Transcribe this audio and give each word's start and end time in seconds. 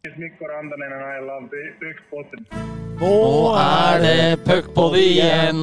Mikko 0.00 0.46
Rantanen 0.48 0.92
og 0.96 1.00
jeg 1.12 1.24
lager 1.28 1.72
puckpod. 1.80 2.30
Nå 3.00 3.52
er 3.60 3.98
det 4.00 4.38
puckpod 4.46 4.94
igjen. 4.96 5.58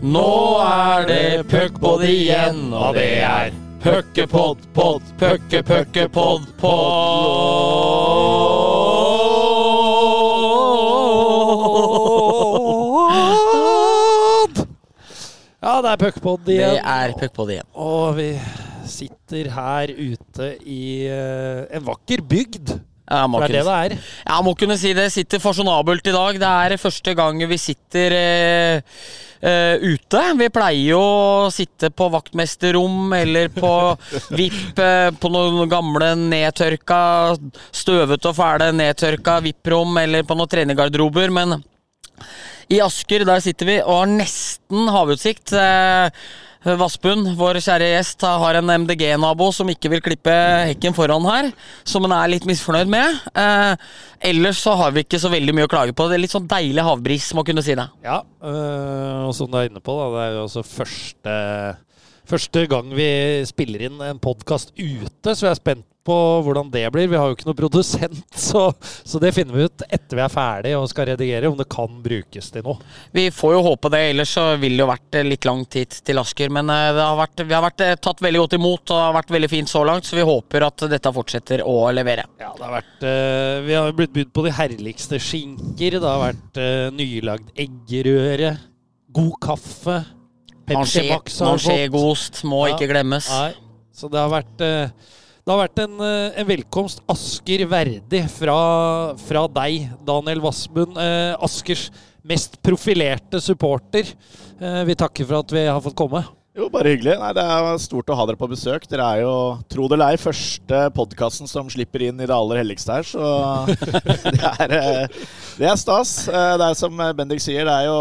Nå 0.00 0.30
er 0.64 1.04
det 1.10 1.44
puckpod 1.50 2.04
igjen, 2.08 2.72
og 2.72 2.96
det 2.96 3.20
er 3.28 3.52
puckepod, 3.84 4.64
pod, 4.72 5.04
pucke, 5.20 5.60
pucke, 5.68 6.08
pod, 6.16 6.48
pod. 6.56 6.96
Ja, 15.60 15.76
det 15.84 15.92
er 15.92 16.00
puckpod 16.06 16.40
Det 16.48 16.80
er 16.80 17.12
puckpod 17.20 17.52
igjen. 17.52 17.68
Og 17.76 18.16
vi 18.16 18.32
sitter 18.88 19.52
her 19.60 19.92
ute 19.92 20.54
i 20.64 21.04
eh, 21.04 21.66
en 21.68 21.84
vakker 21.92 22.24
bygd. 22.24 22.78
Jeg 23.06 23.30
må, 23.30 23.38
For 23.38 23.46
det 23.46 23.60
er 23.60 23.62
det 23.62 23.62
kunne, 23.62 23.76
det 23.86 23.96
er. 23.96 24.08
jeg 24.26 24.44
må 24.46 24.52
kunne 24.58 24.76
si 24.80 24.90
det 24.98 25.06
sitter 25.14 25.42
fasjonabelt 25.42 26.08
i 26.10 26.14
dag. 26.16 26.40
Det 26.42 26.50
er 26.66 26.80
første 26.82 27.14
gang 27.18 27.38
vi 27.46 27.58
sitter 27.60 28.16
eh, 28.16 28.96
eh, 29.46 29.84
ute. 29.84 30.22
Vi 30.40 30.48
pleier 30.50 30.96
jo 30.96 31.02
å 31.02 31.52
sitte 31.54 31.92
på 31.94 32.08
vaktmesterrom 32.10 33.14
eller 33.14 33.52
på 33.54 33.70
VIP 34.38 34.82
eh, 34.82 35.12
på 35.14 35.30
noen 35.30 35.70
gamle 35.70 36.10
nedtørka, 36.26 37.00
støvete 37.70 38.32
og 38.32 38.38
fæle 38.40 38.72
nedtørka 38.74 39.38
VIP-rom 39.46 40.02
eller 40.02 40.26
på 40.26 40.38
noen 40.38 40.50
trenergarderober, 40.56 41.30
men 41.38 41.60
i 42.72 42.80
Asker, 42.82 43.22
der 43.22 43.38
sitter 43.44 43.68
vi 43.68 43.76
og 43.84 44.00
har 44.00 44.10
nesten 44.10 44.90
havutsikt. 44.90 45.54
Eh, 45.54 46.10
Vassbund, 46.74 47.28
vår 47.38 47.60
kjære 47.62 47.92
gjest, 47.92 48.24
har 48.26 48.58
en 48.58 48.72
MDG-nabo 48.82 49.52
som 49.54 49.68
ikke 49.70 49.90
vil 49.92 50.02
klippe 50.02 50.34
hekken 50.72 50.96
foran 50.96 51.26
her, 51.28 51.52
som 51.86 52.02
han 52.08 52.16
er 52.16 52.32
litt 52.32 52.46
misfornøyd 52.48 52.90
med. 52.90 53.20
Eh, 53.38 53.86
ellers 54.32 54.58
så 54.64 54.74
har 54.80 54.94
vi 54.96 55.04
ikke 55.06 55.20
så 55.22 55.30
veldig 55.30 55.54
mye 55.54 55.68
å 55.68 55.70
klage 55.70 55.94
på. 55.94 56.08
Det 56.10 56.18
er 56.18 56.24
litt 56.24 56.34
sånn 56.34 56.50
deilig 56.50 56.86
havbris, 56.88 57.28
må 57.38 57.46
kunne 57.46 57.62
si 57.62 57.76
det. 57.78 57.86
Ja, 58.02 58.18
øh, 58.42 59.28
og 59.28 59.34
som 59.38 59.50
du 59.52 59.60
er 59.60 59.70
inne 59.70 59.84
på, 59.84 59.94
da, 60.00 60.08
det 60.16 60.24
er 60.24 60.34
jo 60.34 60.44
også 60.48 60.66
første, 60.66 61.36
første 62.30 62.66
gang 62.70 62.90
vi 62.96 63.10
spiller 63.48 63.88
inn 63.88 64.00
en 64.02 64.22
podkast 64.22 64.74
ute, 64.76 65.34
så 65.34 65.48
jeg 65.48 65.54
er 65.54 65.60
spent 65.60 65.86
på 66.06 66.16
hvordan 66.46 66.70
det 66.70 66.84
blir. 66.94 67.08
Vi 67.10 67.18
har 67.18 67.28
jo 67.28 67.36
ikke 67.36 67.48
noen 67.48 67.58
produsent, 67.58 68.22
så, 68.48 68.68
så 68.80 69.20
det 69.22 69.32
finner 69.36 69.56
vi 69.56 69.66
ut 69.66 69.84
etter 69.88 70.18
vi 70.18 70.24
er 70.24 70.32
ferdig 70.32 70.74
og 70.78 70.88
skal 70.90 71.10
redigere, 71.10 71.50
om 71.50 71.58
det 71.58 71.68
kan 71.72 72.00
brukes 72.04 72.52
til 72.54 72.66
noe. 72.66 72.78
Vi 73.16 73.28
får 73.34 73.56
jo 73.56 73.64
håpe 73.66 73.90
det, 73.92 74.02
ellers 74.12 74.34
så 74.36 74.46
vil 74.60 74.76
det 74.76 74.84
jo 74.84 74.90
vært 74.90 75.18
eh, 75.18 75.26
litt 75.26 75.48
lang 75.48 75.64
tid 75.72 75.98
til 76.06 76.22
Asker. 76.22 76.52
Men 76.54 76.70
eh, 76.72 76.92
det 76.96 77.02
har 77.02 77.18
vært, 77.18 77.44
vi 77.44 77.56
har 77.56 77.64
vært 77.66 77.84
eh, 77.86 77.96
tatt 78.08 78.22
veldig 78.24 78.44
godt 78.44 78.58
imot, 78.58 78.84
og 78.84 78.94
det 78.94 79.02
har 79.02 79.18
vært 79.18 79.34
veldig 79.36 79.52
fint 79.52 79.72
så 79.72 79.82
langt, 79.88 80.08
så 80.08 80.18
vi 80.18 80.26
håper 80.26 80.68
at 80.68 80.86
dette 80.92 81.14
fortsetter 81.18 81.64
å 81.66 81.78
levere. 81.94 82.26
Ja, 82.42 82.52
det 82.56 82.66
har 82.68 82.76
vært 82.78 83.06
Vi 83.66 83.74
har 83.74 83.94
blitt 83.96 84.14
budt 84.14 84.32
på 84.34 84.44
de 84.46 84.54
herligste 84.54 85.20
skinker. 85.22 85.98
Det 85.98 86.06
har 86.06 86.22
vært 86.22 86.60
nylagd 86.96 87.50
eggerøre, 87.66 88.56
god 89.16 89.40
kaffe. 89.42 89.98
Manchet-gost 90.74 92.42
må 92.48 92.66
Ja. 92.68 92.74
ikke 92.74 92.88
glemmes. 92.90 93.28
Nei, 93.30 93.54
så 93.94 94.10
det 94.10 94.18
har 94.20 94.32
vært 94.32 94.60
eh, 94.64 94.90
det 95.46 95.54
har 95.54 95.60
vært 95.68 95.78
en, 95.78 96.00
eh, 96.02 96.40
en 96.40 96.46
velkomst 96.48 96.98
Asker 97.08 97.62
verdig 97.70 98.24
fra, 98.34 99.14
fra 99.14 99.44
deg, 99.46 99.92
Daniel 100.04 100.40
Vassbund. 100.42 100.96
Eh, 100.98 101.36
Askers 101.38 101.84
mest 102.26 102.56
profilerte 102.66 103.38
supporter. 103.40 104.08
Eh, 104.58 104.80
vi 104.88 104.96
takker 104.98 105.24
for 105.28 105.44
at 105.44 105.54
vi 105.54 105.62
har 105.68 105.78
fått 105.84 105.94
komme. 105.94 106.24
Jo, 106.56 106.66
bare 106.72 106.96
hyggelig. 106.96 107.14
Nei, 107.20 107.30
det 107.36 107.44
er 107.44 107.78
stort 107.78 108.10
å 108.10 108.16
ha 108.18 108.26
dere 108.26 108.40
på 108.40 108.48
besøk. 108.50 108.88
Dere 108.90 109.06
er 109.06 109.20
jo, 109.22 109.34
tro 109.70 109.86
det 109.86 109.98
eller 110.00 110.16
ei, 110.16 110.18
første 110.18 110.82
podkasten 110.96 111.46
som 111.46 111.68
slipper 111.70 112.08
inn 112.08 112.18
i 112.18 112.26
det 112.26 112.34
aller 112.34 112.64
helligste 112.64 112.96
her, 112.96 113.06
så 113.06 113.30
det 114.34 114.50
er, 114.56 115.06
det 115.60 115.68
er 115.68 115.76
stas. 115.78 116.24
Det 116.26 116.70
er 116.72 116.74
som 116.74 116.96
Bendik 117.14 117.44
sier, 117.44 117.68
det 117.68 117.76
er 117.84 117.86
jo 117.86 118.00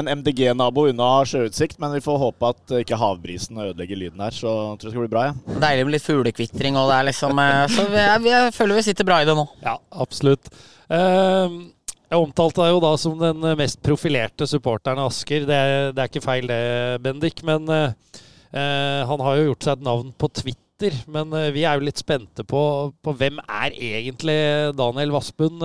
en 0.00 0.08
MDG-nabo 0.20 0.86
unna 0.90 1.08
sjøutsikt, 1.28 1.78
men 1.82 1.92
vi 1.96 2.00
får 2.04 2.18
håpe 2.22 2.48
at 2.54 2.74
ikke 2.80 2.98
havbrisen 3.00 3.58
ødelegger 3.62 4.00
lyden 4.00 4.22
her, 4.24 4.34
så 4.34 4.50
jeg 4.52 4.80
tror 4.80 4.88
det 4.88 4.94
skal 4.94 5.04
bli 5.04 5.12
bra, 5.14 5.24
ja. 5.30 5.58
Deilig 5.66 5.84
med 5.88 5.94
litt 5.96 6.06
fuglekvitring, 6.06 6.78
og 6.80 6.90
det 6.90 6.96
er 7.00 7.08
liksom 7.10 7.40
eh, 7.44 7.60
Så 7.76 7.86
jeg, 7.94 8.24
jeg 8.30 8.54
føler 8.56 8.80
vi 8.80 8.86
sitter 8.88 9.08
bra 9.08 9.20
i 9.22 9.28
det 9.28 9.36
nå. 9.38 9.46
Ja, 9.64 9.76
absolutt. 10.04 10.50
Eh, 10.92 11.56
jeg 12.14 12.20
omtalte 12.20 12.60
deg 12.62 12.74
jo 12.76 12.82
da 12.84 12.92
som 13.00 13.16
den 13.18 13.46
mest 13.58 13.80
profilerte 13.82 14.46
supporteren 14.50 15.00
av 15.02 15.08
Asker. 15.12 15.46
Det, 15.48 15.56
er- 15.56 15.94
det 15.96 16.02
er 16.04 16.10
ikke 16.12 16.22
feil 16.26 16.46
det, 16.50 16.60
Bendik, 17.02 17.40
men 17.48 17.66
eh, 17.74 17.90
han 19.08 19.24
har 19.24 19.38
jo 19.40 19.48
gjort 19.50 19.66
seg 19.66 19.78
et 19.80 19.86
navn 19.88 20.12
på 20.20 20.28
Twitter. 20.40 20.60
Men 21.08 21.30
vi 21.54 21.62
er 21.64 21.78
jo 21.78 21.84
litt 21.86 22.00
spente 22.02 22.42
på, 22.50 22.60
på 23.02 23.12
hvem 23.16 23.38
er 23.46 23.72
egentlig 23.78 24.34
Daniel 24.76 25.12
Vassbund 25.14 25.62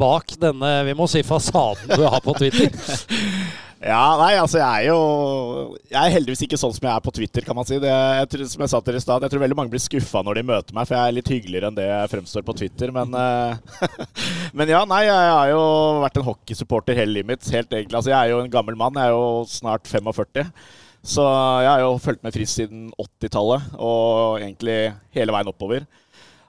bak 0.00 0.32
denne, 0.40 0.70
vi 0.88 0.94
må 0.98 1.06
si, 1.10 1.22
fasaden 1.26 1.92
du 1.96 2.06
har 2.08 2.22
på 2.24 2.36
Twitter. 2.40 2.70
Ja, 3.80 4.12
nei, 4.20 4.34
altså 4.36 4.58
jeg 4.60 4.82
er 4.82 4.90
jo 4.90 5.76
Jeg 5.88 5.96
er 6.02 6.12
heldigvis 6.12 6.42
ikke 6.44 6.58
sånn 6.60 6.74
som 6.76 6.84
jeg 6.84 6.92
er 6.92 7.00
på 7.00 7.12
Twitter, 7.16 7.46
kan 7.46 7.56
man 7.56 7.64
si. 7.64 7.78
Det, 7.80 7.88
jeg, 7.88 8.26
tror- 8.34 8.50
som 8.52 8.64
jeg 8.66 8.72
sa 8.74 8.80
til 8.84 8.98
i 8.98 9.00
stad, 9.00 9.24
jeg 9.24 9.32
tror 9.32 9.40
veldig 9.40 9.56
mange 9.56 9.72
blir 9.72 9.80
skuffa 9.80 10.20
når 10.26 10.36
de 10.36 10.42
møter 10.50 10.76
meg, 10.76 10.84
for 10.84 10.98
jeg 10.98 11.08
er 11.08 11.16
litt 11.16 11.30
hyggeligere 11.32 11.70
enn 11.70 11.78
det 11.78 11.86
jeg 11.88 12.10
fremstår 12.12 12.44
på 12.44 12.56
Twitter. 12.60 12.92
Men, 12.92 13.16
eh, 13.16 13.88
men 14.60 14.72
ja, 14.74 14.82
nei, 14.84 15.00
jeg 15.08 15.30
har 15.32 15.48
jo 15.54 15.62
vært 16.04 16.20
en 16.20 16.26
hockeysupporter 16.28 17.00
hele 17.00 17.14
livet 17.16 17.30
mitt. 17.32 17.48
Helt 17.56 17.72
egentlig. 17.72 17.96
Altså, 18.02 18.12
jeg 18.12 18.20
er 18.20 18.34
jo 18.34 18.42
en 18.44 18.52
gammel 18.52 18.76
mann. 18.84 19.00
Jeg 19.00 19.08
er 19.08 19.16
jo 19.16 19.48
snart 19.48 19.88
45. 19.88 20.52
Så 21.00 21.24
jeg 21.64 21.72
har 21.72 21.80
jo 21.86 21.96
fulgt 22.04 22.20
med 22.26 22.36
Frisk 22.36 22.58
siden 22.60 22.90
80-tallet, 23.00 23.70
og 23.80 24.42
egentlig 24.42 24.76
hele 25.16 25.32
veien 25.32 25.48
oppover. 25.54 25.88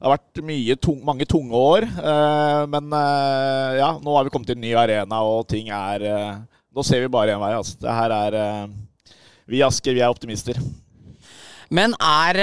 Det 0.01 0.09
har 0.09 0.17
vært 0.17 0.79
tung, 0.81 0.95
mange 1.05 1.27
tunge 1.29 1.53
år, 1.53 1.85
eh, 1.85 2.61
men 2.73 2.93
eh, 2.97 3.73
ja, 3.77 3.91
nå 4.01 4.15
har 4.15 4.25
vi 4.25 4.31
kommet 4.33 4.47
til 4.49 4.57
en 4.57 4.63
ny 4.65 4.71
arena, 4.73 5.19
og 5.21 5.43
ting 5.51 5.69
er 5.69 6.05
eh, 6.09 6.39
Nå 6.71 6.85
ser 6.87 7.03
vi 7.03 7.09
bare 7.11 7.33
én 7.35 7.41
vei. 7.41 7.51
Altså. 7.51 7.75
Det 7.83 7.91
her 7.91 8.13
er 8.15 8.35
Vi 9.51 9.57
i 9.59 9.63
Asker, 9.65 9.91
vi 9.91 9.99
er 9.99 10.07
optimister. 10.07 10.55
Men 11.67 11.91
er 11.99 12.39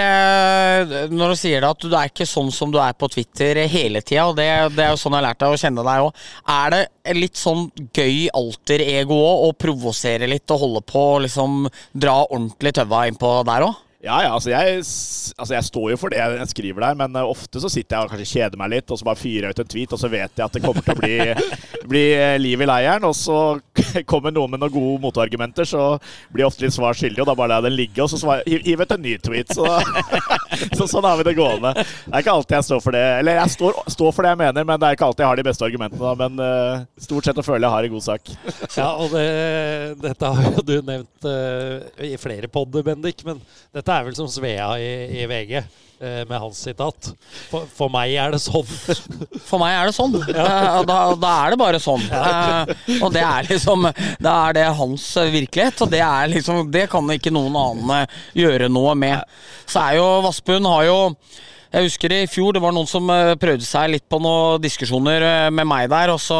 Når 1.08 1.32
du 1.32 1.38
sier 1.40 1.64
det 1.64 1.70
at 1.70 1.80
du 1.80 1.96
er 1.96 2.10
ikke 2.12 2.26
sånn 2.28 2.52
som 2.52 2.68
du 2.70 2.76
er 2.76 2.92
på 2.92 3.08
Twitter 3.08 3.62
hele 3.72 4.02
tida, 4.04 4.26
og 4.28 4.36
det, 4.36 4.46
det 4.76 4.84
er 4.84 4.92
jo 4.92 5.00
sånn 5.00 5.16
jeg 5.16 5.22
har 5.22 5.26
lært 5.30 5.40
deg 5.40 5.56
å 5.56 5.62
kjenne 5.64 5.86
deg 5.88 6.04
òg, 6.04 6.22
er 6.58 6.76
det 6.76 7.16
litt 7.16 7.40
sånn 7.40 7.66
gøy 7.88 8.28
alter-ego 8.36 9.16
òg, 9.16 9.48
å 9.48 9.58
provosere 9.64 10.28
litt 10.28 10.52
og 10.52 10.62
holde 10.66 10.84
på 10.92 11.06
og 11.16 11.24
liksom 11.24 11.64
dra 11.96 12.20
ordentlig 12.28 12.76
tøva 12.76 13.06
innpå 13.08 13.32
der 13.48 13.70
òg? 13.72 13.84
Ja, 13.98 14.20
ja, 14.22 14.28
altså 14.30 14.52
jeg, 14.52 14.82
altså 15.42 15.54
jeg 15.56 15.66
står 15.66 15.88
jo 15.90 15.96
for 15.98 16.14
det 16.14 16.20
jeg 16.20 16.50
skriver 16.52 16.84
der, 16.84 16.98
men 17.00 17.16
eh, 17.18 17.30
ofte 17.32 17.58
så 17.58 17.66
sitter 17.66 17.96
jeg 17.96 18.06
og 18.06 18.12
kanskje 18.12 18.28
kjeder 18.30 18.60
meg 18.60 18.70
litt, 18.70 18.92
og 18.94 19.00
så 19.00 19.06
bare 19.08 19.18
fyrer 19.18 19.48
jeg 19.48 19.56
ut 19.56 19.62
en 19.64 19.70
tweet, 19.72 19.94
og 19.96 19.98
så 19.98 20.10
vet 20.12 20.38
jeg 20.38 20.44
at 20.44 20.54
det 20.54 20.60
kommer 20.62 20.84
til 20.86 20.94
å 20.94 21.00
bli, 21.00 21.16
bli 21.90 22.02
eh, 22.14 22.36
liv 22.38 22.62
i 22.62 22.68
leiren, 22.70 23.02
og 23.08 23.16
så 23.18 23.58
kommer 24.12 24.30
noen 24.30 24.52
med 24.52 24.62
noen 24.62 24.70
gode 24.76 25.02
motargumenter, 25.02 25.66
så 25.66 25.88
blir 26.30 26.44
jeg 26.44 26.50
ofte 26.52 26.62
litt 26.62 26.76
svar 26.76 26.94
skyldig, 26.94 27.24
og 27.24 27.26
da 27.26 27.34
bare 27.40 27.50
lar 27.50 27.64
jeg 27.64 27.72
den 27.72 27.78
ligge, 27.80 28.06
og 28.06 28.12
så 28.12 28.36
hiver 28.46 28.68
jeg 28.68 28.78
ut 28.78 28.94
en 28.94 29.02
ny 29.02 29.16
tweet. 29.26 29.56
Så, 29.58 29.66
så 30.78 30.86
sånn 30.94 31.10
har 31.10 31.18
vi 31.18 31.26
det 31.26 31.34
gående. 31.40 31.74
Det 31.82 32.14
er 32.14 32.22
ikke 32.22 32.36
alltid 32.38 32.58
jeg 32.60 32.68
står 32.68 32.86
for 32.86 33.00
det, 33.00 33.02
eller 33.18 33.40
jeg 33.40 33.54
står, 33.56 33.82
står 33.96 34.14
for 34.14 34.28
det 34.28 34.34
jeg 34.36 34.42
mener, 34.44 34.70
men 34.70 34.78
det 34.78 34.92
er 34.92 35.00
ikke 35.00 35.10
alltid 35.10 35.26
jeg 35.26 35.32
har 35.32 35.42
de 35.42 35.46
beste 35.50 35.66
argumentene, 35.72 36.14
men 36.22 36.38
uh, 36.38 36.86
stort 37.02 37.26
sett 37.32 37.42
å 37.42 37.46
føle 37.48 37.66
jeg 37.66 37.74
har 37.74 37.90
en 37.90 37.96
god 37.98 38.06
sak. 38.06 38.32
Ja, 38.78 38.92
og 38.94 39.10
det, 39.10 39.26
dette 40.06 40.32
har 40.38 40.54
jo 40.54 40.66
du 40.70 40.76
nevnt 40.86 41.26
uh, 41.26 42.06
i 42.06 42.14
flere 42.22 42.46
podder, 42.46 42.86
Bendik, 42.86 43.26
men 43.26 43.42
dette 43.74 43.87
er 43.94 44.06
vel 44.08 44.16
som 44.18 44.28
Svea 44.30 44.70
i, 44.80 44.88
i 45.22 45.26
VG. 45.30 45.52
eh, 46.00 46.22
Med 46.28 46.38
hans 46.38 46.60
sitat. 46.68 47.08
For, 47.50 47.64
for 47.74 47.88
meg 47.90 48.12
er 48.14 48.30
det 48.34 48.40
sånn. 48.44 48.66
For 49.48 49.58
meg 49.62 49.74
er 49.78 49.88
det 49.90 49.96
sånn. 49.96 50.14
Ja. 50.38 50.82
da, 50.86 50.98
da 51.18 51.32
er 51.46 51.54
det 51.54 51.58
bare 51.60 51.80
sånn. 51.82 52.04
Eh, 52.12 52.72
og 53.02 53.12
det 53.16 53.24
er 53.24 53.48
liksom 53.50 53.88
Da 54.22 54.34
er 54.48 54.58
det 54.60 54.66
hans 54.78 55.08
eh, 55.16 55.30
virkelighet, 55.34 55.82
og 55.86 55.90
det 55.94 56.02
er 56.04 56.30
liksom 56.34 56.70
Det 56.74 56.86
kan 56.92 57.08
ikke 57.16 57.32
noen 57.34 57.56
annen 57.58 57.94
eh, 58.02 58.16
gjøre 58.44 58.68
noe 58.70 58.94
med. 58.98 59.24
Så 59.66 59.80
er 59.88 59.98
jo 59.98 60.08
Vassbund 60.28 60.66
har 60.70 60.86
jo 60.88 60.98
jeg 61.68 61.84
husker 61.84 62.12
i 62.16 62.22
fjor 62.30 62.54
det 62.56 62.62
var 62.64 62.72
noen 62.72 62.88
som 62.88 63.10
eh, 63.12 63.34
prøvde 63.36 63.66
seg 63.66 63.90
litt 63.92 64.04
på 64.08 64.16
noen 64.24 64.60
diskusjoner 64.62 65.24
eh, 65.24 65.48
med 65.52 65.68
meg 65.68 65.90
der, 65.92 66.08
og 66.14 66.20
så 66.22 66.38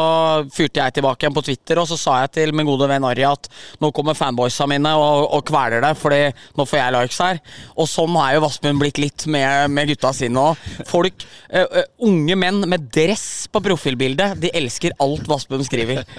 fyrte 0.53 0.81
jeg 0.81 0.95
tilbake 0.97 1.21
igjen 1.21 1.35
på 1.35 1.43
Twitter, 1.45 1.77
og 1.81 1.85
så 1.89 1.97
sa 2.01 2.15
jeg 2.23 2.31
til 2.39 2.53
min 2.57 2.65
gode 2.65 2.87
venn 2.89 3.05
Arja 3.05 3.35
at 3.37 3.49
nå 3.77 3.91
kommer 3.93 4.17
fanboysa 4.17 4.65
mine 4.69 4.93
og, 4.97 5.27
og 5.37 5.43
kveler 5.45 5.85
deg, 5.85 5.97
fordi 5.99 6.21
nå 6.57 6.65
får 6.65 6.79
jeg 6.79 6.95
likes 6.95 7.19
her. 7.21 7.41
Og 7.77 7.89
sånn 7.91 8.17
er 8.17 8.35
jo 8.35 8.43
Vassbund 8.47 8.81
blitt 8.81 9.01
litt 9.01 9.27
med, 9.29 9.69
med 9.69 9.91
gutta 9.91 10.11
sine 10.17 10.41
òg. 10.41 10.65
Folk, 10.89 11.25
uh, 11.53 11.77
unge 12.05 12.37
menn 12.39 12.63
med 12.69 12.89
dress 12.93 13.45
på 13.51 13.61
profilbildet, 13.63 14.39
de 14.41 14.51
elsker 14.57 14.95
alt 15.03 15.29
Vassbund 15.29 15.67
skriver. 15.67 16.03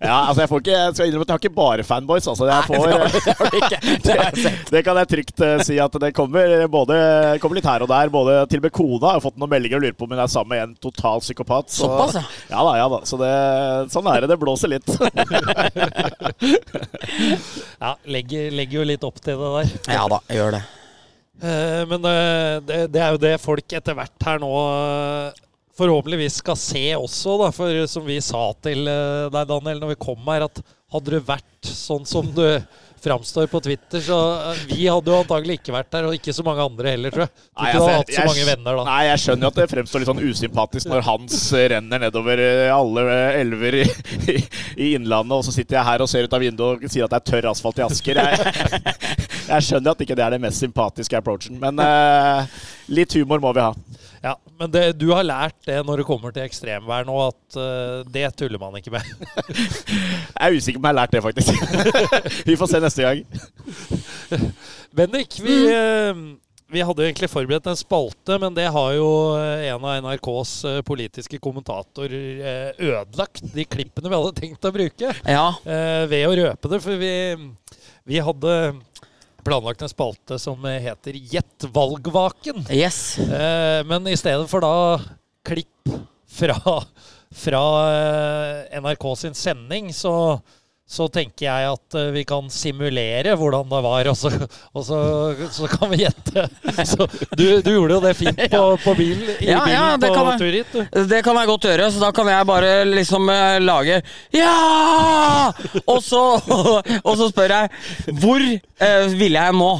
Ja, 0.00 0.30
altså 0.30 0.42
jeg 0.42 0.50
får 0.50 0.60
ikke, 0.62 0.72
jeg 0.72 0.94
skal 0.96 1.08
innrømme 1.10 1.24
at 1.24 1.30
jeg 1.30 1.34
har 1.34 1.42
ikke 1.42 1.56
bare 1.56 1.84
fanboys, 1.86 2.26
altså. 2.30 2.46
Jeg 2.48 2.66
får, 2.70 2.86
Nei, 2.90 3.10
det 3.26 3.34
har 3.38 3.50
det 3.54 3.62
har. 3.62 4.36
Det 4.40 4.46
har. 4.48 4.60
Det 4.70 4.82
kan 4.86 5.00
jeg 5.00 5.10
trygt 5.14 5.42
uh, 5.44 5.54
si 5.66 5.76
at 5.82 5.98
det 6.02 6.12
kommer 6.16 6.64
både 6.72 6.96
kommer 7.42 7.59
litt 7.60 7.68
her 7.70 7.84
og 7.84 7.90
der. 7.92 8.10
Både 8.12 8.40
til 8.50 8.60
og 8.62 8.66
med 8.66 8.74
kona 8.74 9.14
har 9.14 9.22
fått 9.24 9.38
noen 9.40 9.52
meldinger 9.52 9.78
og 9.78 9.84
lurer 9.86 9.96
på 9.98 10.08
om 10.08 10.14
hun 10.16 10.24
er 10.24 10.32
sammen 10.32 10.54
med 10.54 10.64
en 10.64 10.74
total 10.88 11.22
psykopat. 11.22 11.70
Så, 11.70 11.86
Såpass, 11.86 12.16
ja. 12.18 12.24
ja 12.50 12.64
da, 12.66 12.74
ja 12.80 12.88
da. 12.96 13.00
Så 13.06 13.20
det, 13.20 13.30
sånn 13.94 14.10
er 14.10 14.24
det. 14.24 14.32
Det 14.32 14.40
blåser 14.42 14.74
litt. 14.74 14.88
Ja, 17.80 17.94
legger, 18.04 18.50
legger 18.52 18.80
jo 18.80 18.84
litt 18.90 19.04
opp 19.06 19.20
til 19.24 19.38
det 19.40 19.50
der. 19.54 19.70
Ja 19.96 20.02
da, 20.10 20.18
jeg 20.28 20.40
gjør 20.40 20.56
det. 20.58 20.60
Eh, 21.40 21.82
Men 21.88 22.08
eh, 22.10 22.56
det, 22.66 22.80
det 22.92 23.00
er 23.00 23.14
jo 23.14 23.22
det 23.22 23.32
folk 23.40 23.76
etter 23.78 23.96
hvert 23.96 24.26
her 24.26 24.42
nå 24.42 24.50
eh, 24.60 25.38
forhåpentligvis 25.80 26.40
skal 26.42 26.58
se 26.60 26.84
også, 26.98 27.38
da. 27.40 27.48
For 27.56 27.80
som 27.88 28.04
vi 28.04 28.18
sa 28.24 28.42
til 28.64 28.84
deg, 28.84 29.40
Daniel, 29.48 29.80
når 29.80 29.94
vi 29.94 30.00
kom 30.02 30.28
her, 30.28 30.44
at 30.50 30.60
hadde 30.92 31.14
du 31.14 31.20
vært 31.24 31.70
sånn 31.70 32.04
som 32.08 32.28
du 32.36 32.44
framstår 33.02 33.46
på 33.46 33.60
Twitter, 33.60 34.00
så 34.00 34.18
eh, 34.50 34.62
vi 34.68 34.88
hadde 34.88 35.12
jo 35.12 35.18
antagelig 35.22 35.58
ikke 35.60 35.74
vært 35.74 35.90
der, 35.94 36.08
og 36.08 36.16
ikke 36.16 36.34
så 36.36 36.44
mange 36.46 36.64
andre 36.64 36.94
heller, 36.94 37.14
tror 37.14 37.24
jeg. 37.24 37.32
Tror 37.34 37.64
Nei, 37.64 37.70
altså, 37.72 37.94
hatt 37.96 38.12
så 38.14 38.26
mange 38.28 38.46
venner 38.48 38.80
da. 38.80 38.84
Nei, 38.88 39.00
jeg 39.08 39.22
skjønner 39.24 39.46
jo 39.46 39.52
at 39.52 39.60
det 39.60 39.68
fremstår 39.72 40.02
litt 40.02 40.10
sånn 40.10 40.22
usympatisk 40.24 40.90
når 40.92 41.06
Hans 41.08 41.38
eh, 41.56 41.66
renner 41.74 42.04
nedover 42.04 42.44
eh, 42.44 42.66
alle 42.74 43.06
elver 43.40 43.78
i, 43.80 43.84
i, 44.34 44.36
i 44.76 44.90
Innlandet, 44.98 45.36
og 45.38 45.46
så 45.48 45.56
sitter 45.56 45.80
jeg 45.80 45.88
her 45.90 46.04
og 46.04 46.12
ser 46.12 46.28
ut 46.28 46.36
av 46.36 46.44
vinduet 46.44 46.84
og 46.84 46.92
sier 46.92 47.08
at 47.08 47.14
det 47.14 47.22
er 47.22 47.28
tørr 47.32 47.50
asfalt 47.52 47.80
i 47.80 47.86
Asker. 47.86 48.20
Jeg, 48.20 48.94
jeg 49.52 49.68
skjønner 49.68 49.94
at 49.96 50.04
ikke 50.06 50.18
det 50.18 50.26
er 50.26 50.36
den 50.36 50.44
mest 50.44 50.62
sympatiske 50.62 51.20
approachen, 51.20 51.60
men 51.62 51.80
uh, 51.80 52.44
litt 52.92 53.16
humor 53.18 53.42
må 53.42 53.54
vi 53.56 53.64
ha. 53.64 53.72
Ja, 54.20 54.34
Men 54.60 54.68
det, 54.72 54.82
du 55.00 55.06
har 55.14 55.24
lært 55.24 55.56
det 55.64 55.78
når 55.86 56.02
det 56.02 56.06
kommer 56.08 56.34
til 56.36 56.44
ekstremvær 56.44 57.06
nå, 57.08 57.14
at 57.30 57.56
uh, 57.56 58.02
det 58.12 58.26
tuller 58.36 58.60
man 58.60 58.76
ikke 58.76 58.92
med. 58.92 59.06
Jeg 60.36 60.44
er 60.44 60.56
usikker 60.58 60.76
på 60.76 60.84
om 60.84 60.90
jeg 60.90 60.92
har 60.92 60.98
lært 60.98 61.14
det, 61.16 61.22
faktisk. 61.24 61.52
vi 62.50 62.56
får 62.60 62.68
se 62.74 62.80
neste 62.84 63.06
gang. 63.06 63.24
Bendik, 64.96 65.38
vi, 65.40 65.56
uh, 65.72 66.20
vi 66.70 66.82
hadde 66.86 67.02
jo 67.02 67.08
egentlig 67.08 67.30
forberedt 67.32 67.66
en 67.72 67.78
spalte, 67.80 68.36
men 68.42 68.54
det 68.54 68.68
har 68.70 68.92
jo 68.94 69.08
eh, 69.40 69.64
en 69.72 69.82
av 69.88 69.96
NRKs 70.04 70.52
politiske 70.86 71.40
kommentatorer 71.42 72.44
uh, 72.44 72.68
ødelagt, 72.78 73.40
de 73.56 73.64
klippene 73.66 74.06
vi 74.12 74.20
hadde 74.20 74.36
tenkt 74.38 74.68
å 74.68 74.74
bruke, 74.74 75.10
Ja. 75.26 75.48
eh, 75.64 76.04
ved 76.12 76.28
å 76.28 76.36
røpe 76.38 76.70
det. 76.70 76.78
For 76.84 77.00
vi, 77.00 77.10
vi 78.12 78.20
hadde 78.22 78.54
planlagt 79.44 79.82
en 79.82 79.92
spalte 79.92 80.38
som 80.38 80.64
heter 80.64 81.16
Gjett 81.32 81.66
valgvaken. 81.72 82.64
Yes. 82.70 83.18
Eh, 83.18 83.80
men 83.86 84.08
i 84.10 84.16
stedet 84.18 84.48
for 84.50 84.64
da 84.64 84.74
klipp 85.46 85.90
fra, 86.30 86.56
fra 87.34 87.64
eh, 87.90 88.80
NRK 88.80 89.06
sin 89.18 89.34
sending, 89.34 89.92
så, 89.94 90.14
så 90.90 91.06
tenker 91.12 91.44
jeg 91.46 91.66
at 91.70 91.94
eh, 92.00 92.08
vi 92.16 92.24
kan 92.26 92.48
simulere 92.50 93.36
hvordan 93.38 93.68
det 93.70 93.80
var, 93.84 94.08
og 94.10 94.16
så, 94.18 94.30
og 94.74 94.82
så, 94.82 94.98
så 95.54 95.68
kan 95.70 95.92
vi 95.92 96.00
gjette. 96.02 96.48
Så 96.90 97.06
du, 97.38 97.44
du 97.62 97.68
gjorde 97.70 97.94
jo 97.94 98.00
det 98.02 98.14
fint 98.18 98.40
på, 98.50 98.62
på 98.84 98.94
bil, 98.98 99.20
i 99.38 99.50
Ja, 99.52 99.60
ja, 99.70 99.84
bilen 99.94 100.02
det 100.02 100.10
på 100.16 100.24
jeg. 100.26 100.40
tur 100.40 100.56
hit. 100.58 100.72
Du. 100.74 101.04
Det 101.12 101.20
kan 101.26 101.38
jeg 101.38 101.50
godt 101.52 101.68
gjøre, 101.70 101.86
så 101.94 102.02
da 102.02 102.10
kan 102.16 102.30
jeg 102.32 102.48
bare 102.50 102.72
liksom 102.90 103.30
eh, 103.30 103.58
lage 103.62 104.00
Ja! 104.34 105.52
Og 105.84 106.02
så, 106.02 106.24
og 107.08 107.14
så 107.20 107.28
spør 107.30 107.54
jeg 107.54 108.18
Hvor 108.20 108.42
eh, 108.42 109.06
ville 109.20 109.44
jeg 109.46 109.56
nå? 109.60 109.70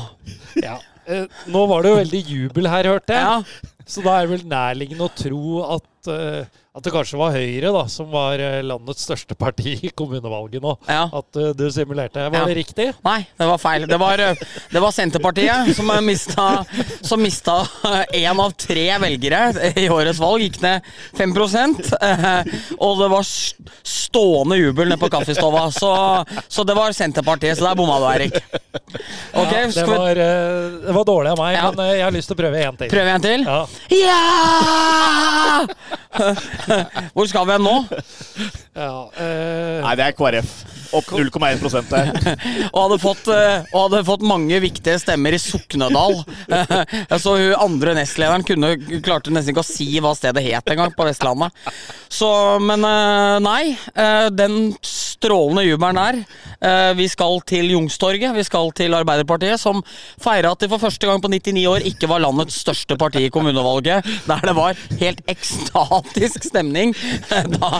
Ja. 0.62 0.76
Eh, 1.10 1.26
nå 1.50 1.66
var 1.70 1.82
det 1.82 1.90
jo 1.92 1.98
veldig 2.04 2.22
jubel 2.36 2.70
her, 2.70 2.86
hørte 2.94 3.16
jeg. 3.18 3.26
Ja. 3.26 3.76
Så 3.90 4.04
da 4.06 4.20
er 4.20 4.28
det 4.28 4.36
vel 4.36 4.46
nærliggende 4.50 5.08
å 5.08 5.14
tro 5.18 5.62
at, 5.78 5.86
eh, 6.08 6.46
at 6.70 6.84
det 6.86 6.92
kanskje 6.94 7.18
var 7.18 7.32
Høyre 7.34 7.72
da, 7.74 7.80
som 7.90 8.06
var 8.12 8.38
eh, 8.38 8.60
landets 8.62 9.02
største 9.02 9.34
parti 9.34 9.72
i 9.82 9.90
kommunevalget 9.90 10.62
nå. 10.62 10.76
Ja. 10.86 11.08
At 11.18 11.34
eh, 11.36 11.48
du 11.58 11.64
simulerte. 11.74 12.22
Var 12.30 12.38
Ja. 12.38 12.44
det 12.46 12.54
riktig? 12.60 12.86
Nei, 13.04 13.26
det 13.36 13.48
var 13.50 13.58
feil. 13.58 13.86
Det 13.90 13.98
var, 13.98 14.22
det 14.22 14.82
var 14.84 14.94
Senterpartiet 14.94 15.74
som 15.76 15.90
mista 16.06 16.64
Som 17.02 17.22
mista 17.24 17.56
én 18.14 18.38
av 18.40 18.54
tre 18.54 18.86
velgere 19.02 19.72
i 19.82 19.88
årets 19.90 20.20
valg. 20.22 20.44
Gikk 20.46 20.60
ned 20.62 20.86
5 21.18 21.34
eh, 22.00 22.52
Og 22.78 23.02
det 23.02 23.10
var 23.16 23.26
stående 23.26 24.56
jubel 24.60 24.88
nede 24.92 25.00
på 25.02 25.10
kaffestova. 25.10 25.66
Så, 25.74 25.90
så 26.48 26.64
det 26.64 26.78
var 26.78 26.94
Senterpartiet. 26.94 27.58
Så 27.58 27.66
der 27.66 27.74
bomma 27.74 27.98
du, 27.98 28.06
Eirik. 28.14 28.38
Okay, 29.34 29.66
Ja, 29.66 29.74
det, 29.74 29.86
var, 29.90 30.14
det 30.14 30.94
var 30.94 31.04
dårlig 31.04 31.34
av 31.34 31.38
meg, 31.42 31.58
men 31.76 31.92
jeg 31.96 32.04
har 32.06 32.14
lyst 32.14 32.30
til 32.30 32.38
å 32.38 32.40
prøve 32.44 32.62
en 32.62 32.78
til. 32.78 32.90
prøve 32.94 33.18
en 33.18 33.26
til? 33.26 33.44
Ja. 33.50 33.66
Ja! 34.06 35.66
Hvor 37.14 37.28
skal 37.30 37.46
vi 37.48 37.54
hen 37.56 37.64
nå? 37.64 37.76
Ja, 38.76 38.92
eh, 39.20 39.80
Nei, 39.84 39.94
det 39.98 40.06
er 40.06 40.16
KrF. 40.18 40.52
Opp 40.96 41.12
0,1 41.14 41.86
der. 41.90 42.08
og 42.74 42.78
hadde, 42.82 42.98
fått, 43.02 43.28
eh, 43.30 43.66
og 43.70 43.84
hadde 43.84 44.02
fått 44.08 44.24
mange 44.26 44.58
viktige 44.62 44.98
stemmer 45.02 45.36
i 45.36 45.40
Soknedal. 45.42 46.18
Jeg 46.50 47.20
så 47.24 47.36
hun 47.38 47.54
andre 47.62 47.94
nestlederen 48.00 48.46
kunne, 48.46 48.74
klarte 49.04 49.34
nesten 49.34 49.54
ikke 49.54 49.64
å 49.64 49.70
si 49.70 49.88
hva 50.02 50.14
stedet 50.18 50.44
het 50.48 50.74
engang 50.74 50.94
på 50.96 51.06
Vestlandet. 51.06 51.54
Så, 52.10 52.30
men 52.64 52.86
eh, 52.86 53.36
nei. 53.46 53.62
eh, 53.94 54.28
Den 54.34 54.72
strålende 55.20 55.66
jubelen 55.66 55.98
der. 56.00 56.18
Eh, 56.64 56.92
Vi 56.96 57.06
skal 57.12 57.40
til 57.46 57.70
Jungstorget, 57.74 58.32
Vi 58.34 58.44
skal 58.46 58.72
til 58.72 58.94
Arbeiderpartiet, 58.96 59.60
som 59.60 59.82
feira 60.20 60.52
at 60.52 60.60
de 60.60 60.68
for 60.68 60.80
første 60.80 61.06
gang 61.06 61.20
på 61.20 61.28
99 61.28 61.66
år 61.68 61.84
ikke 61.90 62.08
var 62.08 62.22
landets 62.24 62.56
største 62.64 62.96
parti 62.96 63.26
i 63.26 63.32
kommunevalget. 63.32 64.04
Der 64.26 64.40
det 64.40 64.56
var 64.56 64.74
helt 65.00 65.20
ekstatisk 65.28 66.44
stemning 66.48 66.94
da, 67.28 67.70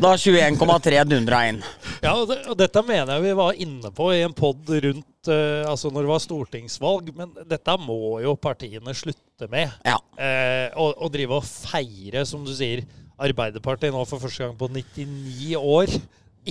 da 0.00 0.12
21,3 0.16 1.04
dundra 1.08 1.40
inn. 1.48 1.62
ja 2.04 2.12
og, 2.14 2.30
dette 2.58 2.82
mener 2.86 3.16
jeg 3.16 3.24
vi 3.30 3.32
var 3.38 3.56
inne 3.56 3.90
på 3.96 4.10
i 4.14 4.20
en 4.26 4.36
pod 4.36 4.68
rundt 4.68 5.28
eh, 5.28 5.64
Altså 5.70 5.90
når 5.92 6.04
det 6.04 6.10
var 6.12 6.22
stortingsvalg, 6.24 7.10
men 7.16 7.32
dette 7.48 7.76
må 7.80 8.20
jo 8.24 8.36
partiene 8.40 8.94
slutte 8.96 9.48
med. 9.50 9.72
Ja. 9.86 9.96
Eh, 10.20 10.68
å, 10.76 10.90
å 11.00 11.08
drive 11.12 11.40
og 11.40 11.44
feire, 11.48 12.26
som 12.28 12.44
du 12.44 12.52
sier, 12.56 12.84
Arbeiderpartiet 13.20 13.92
nå 13.92 14.00
for 14.08 14.20
første 14.22 14.46
gang 14.46 14.56
på 14.56 14.68
99 14.72 15.56
år 15.60 15.92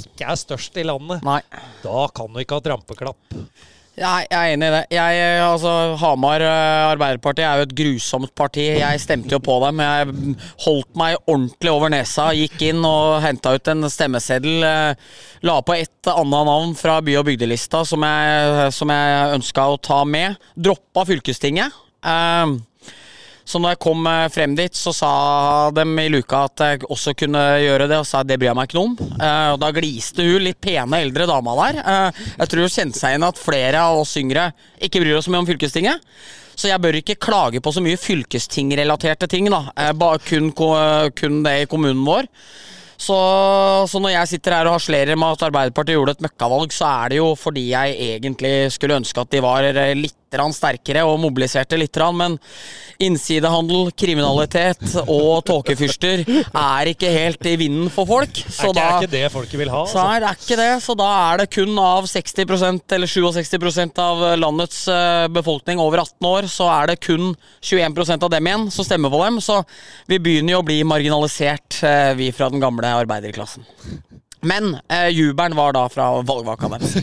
ikke 0.01 0.29
er 0.31 0.39
størst 0.39 0.77
i 0.79 0.85
landet. 0.87 1.21
Nei. 1.27 1.41
Da 1.83 2.07
kan 2.15 2.31
du 2.33 2.39
ikke 2.41 2.59
ha 2.59 2.65
trampeklapp. 2.69 3.39
Jeg, 3.99 4.27
jeg 4.31 4.37
er 4.39 4.53
enig 4.53 4.67
i 4.69 4.71
det. 4.71 4.81
Jeg, 4.95 5.15
eh, 5.19 5.41
altså, 5.43 5.71
Hamar 5.99 6.39
eh, 6.45 6.91
Arbeiderparti 6.93 7.43
er 7.43 7.59
jo 7.59 7.65
et 7.67 7.73
grusomt 7.75 8.31
parti. 8.37 8.63
Jeg 8.79 9.01
stemte 9.03 9.33
jo 9.35 9.41
på 9.43 9.57
dem. 9.65 9.81
Jeg 9.83 10.37
holdt 10.63 10.93
meg 11.01 11.17
ordentlig 11.25 11.73
over 11.73 11.91
nesa. 11.91 12.29
Gikk 12.37 12.63
inn 12.69 12.79
og 12.87 13.17
henta 13.25 13.51
ut 13.57 13.67
en 13.73 13.89
stemmeseddel. 13.91 14.63
eh, 14.63 15.11
La 15.43 15.57
på 15.67 15.75
et 15.75 16.11
annet 16.13 16.47
navn 16.47 16.71
fra 16.79 17.01
by- 17.03 17.17
og 17.19 17.27
bygdelista 17.27 17.83
som 17.87 18.07
jeg, 18.07 18.71
som 18.77 18.95
jeg 18.95 19.35
ønska 19.35 19.67
å 19.67 19.77
ta 19.83 19.99
med. 20.07 20.39
Droppa 20.55 21.03
fylkestinget. 21.11 21.75
Eh, 21.99 22.55
så 23.49 23.57
når 23.57 23.73
jeg 23.73 23.81
kom 23.81 24.05
eh, 24.05 24.27
frem 24.29 24.53
dit, 24.57 24.75
så 24.77 24.91
sa 24.93 25.11
de 25.73 25.85
i 26.03 26.09
luka 26.13 26.43
at 26.45 26.61
jeg 26.61 26.83
også 26.85 27.15
kunne 27.17 27.41
gjøre 27.63 27.87
det, 27.89 27.97
og 27.97 28.05
sa 28.05 28.21
det 28.21 28.37
bryr 28.37 28.51
jeg 28.51 28.57
meg 28.59 28.69
ikke 28.69 28.77
noe 28.77 28.91
om. 28.91 29.15
Eh, 29.17 29.47
og 29.55 29.57
da 29.63 29.71
gliste 29.73 30.25
hun, 30.27 30.43
litt 30.45 30.59
pene 30.61 30.99
eldre 31.01 31.25
dama 31.29 31.55
der. 31.63 31.79
Eh, 31.81 32.19
jeg 32.43 32.51
tror 32.51 32.67
hun 32.67 32.75
kjente 32.75 33.01
seg 33.01 33.17
inn 33.17 33.25
at 33.25 33.41
flere 33.41 33.81
av 33.89 34.03
oss 34.03 34.13
yngre 34.21 34.51
ikke 34.85 35.01
bryr 35.01 35.17
oss 35.17 35.25
så 35.25 35.33
mye 35.33 35.41
om 35.41 35.49
fylkestinget. 35.49 36.05
Så 36.59 36.69
jeg 36.69 36.83
bør 36.83 36.99
ikke 36.99 37.17
klage 37.23 37.61
på 37.63 37.73
så 37.73 37.81
mye 37.81 37.97
fylkestingrelaterte 37.97 39.29
ting, 39.31 39.47
da. 39.49 39.63
Bare 39.97 40.19
kun, 40.21 40.51
kun 40.53 41.41
det 41.45 41.53
i 41.63 41.69
kommunen 41.71 42.03
vår. 42.03 42.27
Så, 42.99 43.15
så 43.87 44.01
når 44.03 44.11
jeg 44.11 44.31
sitter 44.33 44.57
her 44.57 44.67
og 44.67 44.75
harselerer 44.75 45.15
med 45.17 45.37
at 45.37 45.45
Arbeiderpartiet 45.47 45.95
gjorde 45.95 46.17
et 46.17 46.25
møkkavalg, 46.25 46.75
så 46.75 46.89
er 46.91 47.13
det 47.13 47.21
jo 47.21 47.29
fordi 47.39 47.69
jeg 47.71 47.95
egentlig 48.11 48.53
skulle 48.75 48.99
ønske 48.99 49.23
at 49.23 49.31
de 49.31 49.41
var 49.45 49.69
litt 49.95 50.18
sterkere 50.29 51.03
og 51.07 51.19
mobiliserte 51.19 51.77
litt, 51.77 51.95
men 52.13 52.37
innsidehandel, 52.99 53.91
kriminalitet 53.97 54.83
og 55.07 55.43
tåkefyrster 55.47 56.23
er 56.27 56.91
ikke 56.91 57.09
helt 57.09 57.45
i 57.45 57.55
vinden 57.59 57.89
for 57.89 58.05
folk. 58.05 58.29
Er 58.29 58.51
Så 58.51 58.69
ikke, 58.69 58.75
da, 58.75 58.85
er 58.89 59.03
ikke 59.03 59.11
det 59.13 59.31
folket 59.33 59.59
vil 59.59 59.69
ha? 59.73 59.85
så 59.85 59.99
Altså? 59.99 60.05
nei, 60.05 60.19
det 60.19 60.29
er 60.29 60.39
ikke 60.43 60.59
det. 60.59 60.69
Så 60.83 60.95
da 60.99 61.09
er 61.31 61.41
det 61.41 61.49
kun 61.55 61.79
av 61.81 62.09
60% 62.09 62.95
eller 62.97 63.13
67% 63.13 64.03
av 64.03 64.25
landets 64.39 64.81
eh, 64.87 65.27
befolkning 65.33 65.79
over 65.79 66.03
18 66.03 66.29
år, 66.29 66.49
så 66.51 66.69
er 66.73 66.91
det 66.93 66.99
kun 67.03 67.33
21% 67.61 68.23
av 68.27 68.33
dem 68.33 68.49
igjen 68.51 68.69
som 68.73 68.87
stemmer 68.87 69.13
på 69.13 69.23
dem. 69.25 69.39
Så 69.43 69.61
vi 70.09 70.19
begynner 70.19 70.57
jo 70.57 70.63
å 70.63 70.67
bli 70.67 70.81
marginalisert, 70.87 71.81
eh, 71.83 72.13
vi 72.19 72.31
fra 72.35 72.49
den 72.51 72.63
gamle 72.63 72.93
arbeiderklassen. 73.03 73.65
Men 74.41 74.77
eh, 74.87 75.09
jubelen 75.11 75.55
var 75.57 75.73
da 75.75 75.83
fra 75.91 76.09
valgvaka 76.21 76.69
deres. 76.71 76.95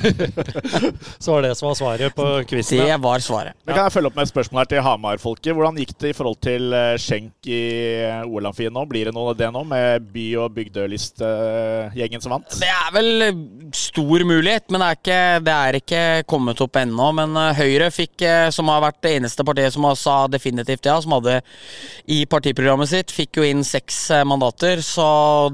Så 1.19 1.35
var 1.35 1.43
det 1.45 1.55
som 1.59 1.69
var 1.69 1.75
svaret 1.78 2.14
på 2.16 2.26
quizen. 2.49 2.81
Det 2.87 2.97
var 3.02 3.21
svaret. 3.25 3.57
Men 3.64 3.75
kan 3.75 3.85
jeg 3.87 3.97
følge 3.97 4.11
opp 4.11 4.16
med 4.16 4.26
et 4.26 4.33
spørsmål 4.33 4.62
her 4.62 4.71
til 4.71 4.85
Hamar-folket? 4.87 5.52
Hvordan 5.57 5.81
gikk 5.81 5.93
det 6.00 6.12
i 6.12 6.16
forhold 6.16 6.38
til 6.45 6.76
eh, 6.76 6.95
skjenk 7.00 7.50
i 7.50 7.61
OL-amfien 8.25 8.73
nå? 8.73 8.87
Blir 8.88 9.11
det 9.11 9.14
noe 9.16 9.35
av 9.35 9.40
det 9.40 9.50
nå, 9.52 9.64
med 9.69 10.07
by- 10.14 10.26
og 10.45 10.55
bygdelist-gjengen 10.57 12.25
som 12.25 12.37
vant? 12.37 12.57
Det 12.62 12.71
er 12.73 12.95
vel 12.97 13.26
eh, 13.26 13.43
stor 13.76 14.26
mulighet, 14.28 14.71
men 14.71 14.85
det 14.85 14.88
er 14.88 15.00
ikke, 15.00 15.21
det 15.47 15.57
er 15.57 15.81
ikke 15.81 16.05
kommet 16.31 16.64
opp 16.64 16.81
ennå. 16.81 17.11
Men 17.21 17.37
eh, 17.43 17.61
Høyre 17.61 17.90
fikk, 17.95 18.16
eh, 18.25 18.49
som 18.55 18.73
har 18.73 18.85
vært 18.87 19.02
det 19.05 19.16
eneste 19.19 19.45
partiet 19.47 19.76
som 19.76 19.85
har 19.88 19.99
sa 20.00 20.16
definitivt 20.31 20.88
ja, 20.88 20.97
som 21.02 21.16
hadde 21.19 21.40
i 22.12 22.23
partiprogrammet 22.31 22.90
sitt, 22.90 23.12
fikk 23.14 23.40
jo 23.40 23.47
inn 23.47 23.64
seks 23.66 24.00
eh, 24.14 24.25
mandater. 24.28 24.81
Så 24.85 25.07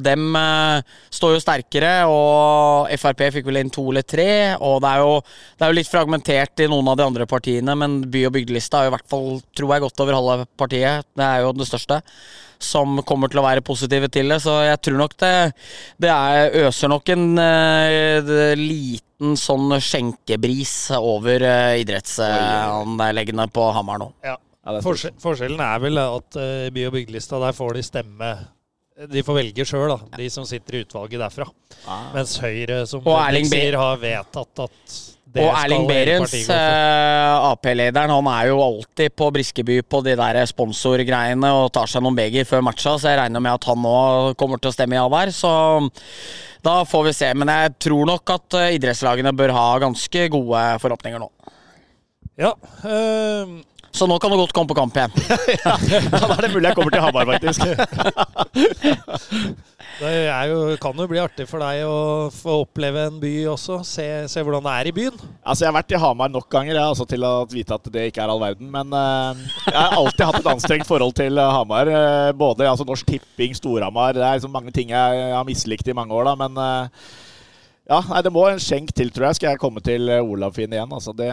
dem 0.03 0.31
eh, 0.39 0.97
står 1.11 1.37
jo 1.37 1.43
sterke 1.43 1.72
svakere, 1.73 2.05
og 2.09 2.91
Frp 2.99 3.33
fikk 3.33 3.47
vel 3.47 3.61
inn 3.63 3.71
to 3.71 3.91
eller 3.91 4.03
tre. 4.03 4.57
Og 4.61 4.81
det 4.83 4.91
er, 4.91 5.01
jo, 5.01 5.23
det 5.57 5.65
er 5.65 5.73
jo 5.73 5.79
litt 5.79 5.91
fragmentert 5.91 6.61
i 6.61 6.69
noen 6.69 6.89
av 6.89 6.97
de 6.97 7.07
andre 7.07 7.27
partiene, 7.27 7.75
men 7.75 8.03
by- 8.11 8.27
og 8.29 8.33
bygdelista 8.37 8.81
er 8.81 8.85
jo 8.87 8.93
i 8.93 8.97
hvert 8.97 9.09
fall, 9.09 9.41
tror 9.57 9.75
jeg, 9.75 9.83
godt 9.83 10.01
over 10.01 10.19
halve 10.19 10.47
partiet. 10.57 11.07
Det 11.17 11.25
er 11.25 11.43
jo 11.43 11.53
det 11.53 11.69
største. 11.69 12.03
Som 12.63 13.03
kommer 13.03 13.29
til 13.29 13.41
å 13.41 13.47
være 13.47 13.65
positive 13.65 14.09
til 14.09 14.29
det. 14.31 14.39
Så 14.45 14.53
jeg 14.63 14.79
tror 14.85 15.01
nok 15.01 15.17
det, 15.19 15.35
det 15.99 16.13
er, 16.13 16.69
øser 16.69 16.93
nok 16.93 17.09
en 17.11 17.27
uh, 17.35 18.55
liten 18.55 19.35
sånn 19.39 19.81
skjenkebris 19.83 20.93
over 20.99 21.43
uh, 21.43 21.75
idrettsanleggene 21.83 23.49
på 23.51 23.69
Hamar 23.75 24.03
nå. 24.03 24.13
Ja. 24.23 24.39
Ja, 24.63 24.77
er 24.79 24.85
forskjellen 25.19 25.59
er 25.59 25.81
vel 25.83 25.99
at 25.99 26.37
uh, 26.39 26.69
by- 26.71 26.85
og 26.87 26.93
byggelista, 26.95 27.41
der 27.43 27.57
får 27.57 27.75
de 27.75 27.83
stemme 27.83 28.29
De 29.13 29.23
får 29.25 29.39
velge 29.39 29.65
sjøl, 29.67 29.89
da, 29.89 30.19
de 30.21 30.27
som 30.31 30.45
sitter 30.47 30.77
i 30.77 30.83
utvalget 30.85 31.21
derfra. 31.23 31.47
Ah. 31.89 32.11
Mens 32.15 32.37
Høyre, 32.43 32.83
som 32.87 33.01
Erling 33.09 33.49
sier, 33.49 33.75
har 33.81 33.97
vedtatt 34.03 34.61
at 34.67 34.97
det 35.33 35.41
Og 35.47 35.55
Erling 35.57 35.87
Berens, 35.89 36.35
for. 36.45 36.53
eh, 36.53 37.47
Ap-lederen, 37.49 38.13
han 38.13 38.29
er 38.35 38.51
jo 38.51 38.59
alltid 38.61 39.15
på 39.17 39.31
Briskeby 39.33 39.79
på 39.89 40.03
de 40.05 40.13
der 40.21 40.43
sponsorgreiene 40.51 41.55
og 41.57 41.71
tar 41.73 41.89
seg 41.89 42.05
noen 42.05 42.19
beger 42.21 42.45
før 42.45 42.61
matcha, 42.69 42.99
så 43.01 43.09
jeg 43.15 43.21
regner 43.23 43.41
med 43.41 43.55
at 43.57 43.65
han 43.71 43.81
nå 43.81 43.97
kommer 44.37 44.61
til 44.61 44.69
å 44.69 44.77
stemme 44.77 45.01
ja 45.01 45.07
der. 45.17 45.33
Så 45.33 45.53
da 46.63 46.83
får 46.85 47.09
vi 47.09 47.17
se. 47.17 47.33
Men 47.35 47.49
jeg 47.49 47.75
tror 47.89 48.05
nok 48.13 48.35
at 48.37 48.59
eh, 48.61 48.75
idrettslagene 48.77 49.33
bør 49.41 49.57
ha 49.57 49.67
ganske 49.89 50.29
gode 50.37 50.67
forhåpninger 50.85 51.25
nå. 51.25 51.31
Ja, 52.41 52.53
eh, 52.85 53.57
Så 53.93 54.07
nå 54.09 54.17
kan 54.19 54.31
du 54.33 54.37
godt 54.41 54.55
komme 54.57 54.69
på 54.71 54.75
kamp 54.79 54.97
igjen. 54.97 55.13
Ja, 55.63 55.77
da 55.77 56.35
er 56.35 56.41
det 56.47 56.53
mulig 56.55 56.69
jeg 56.71 56.77
kommer 56.79 56.93
til 56.95 57.03
Hamar, 57.05 57.27
faktisk. 57.29 57.61
det 60.03 60.13
er 60.33 60.45
jo, 60.49 60.77
kan 60.81 60.97
jo 60.97 61.07
bli 61.11 61.21
artig 61.21 61.45
for 61.51 61.59
deg 61.63 61.83
å 61.85 61.97
få 62.33 62.51
oppleve 62.65 63.01
en 63.11 63.19
by 63.23 63.33
også. 63.53 63.75
Se, 63.87 64.07
se 64.33 64.43
hvordan 64.45 64.65
det 64.65 64.73
er 64.75 64.87
i 64.91 64.95
byen. 64.97 65.17
Altså, 65.45 65.65
Jeg 65.65 65.71
har 65.71 65.77
vært 65.77 65.93
i 65.93 66.01
Hamar 66.03 66.29
nok 66.33 66.49
ganger 66.53 66.73
jeg, 66.73 66.85
altså, 66.85 67.05
til 67.09 67.23
å 67.29 67.33
vite 67.53 67.75
at 67.77 67.85
det 67.93 68.03
ikke 68.11 68.23
er 68.25 68.31
all 68.33 68.43
verden. 68.43 68.69
Men 68.73 68.89
uh, 68.97 69.33
jeg 69.69 69.77
har 69.77 69.93
alltid 69.99 70.25
hatt 70.29 70.41
et 70.41 70.53
anstrengt 70.55 70.89
forhold 70.89 71.15
til 71.19 71.35
eh, 71.39 71.53
Hamar. 71.59 71.87
Uh, 71.93 72.31
både 72.37 72.71
altså, 72.71 72.85
Norsk 72.89 73.07
Tipping, 73.13 73.53
Storhamar 73.59 74.13
Det 74.17 74.25
er 74.25 74.35
liksom 74.41 74.55
mange 74.57 74.73
ting 74.75 74.89
jeg 74.95 75.11
har 75.37 75.45
mislikt 75.49 75.89
i 75.93 75.97
mange 75.97 76.15
år. 76.17 76.25
da, 76.31 76.35
Men 76.47 76.53
eh, 76.65 76.85
ja, 77.91 77.99
nei, 78.09 78.21
det 78.23 78.31
må 78.33 78.45
en 78.49 78.61
skjenk 78.63 78.93
til, 78.95 79.11
tror 79.13 79.27
jeg, 79.29 79.37
skal 79.41 79.49
jeg 79.53 79.61
komme 79.61 79.83
til 79.85 80.07
eh, 80.09 80.23
Olavfinn 80.23 80.73
igjen. 80.73 80.93
altså 80.95 81.13
det... 81.19 81.29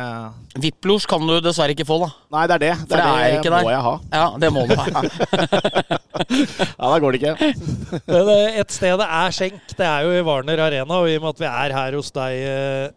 Viplos 0.59 1.05
kan 1.07 1.21
du 1.29 1.35
dessverre 1.45 1.75
ikke 1.75 1.85
få, 1.87 1.99
da. 2.01 2.09
Nei, 2.35 2.45
det 2.49 2.55
er 2.57 2.63
det. 2.65 2.71
For 2.89 2.95
det 2.97 3.05
er 3.05 3.35
ikke 3.37 3.51
der. 3.53 3.67
må 3.67 3.73
jeg 3.75 3.83
ha. 3.85 3.93
Ja, 4.17 4.25
det 4.41 4.49
må 4.55 4.63
du 4.67 4.73
ha. 4.79 5.03
Ja, 6.79 6.89
Da 6.89 6.95
går 6.99 7.15
det 7.15 7.21
ikke. 7.21 7.51
Men 8.09 8.31
eh, 8.33 8.57
et 8.63 8.73
sted 8.75 8.97
det 8.99 9.07
er 9.21 9.35
skjenk, 9.35 9.61
det 9.77 9.85
er 9.87 10.07
jo 10.07 10.15
i 10.17 10.23
Warner 10.25 10.63
Arena. 10.65 10.99
Og 11.03 11.11
i 11.11 11.19
og 11.19 11.27
med 11.27 11.35
at 11.37 11.43
vi 11.45 11.49
er 11.51 11.75
her 11.77 11.97
hos 11.99 12.11
deg, 12.17 12.39
eh, 12.49 12.87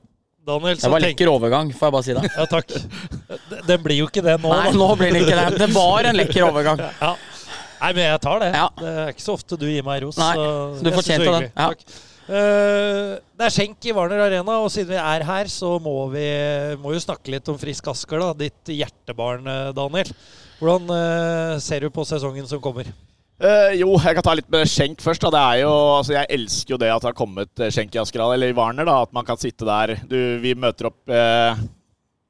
Daniel, 0.48 0.78
Det 0.80 0.90
var 0.90 0.98
en 0.98 1.04
lekker 1.06 1.28
overgang, 1.30 1.68
får 1.78 1.86
jeg 1.86 1.94
bare 1.94 2.06
si 2.08 2.14
det. 2.18 2.30
Ja, 2.34 2.46
takk. 2.50 2.72
Det- 3.52 3.60
Den 3.68 3.82
blir 3.84 4.00
jo 4.00 4.08
ikke 4.10 4.24
det 4.26 4.40
nå, 4.42 4.50
Nei, 4.50 4.70
da. 4.72 4.78
nå 4.80 4.88
blir 4.98 5.12
det 5.14 5.20
ikke 5.22 5.36
det. 5.38 5.58
Det 5.60 5.68
var 5.76 6.08
en 6.10 6.16
lekker 6.18 6.48
overgang. 6.48 6.82
Ja. 6.98 7.12
Nei, 7.82 7.92
men 7.92 8.02
jeg 8.08 8.20
tar 8.24 8.40
det. 8.42 8.48
Ja. 8.56 8.64
Det 8.78 8.90
er 9.04 9.12
ikke 9.12 9.22
så 9.28 9.36
ofte 9.36 9.58
du 9.60 9.68
gir 9.70 9.84
meg 9.86 10.02
ros. 10.02 10.18
Nei, 10.18 10.32
så 10.34 10.82
du 10.82 10.90
fortjente 10.96 11.28
det 11.28 11.30
er 11.30 11.38
den. 11.38 11.52
Ja. 11.52 11.68
Takk. 11.68 12.00
Eh, 12.30 13.18
det 13.18 13.46
er 13.46 13.52
skjenk 13.52 13.88
i 13.88 13.94
Warner 13.96 14.20
Arena, 14.28 14.60
og 14.62 14.70
siden 14.70 14.94
vi 14.94 15.00
er 15.00 15.24
her, 15.26 15.50
så 15.50 15.74
må 15.82 16.06
vi 16.12 16.26
må 16.82 16.94
jo 16.94 17.02
snakke 17.02 17.34
litt 17.34 17.48
om 17.50 17.58
Frisk 17.58 17.88
Asker, 17.90 18.22
da. 18.22 18.30
Ditt 18.44 18.72
hjertebarn, 18.72 19.48
eh, 19.50 19.72
Daniel. 19.76 20.12
Hvordan 20.60 20.92
eh, 20.94 21.56
ser 21.64 21.82
du 21.82 21.90
på 21.90 22.06
sesongen 22.06 22.46
som 22.46 22.62
kommer? 22.62 22.92
Uh, 23.42 23.72
jo, 23.74 23.88
jeg 23.98 24.14
kan 24.14 24.22
ta 24.22 24.36
litt 24.38 24.50
med 24.54 24.68
skjenk 24.70 25.00
først. 25.02 25.24
Da. 25.24 25.32
Det 25.34 25.40
er 25.42 25.60
jo, 25.64 25.70
altså, 25.96 26.12
jeg 26.14 26.30
elsker 26.36 26.76
jo 26.76 26.78
det 26.78 26.92
at 26.94 27.02
det 27.02 27.08
har 27.10 27.16
kommet 27.18 27.62
skjenk 27.74 27.96
i 27.96 27.98
Askerdal, 27.98 28.36
eller 28.36 28.52
i 28.52 28.54
Warner. 28.54 28.86
da, 28.86 29.00
At 29.02 29.16
man 29.16 29.26
kan 29.26 29.40
sitte 29.40 29.66
der. 29.66 29.96
Du, 30.06 30.18
vi 30.38 30.54
møter 30.54 30.92
opp 30.92 31.10
uh, 31.10 31.58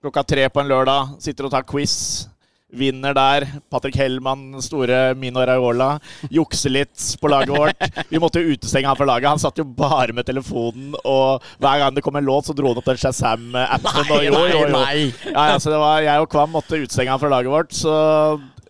klokka 0.01 0.25
tre 0.25 0.47
på 0.49 0.63
en 0.63 0.73
lørdag, 0.73 1.19
sitter 1.21 1.51
og 1.51 1.53
tar 1.53 1.69
quiz. 1.69 2.31
Vinner 2.73 3.13
der. 3.17 3.47
Patrick 3.71 3.97
Hellmann, 4.01 4.57
store 4.65 5.13
Mino 5.19 5.43
Raiola. 5.45 5.99
Jukser 6.33 6.73
litt 6.73 7.05
på 7.21 7.29
laget 7.29 7.53
vårt. 7.53 7.89
Vi 8.09 8.21
måtte 8.23 8.41
jo 8.41 8.55
utestenge 8.55 8.89
han 8.89 8.99
fra 8.99 9.09
laget. 9.09 9.29
Han 9.29 9.43
satt 9.43 9.61
jo 9.61 9.67
bare 9.67 10.15
med 10.17 10.27
telefonen, 10.29 10.95
og 11.05 11.45
hver 11.61 11.83
gang 11.83 11.97
det 11.97 12.05
kom 12.07 12.17
en 12.17 12.29
låt, 12.29 12.49
så 12.49 12.57
dro 12.57 12.73
han 12.73 12.81
opp 12.81 12.89
den 12.89 13.01
Shazam-appen. 13.03 14.09
Nei, 14.09 14.23
jo, 14.27 14.33
jo, 14.33 14.39
nei, 14.39 14.55
jo. 14.57 14.71
nei. 14.73 14.97
Ja, 15.35 15.51
ja, 15.53 15.59
så 15.61 15.75
det 15.75 15.83
var, 15.83 16.01
jeg 16.05 16.25
og 16.25 16.31
Kvam 16.33 16.57
måtte 16.57 16.81
utstenge 16.81 17.13
han 17.13 17.21
fra 17.21 17.33
laget 17.33 17.53
vårt. 17.53 17.77
Så, 17.77 17.93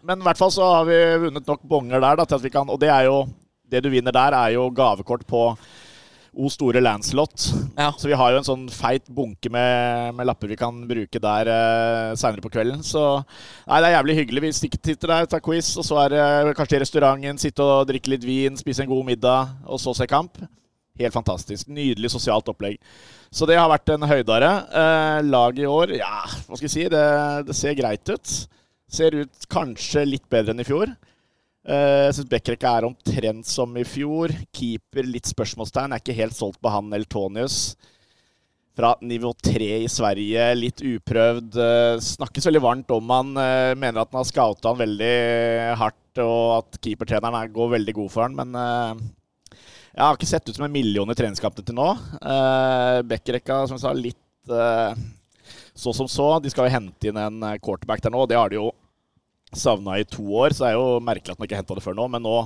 men 0.03 0.23
i 0.23 0.27
hvert 0.27 0.41
fall 0.41 0.53
så 0.55 0.73
har 0.79 0.91
vi 0.91 0.99
vunnet 1.29 1.47
nok 1.47 1.63
bonger 1.63 2.03
der. 2.03 2.19
Da, 2.19 2.27
til 2.27 2.41
at 2.41 2.47
vi 2.47 2.53
kan, 2.55 2.71
og 2.71 2.83
det 2.83 2.91
er 2.91 3.07
jo 3.11 3.23
det 3.73 3.81
du 3.85 3.89
vinner 3.93 4.13
der, 4.13 4.35
er 4.37 4.57
jo 4.57 4.67
gavekort 4.75 5.25
på 5.31 5.47
O 6.33 6.49
store 6.49 6.81
Lancelot. 6.81 7.45
Ja. 7.77 7.91
Så 8.01 8.09
vi 8.09 8.17
har 8.17 8.33
jo 8.33 8.39
en 8.41 8.47
sånn 8.47 8.63
feit 8.73 9.05
bunke 9.13 9.51
med, 9.53 10.15
med 10.17 10.25
lapper 10.29 10.49
vi 10.49 10.57
kan 10.57 10.79
bruke 10.89 11.21
der 11.21 11.51
uh, 11.53 12.15
seinere 12.17 12.41
på 12.45 12.49
kvelden. 12.55 12.81
Så 12.87 13.03
nei, 13.21 13.81
det 13.85 13.91
er 13.91 13.97
jævlig 13.99 14.17
hyggelig. 14.23 14.43
Vi 14.47 14.53
stikker- 14.57 14.81
sitter 14.93 15.13
der, 15.13 15.29
tar 15.29 15.45
quiz, 15.45 15.75
og 15.77 15.85
så 15.85 16.01
er 16.07 16.15
det 16.17 16.57
kanskje 16.57 16.79
i 16.79 16.83
restauranten, 16.87 17.41
sitte 17.43 17.67
og 17.67 17.85
drikke 17.93 18.15
litt 18.15 18.25
vin, 18.25 18.57
spise 18.57 18.87
en 18.87 18.91
god 18.95 19.05
middag, 19.13 19.53
og 19.69 19.81
så 19.83 19.93
se 19.99 20.09
kamp. 20.09 20.41
Helt 21.01 21.15
fantastisk. 21.15 21.69
Nydelig 21.73 22.11
sosialt 22.13 22.49
opplegg. 22.53 22.81
Så 23.33 23.47
det 23.49 23.57
har 23.61 23.69
vært 23.73 23.93
en 23.95 24.09
høydare. 24.09 24.51
Eh, 24.73 25.21
laget 25.29 25.63
i 25.65 25.69
år, 25.69 25.95
ja, 26.01 26.19
hva 26.49 26.57
skal 26.57 26.69
jeg 26.69 26.75
si, 26.79 26.89
det, 26.93 27.07
det 27.49 27.57
ser 27.57 27.77
greit 27.79 28.09
ut. 28.13 28.35
Ser 28.93 29.17
ut 29.21 29.47
kanskje 29.53 30.03
litt 30.09 30.27
bedre 30.33 30.53
enn 30.53 30.61
i 30.65 30.69
fjor. 30.69 30.93
Eh, 31.63 32.09
Jeg 32.09 32.15
syns 32.17 32.31
Bekkerekka 32.33 32.73
er 32.79 32.87
omtrent 32.89 33.47
som 33.47 33.75
i 33.79 33.85
fjor. 33.87 34.33
Keeper 34.55 35.07
litt 35.07 35.31
spørsmålstegn. 35.31 35.93
Er 35.95 36.03
ikke 36.03 36.17
helt 36.19 36.35
solgt 36.37 36.61
på 36.63 36.73
han 36.73 36.91
Eltonius. 36.97 37.77
Fra 38.75 38.95
nivå 39.05 39.35
tre 39.37 39.83
i 39.85 39.89
Sverige, 39.93 40.47
litt 40.57 40.81
uprøvd. 40.81 41.57
eh, 41.61 41.97
Snakkes 42.01 42.47
veldig 42.49 42.63
varmt 42.65 42.91
om 42.91 43.09
han. 43.11 43.37
eh, 43.37 43.75
Mener 43.75 44.01
at 44.01 44.11
han 44.13 44.25
har 44.25 44.25
scouta 44.25 44.69
han 44.73 44.79
veldig 44.79 45.77
hardt, 45.77 46.19
og 46.19 46.59
at 46.59 46.81
keepertreneren 46.81 47.35
er- 47.43 47.49
går 47.53 47.71
veldig 47.79 47.95
god 47.95 48.11
for 48.11 48.23
han. 48.23 48.35
Men 48.35 48.55
eh, 48.55 48.95
jeg 49.95 50.01
har 50.03 50.17
ikke 50.17 50.27
sett 50.27 50.49
ut 50.49 50.57
som 50.57 50.65
en 50.65 50.73
million 50.73 51.09
i 51.11 51.15
treningskampene 51.15 51.67
til 51.67 51.75
nå. 51.75 51.91
Uh, 52.23 53.03
Bekkerekka, 53.03 53.69
som 53.69 53.77
jeg 53.77 53.81
sa, 53.85 53.93
litt 53.93 54.49
eh, 54.49 54.95
så 55.77 55.93
som 55.95 56.09
så. 56.09 56.41
De 56.43 56.49
skal 56.49 56.65
jo 56.71 56.73
hente 56.81 57.09
inn 57.09 57.17
en 57.21 57.43
eh, 57.43 57.59
quarterback 57.59 58.01
der 58.01 58.11
nå, 58.11 58.23
og 58.25 58.29
det 58.31 58.39
har 58.39 58.49
de 58.49 58.57
jo 58.57 58.73
savna 59.57 59.99
i 60.01 60.07
to 60.09 60.25
år, 60.39 60.55
så 60.55 60.65
det 60.65 60.73
er 60.73 60.79
jo 60.79 61.03
merkelig 61.05 61.35
at 61.35 61.41
man 61.41 61.49
ikke 61.49 61.61
henta 61.61 61.77
det 61.79 61.85
før 61.85 61.97
nå. 61.99 62.09
Men 62.13 62.25
nå 62.25 62.37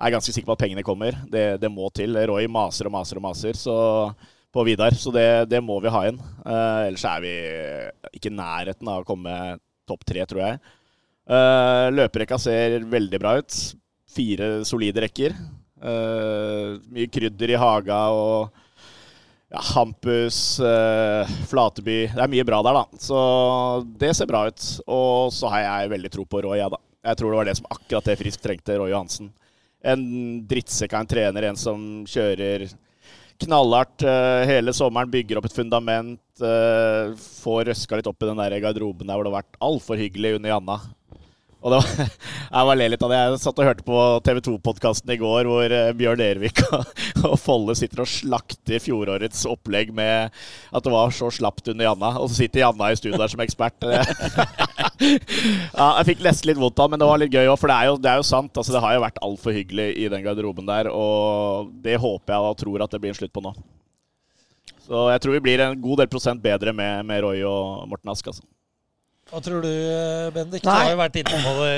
er 0.00 0.08
jeg 0.08 0.16
ganske 0.16 0.34
sikker 0.34 0.50
på 0.50 0.56
at 0.56 0.62
pengene 0.64 0.84
kommer. 0.86 1.16
Det, 1.30 1.44
det 1.62 1.70
må 1.72 1.90
til. 1.94 2.16
Roy 2.30 2.48
maser 2.50 2.88
og 2.88 2.94
maser 2.96 3.20
og 3.20 3.26
maser 3.28 3.58
så, 3.58 3.76
på 4.52 4.64
Vidar, 4.66 4.96
så 4.96 5.12
det, 5.14 5.28
det 5.52 5.62
må 5.64 5.78
vi 5.84 5.92
ha 5.92 6.04
inn. 6.08 6.20
Uh, 6.42 6.88
ellers 6.88 7.06
er 7.10 7.24
vi 7.24 7.34
ikke 8.16 8.32
i 8.32 8.38
nærheten 8.38 8.90
av 8.90 9.04
å 9.04 9.08
komme 9.08 9.34
topp 9.88 10.06
tre, 10.08 10.24
tror 10.28 10.44
jeg. 10.46 10.60
Uh, 11.30 11.86
løperekka 11.92 12.40
ser 12.40 12.80
veldig 12.90 13.20
bra 13.22 13.36
ut. 13.38 13.60
Fire 14.10 14.52
solide 14.66 15.04
rekker. 15.04 15.36
Uh, 15.80 16.80
mye 16.92 17.08
krydder 17.12 17.54
i 17.54 17.60
haga 17.60 18.00
og 18.16 18.66
ja, 19.50 19.60
Hampus, 19.74 20.60
eh, 20.60 21.30
Flateby 21.50 21.98
Det 22.14 22.22
er 22.22 22.30
mye 22.30 22.46
bra 22.46 22.60
der, 22.62 22.78
da. 22.80 23.00
Så 23.02 23.18
det 23.98 24.12
ser 24.16 24.30
bra 24.30 24.44
ut. 24.46 24.66
Og 24.86 25.32
så 25.34 25.50
har 25.50 25.64
jeg 25.66 25.94
veldig 25.96 26.12
tro 26.14 26.26
på 26.26 26.42
Roy, 26.46 26.58
jeg, 26.60 26.70
da. 26.70 26.78
Jeg 27.10 27.18
tror 27.18 27.32
det 27.32 27.40
var 27.40 27.48
det 27.48 27.56
som 27.58 27.70
akkurat 27.72 28.10
det 28.10 28.18
Frisk 28.20 28.44
trengte, 28.44 28.76
Roy 28.78 28.92
Johansen. 28.92 29.32
En 29.80 30.04
drittsekk 30.46 30.94
av 30.94 31.02
en 31.02 31.10
trener, 31.10 31.48
en 31.48 31.58
som 31.58 31.82
kjører 32.08 32.68
knallhardt 33.40 34.04
eh, 34.04 34.42
hele 34.50 34.74
sommeren, 34.76 35.10
bygger 35.10 35.40
opp 35.40 35.48
et 35.48 35.56
fundament. 35.56 36.20
eh, 36.44 37.14
får 37.16 37.64
røska 37.70 37.96
litt 37.96 38.08
opp 38.10 38.22
i 38.22 38.28
den 38.28 38.40
der 38.40 38.58
garderoben 38.62 39.08
der 39.08 39.16
hvor 39.16 39.26
det 39.26 39.32
har 39.32 39.40
vært 39.42 39.60
altfor 39.64 40.00
hyggelig 40.00 40.36
under 40.38 40.52
Janna. 40.52 40.76
Og 41.60 41.74
var, 41.74 41.84
jeg 42.56 42.68
var 42.70 42.78
le 42.78 42.86
litt 42.88 43.02
av 43.04 43.12
det. 43.12 43.18
Jeg 43.20 43.40
satt 43.42 43.58
og 43.60 43.66
hørte 43.68 43.84
på 43.84 43.96
TV 44.24 44.40
2-podkasten 44.46 45.12
i 45.12 45.18
går 45.20 45.48
hvor 45.50 45.74
eh, 45.76 45.90
Bjørn 45.96 46.22
Ervik 46.24 46.62
og 47.28 47.36
Folle 47.40 47.76
sitter 47.76 48.02
og 48.04 48.08
slakter 48.08 48.80
fjorårets 48.80 49.44
opplegg 49.50 49.92
med 49.96 50.32
at 50.32 50.86
det 50.86 50.92
var 50.94 51.12
så 51.12 51.28
slapt 51.34 51.68
under 51.68 51.84
Janna. 51.90 52.14
Og 52.20 52.30
så 52.30 52.40
sitter 52.40 52.62
Janna 52.64 52.88
i 52.92 52.96
studio 53.00 53.20
der 53.20 53.32
som 53.32 53.42
ekspert. 53.44 53.76
ja, 53.90 55.88
jeg 56.00 56.08
fikk 56.12 56.24
nesten 56.24 56.48
litt 56.50 56.60
vondt 56.60 56.80
av 56.80 56.92
men 56.92 57.02
det 57.02 57.10
var 57.10 57.20
litt 57.20 57.34
gøy 57.34 57.50
òg. 57.50 57.58
For 57.60 57.68
det 57.68 57.76
er, 57.76 57.90
jo, 57.90 57.98
det 58.00 58.12
er 58.12 58.22
jo 58.22 58.30
sant. 58.30 58.54
Altså, 58.54 58.72
det 58.76 58.82
har 58.86 58.96
jo 58.96 59.04
vært 59.04 59.20
altfor 59.26 59.56
hyggelig 59.56 59.90
i 60.00 60.08
den 60.12 60.24
garderoben 60.24 60.70
der. 60.70 60.88
Og 60.94 61.74
det 61.84 62.00
håper 62.00 62.36
jeg 62.36 62.54
og 62.54 62.62
tror 62.64 62.86
at 62.86 62.96
det 62.96 63.02
blir 63.04 63.12
en 63.12 63.20
slutt 63.20 63.34
på 63.36 63.44
nå. 63.44 63.52
Så 64.90 65.04
jeg 65.12 65.20
tror 65.22 65.36
vi 65.36 65.44
blir 65.44 65.60
en 65.62 65.76
god 65.78 66.00
del 66.00 66.08
prosent 66.10 66.40
bedre 66.42 66.72
med, 66.74 67.04
med 67.06 67.20
Roy 67.22 67.44
og 67.44 67.84
Morten 67.92 68.10
Ask. 68.10 68.32
Altså. 68.32 68.48
Hva 69.30 69.38
tror 69.44 69.62
du, 69.62 69.70
Bendik? 70.34 70.64
Du 70.64 70.68
har 70.70 70.88
jo 70.90 70.96
vært 70.98 71.20
innom 71.20 71.60
det 71.60 71.74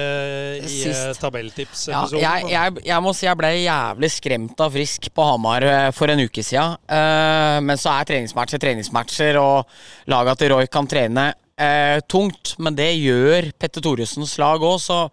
i 0.65 0.71
Sist. 0.73 1.21
tabelltips. 1.21 1.83
Ja, 1.93 2.07
jeg, 2.17 2.49
jeg, 2.49 2.79
jeg 2.89 3.05
må 3.05 3.13
si 3.17 3.27
jeg 3.27 3.37
ble 3.37 3.51
jævlig 3.59 4.09
skremt 4.15 4.63
av 4.65 4.73
Frisk 4.73 5.11
på 5.13 5.27
Hamar 5.29 5.67
eh, 5.69 5.91
for 5.93 6.09
en 6.13 6.23
uke 6.25 6.45
siden. 6.47 6.79
Eh, 6.89 7.59
men 7.67 7.81
så 7.81 7.93
er 7.93 8.09
treningsmatcher 8.09 8.63
treningsmatcher, 8.63 9.37
og 9.43 10.09
laga 10.13 10.37
til 10.41 10.55
Roy 10.55 10.71
kan 10.73 10.89
trene. 10.89 11.29
Eh, 11.63 12.01
tungt, 12.11 12.57
men 12.59 12.77
det 12.77 12.91
gjør 12.99 13.53
Petter 13.59 13.85
Thoresens 13.85 14.35
lag 14.43 14.63
òg, 14.63 14.79
så 14.83 15.07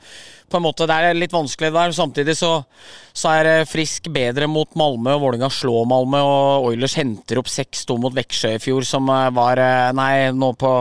på 0.49 0.57
en 0.57 0.65
måte 0.65 0.87
det 0.89 0.95
er 0.97 1.17
litt 1.17 1.33
vanskelig 1.33 1.69
der. 1.75 1.93
Samtidig 1.95 2.35
så, 2.39 2.51
så 3.13 3.33
er 3.37 3.49
eh, 3.51 3.67
Frisk 3.69 4.09
bedre 4.13 4.49
mot 4.49 4.69
Malmö, 4.79 5.15
og 5.15 5.23
Vålerenga 5.23 5.51
slår 5.53 5.87
Malmö, 5.89 6.21
og 6.25 6.69
Oilers 6.71 6.97
henter 6.99 7.41
opp 7.41 7.51
6-2 7.51 7.99
mot 8.01 8.15
Veksjø 8.15 8.55
i 8.57 8.63
fjor, 8.63 8.87
som 8.87 9.09
eh, 9.13 9.27
var 9.35 9.61
eh, 9.63 9.89
Nei, 9.99 10.13
nå, 10.35 10.53
på, 10.59 10.73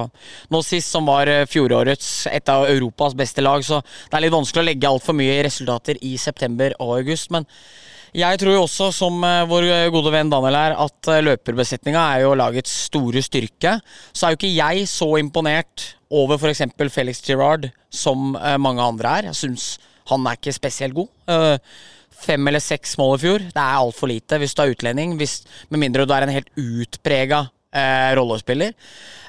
nå 0.54 0.62
sist, 0.66 0.92
som 0.94 1.08
var 1.08 1.30
fjorårets 1.50 2.28
et 2.32 2.52
av 2.52 2.68
Europas 2.70 3.16
beste 3.18 3.44
lag, 3.44 3.64
så 3.66 3.82
det 3.82 4.16
er 4.16 4.26
litt 4.26 4.36
vanskelig 4.36 4.64
å 4.64 4.68
legge 4.70 4.90
altfor 4.90 5.16
mye 5.18 5.42
resultater 5.46 6.00
i 6.04 6.16
september 6.20 6.74
og 6.80 6.98
august. 7.00 7.30
men 7.34 7.46
jeg 8.18 8.40
tror 8.40 8.56
jo 8.56 8.62
også, 8.66 8.90
som 8.94 9.22
vår 9.50 9.68
gode 9.94 10.12
venn 10.14 10.30
Daniel 10.32 10.56
her, 10.58 10.76
at 10.84 11.10
løperbesetninga 11.24 12.00
er 12.14 12.24
jo 12.24 12.36
lagets 12.38 12.72
store 12.88 13.22
styrke. 13.24 13.76
Så 14.12 14.26
er 14.26 14.34
jo 14.34 14.40
ikke 14.40 14.56
jeg 14.56 14.88
så 14.90 15.10
imponert 15.20 15.92
over 16.10 16.38
f.eks. 16.38 16.64
Felix 16.90 17.22
Girard, 17.24 17.68
som 17.90 18.32
mange 18.60 18.82
andre 18.82 19.18
er. 19.20 19.30
Jeg 19.30 19.40
syns 19.42 19.68
han 20.08 20.24
er 20.26 20.38
ikke 20.38 20.56
spesielt 20.56 20.96
god. 20.96 21.08
Fem 22.18 22.50
eller 22.50 22.62
seks 22.64 22.96
mål 22.98 23.14
i 23.14 23.22
fjor, 23.22 23.44
det 23.52 23.62
er 23.62 23.76
altfor 23.78 24.10
lite 24.10 24.40
hvis 24.40 24.56
du 24.56 24.64
er 24.64 24.72
utlending. 24.72 25.14
Hvis, 25.20 25.42
med 25.70 25.84
mindre 25.84 26.06
du 26.08 26.14
er 26.16 26.26
en 26.26 26.34
helt 26.34 26.50
utprega 26.58 27.44
uh, 27.76 28.10
rollespiller. 28.18 28.74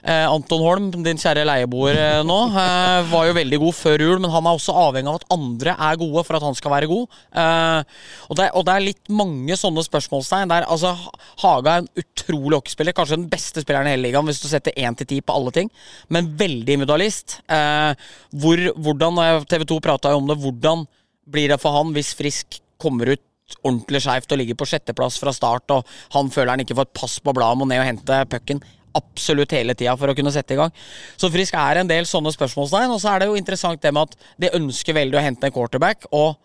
Eh, 0.04 0.26
Anton 0.32 0.62
Holm, 0.64 0.88
din 1.04 1.20
kjære 1.20 1.44
leieboer 1.48 1.98
eh, 2.00 2.22
nå, 2.28 2.38
eh, 2.56 3.10
var 3.12 3.28
jo 3.28 3.36
veldig 3.36 3.60
god 3.66 3.76
før 3.76 4.04
jul, 4.06 4.22
men 4.24 4.32
han 4.32 4.48
er 4.48 4.56
også 4.56 4.76
avhengig 4.86 5.12
av 5.12 5.20
at 5.20 5.34
andre 5.36 5.74
er 5.90 6.00
gode 6.00 6.24
for 6.28 6.38
at 6.38 6.46
han 6.48 6.56
skal 6.56 6.74
være 6.74 6.90
god. 6.92 7.18
Og 8.30 8.40
det, 8.40 8.48
og 8.56 8.66
det 8.68 8.76
er 8.76 8.86
litt 8.86 9.12
mange 9.12 9.58
sånne 9.60 9.84
spørsmålstegn. 9.86 10.52
Der, 10.52 10.68
altså, 10.72 10.94
Haga 11.44 11.76
er 11.76 11.84
en 11.84 11.92
utrolig 12.04 12.60
hockeyspiller, 12.60 12.96
kanskje 12.96 13.20
den 13.20 13.30
beste 13.32 13.64
spilleren 13.64 13.90
i 13.90 13.96
hele 13.96 14.08
ligaen 14.08 14.30
hvis 14.30 14.42
du 14.44 14.48
setter 14.52 14.76
én 14.80 14.96
til 14.98 15.10
ti 15.10 15.20
på 15.26 15.36
alle 15.36 15.54
ting, 15.56 15.72
men 16.14 16.32
veldig 16.40 16.78
individualist. 16.78 17.40
Hvor, 17.50 18.64
hvordan, 18.78 19.24
TV 19.50 19.68
2 19.68 19.80
prata 19.84 20.14
jo 20.14 20.22
om 20.22 20.30
det, 20.30 20.40
hvordan 20.40 20.86
blir 21.30 21.52
det 21.52 21.60
for 21.62 21.76
han 21.76 21.92
hvis 21.96 22.16
Frisk 22.18 22.62
kommer 22.80 23.12
ut 23.16 23.24
ordentlig 23.64 24.04
skeivt 24.06 24.36
og 24.36 24.42
ligger 24.42 24.58
på 24.60 24.68
sjetteplass 24.70 25.20
fra 25.22 25.34
start, 25.36 25.72
og 25.76 25.88
han 26.16 26.30
føler 26.34 26.54
han 26.54 26.66
ikke 26.66 26.78
får 26.78 26.90
et 26.90 27.00
pass 27.02 27.20
på 27.24 27.34
bladet 27.36 27.58
om 27.58 27.66
å 27.66 27.70
ned 27.70 27.84
og 27.84 27.90
hente 27.90 28.20
pucken 28.32 28.62
absolutt 28.98 29.54
hele 29.54 29.76
tida 29.78 29.96
for 30.00 30.12
å 30.12 30.16
kunne 30.18 30.34
sette 30.34 30.56
i 30.56 30.60
gang. 30.60 30.74
Så 31.20 31.30
Frisk 31.34 31.58
er 31.60 31.82
en 31.82 31.90
del 31.90 32.08
sånne 32.10 32.34
spørsmålstegn. 32.34 32.94
Og 32.94 33.02
så 33.02 33.14
er 33.14 33.22
det 33.22 33.30
jo 33.30 33.38
interessant 33.40 33.82
det 33.84 33.94
med 33.96 34.10
at 34.10 34.32
de 34.42 34.54
ønsker 34.58 34.98
veldig 34.98 35.20
å 35.20 35.26
hente 35.26 35.50
en 35.50 35.56
quarterback. 35.56 36.10
og 36.12 36.36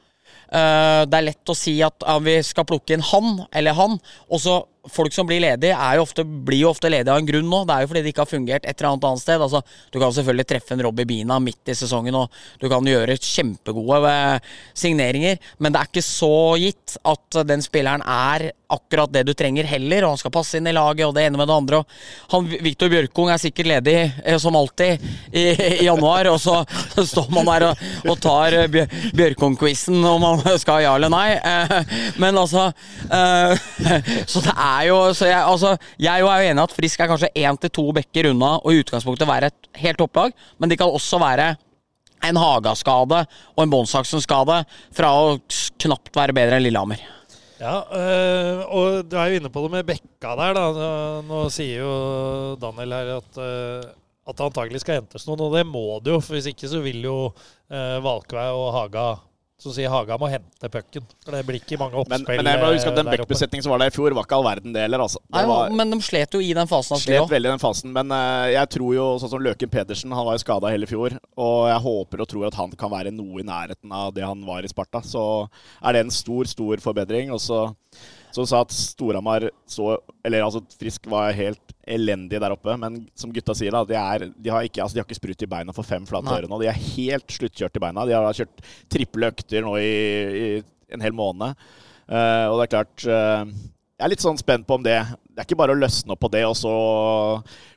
uh, 0.52 1.02
det 1.08 1.18
er 1.18 1.28
lett 1.30 1.50
å 1.50 1.56
si 1.58 1.78
at 1.84 2.04
uh, 2.06 2.20
vi 2.22 2.36
skal 2.46 2.68
plukke 2.68 2.96
inn 2.96 3.08
han 3.12 3.44
eller 3.52 3.76
han, 3.78 3.98
og 4.28 4.40
så 4.40 4.60
folk 4.92 5.14
som 5.14 5.26
blir 5.28 5.40
ledige, 5.42 5.76
jo 5.96 6.02
ofte, 6.04 6.24
blir 6.24 6.64
jo 6.64 6.70
ofte 6.72 6.90
ledige 6.92 7.12
av 7.12 7.22
en 7.22 7.28
grunn 7.28 7.48
nå. 7.48 7.62
Det 7.64 7.74
er 7.74 7.84
jo 7.84 7.90
fordi 7.92 8.02
det 8.04 8.12
ikke 8.12 8.24
har 8.24 8.30
fungert 8.30 8.66
et 8.66 8.74
eller 8.74 8.90
annet 8.90 9.06
annet 9.08 9.22
sted. 9.22 9.44
Altså, 9.46 9.62
du 9.92 10.00
kan 10.00 10.14
selvfølgelig 10.16 10.48
treffe 10.50 10.76
en 10.76 10.84
Robbie 10.84 11.08
Bina 11.08 11.38
midt 11.42 11.72
i 11.72 11.76
sesongen, 11.78 12.18
og 12.18 12.42
du 12.60 12.68
kan 12.72 12.84
gjøre 12.88 13.16
kjempegode 13.20 14.02
eh, 14.10 14.52
signeringer, 14.76 15.40
men 15.58 15.74
det 15.74 15.80
er 15.80 15.90
ikke 15.92 16.04
så 16.04 16.34
gitt 16.60 16.98
at 17.04 17.40
den 17.48 17.64
spilleren 17.64 18.04
er 18.04 18.50
akkurat 18.74 19.12
det 19.12 19.22
du 19.28 19.34
trenger 19.36 19.66
heller, 19.68 20.04
og 20.04 20.14
han 20.14 20.20
skal 20.20 20.34
passe 20.34 20.58
inn 20.58 20.66
i 20.66 20.74
laget 20.74 21.06
og 21.06 21.14
det 21.16 21.26
ene 21.28 21.38
med 21.38 21.48
det 21.48 21.56
andre. 21.56 21.82
Han, 22.32 22.48
Viktor 22.64 22.90
Bjørkung 22.90 23.30
er 23.30 23.40
sikkert 23.42 23.70
ledig 23.70 23.96
eh, 24.02 24.38
som 24.42 24.56
alltid 24.58 25.00
i, 25.30 25.44
i, 25.52 25.84
januar, 25.86 26.28
og 26.32 26.40
så 26.42 26.60
står 27.14 27.30
man 27.34 27.48
der 27.52 27.68
og, 27.70 27.84
og 28.10 28.20
tar 28.24 28.58
eh, 28.58 28.80
Bjørkung-quizen 29.14 30.00
om 30.10 30.26
han 30.26 30.44
skal 30.60 30.84
ja 30.84 30.94
eller 30.98 31.12
nei. 31.12 31.28
Men 32.20 32.36
altså 32.38 32.66
Så 34.30 34.40
det 34.44 34.52
er 34.52 34.73
jo 34.88 34.98
så 35.16 35.28
jeg, 35.28 35.40
altså, 35.40 35.74
jeg 35.98 36.12
er 36.12 36.22
jo 36.24 36.50
enig 36.50 36.64
at 36.64 36.74
Frisk 36.74 37.00
er 37.00 37.10
kanskje 37.10 37.32
én 37.34 37.60
til 37.60 37.70
to 37.70 37.86
bekker 37.96 38.30
unna 38.32 38.56
og 38.60 38.72
i 38.72 38.82
utgangspunktet 38.82 39.28
være 39.28 39.52
et 39.52 39.70
helt 39.82 40.00
topplag, 40.00 40.34
men 40.58 40.70
de 40.70 40.78
kan 40.80 40.90
også 40.90 41.20
være 41.22 41.54
en 42.24 42.38
Haga-skade 42.40 43.24
og 43.54 43.64
en 43.64 43.72
Bonsaksen-skade 43.72 44.62
fra 44.96 45.10
å 45.12 45.34
knapt 45.84 46.14
være 46.16 46.36
bedre 46.36 46.58
enn 46.58 46.66
Lillehammer. 46.66 47.02
Ja, 47.60 47.76
øh, 47.96 48.62
og 48.76 49.04
du 49.08 49.16
er 49.16 49.30
jo 49.30 49.40
inne 49.40 49.50
på 49.52 49.62
det 49.64 49.72
med 49.76 49.86
Bekka 49.88 50.34
der, 50.40 50.56
da. 50.56 50.88
Nå 51.24 51.44
sier 51.54 51.84
jo 51.84 51.92
Daniel 52.60 52.96
her 52.96 53.12
at, 53.18 53.38
øh, 53.40 53.84
at 54.26 54.36
det 54.36 54.48
antagelig 54.48 54.82
skal 54.82 55.00
hentes 55.00 55.24
noen, 55.28 55.46
og 55.46 55.54
det 55.54 55.62
må 55.68 56.00
det 56.04 56.12
jo. 56.16 56.18
For 56.24 56.36
hvis 56.36 56.50
ikke 56.50 56.70
så 56.70 56.82
vil 56.84 57.04
jo 57.06 57.18
øh, 57.30 57.98
Valkvei 58.04 58.48
og 58.52 58.68
Haga 58.74 59.06
så 59.60 59.70
sier 59.72 59.88
Haga 59.92 60.16
må 60.18 60.28
hente 60.28 60.68
pucken. 60.68 61.04
For 61.24 61.36
det 61.36 61.44
blir 61.46 61.60
ikke 61.60 61.78
mange 61.80 61.96
oppspill. 62.00 62.24
Men, 62.26 62.40
men 62.42 62.48
jeg 62.50 62.60
må 62.60 62.70
huske 62.74 62.90
at 62.90 62.98
den 62.98 63.10
backbesetningen 63.12 63.64
som 63.64 63.72
var 63.72 63.84
der 63.84 63.92
i 63.92 63.94
fjor, 63.94 64.16
var 64.16 64.26
ikke 64.26 64.38
all 64.38 64.46
verden 64.48 64.74
det 64.74 64.82
heller. 64.82 65.04
Altså. 65.06 65.22
Nei, 65.32 65.44
var, 65.48 65.70
men 65.78 65.94
de 65.94 65.98
slet 66.04 66.34
jo 66.34 66.40
i 66.42 66.50
den 66.58 66.70
fasen. 66.70 67.00
Slet 67.00 67.30
veldig 67.30 67.50
i 67.50 67.54
den 67.54 67.62
fasen. 67.62 67.94
Men 67.94 68.10
uh, 68.10 68.50
jeg 68.50 68.72
tror 68.74 68.90
jo, 68.96 69.06
sånn 69.22 69.32
som 69.36 69.44
Løken 69.46 69.72
Pedersen, 69.72 70.16
han 70.16 70.26
var 70.26 70.36
jo 70.36 70.42
skada 70.42 70.74
hele 70.74 70.90
fjor. 70.90 71.14
Og 71.38 71.60
jeg 71.70 71.84
håper 71.86 72.24
og 72.24 72.30
tror 72.34 72.48
at 72.50 72.58
han 72.58 72.74
kan 72.80 72.92
være 72.92 73.14
noe 73.14 73.44
i 73.44 73.46
nærheten 73.46 73.94
av 73.94 74.10
det 74.16 74.26
han 74.26 74.42
var 74.48 74.66
i 74.66 74.72
Sparta. 74.72 75.04
Så 75.06 75.24
er 75.80 75.96
det 75.96 76.04
en 76.04 76.12
stor, 76.14 76.50
stor 76.50 76.82
forbedring. 76.84 77.30
Og 77.34 77.40
så 77.44 77.62
som 78.34 78.46
sa 78.48 78.62
at 78.64 78.72
Storhamar 78.74 79.46
så 79.70 79.94
Eller 80.26 80.42
altså, 80.42 80.62
Frisk 80.78 81.06
var 81.10 81.34
helt 81.36 81.74
elendig 81.86 82.40
der 82.40 82.54
oppe. 82.54 82.74
Men 82.80 83.04
som 83.18 83.32
gutta 83.34 83.54
sier, 83.56 83.74
da, 83.74 83.84
de, 83.86 83.96
er, 83.98 84.28
de, 84.32 84.52
har 84.52 84.66
ikke, 84.66 84.82
altså, 84.82 84.96
de 84.96 85.02
har 85.02 85.08
ikke 85.08 85.20
sprut 85.20 85.44
i 85.44 85.50
beina 85.50 85.74
for 85.76 85.86
fem 85.86 86.06
flate 86.08 86.32
øre 86.32 86.50
nå. 86.50 86.58
De 86.62 86.70
er 86.70 86.84
helt 86.96 87.36
sluttkjørt 87.36 87.78
i 87.78 87.84
beina. 87.84 88.06
De 88.08 88.16
har 88.16 88.40
kjørt 88.40 88.64
triple 88.92 89.30
økter 89.30 89.66
nå 89.66 89.76
i, 89.80 89.92
i 90.40 90.48
en 90.94 91.04
hel 91.04 91.14
måned. 91.16 91.54
Uh, 92.04 92.50
og 92.50 92.58
det 92.58 92.64
er 92.66 92.72
klart 92.74 93.04
uh, 93.08 93.48
Jeg 93.96 94.04
er 94.04 94.10
litt 94.12 94.20
sånn 94.20 94.36
spent 94.36 94.66
på 94.68 94.76
om 94.76 94.82
det 94.84 94.98
Det 95.00 95.38
er 95.40 95.46
ikke 95.46 95.56
bare 95.56 95.72
å 95.72 95.78
løsne 95.78 96.12
opp 96.12 96.20
på 96.20 96.28
det, 96.34 96.42
og 96.44 96.52
så 96.58 96.72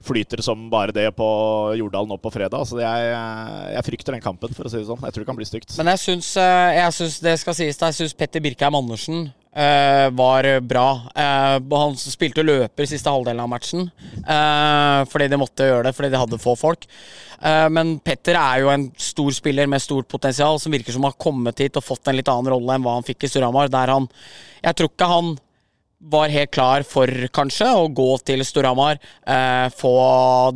flyter 0.04 0.42
det 0.42 0.44
som 0.44 0.66
bare 0.74 0.92
det 0.92 1.06
på 1.16 1.28
Jordal 1.80 2.10
nå 2.10 2.18
på 2.20 2.34
fredag. 2.34 2.60
Altså, 2.60 2.82
jeg, 2.84 3.14
jeg, 3.72 3.86
frykter 3.88 4.18
den 4.18 4.26
kampen, 4.26 4.52
for 4.58 4.68
å 4.68 4.72
si 4.74 4.82
det 4.82 4.90
sånn. 4.90 5.06
Jeg 5.08 5.16
tror 5.16 5.24
det 5.24 5.30
kan 5.30 5.40
bli 5.40 5.48
stygt. 5.48 5.78
Men 5.80 5.94
jeg 5.94 6.04
syns, 6.04 6.34
eh, 6.42 7.08
det 7.24 7.38
skal 7.42 7.56
sies, 7.58 7.80
jeg 7.82 7.98
syns 8.02 8.18
Petter 8.20 8.44
Birkheim 8.44 8.78
Andersen 8.78 9.30
var 9.58 10.48
bra. 10.62 10.88
Uh, 11.18 11.78
han 11.80 11.96
spilte 11.98 12.46
løper 12.46 12.86
siste 12.90 13.10
halvdelen 13.10 13.42
av 13.42 13.50
matchen 13.50 13.88
uh, 14.28 15.02
fordi 15.10 15.30
de 15.32 15.40
måtte 15.42 15.66
gjøre 15.66 15.88
det, 15.88 15.96
fordi 15.98 16.12
de 16.14 16.20
hadde 16.22 16.42
få 16.42 16.54
folk. 16.60 16.86
men 17.70 18.00
Petter 18.02 18.38
er 18.38 18.62
jo 18.64 18.70
en 18.74 18.88
stor 18.98 19.34
spiller 19.34 19.68
med 19.70 19.82
stort 19.82 20.08
potensial, 20.10 20.58
som 20.60 20.74
virker 20.74 20.94
som 20.94 21.06
har 21.06 21.18
kommet 21.22 21.60
hit 21.62 21.78
og 21.78 21.86
fått 21.86 22.10
en 22.10 22.18
litt 22.18 22.30
annen 22.32 22.50
rolle 22.54 22.78
enn 22.78 22.86
hva 22.86 22.96
han 22.96 23.06
fikk 23.06 23.28
i 23.28 23.30
Storhamar. 23.30 23.70
Jeg 23.70 24.78
tror 24.78 24.90
ikke 24.90 25.10
han 25.12 25.36
var 25.98 26.34
helt 26.34 26.54
klar 26.54 26.86
for, 26.86 27.10
kanskje, 27.34 27.70
å 27.78 27.92
gå 27.94 28.10
til 28.26 28.42
Storhamar. 28.46 28.98
få 29.78 29.98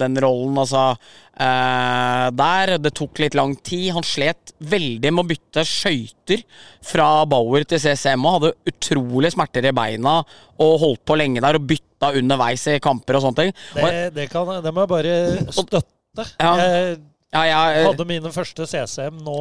den 0.02 0.18
rollen, 0.22 0.58
altså 0.58 0.96
Uh, 1.42 2.28
der. 2.36 2.76
Det 2.82 2.94
tok 2.98 3.22
litt 3.24 3.38
lang 3.38 3.56
tid. 3.66 3.92
Han 3.96 4.06
slet 4.06 4.51
veldig 4.62 5.12
med 5.12 5.24
å 5.24 5.28
bytte 5.32 5.64
skøyter 5.68 6.44
fra 6.86 7.08
Bauer 7.30 7.66
til 7.68 7.82
CCM 7.82 8.26
og 8.28 8.38
hadde 8.38 8.52
utrolig 8.72 9.34
smerter 9.34 9.68
i 9.70 9.74
beina 9.76 10.20
og 10.62 10.74
holdt 10.84 11.04
på 11.08 11.18
lenge 11.20 11.44
der 11.44 11.58
og 11.58 11.66
bytta 11.70 12.14
underveis 12.20 12.68
i 12.72 12.78
kamper 12.84 13.18
og 13.18 13.26
sånne 13.26 13.40
ting. 13.42 13.56
Det, 13.76 13.94
det, 14.18 14.28
kan, 14.32 14.50
det 14.64 14.74
må 14.74 14.86
jeg 14.86 14.94
bare 14.94 15.16
støtte. 15.50 16.28
Ja. 16.38 16.54
Jeg, 16.60 16.98
ja, 17.32 17.44
jeg 17.48 17.86
hadde 17.88 18.08
mine 18.10 18.34
første 18.36 18.68
CCM 18.68 19.22
nå 19.24 19.38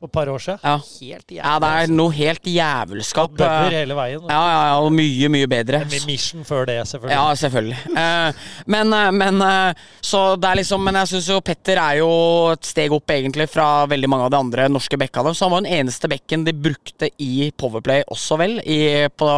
for 0.00 0.08
et 0.08 0.12
par 0.14 0.28
år 0.32 0.40
siden. 0.40 0.58
Ja. 0.64 1.18
ja, 1.44 1.54
det 1.60 1.68
er 1.68 1.90
noe 1.92 2.12
helt 2.16 2.46
jævelskap. 2.48 3.34
Bønder 3.36 3.74
hele 3.74 3.96
veien. 3.98 4.22
Ja, 4.30 4.38
ja, 4.48 4.60
ja, 4.70 4.78
og 4.80 4.94
mye, 4.96 5.28
mye 5.32 5.48
bedre. 5.50 5.82
Med 5.90 6.06
mission 6.08 6.46
før 6.48 6.64
det, 6.70 6.78
selvfølgelig. 6.88 7.18
Ja, 7.18 7.34
selvfølgelig. 7.36 7.80
eh, 8.00 8.40
men, 8.72 8.94
eh, 8.96 9.10
men, 9.12 9.42
eh, 9.44 9.82
så 10.00 10.22
det 10.40 10.48
er 10.48 10.60
liksom 10.62 10.80
Men 10.84 10.96
jeg 11.02 11.10
syns 11.12 11.28
jo 11.28 11.40
Petter 11.44 11.76
er 11.76 11.98
jo 12.00 12.08
et 12.54 12.64
steg 12.64 12.92
opp, 12.96 13.12
egentlig, 13.12 13.48
fra 13.52 13.84
veldig 13.90 14.08
mange 14.08 14.24
av 14.24 14.32
de 14.32 14.40
andre 14.40 14.68
norske 14.72 14.96
bekkene. 14.96 15.34
Så 15.36 15.44
han 15.44 15.52
var 15.52 15.66
den 15.66 15.78
eneste 15.80 16.08
bekken 16.08 16.48
de 16.48 16.56
brukte 16.56 17.10
i 17.20 17.50
Powerplay 17.52 18.06
også, 18.08 18.40
vel, 18.40 18.58
i, 18.64 19.06
på 19.12 19.30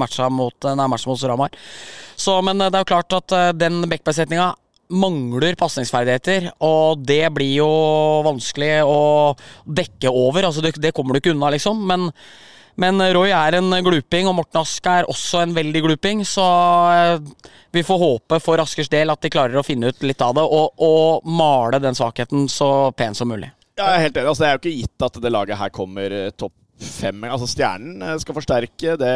matcha 0.00 0.30
mot, 0.32 0.72
nei, 0.72 0.88
matcha 0.88 1.10
mot 1.10 1.20
Storhamar. 1.20 1.52
Så, 2.16 2.40
men 2.46 2.62
det 2.62 2.72
er 2.72 2.84
jo 2.86 2.92
klart 2.94 3.12
at 3.12 3.34
den 3.58 3.82
bekkbesetninga 3.90 4.54
mangler 4.94 5.56
pasningsferdigheter, 5.58 6.50
og 6.64 7.04
det 7.06 7.26
blir 7.34 7.58
jo 7.60 7.68
vanskelig 8.26 8.72
å 8.86 9.34
dekke 9.66 10.12
over. 10.12 10.48
Altså, 10.48 10.64
det, 10.64 10.76
det 10.80 10.94
kommer 10.96 11.14
du 11.14 11.22
ikke 11.22 11.34
unna, 11.34 11.50
liksom. 11.54 11.82
Men, 11.88 12.08
men, 12.80 13.02
Roy 13.16 13.34
er 13.34 13.58
en 13.58 13.74
gluping, 13.84 14.30
og 14.30 14.38
Morten 14.38 14.62
Ask 14.62 14.88
er 14.90 15.10
også 15.10 15.44
en 15.44 15.54
veldig 15.56 15.84
gluping. 15.88 16.24
Så 16.28 16.46
eh, 16.94 17.52
vi 17.74 17.84
får 17.86 18.02
håpe 18.04 18.40
for 18.44 18.62
Askers 18.62 18.92
del 18.92 19.12
at 19.12 19.22
de 19.24 19.32
klarer 19.34 19.60
å 19.60 19.66
finne 19.66 19.92
ut 19.92 20.06
litt 20.06 20.24
av 20.24 20.36
det, 20.38 20.46
og, 20.46 20.74
og 20.82 21.28
male 21.28 21.82
den 21.82 21.98
svakheten 21.98 22.48
så 22.52 22.90
pent 22.96 23.18
som 23.18 23.32
mulig. 23.32 23.52
Ja, 23.74 23.88
jeg 23.90 23.94
er 23.94 24.04
helt 24.08 24.20
enig. 24.20 24.28
Altså, 24.30 24.44
det 24.44 24.50
er 24.50 24.54
jo 24.54 24.62
ikke 24.62 24.76
gitt 24.82 25.08
at 25.08 25.22
det 25.24 25.34
laget 25.34 25.58
her 25.58 25.74
kommer 25.74 26.20
eh, 26.24 26.34
topp 26.38 26.54
fem 26.80 27.24
Altså 27.28 27.48
Stjernen 27.50 28.02
eh, 28.02 28.16
skal 28.22 28.36
forsterke 28.36 28.96
det 29.00 29.14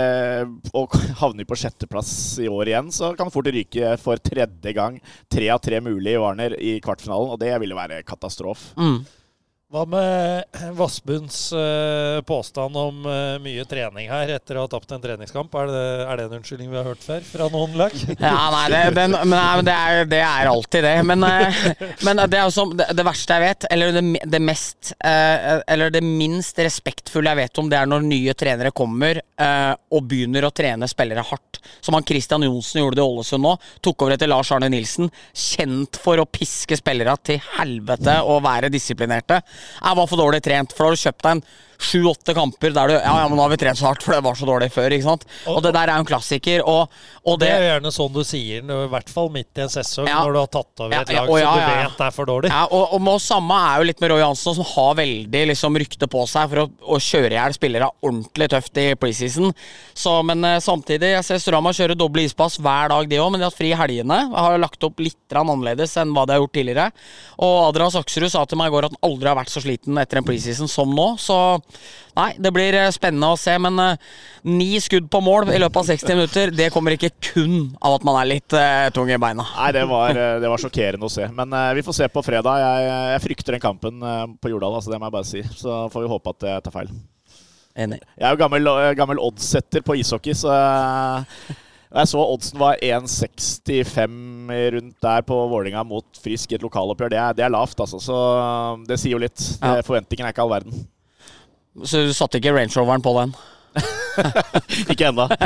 og 0.76 0.94
havner 1.22 1.48
på 1.48 1.58
sjetteplass 1.58 2.12
i 2.42 2.48
år 2.50 2.72
igjen, 2.72 2.90
så 2.94 3.12
kan 3.18 3.32
fort 3.34 3.50
ryke 3.52 3.94
for 4.02 4.20
tredje 4.22 4.74
gang. 4.76 4.98
Tre 5.30 5.48
av 5.54 5.62
tre 5.64 5.80
mulig 5.84 6.14
i 6.14 6.20
Warner 6.22 6.56
i 6.58 6.76
kvartfinalen, 6.84 7.34
og 7.34 7.40
det 7.42 7.54
ville 7.62 7.78
være 7.78 8.04
katastrofe. 8.06 8.74
Mm. 8.78 9.00
Hva 9.68 9.82
med 9.84 10.44
Vassbunds 10.78 11.52
eh, 11.52 12.22
påstand 12.24 12.76
om 12.80 13.02
eh, 13.04 13.34
mye 13.44 13.66
trening 13.68 14.06
her 14.08 14.30
etter 14.32 14.56
å 14.56 14.62
ha 14.64 14.70
tapt 14.72 14.94
en 14.96 15.02
treningskamp? 15.02 15.52
Er 15.60 15.68
det, 15.68 15.82
er 16.08 16.16
det 16.16 16.24
en 16.24 16.36
unnskyldning 16.38 16.70
vi 16.72 16.78
har 16.78 16.86
hørt 16.88 17.04
før 17.04 17.26
fra 17.28 17.50
noen 17.52 17.76
lag? 17.76 17.92
Ja, 18.16 18.46
nei, 18.54 18.62
det, 18.72 18.80
den, 18.96 19.12
nei, 19.28 19.42
det, 19.68 19.74
er, 19.74 20.08
det 20.08 20.22
er 20.24 20.48
alltid 20.48 20.86
det. 20.88 20.94
Men, 21.10 21.26
eh, 21.28 21.60
men 22.08 22.24
det 22.32 22.40
jo 22.46 22.64
det, 22.80 23.04
verste 23.10 23.36
jeg 23.36 23.44
vet, 23.44 23.68
eller 23.68 24.00
det, 24.24 24.40
mest 24.40 24.94
Eller 25.04 25.92
det 25.92 26.00
minst 26.06 26.56
respektfulle 26.64 27.34
jeg 27.34 27.40
vet 27.42 27.60
om, 27.60 27.68
det 27.68 27.76
er 27.76 27.92
når 27.92 28.08
nye 28.08 28.36
trenere 28.38 28.72
kommer 28.72 29.20
og 29.38 30.08
begynner 30.08 30.48
å 30.48 30.52
trene 30.54 30.88
spillere 30.88 31.26
hardt. 31.28 31.60
Som 31.84 31.98
han 31.98 32.06
Christian 32.08 32.46
Johnsen 32.46 32.80
gjorde 32.80 32.98
det 32.98 33.04
i 33.04 33.12
Ålesund 33.12 33.44
nå. 33.44 33.54
Tok 33.84 34.06
over 34.06 34.16
etter 34.16 34.30
Lars 34.30 34.50
Arne 34.54 34.70
Nilsen. 34.72 35.10
Kjent 35.36 36.00
for 36.00 36.20
å 36.20 36.26
piske 36.30 36.78
spillere 36.78 37.14
til 37.26 37.40
helvete 37.58 38.18
og 38.24 38.42
være 38.46 38.72
disiplinerte. 38.72 39.42
Jeg 39.78 39.98
var 40.00 40.10
for 40.10 40.20
dårlig 40.20 40.42
trent, 40.44 40.74
for 40.74 40.84
da 40.84 40.90
har 40.90 40.98
du 40.98 41.04
kjøpt 41.06 41.24
deg 41.26 41.36
en 41.36 41.44
sju-åtte 41.78 42.34
kamper 42.34 42.72
der 42.74 42.90
du 42.90 42.94
Ja, 42.96 43.12
ja, 43.22 43.28
men 43.30 43.36
nå 43.38 43.44
har 43.44 43.52
vi 43.52 43.56
trent 43.60 43.78
så 43.78 43.86
hardt, 43.86 44.02
for 44.02 44.12
det 44.16 44.22
var 44.26 44.34
så 44.34 44.46
dårlig 44.48 44.66
før, 44.74 44.90
ikke 44.96 45.06
sant. 45.06 45.24
Og 45.46 45.60
det 45.62 45.70
der 45.76 45.88
er 45.92 46.00
jo 46.00 46.04
en 46.04 46.08
klassiker, 46.08 46.64
og, 46.66 46.90
og 47.24 47.38
Det 47.38 47.46
det 47.46 47.54
er 47.54 47.62
jo 47.62 47.68
gjerne 47.70 47.92
sånn 47.94 48.12
du 48.16 48.22
sier, 48.26 48.62
når- 48.66 48.84
i 48.88 48.90
hvert 48.92 49.12
fall 49.14 49.28
midt 49.30 49.60
i 49.60 49.62
en 49.62 49.68
sesong, 49.72 50.08
Ja. 50.10 50.24
når 50.24 50.32
du 50.32 50.38
har 50.40 50.50
tatt 50.56 50.82
over 50.82 50.92
et 50.96 51.12
ja, 51.14 51.20
lag 51.22 51.28
ja, 51.38 51.52
som 51.52 51.60
du 51.60 51.88
vet 51.88 52.00
er 52.08 52.10
for 52.16 52.26
dårlig. 52.26 52.50
Ja, 52.50 52.64
og, 52.66 52.94
og 52.96 53.00
med 53.00 53.14
oss 53.14 53.28
samme 53.30 53.54
er 53.68 53.78
jo 53.78 53.86
litt 53.92 54.00
med 54.02 54.10
Roy 54.10 54.22
Hansen, 54.26 54.54
som 54.58 54.64
har 54.74 54.94
veldig 54.98 55.44
liksom, 55.52 55.78
rykte 55.78 56.08
på 56.10 56.24
seg 56.28 56.50
for 56.50 56.64
å, 56.64 56.66
å 56.82 56.98
kjøre 56.98 57.30
i 57.32 57.38
hjel 57.38 57.54
spillere 57.56 57.90
ordentlig 58.02 58.50
tøft 58.50 58.76
i 58.82 58.88
preseason. 58.98 59.54
Så, 59.94 60.16
men 60.26 60.42
eh, 60.44 60.58
samtidig, 60.64 61.12
jeg 61.14 61.24
ser 61.24 61.38
Strama 61.42 61.70
kjøre 61.76 61.94
doble 61.98 62.26
ispass 62.26 62.58
hver 62.58 62.88
dag, 62.90 63.08
de 63.08 63.22
òg, 63.22 63.30
men 63.30 63.38
de 63.40 63.46
har 63.46 63.52
hatt 63.52 63.58
fri 63.60 63.70
i 63.72 63.78
helgene. 63.78 64.18
Jeg 64.26 64.44
har 64.48 64.58
lagt 64.58 64.82
opp 64.88 64.98
litt 64.98 65.14
annerledes 65.38 65.94
enn 66.00 66.10
hva 66.16 66.26
de 66.26 66.34
har 66.34 66.40
gjort 66.42 66.54
tidligere. 66.58 66.90
Og 67.38 67.56
Adrian 67.68 67.92
Saksrud 67.94 68.30
sa 68.32 68.44
til 68.48 68.58
meg 68.58 68.68
i 68.72 68.74
går 68.74 68.88
at 68.88 68.94
han 68.96 69.10
aldri 69.10 69.28
har 69.30 69.36
vært 69.38 69.52
så 69.52 69.62
sliten 69.62 69.98
etter 70.00 70.18
en 70.18 70.26
preseason 70.26 70.68
som 70.70 70.90
nå. 70.96 71.10
Så 71.20 71.36
nei, 72.18 72.28
det 72.40 72.52
blir 72.54 72.76
eh, 72.78 72.88
spennende 72.94 73.30
å 73.32 73.38
se. 73.40 73.54
Men 73.62 73.78
uh, 73.80 74.14
ni 74.48 74.70
skudd 74.82 75.08
på 75.12 75.20
mål 75.24 75.52
i 75.54 75.60
løpet 75.60 75.80
av 75.82 75.90
60 75.90 76.18
minutter, 76.18 76.54
det 76.54 76.70
kommer 76.74 76.96
ikke 76.96 77.12
kun 77.30 77.70
av 77.78 77.98
at 77.98 78.06
man 78.08 78.18
er 78.20 78.30
litt 78.32 78.56
uh, 78.56 78.88
tung 78.94 79.10
i 79.12 79.20
beina. 79.20 79.46
Nei, 79.58 79.68
det 79.76 79.84
var, 79.90 80.16
det 80.42 80.50
var 80.50 80.62
sjokkerende 80.62 81.08
å 81.08 81.12
se. 81.12 81.28
Men 81.34 81.54
uh, 81.54 81.70
vi 81.78 81.84
får 81.86 82.00
se 82.00 82.10
på 82.12 82.24
fredag. 82.26 82.64
Jeg, 82.64 82.90
jeg 83.12 83.22
frykter 83.28 83.56
den 83.56 83.64
kampen 83.64 84.02
på 84.42 84.52
Jordal, 84.52 84.80
altså, 84.80 84.92
det 84.92 85.00
må 85.00 85.08
jeg 85.08 85.18
bare 85.20 85.30
si. 85.30 85.44
Så 85.60 85.84
får 85.92 86.04
vi 86.04 86.12
håpe 86.16 86.34
at 86.36 86.50
jeg 86.50 86.66
tar 86.66 86.76
feil. 86.80 86.92
Enig. 87.78 88.02
Jeg 88.18 88.26
er 88.26 88.34
jo 88.34 88.40
gammel, 88.40 88.68
gammel 88.98 89.20
oddsetter 89.22 89.84
på 89.86 90.00
ishockey, 90.00 90.34
så 90.34 90.50
jeg 91.88 92.10
så 92.10 92.20
oddsen 92.20 92.60
var 92.60 92.76
1,65 92.84 94.50
rundt 94.74 94.96
der 95.04 95.24
på 95.24 95.38
Vålinga 95.48 95.84
mot 95.88 96.20
Frisk 96.20 96.52
i 96.52 96.58
et 96.58 96.64
lokaloppgjør. 96.64 97.12
Det 97.14 97.20
er, 97.22 97.36
det 97.38 97.46
er 97.46 97.54
lavt, 97.54 97.80
altså. 97.80 98.00
Så 98.02 98.18
det 98.88 98.98
sier 99.00 99.16
jo 99.16 99.22
litt. 99.22 99.40
Ja. 99.62 99.78
Forventningen 99.86 100.28
er 100.28 100.34
ikke 100.34 100.44
all 100.44 100.52
verden. 100.52 100.84
Så 101.84 102.06
du 102.08 102.14
satte 102.16 102.40
ikke 102.40 102.54
Range 102.56 102.74
Roveren 102.74 103.04
på 103.04 103.12
den? 103.20 103.34
Ikke 104.92 105.10
ennå. 105.10 105.28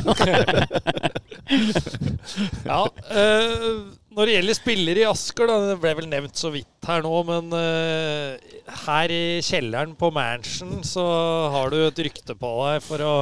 Ja, 2.65 2.85
øh, 3.13 3.81
når 4.15 4.29
det 4.29 4.35
gjelder 4.37 4.57
spillere 4.57 5.03
i 5.03 5.09
Asker, 5.09 5.49
da, 5.51 5.57
det 5.73 5.79
ble 5.83 5.93
vel 5.99 6.07
nevnt 6.09 6.39
så 6.39 6.53
vidt 6.55 6.87
her 6.87 7.03
nå, 7.05 7.13
men 7.29 7.53
øh, 7.57 8.39
her 8.87 9.13
i 9.13 9.41
kjelleren 9.45 9.93
på 9.99 10.13
Mansion 10.15 10.81
så 10.87 11.05
har 11.53 11.73
du 11.73 11.81
et 11.83 12.03
rykte 12.07 12.37
på 12.39 12.53
deg 12.63 12.85
for 12.87 13.05
å 13.05 13.15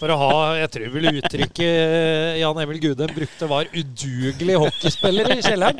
for 0.00 0.10
å 0.10 0.16
ha 0.18 0.30
Jeg 0.58 0.70
tror 0.74 0.88
vel 0.94 1.06
uttrykket 1.20 1.60
eh, 1.62 2.38
Jan 2.40 2.58
Emil 2.64 2.80
Gudem 2.82 3.12
brukte 3.14 3.46
var 3.50 3.68
udugelig 3.70 4.56
hockeyspiller 4.58 5.28
i 5.36 5.38
kjelleren. 5.44 5.78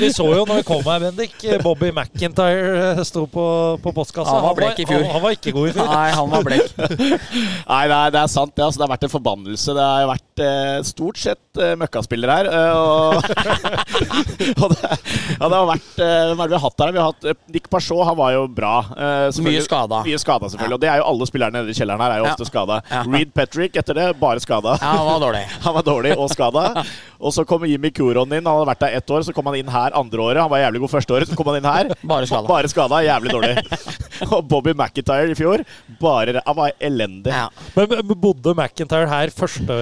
Vi 0.00 0.08
så 0.16 0.24
jo 0.32 0.46
når 0.48 0.62
vi 0.62 0.64
kom 0.70 0.80
her, 0.88 1.02
Bendik, 1.04 1.34
Bobby 1.64 1.90
McIntyre 1.92 2.94
eh, 2.96 3.02
sto 3.04 3.26
på, 3.30 3.44
på 3.84 3.92
postkassa. 3.96 4.32
Han 4.32 4.46
var 4.48 4.56
blek 4.58 4.80
i 4.80 4.86
fjor. 4.88 5.04
Han, 5.04 5.12
han 5.18 5.24
var 5.26 5.36
ikke 5.36 5.52
god 5.56 5.68
i 5.68 5.74
fjor. 5.76 5.90
Nei, 5.92 6.08
han 6.16 6.32
var 6.32 6.46
blek. 6.46 6.72
Nei, 7.70 7.82
det 7.92 7.98
er, 7.98 8.14
det 8.16 8.22
er 8.22 8.32
sant. 8.32 8.54
Det, 8.56 8.64
altså, 8.64 8.80
det 8.80 8.86
har 8.86 8.92
vært 8.94 9.06
en 9.10 9.12
forbannelse. 9.12 9.76
Det 9.76 9.86
har 9.90 10.08
vært 10.10 10.44
eh, 10.46 10.78
stort 10.88 11.20
sett 11.20 11.60
eh, 11.60 11.74
møkkaspillere 11.80 12.38
her. 12.40 12.50
eh, 12.56 12.72
og 12.80 13.20
og 14.64 14.72
det, 14.72 14.80
ja, 14.80 15.44
det 15.44 15.56
har 15.56 15.68
vært 15.68 16.00
eh, 16.00 16.32
Hva 16.32 16.46
er 16.46 16.48
det 16.48 16.50
vi 16.50 16.56
har 16.58 16.64
hatt 16.64 16.82
her? 16.86 16.94
Vi 16.96 17.00
har 17.02 17.12
hatt 17.12 17.44
Nick 17.54 17.68
Parchot, 17.72 18.02
han 18.08 18.16
var 18.18 18.34
jo 18.38 18.46
bra. 18.56 18.72
eh. 18.96 19.40
Mye 19.44 19.62
skada. 19.64 20.00
Mye 20.06 20.18
skada, 20.20 20.48
selvfølgelig. 20.52 20.76
Og 20.78 20.82
det 20.82 20.90
er 20.92 21.00
jo 21.02 21.06
alle 21.12 21.28
spillerne 21.28 21.60
nede 21.60 21.72
i 21.72 21.76
kjelleren 21.76 22.02
her 22.04 22.16
er 22.16 22.22
jo 22.24 22.28
Ja. 22.30 22.34
ofte 22.34 22.48
skada. 22.48 22.80
Ja. 22.90 23.02
Reed 23.50 23.70
Petrick 23.70 23.76
etter 23.76 23.94
det, 23.94 24.18
bare 24.20 24.40
skada. 24.40 24.76
Ja, 24.80 24.92
han 24.96 25.06
var 25.06 25.20
dårlig. 25.20 25.42
Han 25.64 25.74
var 25.74 25.82
dårlig 25.82 26.12
og 26.16 26.30
skada. 26.30 26.84
Og 27.20 27.32
så 27.34 27.44
kom 27.44 27.64
Jimmy 27.66 27.90
Kuron 27.90 28.30
inn. 28.32 28.44
Han 28.46 28.60
hadde 28.60 28.68
vært 28.70 28.82
der 28.84 28.96
ett 28.98 29.10
år, 29.10 29.22
så 29.26 29.34
kom 29.34 29.46
han 29.50 29.58
inn 29.58 29.68
her 29.68 29.92
andre 29.96 30.22
året. 30.22 30.40
Han 30.40 30.50
var 30.50 30.62
jævlig 30.62 30.80
god 30.80 30.92
første 30.94 31.14
året, 31.16 31.28
så 31.28 31.36
kom 31.36 31.50
han 31.50 31.58
inn 31.58 31.68
her. 31.68 31.90
Bare 32.12 32.28
skada. 32.28 32.48
Bare 32.48 32.70
skada, 32.70 33.00
jævlig 33.04 33.34
dårlig. 33.34 33.80
Og 34.34 34.44
Bobby 34.48 34.72
McIntyre 34.72 35.32
i 35.32 35.36
fjor, 35.36 35.62
bare 36.00 36.42
Han 36.44 36.56
var 36.56 36.74
elendig. 36.76 37.32
Ja. 37.32 37.46
Men, 37.74 37.94
men 38.04 38.20
bodde 38.20 38.52
McIntyre 38.52 39.08
her 39.08 39.32
første 39.32 39.76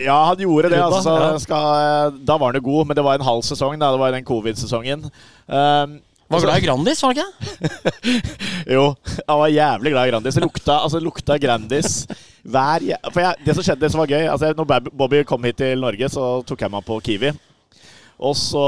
Ja, 0.00 0.16
han 0.30 0.40
gjorde 0.40 0.70
det. 0.72 0.80
Altså, 0.80 1.12
ja. 1.20 1.30
skal, 1.42 2.18
da 2.24 2.38
var 2.40 2.52
han 2.52 2.60
jo 2.60 2.64
god, 2.64 2.88
men 2.88 2.98
det 2.98 3.04
var 3.04 3.20
en 3.20 3.26
halv 3.26 3.44
sesong. 3.46 3.76
Da. 3.78 3.92
Det 3.92 4.00
var 4.00 4.16
den 4.16 4.26
covid-sesongen. 4.26 5.06
Um, 5.46 5.98
Var 6.32 6.40
glad 6.40 6.62
i 6.62 6.64
Grandis, 6.64 7.02
var 7.04 7.12
han 7.12 7.20
ikke 7.20 7.58
det? 7.60 8.74
jo, 8.74 8.86
han 9.28 9.42
var 9.42 9.52
jævlig 9.52 9.92
glad 9.92 10.08
i 10.08 10.14
Grandis. 10.14 10.38
Det 10.38 10.46
lukta, 10.46 10.78
altså, 10.80 11.02
lukta 11.04 11.36
Grandis 11.38 12.06
hver 12.44 12.84
For 13.10 13.22
jeg, 13.24 13.40
Det 13.46 13.54
som 13.56 13.64
skjedde, 13.64 13.80
det 13.84 13.90
som 13.92 14.02
var 14.02 14.10
gøy 14.12 14.26
altså, 14.28 14.52
Når 14.56 14.90
Bobby 14.92 15.22
kom 15.24 15.44
hit 15.48 15.56
til 15.62 15.80
Norge, 15.80 16.08
så 16.12 16.42
tok 16.46 16.64
jeg 16.66 16.72
meg 16.74 16.84
på 16.86 16.98
Kiwi. 17.04 17.32
Og 18.24 18.36
så 18.38 18.64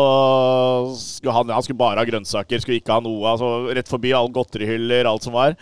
skulle 0.99 1.35
han, 1.37 1.53
han 1.55 1.63
skulle 1.63 1.79
bare 1.79 2.01
ha 2.03 2.09
grønnsaker, 2.09 2.61
skulle 2.61 2.81
ikke 2.81 2.97
ha 2.97 3.03
noe. 3.05 3.23
Altså, 3.31 3.51
rett 3.77 3.91
forbi 3.91 4.11
alle 4.17 4.33
godterihyller, 4.35 5.07
alt 5.07 5.27
som 5.27 5.37
var. 5.37 5.55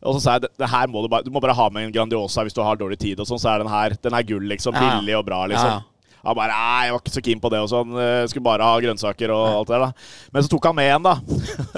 Og 0.00 0.16
så 0.16 0.20
sa 0.22 0.34
jeg 0.36 0.48
det, 0.48 0.68
her 0.72 0.88
må 0.88 1.02
du, 1.04 1.08
bare, 1.12 1.24
du 1.24 1.32
må 1.32 1.40
bare 1.42 1.56
ha 1.56 1.68
med 1.72 1.88
en 1.88 1.94
Grandiosa 1.94 2.44
hvis 2.44 2.56
du 2.56 2.62
har 2.64 2.78
dårlig 2.80 3.00
tid. 3.00 3.20
Og 3.20 3.28
sånn, 3.28 3.40
så 3.40 3.54
er 3.54 3.64
den 3.64 3.72
her 3.72 3.96
den 4.00 4.16
er 4.16 4.26
gull, 4.28 4.44
liksom. 4.48 4.76
Billig 4.76 5.16
og 5.18 5.24
bra, 5.28 5.42
liksom. 5.50 5.88
Han 6.24 6.36
bare 6.36 6.52
Nei, 6.52 6.86
jeg 6.86 6.94
var 6.94 7.02
ikke 7.02 7.14
så 7.14 7.24
keen 7.24 7.40
på 7.42 7.50
det 7.52 7.60
og 7.64 7.70
sånn. 7.72 7.94
Skulle 8.30 8.44
bare 8.44 8.66
ha 8.66 8.80
grønnsaker 8.82 9.32
og 9.34 9.44
alt 9.60 9.70
det 9.70 9.76
der, 9.76 9.86
da. 9.86 10.28
Men 10.34 10.44
så 10.44 10.52
tok 10.52 10.68
han 10.70 10.76
med 10.76 10.90
en, 10.94 11.06
da. 11.08 11.14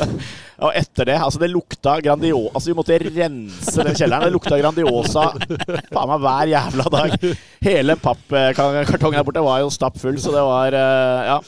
og 0.66 0.76
etter 0.78 1.09
det 1.09 1.16
Altså, 1.18 1.40
det 1.42 1.50
lukta 1.50 1.96
Grandiosa 2.05 2.52
Altså, 2.55 2.70
vi 2.70 2.76
måtte 2.78 2.98
rense 3.02 3.87
den 3.87 3.98
kjelleren. 3.98 4.26
Det 4.26 4.35
lukta 4.35 4.59
Grandiosa 4.61 5.28
faen 5.33 6.11
meg 6.11 6.24
hver 6.24 6.52
jævla 6.52 6.88
dag. 6.96 7.26
Hele 7.62 7.96
pappkartongen 8.02 9.18
der 9.18 9.26
borte 9.26 9.44
var 9.44 9.62
jo 9.62 9.70
stappfull, 9.72 10.18
så 10.22 10.35
det 10.35 10.46
var 10.46 10.78
eh, 10.78 11.26
Ja. 11.33 11.40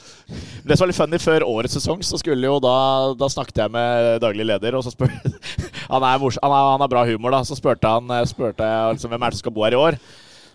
Det 0.64 0.78
som 0.78 0.86
var 0.86 0.88
litt 0.88 0.96
funny, 0.96 1.18
før 1.20 1.44
årets 1.44 1.74
sesong 1.76 2.00
så 2.00 2.16
skulle 2.16 2.48
jo 2.48 2.54
da 2.62 3.12
Da 3.20 3.28
snakket 3.28 3.58
jeg 3.60 3.72
med 3.74 4.22
daglig 4.22 4.46
leder, 4.48 4.78
og 4.78 4.84
så 4.86 4.94
spør 4.94 5.10
Han 5.92 6.00
er, 6.00 6.16
han 6.16 6.22
er, 6.22 6.70
han 6.72 6.80
har 6.84 6.90
bra 6.90 7.04
humor, 7.08 7.34
da. 7.34 7.42
Så 7.44 7.58
spurte 7.58 7.90
han 7.96 8.08
eh, 8.14 8.24
spurte 8.30 8.64
jeg 8.64 8.96
liksom, 8.96 9.12
hvem 9.12 9.26
er 9.26 9.34
det 9.34 9.38
som 9.40 9.44
skal 9.44 9.56
bo 9.56 9.66
her 9.66 9.76
i 9.76 9.80
år. 9.80 9.98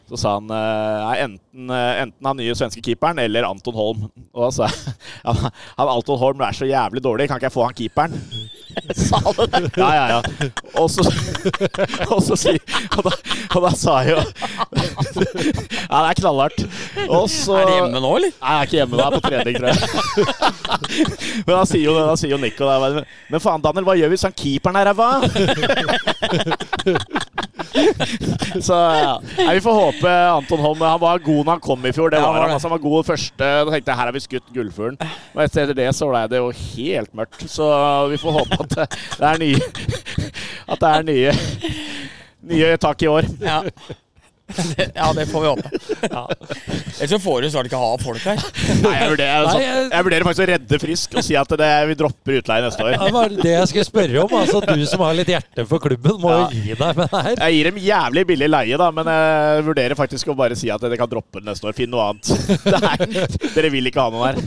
Så 0.09 0.17
sa 0.17 0.35
han 0.39 0.49
eh, 0.49 0.99
nei, 1.05 1.17
enten, 1.27 1.69
eh, 1.69 2.01
enten 2.03 2.29
han 2.29 2.39
nye 2.39 2.55
svenske 2.57 2.81
keeperen 2.81 3.21
eller 3.21 3.45
Anton 3.45 3.75
Holm. 3.77 4.07
Og 4.33 4.47
da 4.47 4.49
sa 4.55 4.69
jeg 4.69 4.95
han, 5.27 5.51
han 5.77 5.91
Anton 5.93 6.17
Holm 6.21 6.41
er 6.45 6.57
så 6.57 6.65
jævlig 6.69 7.03
dårlig, 7.05 7.27
kan 7.29 7.37
ikke 7.37 7.49
jeg 7.49 7.53
få 7.53 7.67
han 7.67 7.77
keeperen? 7.77 8.17
sa 9.09 9.19
han 9.27 9.37
det? 9.37 9.61
Ja, 9.77 9.89
ja, 9.93 10.05
ja. 10.15 10.49
Og 10.81 10.89
så, 10.89 11.05
og 12.13 12.23
så 12.25 12.37
si, 12.39 12.55
og, 12.97 13.03
da, 13.05 13.13
og 13.57 13.67
da 13.67 13.71
sa 13.77 13.99
jeg 14.05 14.15
jo 14.15 14.21
Ja, 15.89 15.97
det 15.99 16.09
er 16.09 16.19
knallhardt. 16.21 16.65
Og 17.09 17.29
så 17.29 17.59
Er 17.59 17.69
de 17.69 17.77
hjemme 17.77 18.01
nå, 18.01 18.11
eller? 18.19 18.33
Nei, 18.33 18.49
jeg 18.49 18.59
er 18.59 18.69
ikke 18.69 18.79
hjemme 18.79 18.95
nå. 18.95 19.01
Jeg 19.01 19.09
er 19.09 19.15
på 19.15 19.23
trening, 19.29 19.55
tror 19.59 19.69
jeg. 19.69 19.79
Men 21.45 21.53
da 21.53 21.63
sier 21.69 21.85
jo, 21.85 21.93
da 21.97 22.15
sier 22.19 22.33
jo 22.33 22.41
Nico 22.41 22.65
det. 22.69 22.77
men, 22.83 23.09
men 23.29 23.43
faen, 23.43 23.63
Daniel, 23.65 23.85
hva 23.87 23.97
gjør 23.99 24.09
vi 24.09 24.17
hvis 24.17 24.27
han 24.27 24.37
keeperen 24.37 24.79
er 24.79 24.89
ræva? 24.89 25.09
Så 28.67 28.73
ja. 28.73 29.13
Nei, 29.37 29.53
vi 29.57 29.61
får 29.63 29.77
håpe 29.77 30.13
Anton 30.33 30.61
Holm 30.63 30.81
Han 30.81 31.01
var 31.01 31.21
god 31.23 31.43
når 31.43 31.51
han 31.53 31.63
kom 31.63 31.85
i 31.85 31.93
fjor. 31.95 32.09
Det 32.13 32.21
var 32.21 32.35
ja, 32.35 32.43
han. 32.43 32.53
Altså, 32.55 32.67
han 32.67 32.75
var 32.75 32.83
god 32.83 33.07
første. 33.11 33.37
Da 33.39 33.69
tenkte 33.69 33.91
jeg 33.91 33.99
her 34.01 34.09
har 34.09 34.15
vi 34.15 34.23
skutt 34.23 34.51
gullfuglen. 34.55 34.99
Og 35.35 35.43
etter 35.45 35.73
det 35.77 35.89
så 35.97 36.09
ble 36.09 36.25
det 36.31 36.41
jo 36.41 36.51
helt 36.55 37.15
mørkt. 37.17 37.45
Så 37.51 37.69
vi 38.11 38.19
får 38.21 38.37
håpe 38.39 38.61
at 38.65 38.75
det, 38.75 38.87
det 39.19 39.31
er 39.31 39.41
nye 39.45 39.71
At 40.71 40.81
det 40.81 40.93
er 40.93 41.09
nye 41.09 41.33
Nye 42.49 42.75
tak 42.79 43.03
i 43.03 43.09
år. 43.11 43.27
Ja. 43.43 43.61
Det, 44.49 44.85
ja, 44.95 45.07
det 45.13 45.25
får 45.29 45.41
vi 45.43 45.49
håpe. 45.51 45.69
Ellers 46.99 47.11
så 47.13 47.19
får 47.21 47.41
du 47.45 47.49
snart 47.53 47.67
ikke 47.69 47.79
ha 47.79 47.89
folk 48.01 48.23
her. 48.25 48.39
Nei, 48.83 48.93
jeg 48.95 49.11
vurderer, 49.13 49.45
Nei, 49.49 49.61
jeg- 49.63 49.89
jeg 49.93 50.05
vurderer 50.07 50.25
faktisk 50.27 50.43
å 50.43 50.47
redde 50.49 50.79
Frisk 50.81 51.17
og 51.19 51.25
si 51.27 51.35
at 51.39 51.53
det, 51.61 51.69
vi 51.91 51.97
dropper 51.99 52.39
utleie 52.39 52.65
neste 52.65 52.83
år. 52.87 52.97
Det 53.03 53.11
var 53.15 53.35
det 53.35 53.53
jeg 53.53 53.69
skulle 53.71 53.85
spørre 53.87 54.23
om. 54.25 54.33
Altså, 54.39 54.61
du 54.65 54.85
som 54.89 55.03
har 55.05 55.13
litt 55.19 55.29
hjerte 55.31 55.65
for 55.69 55.83
klubben, 55.83 56.17
må 56.23 56.33
Ja. 56.33 56.39
jo 56.49 56.49
gi 56.65 56.73
deg 56.79 56.97
med 56.97 57.05
det 57.13 57.21
her. 57.27 57.35
Jeg 57.45 57.57
gir 57.59 57.69
dem 57.71 57.79
jævlig 57.85 58.25
billig 58.33 58.49
leie, 58.49 58.77
da, 58.81 58.89
men 58.91 59.05
jeg 59.13 59.65
vurderer 59.69 59.95
faktisk 59.99 60.33
å 60.33 60.37
bare 60.41 60.57
si 60.59 60.71
at 60.73 60.81
dere 60.81 60.97
kan 60.99 61.09
droppe 61.11 61.39
det 61.43 61.47
neste 61.51 61.69
år. 61.69 61.77
Finn 61.77 61.93
noe 61.93 62.09
annet. 62.09 62.25
Det 62.69 62.79
er, 62.79 63.37
dere 63.55 63.69
vil 63.73 63.87
ikke 63.89 64.01
ha 64.01 64.09
noe 64.09 64.33
her. 64.33 64.37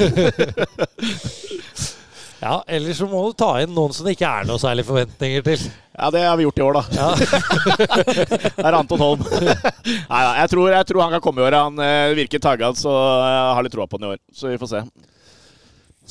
Ja, 2.42 2.56
Ellers 2.66 2.98
så 2.98 3.06
må 3.06 3.20
du 3.28 3.36
ta 3.38 3.52
inn 3.62 3.70
noen 3.74 3.92
som 3.94 4.06
det 4.06 4.16
ikke 4.16 4.26
er 4.40 4.48
noe 4.48 4.58
særlig 4.58 4.82
forventninger 4.88 5.44
til. 5.46 5.60
Ja, 5.92 6.08
det 6.10 6.22
har 6.24 6.36
vi 6.36 6.46
gjort 6.46 6.58
i 6.58 6.62
år, 6.64 6.72
da. 6.72 6.82
Ja. 6.96 7.08
Det 8.56 8.64
er 8.64 8.76
Anton 8.78 9.00
Holm. 9.02 9.24
Nei 10.12 10.20
da, 10.24 10.30
jeg 10.40 10.50
tror, 10.54 10.70
jeg 10.72 10.88
tror 10.88 11.02
han 11.04 11.14
kan 11.16 11.24
komme 11.24 11.42
i 11.42 11.46
år. 11.46 11.56
Han 11.66 11.82
eh, 11.84 12.14
virker 12.16 12.40
taggad, 12.42 12.78
så 12.80 12.92
jeg 12.92 13.54
har 13.58 13.66
litt 13.66 13.74
troa 13.76 13.88
på 13.90 14.00
han 14.00 14.08
i 14.08 14.12
år. 14.14 14.20
Så 14.32 14.48
vi 14.48 14.60
får 14.62 14.70
se. 14.72 14.82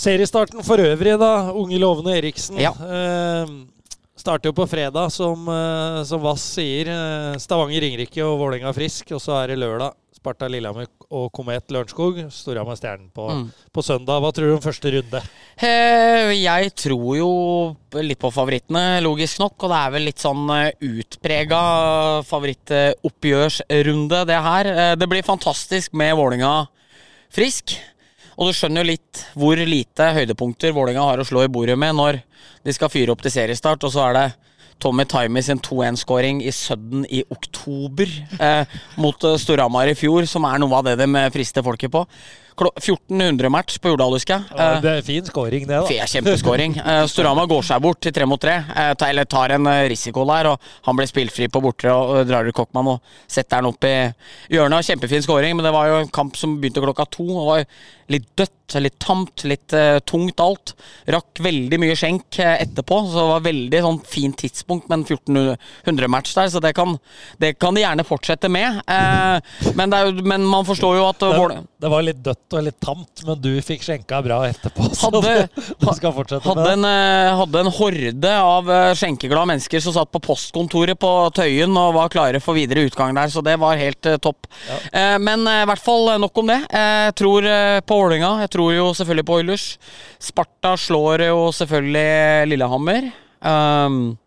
Seriestarten 0.06 0.62
for 0.66 0.82
øvrig, 0.82 1.18
da. 1.22 1.32
Unge 1.58 1.82
lovende 1.82 2.14
Eriksen. 2.20 2.62
Ja. 2.62 2.76
Eh, 2.78 3.56
Starter 4.22 4.52
jo 4.52 4.54
på 4.54 4.68
fredag, 4.70 5.10
som, 5.10 5.48
eh, 5.50 6.04
som 6.06 6.22
Vass 6.22 6.46
sier. 6.60 6.92
Eh, 6.94 7.40
Stavanger, 7.42 7.82
Ringerike 7.82 8.22
og 8.22 8.38
Vålerenga 8.38 8.74
Frisk. 8.78 9.16
Og 9.18 9.22
så 9.24 9.40
er 9.42 9.48
det 9.54 9.62
lørdag. 9.64 9.98
Sparta 10.22 10.46
Lillehammer 10.54 10.86
og 11.18 11.32
Komet 11.34 11.72
Lørenskog. 11.74 12.20
Storhamar 12.30 12.76
Stjernen 12.78 13.08
på, 13.10 13.24
Mm. 13.32 13.48
på 13.74 13.82
søndag. 13.82 14.22
Hva 14.22 14.30
tror 14.32 14.46
du 14.46 14.54
om 14.54 14.62
første 14.62 14.92
runde? 14.94 15.22
Eh, 15.58 16.32
Jeg 16.44 16.76
tror 16.76 17.18
jo 17.18 17.76
litt 17.94 18.20
på 18.20 18.32
favorittene, 18.32 19.02
logisk 19.02 19.40
nok. 19.40 19.64
Og 19.64 19.70
det 19.72 19.78
er 19.80 19.90
vel 19.92 20.02
litt 20.06 20.20
sånn 20.20 20.74
utprega 20.80 22.22
favorittoppgjørsrunde, 22.24 24.26
det 24.28 24.42
her. 24.44 24.66
Eh, 24.68 24.96
Det 24.96 25.10
blir 25.10 25.24
fantastisk 25.24 25.92
med 25.94 26.16
Vålinga 26.16 26.68
frisk. 27.32 27.80
Og 28.38 28.48
du 28.48 28.54
skjønner 28.54 28.84
jo 28.86 28.92
litt 28.92 29.26
hvor 29.36 29.56
lite 29.58 30.14
høydepunkter 30.14 30.72
Vålinga 30.72 31.02
har 31.02 31.18
å 31.18 31.26
slå 31.26 31.44
i 31.46 31.48
bordet 31.48 31.78
med 31.80 31.96
når 31.96 32.22
de 32.64 32.72
skal 32.74 32.90
fyre 32.90 33.10
opp 33.10 33.22
til 33.24 33.32
seriestart, 33.32 33.84
og 33.84 33.92
så 33.92 34.10
er 34.10 34.14
det 34.14 34.34
Tommy 34.82 35.06
Timey 35.06 35.44
sin 35.46 35.60
2-1-skåring 35.64 36.42
i 36.44 36.52
Sudden 36.52 37.06
i 37.10 37.24
oktober 37.32 38.10
eh, 38.40 38.78
mot 39.02 39.24
eh, 39.30 39.38
Storhamar 39.42 39.92
i 39.92 39.98
fjor, 39.98 40.26
som 40.30 40.46
er 40.50 40.62
noe 40.62 40.80
av 40.80 40.88
det 40.90 40.98
de 41.02 41.08
eh, 41.16 41.30
frister 41.34 41.66
folket 41.66 41.94
på. 41.94 42.06
1400 42.62 43.50
match 43.50 43.78
på 43.82 43.90
Jordal, 43.94 44.14
husker 44.14 44.36
jeg. 44.36 44.52
Ja, 44.52 44.66
Eh, 44.76 44.82
det 44.84 44.92
er 44.92 45.06
fin 45.08 45.26
scoring, 45.26 45.64
det, 45.70 45.78
da. 45.82 46.06
Kjempeskåring. 46.12 46.76
Storhamar 47.10 47.48
går 47.50 47.64
seg 47.66 47.82
bort 47.82 48.02
til 48.04 48.14
tre 48.14 48.28
mot 48.30 48.42
tre, 48.42 48.58
eller 49.08 49.26
tar 49.26 49.56
en 49.56 49.66
risiko 49.90 50.26
der. 50.30 50.52
og 50.52 50.60
Han 50.86 51.00
blir 51.00 51.10
spillfri 51.10 51.48
på 51.50 51.62
bortre 51.64 51.94
og 51.96 52.28
drar 52.30 52.46
ut 52.46 52.54
Kokkmann 52.58 52.92
og 52.92 53.00
setter 53.26 53.62
den 53.64 53.72
opp 53.72 53.88
i 53.88 53.96
hjørnet. 54.54 54.86
Kjempefin 54.86 55.26
skåring, 55.26 55.56
men 55.58 55.66
det 55.66 55.74
var 55.74 55.88
jo 55.90 56.02
en 56.04 56.12
kamp 56.14 56.38
som 56.38 56.60
begynte 56.62 56.84
klokka 56.84 57.08
to. 57.10 57.26
og 57.40 57.48
var 57.48 57.66
litt 58.12 58.28
dødt, 58.38 58.76
litt 58.80 58.98
tamt, 59.04 59.44
litt 59.48 59.74
uh, 59.76 60.00
tungt 60.08 60.40
alt. 60.40 60.74
Rakk 61.12 61.42
veldig 61.44 61.80
mye 61.82 61.96
skjenk 61.98 62.40
eh, 62.40 62.62
etterpå, 62.64 63.02
så 63.10 63.18
det 63.18 63.28
var 63.32 63.46
veldig 63.46 63.82
sånn 63.86 64.00
fint 64.08 64.38
tidspunkt 64.40 64.88
med 64.90 65.02
en 65.02 65.06
1400-match 65.18 66.36
der, 66.38 66.52
så 66.54 66.62
det 66.64 66.74
kan, 66.78 66.96
det 67.42 67.56
kan 67.60 67.76
de 67.76 67.84
gjerne 67.84 68.06
fortsette 68.08 68.52
med. 68.52 68.82
Uh, 68.88 69.40
men, 69.76 69.92
det 69.92 70.02
jo, 70.06 70.14
men 70.28 70.46
man 70.48 70.68
forstår 70.68 71.00
jo 71.00 71.08
at 71.10 71.22
Det, 71.22 71.60
det 71.84 71.92
var 71.92 72.06
litt 72.06 72.22
dødt 72.24 72.58
og 72.58 72.66
litt 72.68 72.80
tamt, 72.84 73.26
men 73.28 73.42
du 73.44 73.52
fikk 73.66 73.86
skjenka 73.88 74.22
bra 74.26 74.42
etterpå. 74.50 74.88
Så 74.96 75.10
Hadde- 75.10 75.48
du 75.82 75.88
skal 75.98 76.16
fortsette 76.16 76.42
med 76.42 76.50
Hadde 76.52 76.68
det. 76.68 76.78
en, 76.78 77.38
hadde 77.42 77.66
en 77.66 77.74
horde 77.76 78.36
av 78.42 78.72
skjenkeglade 78.98 79.52
mennesker 79.54 79.84
som 79.84 79.96
satt 79.96 80.12
på 80.14 80.24
postkontoret 80.24 81.00
på 81.02 81.12
Tøyen 81.36 81.76
og 81.80 81.96
var 81.98 82.12
klare 82.14 82.42
for 82.44 82.58
videre 82.58 82.86
utgang 82.88 83.16
der, 83.18 83.32
så 83.34 83.44
det 83.46 83.58
var 83.62 83.80
helt 83.80 84.12
topp. 84.24 84.48
Eh, 84.92 85.18
men 85.22 85.44
i 85.48 85.66
hvert 85.68 85.82
fall 85.84 86.14
nok 86.22 86.42
om 86.42 86.52
det. 86.52 86.60
Jeg 86.72 87.16
tror 87.20 87.48
på 87.88 88.01
Vålerenga. 88.02 88.32
Jeg 88.42 88.50
tror 88.56 88.72
jo 88.74 88.88
selvfølgelig 88.98 89.26
på 89.28 89.36
Oilers. 89.38 89.66
Sparta 90.22 90.74
slår 90.80 91.28
jo 91.28 91.42
selvfølgelig 91.54 92.50
Lillehammer. 92.50 93.12
Um, 93.42 94.18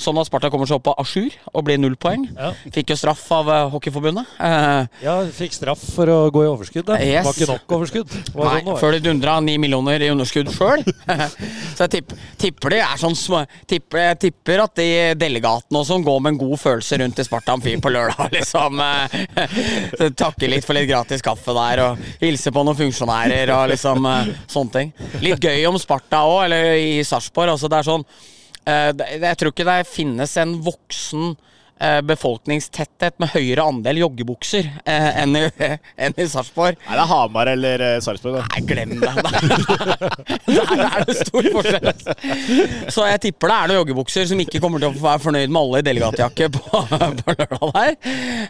Sånn 0.00 0.16
at 0.16 0.28
Sparta 0.30 0.48
kommer 0.52 0.64
seg 0.68 0.78
opp 0.78 0.86
på 0.88 0.92
a 0.96 1.04
jour 1.04 1.34
og 1.52 1.64
blir 1.66 1.76
null 1.80 1.96
poeng. 2.00 2.22
Ja. 2.32 2.50
Fikk 2.72 2.92
jo 2.94 2.96
straff 2.96 3.20
av 3.36 3.50
eh, 3.52 3.66
Hockeyforbundet. 3.74 4.30
Eh, 4.40 4.86
Ja, 5.04 5.16
fikk 5.36 5.52
straff 5.52 5.82
for 5.94 6.08
å 6.08 6.16
gå 6.32 6.44
i 6.46 6.48
overskudd. 6.48 6.86
Da. 6.88 6.96
Yes. 7.04 7.26
Var 7.26 7.36
ikke 7.36 7.48
nok 7.52 7.74
overskudd. 7.76 8.14
Var 8.32 8.48
Nei, 8.48 8.62
sånn 8.64 8.78
før 8.80 8.96
de 8.96 9.00
dundra 9.04 9.34
ni 9.44 9.58
millioner 9.60 10.00
i 10.00 10.08
underskudd 10.12 10.48
sjøl. 10.54 10.84
så 11.76 11.84
jeg 11.84 11.92
tipper, 11.98 12.22
tipper 12.40 12.74
de 12.76 12.80
er 12.86 12.96
sånn 13.02 13.16
små 13.18 13.42
tipper, 13.68 14.00
Jeg 14.10 14.20
tipper 14.24 14.64
at 14.64 14.74
de 14.80 14.88
delegatene 15.20 15.82
og 15.82 15.86
sånn 15.90 16.06
går 16.06 16.24
med 16.24 16.34
en 16.34 16.40
god 16.46 16.56
følelse 16.64 17.00
rundt 17.04 17.20
i 17.20 17.28
Sparta 17.28 17.58
Amfi 17.58 17.76
på 17.84 17.92
lørdag. 17.92 18.32
liksom 18.38 18.80
eh, 18.80 20.10
Takke 20.24 20.48
litt 20.50 20.64
for 20.64 20.78
litt 20.80 20.88
gratis 20.90 21.22
kaffe 21.24 21.52
der, 21.56 21.84
og 21.90 22.04
hilse 22.24 22.52
på 22.54 22.64
noen 22.64 22.78
funksjonærer 22.80 23.52
og 23.58 23.68
liksom 23.74 24.08
sånne 24.50 24.74
ting. 24.78 24.92
Litt 25.24 25.44
gøy 25.44 25.64
om 25.68 25.76
Sparta 25.80 26.24
òg, 26.24 26.46
eller 26.48 26.72
i 26.80 27.00
Sarpsborg. 27.04 27.52
Altså, 27.58 27.68
det 27.68 27.82
er 27.82 27.90
sånn 27.92 28.04
det- 28.08 28.39
Jeg 28.66 29.36
tror 29.40 29.52
ikke 29.54 29.66
det 29.68 29.78
finnes 29.88 30.36
en 30.40 30.58
voksen 30.66 31.30
eh, 31.32 31.49
befolkningstetthet 32.04 33.16
med 33.22 33.32
høyere 33.34 33.64
andel 33.70 34.00
joggebukser 34.02 34.66
eh, 34.84 35.22
enn 35.22 35.36
i, 35.38 35.44
enn 36.04 36.16
i 36.16 36.26
Sarpsborg. 36.28 36.78
Nei, 36.86 36.96
det 36.96 37.02
er 37.02 37.10
Hamar 37.10 37.50
eller 37.52 37.84
uh, 37.84 37.94
Sarpsborg, 38.04 38.38
da. 38.38 38.44
Nei, 38.54 38.62
glem 38.68 38.96
det. 39.00 39.12
Der 40.50 40.84
er 40.88 41.06
det 41.08 41.16
stor 41.18 41.48
forskjell. 41.56 41.90
altså. 41.92 42.16
Så 42.92 43.06
jeg 43.08 43.22
tipper 43.26 43.52
det 43.52 43.56
er 43.56 43.70
noen 43.70 43.80
joggebukser 43.80 44.28
som 44.30 44.42
ikke 44.44 44.60
kommer 44.62 44.82
til 44.82 44.90
å 44.90 45.02
være 45.02 45.22
fornøyd 45.24 45.52
med 45.52 45.60
alle 45.62 45.82
i 45.82 45.86
delegatjakke 45.88 46.50
på, 46.56 46.82
på 47.22 47.36
lørdag 47.36 47.74
der. 47.78 47.96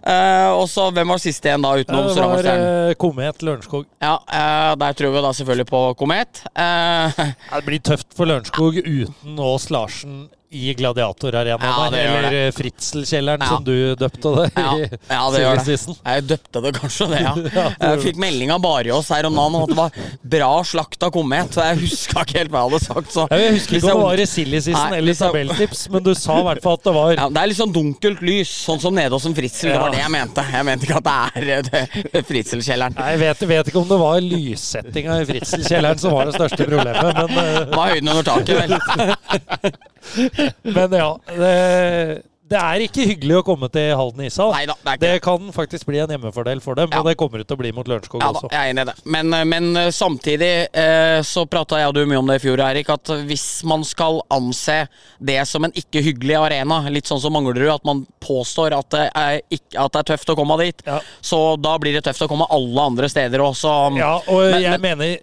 Eh, 0.00 0.48
og 0.56 0.66
så 0.72 0.88
hvem 0.94 1.14
var 1.14 1.22
siste 1.22 1.50
igjen 1.50 1.64
da, 1.64 1.76
utenom 1.80 2.10
Det 2.10 2.26
var 2.34 2.50
eh, 2.54 2.96
Komet 3.00 3.46
Lørenskog. 3.46 3.86
Ja, 4.02 4.16
eh, 4.26 4.72
der 4.80 4.98
tror 4.98 5.14
vi 5.14 5.24
da 5.26 5.32
selvfølgelig 5.36 5.70
på 5.70 5.84
Komet. 6.00 6.44
Eh, 6.54 7.24
det 7.54 7.64
blir 7.68 7.82
tøft 7.92 8.12
for 8.16 8.30
Lørenskog 8.30 8.82
uten 8.82 9.40
Ås 9.50 9.70
Larsen 9.74 10.28
i 10.52 10.74
Gladiatorarenaen. 10.74 11.94
Ja, 11.94 12.06
eller 12.18 12.46
eh, 12.46 12.52
Fritzelkjelleren, 12.52 13.40
Ja. 13.40 13.46
som 13.46 13.64
du 13.64 13.94
døpte 13.94 14.30
det 14.34 14.46
ja, 14.56 14.72
ja, 15.06 15.20
det 15.30 15.42
gjør 15.44 15.60
det. 15.62 15.76
Jeg 16.10 16.24
døpte 16.26 16.62
det 16.64 16.72
kanskje 16.74 17.06
det, 17.12 17.20
ja. 17.22 17.34
Jeg 17.84 18.00
fikk 18.02 18.18
melding 18.18 18.50
av 18.50 18.58
Barjås 18.64 19.12
her 19.14 19.28
om 19.28 19.38
dagen 19.38 19.54
om 19.54 19.62
at 19.62 19.70
det 19.70 19.76
var 19.78 20.00
bra 20.34 20.48
slakt 20.66 21.06
av 21.06 21.12
Komet. 21.14 21.54
Så 21.54 21.62
jeg 21.68 21.78
huska 21.84 22.24
ikke 22.26 22.38
helt 22.40 22.50
hva 22.50 22.64
jeg 22.64 22.72
hadde 22.72 22.80
sagt. 22.82 23.12
Så 23.14 23.26
Jeg 23.30 23.52
husker 23.60 23.78
ikke 23.78 23.92
om 23.92 24.00
det 24.00 24.08
var 24.08 24.22
i 24.24 24.26
Silly-sissen 24.32 24.96
eller 24.98 25.14
Isabeltips, 25.14 25.84
men 25.94 26.02
du 26.08 26.12
sa 26.18 26.40
i 26.40 26.46
hvert 26.48 26.62
fall 26.66 26.80
at 26.80 26.88
det 26.90 26.96
var 26.98 27.14
Ja, 27.14 27.28
det 27.30 27.44
er 27.44 27.52
litt 27.52 27.60
sånn 27.60 27.76
dunkelt 27.78 28.26
lys, 28.26 28.56
sånn 28.66 28.82
som 28.82 28.98
nede 28.98 29.14
hos 29.14 29.28
en 29.30 29.38
Fritzel. 29.38 29.70
Det 29.70 29.78
var 29.84 29.94
det 29.94 30.02
jeg 30.02 30.14
mente. 30.16 30.46
Jeg 30.50 30.66
mente 30.66 30.88
ikke 30.90 30.98
at 30.98 31.06
det 31.06 31.54
er 31.62 31.78
eh, 31.84 32.26
Fritzelkjelleren. 32.26 32.98
Jeg 32.98 33.22
vet, 33.22 33.46
vet 33.54 33.70
ikke 33.70 33.84
om 33.84 33.88
det 33.94 34.00
var 34.02 34.18
lyssettinga 34.26 35.20
i 35.22 35.30
Fritzelkjelleren 35.30 36.02
som 36.02 36.18
var 36.18 36.26
det 36.26 36.34
største 36.40 36.66
problemet, 36.66 37.14
men, 37.22 37.38
eh, 37.38 37.62
Det 37.70 37.78
var 37.78 37.94
høyden 37.94 38.14
under 38.16 38.30
taket, 38.34 38.54
vel. 38.58 39.78
men 40.62 40.92
ja. 40.92 41.10
Det, 41.26 42.22
det 42.50 42.58
er 42.58 42.82
ikke 42.82 43.04
hyggelig 43.06 43.36
å 43.38 43.42
komme 43.46 43.68
til 43.70 43.92
Halden 43.94 44.24
ishall. 44.26 44.50
Neida, 44.50 44.74
det 44.82 44.96
det. 45.04 45.10
kan 45.22 45.52
faktisk 45.54 45.86
bli 45.86 46.00
en 46.02 46.10
hjemmefordel 46.10 46.58
for 46.64 46.74
dem, 46.74 46.88
Ja. 46.90 46.98
og 46.98 47.06
det 47.06 47.12
kommer 47.20 47.38
det 47.38 47.46
til 47.46 47.54
å 47.54 47.60
bli 47.60 47.70
mot 47.76 47.86
Lørenskog 47.86 48.24
Ja 48.24 48.32
også. 48.32 48.48
jeg 48.50 48.58
er 48.58 48.72
enig 48.72 48.82
i 48.82 48.88
det. 48.88 48.94
Men, 49.06 49.30
eh, 49.38 49.44
men 49.46 49.68
eh, 49.78 49.90
samtidig 49.94 50.48
eh, 50.74 51.20
så 51.22 51.44
prata 51.46 51.78
jeg 51.78 51.92
og 51.92 51.94
du 51.94 52.02
mye 52.10 52.18
om 52.18 52.26
det 52.26 52.40
i 52.40 52.42
fjor, 52.48 52.58
Erik, 52.66 52.90
at 52.90 53.12
hvis 53.28 53.46
man 53.70 53.86
skal 53.86 54.18
anse 54.34 54.80
det 55.22 55.38
som 55.46 55.64
en 55.68 55.76
ikke 55.78 56.02
hyggelig 56.02 56.40
arena, 56.40 56.80
litt 56.90 57.06
sånn 57.06 57.22
som 57.22 57.32
Manglerud, 57.38 57.70
at 57.76 57.86
man 57.86 58.02
påstår 58.18 58.74
at 58.80 58.90
det 58.98 59.06
er, 59.14 59.40
ikke, 59.48 59.76
at 59.86 59.92
det 59.94 60.02
er 60.02 60.10
tøft 60.16 60.34
å 60.34 60.38
komme 60.42 60.58
dit, 60.64 60.82
Ja. 60.90 60.98
så 61.22 61.54
da 61.62 61.78
blir 61.78 61.94
det 62.00 62.02
tøft 62.10 62.26
å 62.26 62.28
komme 62.34 62.50
alle 62.50 62.80
andre 62.90 63.08
steder 63.08 63.38
også. 63.46 63.96
Ja, 63.96 64.16
og 64.26 64.50
Men- 64.50 64.62
jeg 64.66 64.80
men- 64.80 64.80
mener 64.98 65.18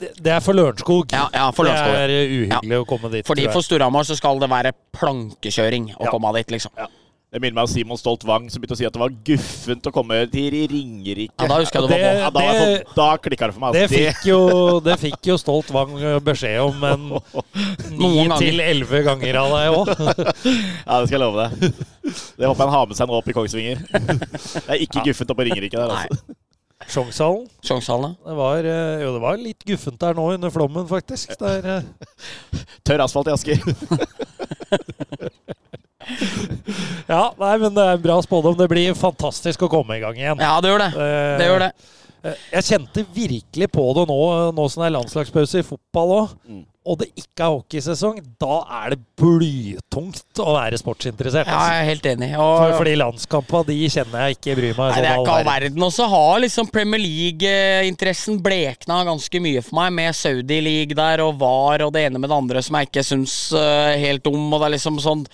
det 0.00 0.12
det 0.22 0.32
er 0.32 0.40
for 0.44 0.56
Lørenskog. 0.56 1.10
Ja, 1.12 1.26
ja, 1.34 1.50
for 1.56 1.64
Lørenskog. 1.64 1.92
Det 1.92 2.04
er 2.04 2.14
uhyggelig 2.14 2.48
uhyggelig 2.50 2.80
å 2.82 2.86
komme 2.88 3.10
dit. 3.12 3.26
Fordi 3.26 3.48
for 3.52 3.60
Storhamar 3.64 4.04
så 4.08 4.16
skal 4.16 4.38
det 4.40 4.48
være 4.50 4.72
plankekjøring 4.96 5.94
å 5.96 6.04
Ja. 6.06 6.10
komme 6.10 6.32
dit, 6.36 6.46
liksom. 6.56 6.72
Det 7.30 7.38
minner 7.40 7.54
meg 7.54 7.62
om 7.62 7.68
Simon 7.70 7.96
Stolt 7.96 8.24
Wang, 8.26 8.48
som 8.50 8.58
begynte 8.60 8.74
å 8.74 8.76
si 8.76 8.84
at 8.84 8.92
det 8.92 8.98
var 8.98 9.08
guffent 9.08 9.84
å 9.86 9.92
komme 9.94 10.16
til 10.32 10.50
Ringerike. 10.50 11.30
Ja, 11.38 11.46
da 11.46 11.58
husker 11.60 11.78
jeg 11.80 11.88
Det- 11.88 12.00
var 12.00 12.30
på. 12.32 12.40
Ja, 12.42 12.50
da, 12.50 12.64
det- 12.64 12.86
da 12.96 13.16
klikka 13.18 13.46
det 13.46 13.54
for 13.54 13.60
meg. 13.60 13.72
Det 13.72 13.82
altså. 13.82 13.98
fikk, 14.00 14.24
jo, 14.26 14.80
det 14.80 14.96
fikk 14.98 15.22
jo 15.30 15.36
Stolt 15.36 15.70
Wang 15.70 15.92
beskjed 16.26 16.58
om 16.58 16.82
en 16.82 17.20
ni 18.02 18.26
til 18.36 18.58
elleve 18.58 19.04
ganger 19.04 19.36
av 19.36 19.50
deg 19.54 19.70
òg. 19.78 19.86
Ja, 20.90 21.00
det 21.00 21.06
skal 21.06 21.20
jeg 21.20 21.20
love 21.20 21.50
deg. 21.50 21.72
Det 22.36 22.46
håper 22.48 22.58
jeg 22.58 22.66
han 22.66 22.74
har 22.74 22.86
med 22.86 22.96
seg 22.96 23.06
nå 23.06 23.14
opp 23.14 23.28
i 23.28 23.32
Kongsvinger. 23.32 23.78
Det 24.66 24.68
er 24.68 24.82
ikke 24.82 25.04
guffent 25.06 25.30
oppe 25.30 25.44
på 25.44 25.46
Ringerike 25.52 25.78
der, 25.78 25.86
Nei. 25.86 26.08
Altså. 26.80 27.46
Sjongshallen. 27.62 28.16
ja. 28.16 28.28
Det 28.30 28.36
var, 28.38 28.56
eh, 28.64 29.02
jo, 29.04 29.12
det 29.14 29.22
var 29.22 29.36
litt 29.40 29.64
guffent 29.68 30.00
der 30.00 30.14
nå 30.18 30.24
under 30.34 30.50
flommen, 30.50 30.86
faktisk. 30.88 31.36
Der, 31.40 31.60
eh, 31.76 31.82
Tørr 32.86 33.04
asfalt 33.04 33.28
i 33.28 33.34
Asker. 33.34 33.58
ja, 37.10 37.22
nei, 37.38 37.54
men 37.60 37.74
det 37.76 37.84
er 37.86 38.00
bra 38.02 38.18
spådom. 38.24 38.56
Det 38.58 38.68
blir 38.70 38.94
fantastisk 38.98 39.62
å 39.66 39.70
komme 39.72 39.98
i 39.98 40.02
gang 40.02 40.16
igjen. 40.18 40.40
Ja, 40.42 40.56
det 40.62 40.72
gjør 40.72 40.84
det. 40.86 40.90
Eh, 40.96 41.38
Det 41.40 41.48
gjør 41.50 41.64
det. 41.66 41.72
Jeg 42.52 42.66
kjente 42.66 43.04
virkelig 43.16 43.70
på 43.72 43.84
det 43.96 44.02
nå, 44.10 44.18
nå 44.52 44.64
som 44.68 44.82
det 44.82 44.90
er 44.90 44.96
landslagspause 44.98 45.62
i 45.62 45.64
fotball 45.64 46.10
òg. 46.18 46.34
Mm. 46.44 46.64
Og 46.88 46.96
det 47.02 47.10
ikke 47.12 47.44
er 47.44 47.50
hockeysesong. 47.52 48.20
Da 48.40 48.54
er 48.80 48.94
det 48.94 49.02
blytungt 49.20 50.40
å 50.40 50.54
være 50.54 50.78
sportsinteressert. 50.80 51.50
Ja, 51.50 51.58
jeg 51.74 51.82
er 51.82 51.88
helt 51.90 52.06
enig. 52.08 52.30
For, 52.32 52.62
for 52.62 52.76
fordi 52.80 52.94
landskampene 52.96 53.68
de 53.68 53.90
kjenner 53.92 54.24
jeg 54.24 54.38
ikke 54.38 54.54
bryr 54.56 54.78
meg 54.78 54.80
Nei, 54.80 54.94
sånn 54.94 55.04
det 55.04 55.10
er 55.10 55.20
ikke 55.20 55.34
all 55.34 55.50
verden. 55.50 55.84
Og 55.84 55.92
så 55.92 56.06
har 56.14 56.40
liksom 56.46 56.70
Premier 56.72 57.02
League-interessen 57.04 58.40
blekna 58.40 59.02
ganske 59.10 59.42
mye 59.44 59.64
for 59.66 59.76
meg, 59.76 59.92
med 59.98 60.16
Saudi 60.16 60.60
League 60.64 60.96
der 60.96 61.24
og 61.26 61.36
VAR 61.42 61.84
og 61.84 61.92
det 61.92 62.06
ene 62.08 62.22
med 62.22 62.32
det 62.32 62.38
andre 62.38 62.64
som 62.64 62.80
jeg 62.80 62.88
ikke 62.88 63.04
syns 63.10 63.36
eh, 63.60 64.00
helt 64.00 64.32
om. 64.32 64.40
Og 64.48 64.56
det 64.56 64.70
er 64.70 64.76
liksom 64.78 65.02
sånn 65.04 65.26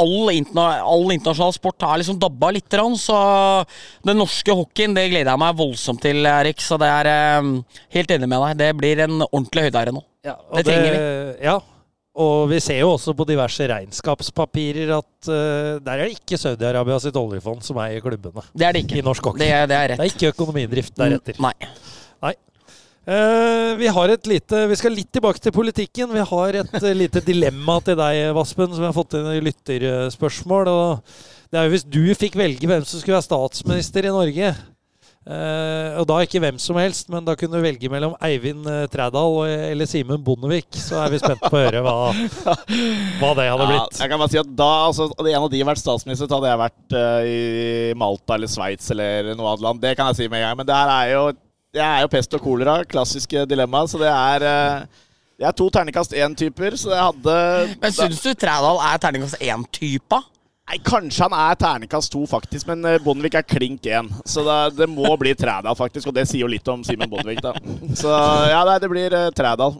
All, 0.00 0.30
interna 0.32 0.78
all 0.88 1.10
internasjonal 1.12 1.52
sport 1.52 1.84
har 1.84 1.98
liksom 2.00 2.16
dabba 2.16 2.48
lite 2.56 2.78
grann, 2.78 2.94
så 2.96 3.18
den 4.08 4.16
norske 4.16 4.54
hockeyen 4.56 4.94
det 4.96 5.04
gleder 5.10 5.34
jeg 5.34 5.42
meg 5.42 5.58
voldsomt 5.58 6.00
til, 6.00 6.22
Erik. 6.24 6.62
Så 6.64 6.78
det 6.80 6.88
er 6.88 7.10
eh, 7.10 7.50
helt 7.98 8.16
enig 8.16 8.30
med 8.30 8.40
deg. 8.46 8.56
Det 8.62 8.72
blir 8.78 9.04
en 9.04 9.18
ordentlig 9.26 9.66
høydere 9.68 9.98
nå. 9.98 10.06
Ja, 10.22 10.36
Det 10.54 10.64
trenger 10.68 10.96
Ja, 11.42 11.56
og 12.22 12.48
vi 12.50 12.60
ser 12.62 12.78
jo 12.82 12.92
også 12.94 13.14
på 13.16 13.26
diverse 13.26 13.66
regnskapspapirer 13.70 14.92
at 14.98 15.30
uh, 15.30 15.80
der 15.82 15.92
er 15.96 16.04
det 16.04 16.18
ikke 16.18 16.38
Saudi-Arabia 16.38 16.98
sitt 17.02 17.16
oljefond 17.18 17.64
som 17.66 17.80
eier 17.82 18.04
klubbene 18.04 18.44
Det 18.52 18.68
er 18.68 18.76
det 18.76 18.84
i 18.84 18.86
ikke. 18.86 19.06
norsk 19.06 19.30
hockey. 19.30 19.42
Det, 19.42 19.50
det 19.72 19.78
er 19.78 19.96
Det 19.96 20.04
er 20.06 20.12
ikke 20.12 20.34
økonomidrift 20.34 20.94
deretter. 20.98 21.40
Nei. 21.42 21.54
Eh, 23.02 23.72
vi 23.80 23.88
har 23.90 24.12
et 24.14 24.28
lite 24.30 24.60
Vi 24.70 24.76
skal 24.78 24.94
litt 24.94 25.10
tilbake 25.10 25.42
til 25.42 25.54
politikken. 25.54 26.12
Vi 26.14 26.22
har 26.22 26.58
et 26.60 26.76
eh, 26.78 26.92
lite 26.94 27.22
dilemma 27.24 27.80
til 27.82 27.96
deg, 27.98 28.28
Vaspen, 28.36 28.70
som 28.70 28.78
vi 28.78 28.86
har 28.86 28.94
fått 28.94 29.16
inn 29.18 29.26
i 29.32 29.40
lytterspørsmål. 29.42 30.70
Og 30.70 31.16
det 31.50 31.58
er 31.58 31.66
jo 31.66 31.72
hvis 31.74 31.86
du 31.88 32.02
fikk 32.18 32.38
velge 32.38 32.68
hvem 32.70 32.84
som 32.86 33.02
skulle 33.02 33.18
være 33.18 33.26
statsminister 33.26 34.06
i 34.06 34.14
Norge. 34.14 34.52
Eh, 35.22 35.98
og 36.00 36.06
da 36.10 36.16
ikke 36.24 36.40
hvem 36.42 36.56
som 36.58 36.74
helst, 36.80 37.06
men 37.12 37.22
da 37.22 37.36
kunne 37.38 37.54
du 37.54 37.62
velge 37.62 37.86
mellom 37.92 38.16
Eivind 38.26 38.64
uh, 38.66 38.88
Trædal 38.90 39.36
eller 39.68 39.86
Simen 39.86 40.18
Bondevik. 40.24 40.66
Så 40.74 40.98
er 40.98 41.12
vi 41.12 41.20
spent 41.22 41.44
på 41.44 41.54
å 41.54 41.60
høre 41.62 41.82
hva, 41.84 41.94
hva 43.20 43.30
det 43.38 43.44
hadde 43.46 43.68
Ja, 43.68 43.68
blitt. 43.70 44.00
jeg 44.02 44.10
kan 44.10 44.18
bare 44.18 44.32
si 44.32 44.40
at 44.42 44.50
da, 44.58 44.70
altså, 44.88 45.06
Hadde 45.14 45.30
en 45.30 45.46
av 45.46 45.52
de 45.52 45.62
vært 45.68 45.82
statsminister, 45.84 46.26
så 46.26 46.40
hadde 46.40 46.50
jeg 46.50 46.62
vært 46.64 46.96
uh, 46.98 47.22
i 47.28 47.94
Malta 48.02 48.34
eller 48.34 48.50
Sveits 48.50 48.90
eller 48.90 49.30
noe 49.36 49.52
annet 49.52 49.64
land. 49.68 49.84
Det 49.84 49.94
kan 50.00 50.10
jeg 50.10 50.24
si 50.24 50.28
med 50.28 50.42
en 50.42 50.48
gang. 50.48 50.58
Men 50.58 50.70
det 50.72 50.80
her 50.80 50.92
er 50.96 51.14
jo, 51.14 51.22
det 51.78 51.86
er 51.86 52.02
jo 52.02 52.12
pest 52.16 52.36
og 52.40 52.42
kolera. 52.48 52.76
Klassiske 52.90 53.46
dilemma. 53.52 53.86
Så 53.86 54.02
det 54.02 54.10
er 54.10 54.48
Det 55.38 55.46
er 55.48 55.54
to 55.58 55.70
terningkast 55.70 56.18
én-typer, 56.18 56.74
så 56.78 56.92
jeg 56.96 57.02
hadde 57.12 57.38
Men 57.82 57.94
syns 57.94 58.26
du 58.26 58.34
Trædal 58.34 58.82
er 58.90 58.98
terningkast 59.06 59.38
én-typa? 59.38 60.24
Nei, 60.70 60.78
Kanskje 60.86 61.26
han 61.26 61.34
er 61.34 61.56
ternekast 61.58 62.12
to, 62.14 62.22
faktisk, 62.28 62.68
men 62.70 62.84
eh, 62.86 63.00
Bondevik 63.02 63.34
er 63.36 63.44
klink 63.44 63.86
én. 63.90 64.06
Så 64.24 64.44
det, 64.46 64.58
det 64.78 64.86
må 64.88 65.10
bli 65.20 65.34
Trædal, 65.36 65.74
faktisk. 65.76 66.08
Og 66.08 66.14
det 66.16 66.24
sier 66.30 66.44
jo 66.44 66.50
litt 66.50 66.68
om 66.70 66.84
Simen 66.86 67.10
Bondevik, 67.10 67.42
da. 67.42 67.52
Så 67.98 68.08
ja, 68.08 68.62
nei, 68.68 68.78
det 68.80 68.90
blir 68.92 69.16
uh, 69.16 69.26
Trædal. 69.34 69.74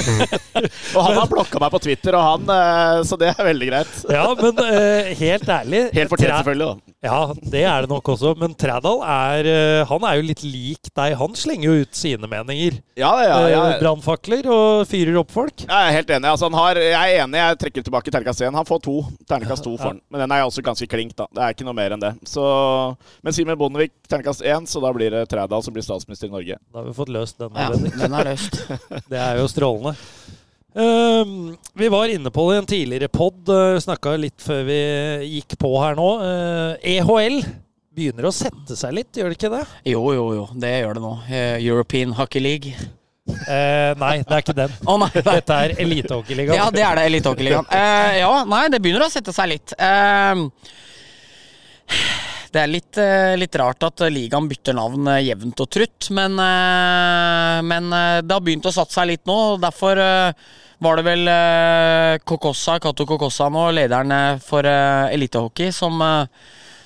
og 0.94 1.00
han 1.04 1.18
har 1.18 1.26
blokka 1.30 1.60
meg 1.62 1.74
på 1.74 1.82
Twitter, 1.82 2.16
og 2.16 2.24
han, 2.28 2.46
uh, 2.48 3.02
så 3.06 3.18
det 3.20 3.32
er 3.32 3.48
veldig 3.50 3.70
greit. 3.72 3.98
Ja, 4.14 4.24
men 4.38 4.62
uh, 4.62 5.10
helt 5.20 5.50
ærlig 5.50 5.82
Helt 5.96 6.12
fortjent, 6.12 6.38
selvfølgelig. 6.38 6.70
da 6.70 7.10
Ja, 7.10 7.20
det 7.52 7.64
er 7.66 7.84
det 7.84 7.92
nok 7.92 8.12
også. 8.14 8.34
Men 8.40 8.54
Trædal 8.54 9.02
er, 9.04 9.50
han 9.90 10.06
er 10.06 10.20
jo 10.20 10.26
litt 10.30 10.44
lik 10.46 10.92
deg. 10.94 11.16
Han 11.18 11.36
slenger 11.36 11.66
jo 11.66 11.84
ut 11.84 11.98
sine 11.98 12.30
meninger. 12.30 12.78
Ja, 13.00 13.12
ja, 13.26 13.38
ja. 13.50 13.62
Brannfakler 13.82 14.48
og 14.52 14.86
fyrer 14.88 15.18
opp 15.20 15.34
folk. 15.34 15.66
Jeg 15.66 15.74
er 15.74 15.96
helt 15.98 16.14
enig. 16.14 16.30
Altså, 16.30 16.48
han 16.48 16.58
har, 16.60 16.80
jeg 16.80 17.16
er 17.18 17.24
enig, 17.26 17.40
jeg 17.40 17.60
trekker 17.64 17.88
tilbake 17.88 18.12
ternekast 18.12 18.46
1. 18.46 18.56
Han 18.56 18.68
får 18.68 18.84
to. 18.86 18.98
Ternekast 19.28 19.66
2 19.66 19.79
for 19.80 19.94
den. 19.94 20.02
Men 20.12 20.24
den 20.24 20.34
er 20.36 20.44
også 20.46 20.64
ganske 20.66 20.88
klink, 20.90 21.14
da. 21.18 21.28
Det 21.34 21.44
er 21.44 21.56
ikke 21.56 21.66
noe 21.68 21.76
mer 21.76 21.96
enn 21.96 22.02
det. 22.02 22.12
Så, 22.28 22.44
men 23.26 23.36
Simen 23.36 23.58
Bondevik 23.60 23.94
terningkast 24.08 24.44
1, 24.44 24.68
så 24.70 24.82
da 24.84 24.92
blir 24.96 25.14
det 25.14 25.24
Trædal 25.30 25.64
som 25.66 25.76
blir 25.76 25.86
statsminister 25.86 26.30
i 26.30 26.34
Norge. 26.34 26.60
Da 26.70 26.82
har 26.82 26.90
vi 26.90 26.98
fått 26.98 27.14
løst 27.14 27.40
den. 27.40 27.56
Ja, 27.56 27.70
den 27.74 28.20
er 28.20 28.30
løst. 28.32 28.60
Det 29.10 29.18
er 29.18 29.40
jo 29.40 29.48
strålende. 29.50 29.96
Ehm, 30.74 31.56
vi 31.74 31.88
var 31.90 32.12
inne 32.12 32.30
på 32.30 32.44
det 32.50 32.56
i 32.56 32.60
en 32.60 32.68
tidligere 32.70 33.08
pod, 33.10 33.40
uh, 33.50 33.78
snakka 33.82 34.14
litt 34.20 34.38
før 34.44 34.62
vi 34.68 34.78
gikk 35.32 35.58
på 35.58 35.72
her 35.82 35.98
nå. 35.98 36.10
Uh, 36.22 36.76
EHL 36.92 37.40
begynner 37.96 38.28
å 38.28 38.34
sette 38.34 38.76
seg 38.78 38.94
litt, 38.94 39.10
gjør 39.16 39.32
det 39.32 39.38
ikke 39.38 39.52
det? 39.52 39.64
Jo, 39.90 40.04
jo, 40.14 40.26
jo. 40.38 40.46
Det 40.62 40.70
gjør 40.70 40.96
det 40.96 41.02
nå. 41.04 41.12
Eh, 41.26 41.56
European 41.66 42.14
Hockey 42.16 42.42
League. 42.42 42.74
Eh, 43.46 43.92
nei, 44.00 44.14
det 44.24 44.36
er 44.36 44.44
ikke 44.44 44.56
den. 44.56 44.74
Oh, 44.86 44.98
nei, 45.00 45.10
nei. 45.14 45.22
Dette 45.30 45.60
er 45.66 45.74
Elitehockeyligaen. 45.84 46.58
Ja, 46.58 46.68
det 46.74 46.84
er 46.86 47.00
det. 47.00 47.06
Elitehockeyligaen. 47.12 47.70
Eh, 47.80 48.18
ja, 48.20 48.32
nei, 48.48 48.64
det 48.72 48.80
begynner 48.82 49.06
å 49.06 49.12
sette 49.12 49.32
seg 49.34 49.52
litt. 49.54 49.74
Eh, 49.78 50.34
det 52.50 52.58
er 52.64 52.70
litt, 52.70 52.98
eh, 52.98 53.36
litt 53.38 53.54
rart 53.60 53.84
at 53.86 54.02
ligaen 54.10 54.48
bytter 54.50 54.74
navn 54.74 55.06
eh, 55.12 55.20
jevnt 55.28 55.62
og 55.62 55.70
trutt, 55.70 56.08
men, 56.16 56.34
eh, 56.42 57.60
men 57.62 57.90
det 57.90 58.34
har 58.34 58.42
begynt 58.42 58.66
å 58.66 58.74
satse 58.74 58.98
seg 58.98 59.12
litt 59.12 59.22
nå. 59.30 59.36
og 59.54 59.60
Derfor 59.62 60.00
var 60.80 60.96
det 60.96 61.04
vel 61.04 61.30
Kokossa, 62.26 62.78
Kato 62.82 63.06
Kokossa 63.06 63.50
nå, 63.52 63.68
lederen 63.76 64.40
for 64.42 64.66
eh, 64.66 65.14
elitehockey, 65.14 65.70
som 65.76 66.00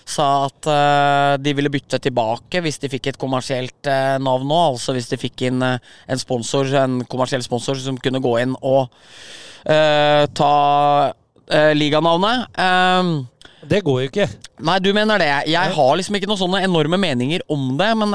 sa 0.04 0.46
at 0.46 0.68
eh, 0.68 1.34
de 1.40 1.54
ville 1.56 1.72
bytte 1.72 1.98
tilbake 2.04 2.60
hvis 2.64 2.78
de 2.82 2.90
fikk 2.92 3.10
et 3.10 3.20
kommersielt 3.20 3.88
eh, 3.88 4.16
navn 4.22 4.48
nå. 4.48 4.60
Altså 4.74 4.94
hvis 4.96 5.08
de 5.10 5.20
fikk 5.20 5.46
inn 5.48 5.64
eh, 5.64 5.92
en 6.08 6.20
sponsor, 6.20 6.68
en 6.78 7.00
kommersiell 7.10 7.44
sponsor 7.44 7.80
som 7.80 7.98
kunne 8.00 8.22
gå 8.24 8.38
inn 8.44 8.56
og 8.60 8.92
ta 9.64 10.48
liganavnet. 11.80 12.50
Um, 12.52 13.14
Det 13.64 13.78
går 13.80 14.02
jo 14.02 14.08
ikke. 14.10 14.26
Nei, 14.68 14.74
du 14.84 14.90
mener 14.92 15.22
det. 15.22 15.30
Jeg 15.48 15.72
har 15.72 15.94
liksom 15.96 16.18
ikke 16.18 16.28
noen 16.28 16.40
sånne 16.42 16.60
enorme 16.66 16.98
meninger 17.00 17.46
om 17.48 17.70
det, 17.80 17.88
men 17.96 18.12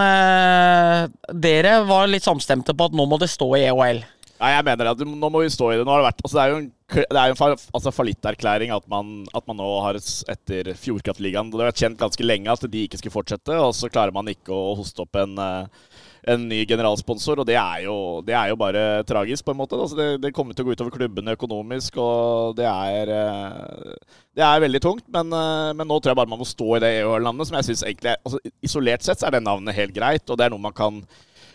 dere 1.42 1.74
var 1.90 2.06
litt 2.06 2.28
samstemte 2.28 2.78
på 2.78 2.86
at 2.86 2.94
nå 2.94 3.08
må 3.10 3.18
det 3.18 3.32
stå 3.34 3.50
i 3.58 3.64
EOL. 3.72 4.04
Nei, 4.40 4.54
jeg 4.54 4.64
mener 4.70 4.88
at 4.94 5.02
nå 5.04 5.30
må 5.30 5.42
vi 5.44 5.52
stå 5.52 5.74
i 5.74 5.78
det. 5.80 5.84
Nå 5.84 5.92
har 5.92 6.00
det 6.00 6.10
vært, 6.14 6.22
altså 6.24 6.38
det 6.38 6.44
er 6.44 6.52
jo 6.54 6.60
en, 6.62 6.68
det 6.96 7.22
er 7.22 7.34
en 7.34 7.58
altså 7.76 7.92
fallitterklæring 7.92 8.72
at 8.72 8.86
at 8.88 9.50
man 9.50 9.60
nå 9.60 9.68
har 9.84 10.00
etter 10.00 10.72
Fjordkraftligaen 10.80 11.52
Det 11.52 11.60
har 11.60 11.70
vært 11.70 11.84
kjent 11.84 12.00
ganske 12.00 12.24
lenge 12.26 12.54
at 12.54 12.64
de 12.72 12.86
ikke 12.86 13.02
skulle 13.02 13.18
fortsette, 13.18 13.58
og 13.60 13.76
så 13.76 13.92
klarer 13.92 14.16
man 14.16 14.32
ikke 14.32 14.56
å 14.56 14.78
hoste 14.80 15.04
opp 15.04 15.20
en, 15.20 15.36
eh, 15.44 15.92
en 16.32 16.48
ny 16.48 16.64
generalsponsor, 16.72 17.44
og 17.44 17.50
det 17.52 17.60
er 17.60 17.84
jo, 17.90 17.98
det 18.24 18.38
er 18.40 18.54
jo 18.54 18.60
bare 18.64 19.04
tragisk, 19.04 19.44
på 19.44 19.52
en 19.52 19.60
måte. 19.60 19.76
Altså 19.76 20.00
det, 20.00 20.10
det 20.24 20.34
kommer 20.34 20.56
til 20.56 20.64
å 20.64 20.70
gå 20.72 20.80
utover 20.80 20.96
klubbene 20.96 21.36
økonomisk, 21.36 22.00
og 22.00 22.56
det 22.60 22.70
er 22.72 23.16
eh, 23.20 23.96
Det 24.40 24.46
er 24.48 24.64
veldig 24.64 24.86
tungt, 24.88 25.08
men, 25.12 25.36
eh, 25.36 25.72
men 25.76 25.84
nå 25.84 26.00
tror 26.00 26.16
jeg 26.16 26.24
bare 26.24 26.32
man 26.32 26.40
må 26.40 26.48
stå 26.48 26.78
i 26.78 26.86
det 26.88 26.98
EU-navnet, 27.02 27.52
som 27.52 27.60
jeg 27.60 27.74
syns 27.74 27.90
egentlig 27.92 28.16
altså, 28.24 28.40
Isolert 28.64 29.04
sett 29.04 29.20
så 29.20 29.28
er 29.28 29.36
det 29.36 29.44
navnet 29.44 29.76
helt 29.76 29.92
greit, 29.92 30.30
og 30.30 30.40
det 30.40 30.48
er 30.48 30.56
noe 30.56 30.64
man 30.64 30.80
kan 30.86 31.04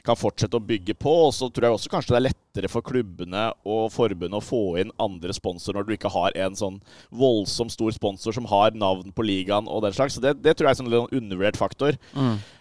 kan 0.05 0.19
fortsette 0.19 0.59
å 0.59 0.63
bygge 0.63 0.97
på. 1.01 1.13
Og 1.29 1.33
så 1.37 1.49
tror 1.49 1.69
jeg 1.69 1.79
også 1.79 1.93
kanskje 1.93 2.15
det 2.15 2.19
er 2.19 2.27
lettere 2.29 2.71
for 2.71 2.85
klubbene 2.87 3.47
og 3.67 3.89
forbundet 3.95 4.39
å 4.39 4.45
få 4.45 4.63
inn 4.83 4.93
andre 5.03 5.35
sponsorer 5.37 5.81
når 5.81 5.89
du 5.89 5.95
ikke 5.97 6.13
har 6.13 6.37
en 6.45 6.59
sånn 6.59 6.77
voldsomt 7.15 7.75
stor 7.75 7.95
sponsor 7.97 8.37
som 8.37 8.49
har 8.51 8.77
navn 8.79 9.15
på 9.17 9.27
ligaen 9.27 9.69
og 9.71 9.85
den 9.87 9.97
slags. 9.97 10.19
Så 10.19 10.25
det, 10.25 10.37
det 10.45 10.55
tror 10.55 10.69
jeg 10.71 10.77
er 10.77 10.85
en 10.85 10.93
sånn 10.93 11.19
undervurdert 11.23 11.61
faktor. 11.61 11.99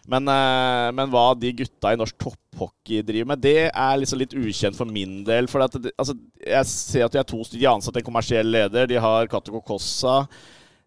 Men, 0.10 0.28
eh, 0.32 0.88
men 0.96 1.12
hva 1.14 1.30
de 1.40 1.54
gutta 1.62 1.94
i 1.94 2.00
norsk 2.00 2.18
topphockey 2.20 3.04
driver 3.06 3.34
med, 3.34 3.44
det 3.44 3.70
er 3.70 4.02
liksom 4.02 4.20
litt 4.24 4.36
ukjent 4.36 4.80
for 4.80 4.90
min 4.90 5.22
del. 5.28 5.48
For 5.52 5.64
at 5.68 5.78
altså, 5.94 6.18
jeg 6.44 6.72
ser 6.72 7.08
at 7.08 7.16
de 7.16 7.22
er 7.22 7.30
to. 7.30 7.44
De 7.54 7.64
har 7.64 7.78
ansatt 7.78 8.00
en 8.00 8.08
kommersiell 8.08 8.50
leder. 8.56 8.90
De 8.92 9.00
har 9.04 9.32
Cato 9.32 9.56
Kokossa. 9.60 10.24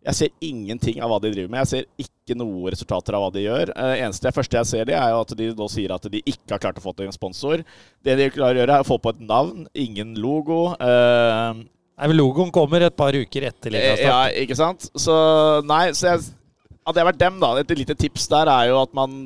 Jeg 0.07 0.19
ser 0.19 0.49
ingenting 0.49 1.01
av 1.03 1.11
hva 1.11 1.21
de 1.23 1.33
driver 1.33 1.51
med. 1.51 1.65
Jeg 1.65 1.71
ser 1.73 2.07
ikke 2.07 2.37
noe 2.39 2.71
resultater 2.71 3.17
av 3.17 3.25
hva 3.25 3.31
de 3.35 3.43
gjør. 3.43 3.73
Det 3.75 4.01
eneste 4.05 4.35
første 4.35 4.61
jeg 4.61 4.71
ser, 4.71 4.89
de 4.89 4.95
er 4.95 5.13
jo 5.13 5.23
at 5.25 5.33
de 5.39 5.49
nå 5.59 5.71
sier 5.73 5.95
at 5.95 6.07
de 6.13 6.21
ikke 6.23 6.55
har 6.55 6.63
klart 6.63 6.79
å 6.79 6.85
få 6.85 6.95
til 6.95 7.09
en 7.09 7.17
sponsor. 7.17 7.65
Det 8.07 8.15
de 8.19 8.29
klarer 8.35 8.61
å 8.61 8.63
gjøre, 8.63 8.77
er 8.79 8.87
å 8.87 8.89
få 8.89 9.01
på 9.03 9.15
et 9.17 9.25
navn, 9.27 9.67
ingen 9.75 10.15
logo. 10.23 10.61
Uh, 10.79 11.67
Nei, 11.97 12.11
men 12.11 12.19
Logoen 12.19 12.53
kommer 12.53 12.85
et 12.85 12.97
par 12.97 13.17
uker 13.17 13.49
etter 13.49 13.73
ja, 13.73 14.19
ikke 14.37 14.57
sant? 14.59 14.85
Så 15.01 15.15
nei, 15.65 15.89
så 15.97 16.11
jeg, 16.11 16.27
hadde 16.85 17.01
jeg 17.01 17.09
vært 17.09 17.23
dem, 17.23 17.39
da 17.41 17.55
Et 17.63 17.73
lite 17.79 17.97
tips 17.97 18.29
der 18.33 18.51
er 18.53 18.71
jo 18.71 18.83
at 18.83 18.93
man 18.97 19.17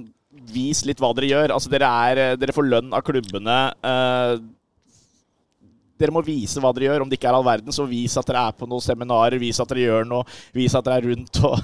Vis 0.50 0.84
litt 0.86 0.98
hva 1.02 1.10
dere 1.14 1.28
gjør. 1.28 1.52
Altså, 1.54 1.70
dere, 1.70 1.86
er, 1.86 2.36
dere 2.40 2.54
får 2.54 2.66
lønn 2.66 2.94
av 2.96 3.02
klubbene. 3.06 3.56
Eh, 3.86 4.32
dere 6.00 6.14
må 6.14 6.24
vise 6.26 6.62
hva 6.62 6.72
dere 6.74 6.90
gjør. 6.90 7.04
Om 7.04 7.10
det 7.10 7.20
ikke 7.20 7.30
er 7.30 7.38
all 7.38 7.46
verden, 7.46 7.74
så 7.74 7.86
vis 7.88 8.16
at 8.20 8.28
dere 8.28 8.46
er 8.48 8.56
på 8.56 8.68
noen 8.68 8.84
seminarer. 8.84 9.40
Vis 9.42 9.60
at 9.62 9.70
dere 9.72 9.86
gjør 9.86 10.08
noe. 10.08 10.38
Vis 10.56 10.76
at 10.78 10.86
dere 10.86 11.00
er 11.02 11.10
rundt 11.12 11.42
og 11.46 11.60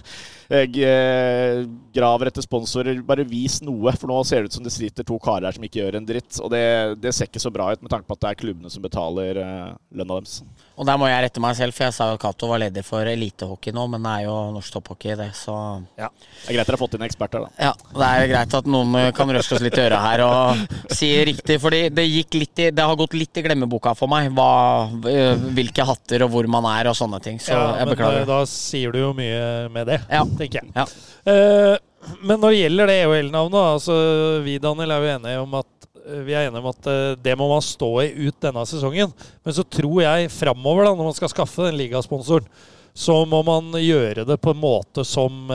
graver 0.49 2.31
etter 2.31 2.45
sponsorer. 2.45 3.01
Bare 3.07 3.25
vis 3.29 3.61
noe, 3.65 3.93
for 3.99 4.11
nå 4.11 4.21
ser 4.27 4.45
det 4.45 4.51
ut 4.53 4.59
som 4.59 4.67
det 4.67 4.73
sitter 4.75 5.07
to 5.07 5.19
karer 5.23 5.49
her 5.49 5.57
som 5.57 5.65
ikke 5.67 5.81
gjør 5.83 5.99
en 6.01 6.07
dritt. 6.09 6.39
Og 6.43 6.51
det, 6.53 6.63
det 7.03 7.15
ser 7.17 7.31
ikke 7.31 7.43
så 7.43 7.53
bra 7.55 7.71
ut, 7.73 7.83
med 7.83 7.93
tanke 7.93 8.07
på 8.09 8.17
at 8.17 8.23
det 8.27 8.31
er 8.35 8.41
klubbene 8.45 8.73
som 8.73 8.85
betaler 8.85 9.41
uh, 9.43 9.75
lønna 9.97 10.21
deres. 10.21 10.41
Og 10.77 10.85
der 10.85 10.99
må 11.01 11.09
jeg 11.09 11.25
rette 11.25 11.41
meg 11.41 11.57
selv, 11.57 11.73
for 11.73 11.87
jeg 11.87 11.97
sa 11.97 12.11
jo 12.11 12.19
at 12.19 12.23
Cato 12.23 12.51
var 12.51 12.61
leder 12.61 12.85
for 12.85 13.09
elitehockey 13.09 13.73
nå, 13.73 13.87
men 13.95 14.05
det 14.05 14.11
er 14.19 14.27
jo 14.27 14.35
norsk 14.57 14.75
topphockey, 14.75 15.15
det, 15.17 15.31
så 15.39 15.55
ja. 15.97 16.11
Det 16.13 16.51
er 16.51 16.59
greit 16.59 16.69
dere 16.69 16.77
har 16.77 16.83
fått 16.83 16.97
inn 16.99 17.07
eksperter, 17.07 17.47
da. 17.47 17.49
Ja, 17.69 17.73
det 17.97 18.09
er 18.11 18.21
jo 18.21 18.27
greit 18.35 18.57
at 18.61 18.69
noen 18.69 18.99
eh, 19.01 19.09
kan 19.17 19.33
røske 19.33 19.57
oss 19.57 19.65
litt 19.65 19.79
i 19.81 19.85
øret 19.87 20.03
her 20.05 20.23
og 20.27 20.93
si 20.93 21.09
riktig, 21.31 21.57
fordi 21.63 21.81
det 21.97 22.05
gikk 22.05 22.37
litt 22.37 22.61
i 22.61 22.69
Det 22.77 22.85
har 22.85 22.99
gått 23.01 23.17
litt 23.17 23.41
i 23.41 23.45
glemmeboka 23.47 23.95
for 23.97 24.11
meg, 24.13 24.29
hva, 24.37 24.51
eh, 25.09 25.47
hvilke 25.57 25.87
hatter 25.89 26.27
og 26.27 26.35
hvor 26.35 26.49
man 26.53 26.69
er 26.75 26.91
og 26.93 26.99
sånne 26.99 27.23
ting, 27.25 27.41
så 27.41 27.55
Ja, 27.57 27.65
jeg 27.81 27.89
men 27.89 27.95
beklager. 27.97 28.21
eh, 28.27 28.29
da 28.29 28.39
sier 28.53 28.93
du 28.93 29.01
jo 29.01 29.11
mye 29.17 29.43
med 29.73 29.89
det, 29.95 30.01
Ja. 30.13 30.27
Tenker 30.39 30.63
jeg. 30.63 30.73
Ja. 30.77 30.87
Uh, 31.27 32.17
men 32.23 32.39
når 32.41 32.53
det 32.53 32.61
gjelder 32.61 32.91
det 32.91 32.99
EHL-navnet, 33.03 33.63
altså, 33.77 33.97
vi 34.45 34.61
Daniel 34.63 34.95
er 34.95 35.03
jo 35.03 35.13
enige 35.17 35.43
om 35.43 35.57
at 35.59 35.87
eh, 36.07 36.21
vi 36.23 36.37
er 36.37 36.47
enige 36.47 36.63
om 36.63 36.69
at 36.71 36.89
eh, 36.93 37.17
det 37.19 37.35
må 37.41 37.49
man 37.51 37.65
stå 37.65 37.89
i 38.05 38.13
ut 38.29 38.37
denne 38.45 38.63
sesongen. 38.69 39.11
Men 39.43 39.57
så 39.57 39.65
tror 39.67 39.99
jeg 40.05 40.31
framover, 40.31 40.87
da, 40.87 40.93
når 40.95 41.11
man 41.11 41.17
skal 41.19 41.33
skaffe 41.33 41.67
den 41.67 41.81
ligasponsoren, 41.81 42.47
så 42.97 43.17
må 43.29 43.43
man 43.45 43.75
gjøre 43.75 44.23
det 44.29 44.39
på 44.41 44.55
en 44.55 44.61
måte 44.63 45.03
som 45.05 45.51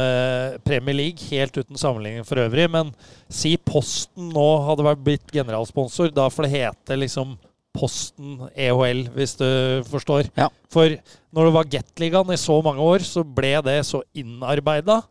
Premier 0.62 0.94
League, 0.94 1.24
helt 1.32 1.56
uten 1.58 1.80
sammenligning 1.80 2.28
for 2.28 2.38
øvrig. 2.44 2.68
Men 2.70 2.92
si 3.34 3.56
Posten 3.58 4.28
nå 4.36 4.50
hadde 4.68 4.86
vært 4.86 5.02
blitt 5.02 5.34
generalsponsor, 5.34 6.12
da 6.14 6.28
får 6.30 6.46
det 6.46 6.52
hete 6.60 7.00
liksom 7.02 7.34
Posten 7.76 8.42
EHL, 8.52 9.06
hvis 9.16 9.38
du 9.40 9.48
forstår. 9.88 10.28
Ja. 10.38 10.50
For 10.72 10.98
når 11.32 11.48
det 11.48 11.56
var 11.56 11.72
Gateligaen 11.72 12.34
i 12.34 12.40
så 12.40 12.58
mange 12.66 12.84
år, 12.84 13.06
så 13.08 13.24
ble 13.24 13.56
det 13.66 13.80
så 13.88 14.04
innarbeida 14.18 15.02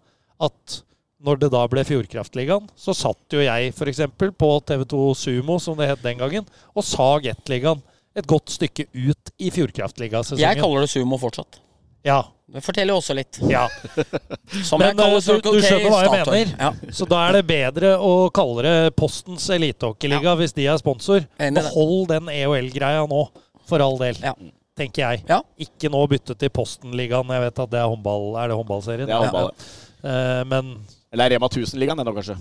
at 0.41 0.81
når 1.21 1.41
det 1.43 1.51
da 1.53 1.63
ble 1.69 1.85
Fjordkraftligaen, 1.85 2.69
så 2.81 2.95
satt 2.97 3.37
jo 3.37 3.43
jeg 3.45 3.73
f.eks. 3.75 4.03
på 4.17 4.51
TV2 4.69 5.01
Sumo, 5.21 5.59
som 5.61 5.77
det 5.77 5.91
het 5.91 6.05
den 6.05 6.21
gangen, 6.21 6.47
og 6.73 6.87
sa 6.87 7.13
Gateligaen 7.21 7.83
et 8.17 8.27
godt 8.29 8.51
stykke 8.51 8.89
ut 8.91 9.33
i 9.39 9.51
Jeg 9.55 10.59
kaller 10.59 10.83
det 10.83 10.91
sumo 10.91 11.19
fortsatt. 11.21 11.61
Ja, 12.07 12.25
Det 12.51 12.63
forteller 12.65 12.97
også 12.99 13.15
litt. 13.15 13.39
Ja. 13.51 13.67
Som 14.69 14.83
Men 14.83 14.99
jeg 14.99 15.17
eh, 15.17 15.27
du, 15.27 15.51
du 15.51 15.61
skjønner 15.63 15.93
hva 15.93 16.01
jeg 16.03 16.15
mener. 16.15 16.55
Ja. 16.59 16.71
Så 16.95 17.07
da 17.11 17.21
er 17.29 17.39
det 17.39 17.45
bedre 17.51 17.93
å 18.03 18.15
kalle 18.35 18.65
det 18.67 18.95
Postens 18.99 19.47
elitehockeyliga 19.55 20.35
hvis 20.41 20.57
de 20.57 20.67
er 20.71 20.81
sponsor. 20.81 21.27
Behold 21.39 22.09
den 22.11 22.33
EOL-greia 22.33 23.05
nå, 23.11 23.27
for 23.71 23.85
all 23.85 24.01
del. 24.03 24.19
Ja. 24.25 24.35
Tenker 24.81 25.05
jeg. 25.05 25.25
Ja. 25.29 25.43
Ikke 25.61 25.91
nå 25.93 26.01
bytte 26.11 26.35
til 26.41 26.51
Posten-ligaen. 26.55 27.31
Jeg 27.37 27.47
vet 27.47 27.63
at 27.67 27.73
det 27.75 27.81
er 27.83 27.91
håndball. 27.91 28.33
Er 28.41 28.51
det 28.51 28.59
håndballserien? 28.59 29.11
Det 29.11 29.15
er 29.15 29.27
håndball. 29.27 29.53
Eh, 30.01 30.43
men 30.49 30.75
Eller 31.13 31.27
er 31.27 31.37
Rema 31.37 31.51
1000-ligaen 31.51 32.01
ennå, 32.03 32.15
kanskje? 32.17 32.39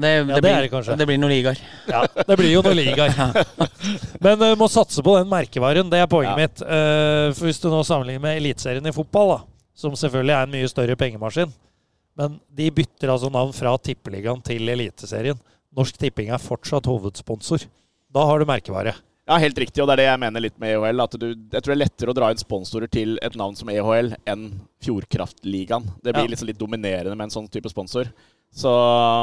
Det, 0.00 0.10
Ja, 0.16 0.24
det 0.24 0.42
blir, 0.42 0.50
er 0.54 0.62
det 0.62 0.70
kanskje. 0.72 0.96
Det 0.96 1.06
blir 1.08 1.18
noen 1.18 1.32
ligaer. 1.34 1.58
ja, 1.90 2.04
det 2.26 2.36
blir 2.38 2.52
jo 2.52 2.62
noen 2.62 2.76
ligaer. 2.82 3.12
Men 4.22 4.40
uh, 4.42 4.54
må 4.56 4.68
satse 4.70 5.02
på 5.04 5.16
den 5.18 5.28
merkevaren. 5.28 5.90
Det 5.90 5.98
er 6.00 6.06
poenget 6.06 6.36
Ja. 6.36 6.36
mitt. 6.46 6.62
Uh, 6.62 7.32
for 7.36 7.46
Hvis 7.50 7.60
du 7.60 7.68
nå 7.72 7.82
sammenligner 7.84 8.22
med 8.22 8.38
Eliteserien 8.40 8.86
i 8.86 8.92
fotball, 8.94 9.34
da, 9.34 9.40
som 9.74 9.92
selvfølgelig 9.98 10.36
er 10.36 10.46
en 10.46 10.54
mye 10.54 10.68
større 10.70 10.96
pengemaskin 11.00 11.52
Men 12.20 12.38
de 12.54 12.70
bytter 12.70 13.08
altså 13.12 13.30
navn 13.32 13.52
fra 13.56 13.74
Tippeligaen 13.78 14.42
til 14.44 14.68
Eliteserien. 14.68 15.38
Norsk 15.76 15.96
Tipping 15.98 16.28
er 16.34 16.38
fortsatt 16.42 16.84
hovedsponsor. 16.90 17.64
Da 18.12 18.24
har 18.26 18.38
du 18.38 18.44
merkevare. 18.48 18.94
Ja, 19.30 19.36
helt 19.38 19.56
riktig, 19.62 19.78
og 19.80 19.86
det 19.86 19.92
er 19.94 20.00
det 20.02 20.06
jeg 20.08 20.18
mener 20.24 20.42
litt 20.42 20.56
med 20.58 20.72
EHL. 20.74 21.00
At 21.04 21.12
du, 21.14 21.28
jeg 21.30 21.62
tror 21.62 21.70
det 21.70 21.76
er 21.76 21.84
lettere 21.84 22.10
å 22.10 22.16
dra 22.18 22.30
inn 22.34 22.40
sponsorer 22.40 22.90
til 22.90 23.14
et 23.22 23.36
navn 23.38 23.54
som 23.54 23.68
EHL 23.70 24.10
enn 24.26 24.48
Fjordkraftligaen. 24.82 25.86
Det 26.02 26.12
blir 26.16 26.24
Ja. 26.26 26.30
liksom 26.32 26.48
litt 26.50 26.58
dominerende 26.58 27.14
med 27.16 27.24
en 27.28 27.30
sånn 27.30 27.48
type 27.48 27.70
sponsor. 27.70 28.10
Så, 28.50 28.70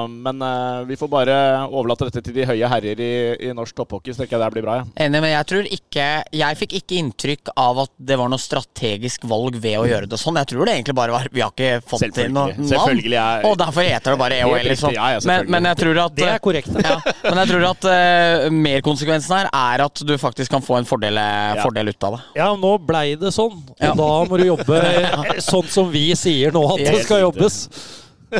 men 0.07 0.41
eh, 0.41 0.86
vi 0.88 0.95
får 0.95 1.07
bare 1.11 1.34
overlate 1.67 2.07
dette 2.07 2.21
til 2.23 2.36
de 2.38 2.45
høye 2.47 2.67
herrer 2.71 3.01
i, 3.03 3.09
i 3.43 3.49
norsk 3.55 3.75
topphockey, 3.75 4.13
så 4.15 4.23
tenker 4.23 4.38
jeg 4.38 4.43
det 4.45 4.53
blir 4.55 4.63
bra. 4.63 4.78
Ja. 4.80 4.86
Enig, 5.03 5.19
men 5.19 5.34
jeg 5.34 5.47
tror 5.49 5.67
ikke 5.67 6.05
Jeg 6.32 6.57
fikk 6.61 6.75
ikke 6.80 6.95
inntrykk 7.01 7.51
av 7.59 7.82
at 7.84 7.91
det 8.09 8.15
var 8.19 8.32
noe 8.32 8.39
strategisk 8.39 9.28
valg 9.28 9.57
ved 9.59 9.75
å 9.82 9.84
gjøre 9.89 10.07
det 10.07 10.19
sånn. 10.21 10.39
Jeg 10.39 10.49
tror 10.53 10.63
det 10.69 10.78
egentlig 10.78 10.95
bare 10.97 11.15
var 11.17 11.28
Vi 11.34 11.43
har 11.43 11.51
ikke 11.51 11.84
fått 11.84 12.07
til 12.15 12.32
noe 12.32 12.55
er 12.55 13.43
Og 13.49 13.57
derfor 13.59 13.84
heter 13.84 14.15
det 14.15 14.21
bare 14.21 14.39
EOL, 14.39 14.63
liksom. 14.69 14.95
ja, 14.95 15.11
ja, 15.17 15.21
men, 15.28 15.51
men 15.51 15.69
jeg 15.73 15.82
tror 15.84 16.01
at 16.05 16.17
Det 16.17 16.30
er 16.32 16.41
korrekt. 16.47 16.71
ja, 16.88 16.97
men 17.28 17.43
jeg 17.43 17.51
tror 17.51 17.67
at 17.73 17.89
uh, 17.91 18.47
merkonsekvensen 18.63 19.38
her 19.41 19.51
er 19.51 19.86
at 19.89 20.05
du 20.07 20.15
faktisk 20.21 20.55
kan 20.55 20.63
få 20.63 20.80
en 20.80 20.88
fordel, 20.88 21.19
fordel 21.61 21.91
ut 21.91 22.07
av 22.07 22.15
det. 22.15 22.23
Ja, 22.39 22.49
nå 22.55 22.73
blei 22.80 23.07
det 23.19 23.36
sånn. 23.36 23.59
Og 23.59 23.84
Ja. 23.84 23.93
da 23.97 24.11
må 24.30 24.39
du 24.39 24.47
jobbe 24.47 24.80
eh, 24.80 25.38
sånn 25.51 25.67
som 25.71 25.91
vi 25.91 26.09
sier 26.17 26.55
nå 26.55 26.63
at 26.73 26.86
det 26.88 27.01
skal 27.03 27.25
jobbes. 27.28 27.65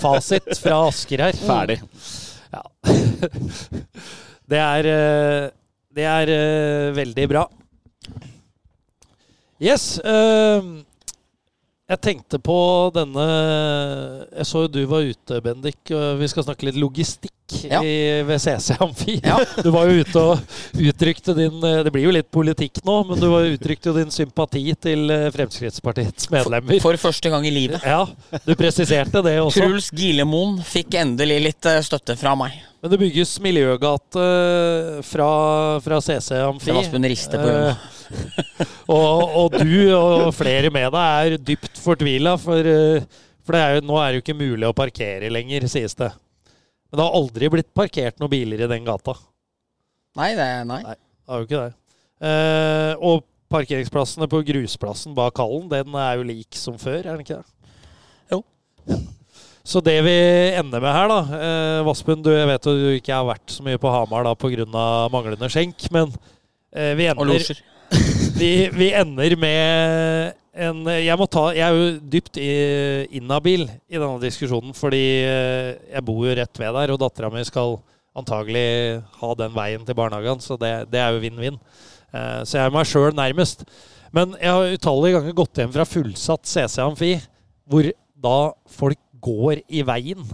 Fasit 0.02 0.50
fra 0.62 0.82
Asker 0.88 1.24
her. 1.28 1.38
Ferdig. 1.48 1.80
Ja. 2.54 2.64
Det 4.48 4.60
er 4.64 4.88
eh, 4.88 5.46
Det 5.98 6.06
er 6.08 6.32
eh, 6.32 6.96
veldig 6.96 7.26
bra. 7.32 7.46
Yes. 9.60 9.98
eh, 10.00 10.68
jeg 11.88 12.00
tenkte 12.04 12.38
på 12.44 12.58
denne 12.94 13.26
Jeg 14.36 14.46
så 14.46 14.66
jo 14.66 14.70
du 14.72 14.82
var 14.92 15.08
ute, 15.08 15.40
Bendik. 15.42 15.80
Vi 15.90 16.28
skal 16.30 16.46
snakke 16.46 16.68
litt 16.68 16.80
logistikk 16.80 17.34
Ja. 17.70 17.80
i, 17.84 18.22
ved 18.28 18.42
CC 18.42 18.76
Amfi. 18.80 19.22
Ja. 19.24 19.38
Du 19.64 19.70
var 19.72 19.88
jo 19.88 20.04
ute 20.04 20.20
og 20.20 20.82
uttrykte 20.84 21.32
din 21.38 21.64
eh, 21.64 21.80
Det 21.86 21.94
blir 21.96 22.04
jo 22.08 22.12
litt 22.12 22.28
politikk 22.34 22.82
nå, 22.88 22.98
men 23.08 23.22
du 23.22 23.28
uttrykte 23.32 23.92
jo 23.92 23.96
din 23.96 24.12
sympati 24.12 24.64
til 24.76 25.08
eh, 25.14 25.28
Fremskrittspartiets 25.32 26.28
medlemmer. 26.34 26.80
For 26.84 27.00
første 27.00 27.32
gang 27.32 27.48
i 27.48 27.54
livet. 27.54 27.84
Ja, 27.88 28.04
du 28.44 28.54
presiserte 28.60 29.24
det 29.26 29.38
også. 29.40 29.64
Truls 29.64 29.90
Gilemoen 29.96 30.60
fikk 30.68 31.00
endelig 31.00 31.40
litt 31.48 31.70
eh, 31.72 31.80
støtte 31.86 32.18
fra 32.20 32.36
meg. 32.40 32.60
Men 32.84 32.94
det 32.94 33.00
bygges 33.02 33.38
miljøgate 33.42 34.26
fra, 35.08 35.30
fra 35.82 36.02
CC 36.04 36.44
Amfi. 36.44 36.70
Var 36.70 36.84
Aspen 36.84 37.08
Riste 37.10 37.40
på 37.42 37.56
og, 38.94 39.24
og 39.40 39.58
du 39.58 39.90
og 39.96 40.30
flere 40.36 40.70
med 40.72 40.92
deg 40.94 41.34
er 41.34 41.42
dypt 41.42 41.82
fortvila, 41.82 42.38
for, 42.40 42.70
for 43.44 43.58
det 43.58 43.64
er 43.64 43.76
jo, 43.80 43.88
nå 43.90 43.98
er 44.00 44.14
det 44.14 44.20
jo 44.20 44.24
ikke 44.28 44.38
mulig 44.46 44.70
å 44.70 44.78
parkere 44.78 45.32
lenger, 45.34 45.66
sies 45.72 45.98
det. 45.98 46.12
Men 46.88 47.00
det 47.00 47.06
har 47.06 47.18
aldri 47.20 47.50
blitt 47.52 47.74
parkert 47.76 48.22
noen 48.22 48.32
biler 48.32 48.64
i 48.64 48.70
den 48.72 48.88
gata. 48.88 49.18
Nei, 50.18 50.32
det 50.38 50.48
nei. 50.70 50.82
Det 50.84 51.34
har 51.34 51.42
jo 51.44 51.48
ikke 51.48 51.66
det. 51.66 51.74
Eh, 52.28 52.94
og 53.04 53.26
parkeringsplassene 53.52 54.28
på 54.32 54.42
grusplassen 54.48 55.16
bak 55.18 55.38
hallen, 55.40 55.68
den 55.72 55.94
er 56.00 56.18
jo 56.18 56.26
lik 56.28 56.58
som 56.58 56.80
før, 56.82 57.04
er 57.04 57.12
den 57.14 57.24
ikke 57.26 57.40
det? 57.42 57.78
Jo. 58.34 58.42
Ja. 58.90 59.00
Så 59.68 59.82
det 59.84 59.98
vi 60.06 60.16
ender 60.56 60.80
med 60.80 60.94
her, 60.96 61.12
da 61.12 61.20
eh, 61.38 61.82
Vassbund, 61.84 62.24
du, 62.24 62.32
jeg 62.32 62.48
vet 62.48 62.68
jo 62.70 62.76
du 62.78 62.86
ikke 62.96 63.18
har 63.18 63.28
vært 63.28 63.52
så 63.52 63.66
mye 63.66 63.80
på 63.82 63.92
Hamar 63.92 64.24
da 64.24 64.32
pga. 64.40 64.64
manglende 65.12 65.50
skjenk, 65.52 65.90
men 65.92 66.14
eh, 66.72 66.94
vi 66.96 67.10
Og 67.12 67.18
ender 67.18 67.34
losjer. 67.34 67.60
Vi, 68.38 68.70
vi 68.74 68.92
ender 68.94 69.36
med 69.40 70.34
en 70.58 70.82
Jeg 70.90 71.28
ta 71.30 71.44
Jeg 71.56 71.66
er 71.66 71.76
jo 71.76 71.90
dypt 72.14 72.40
inhabil 72.40 73.68
i 73.68 73.98
denne 73.98 74.22
diskusjonen, 74.22 74.74
fordi 74.78 75.04
eh, 75.26 75.76
jeg 75.94 76.06
bor 76.06 76.26
jo 76.26 76.36
rett 76.38 76.62
ved 76.62 76.74
der, 76.80 76.94
og 76.94 77.02
dattera 77.02 77.30
mi 77.34 77.44
skal 77.46 77.78
antagelig 78.18 79.04
ha 79.20 79.34
den 79.38 79.54
veien 79.54 79.86
til 79.86 79.98
barnehagen, 79.98 80.42
så 80.42 80.58
det, 80.58 80.90
det 80.90 81.02
er 81.02 81.14
jo 81.14 81.22
vinn-vinn. 81.22 81.60
Eh, 82.10 82.42
Så 82.42 82.58
jeg 82.58 82.66
er 82.66 82.74
meg 82.74 82.90
sjøl 82.90 83.14
nærmest. 83.18 83.66
Men 84.16 84.34
jeg 84.40 84.54
har 84.54 84.78
utallige 84.80 85.20
ganger 85.20 85.38
gått 85.38 85.62
hjem 85.62 85.74
fra 85.76 85.86
fullsatt 85.86 86.50
CC 86.50 86.80
Amfi, 86.82 87.14
hvor 87.70 87.90
da 88.18 88.38
folk 88.80 89.02
går 89.22 89.62
i 89.68 89.84
veien 89.86 90.26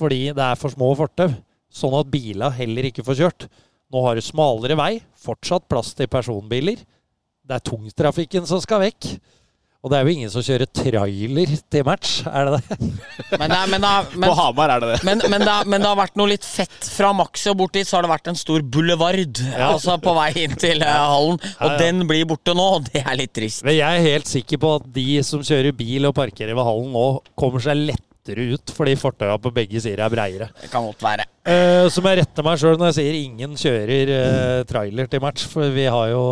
fordi 0.00 0.30
det 0.32 0.44
er 0.44 0.56
for 0.56 0.72
små 0.72 0.92
fortau, 0.96 1.32
sånn 1.68 1.96
at 1.98 2.08
bila 2.08 2.48
heller 2.54 2.86
ikke 2.88 3.02
får 3.04 3.18
kjørt. 3.18 3.46
Nå 3.90 4.00
har 4.04 4.16
du 4.16 4.22
smalere 4.22 4.76
vei, 4.78 5.00
fortsatt 5.18 5.66
plass 5.68 5.90
til 5.98 6.08
personbiler. 6.08 6.78
Det 7.50 7.58
er 7.58 7.66
tungtrafikken 7.66 8.46
som 8.46 8.62
skal 8.62 8.84
vekk. 8.84 9.12
Og 9.80 9.88
det 9.88 9.96
er 9.96 10.04
jo 10.04 10.12
ingen 10.12 10.28
som 10.28 10.42
kjører 10.44 10.68
trailer 10.76 11.52
til 11.72 11.84
match, 11.88 12.18
er 12.28 12.50
det 12.50 12.58
det? 12.58 12.76
Men, 13.40 13.48
det 13.48 13.60
men, 13.72 13.80
det 13.80 13.92
men, 14.12 14.26
På 14.26 14.34
Hamar 14.36 14.74
er 14.74 14.82
det 14.82 14.90
det. 14.90 14.98
men, 15.08 15.22
men, 15.32 15.40
det 15.46 15.54
men 15.72 15.80
det 15.80 15.88
har 15.88 15.96
vært 15.96 16.18
noe 16.20 16.28
litt 16.34 16.44
fett 16.44 16.90
fra 16.92 17.14
Maxi 17.16 17.48
og 17.48 17.56
bort 17.62 17.72
dit, 17.78 17.88
så 17.88 17.96
har 17.96 18.04
det 18.04 18.10
vært 18.12 18.28
en 18.28 18.36
stor 18.36 18.60
boulevard 18.60 19.40
altså 19.70 19.96
på 20.04 20.12
vei 20.18 20.28
inn 20.42 20.58
til 20.60 20.84
uh, 20.84 20.90
hallen. 21.14 21.40
Og 21.40 21.64
Ja, 21.64 21.72
ja. 21.72 21.78
den 21.80 22.04
blir 22.10 22.28
borte 22.28 22.52
nå, 22.58 22.66
og 22.76 22.90
det 22.90 23.00
er 23.06 23.16
litt 23.22 23.32
trist. 23.38 23.64
Men 23.64 23.78
jeg 23.78 24.02
er 24.02 24.08
helt 24.10 24.28
sikker 24.28 24.60
på 24.60 24.74
at 24.82 24.92
de 25.00 25.08
som 25.24 25.40
kjører 25.46 25.72
bil 25.80 26.10
og 26.10 26.14
parkerer 26.18 26.52
ved 26.58 26.68
hallen 26.68 26.92
nå, 26.92 27.06
kommer 27.40 27.64
seg 27.64 27.80
lettere 28.30 28.54
ut 28.54 28.72
fordi 28.74 28.96
fortauene 28.98 29.40
på 29.42 29.52
begge 29.54 29.80
sider 29.80 30.04
er 30.04 30.12
breiere. 30.12 30.48
Det 30.60 30.70
kan 30.70 30.84
godt 30.84 31.02
være. 31.02 31.26
Eh, 31.44 31.88
så 31.90 32.02
må 32.02 32.12
jeg 32.12 32.22
rette 32.22 32.44
meg 32.44 32.60
sjøl 32.60 32.78
når 32.78 32.90
jeg 32.90 32.98
sier 33.00 33.18
ingen 33.18 33.56
kjører 33.58 34.14
eh, 34.14 34.62
trailer 34.68 35.10
til 35.10 35.20
match. 35.20 35.46
For 35.50 35.70
vi 35.74 35.86
har 35.90 36.10
jo 36.12 36.24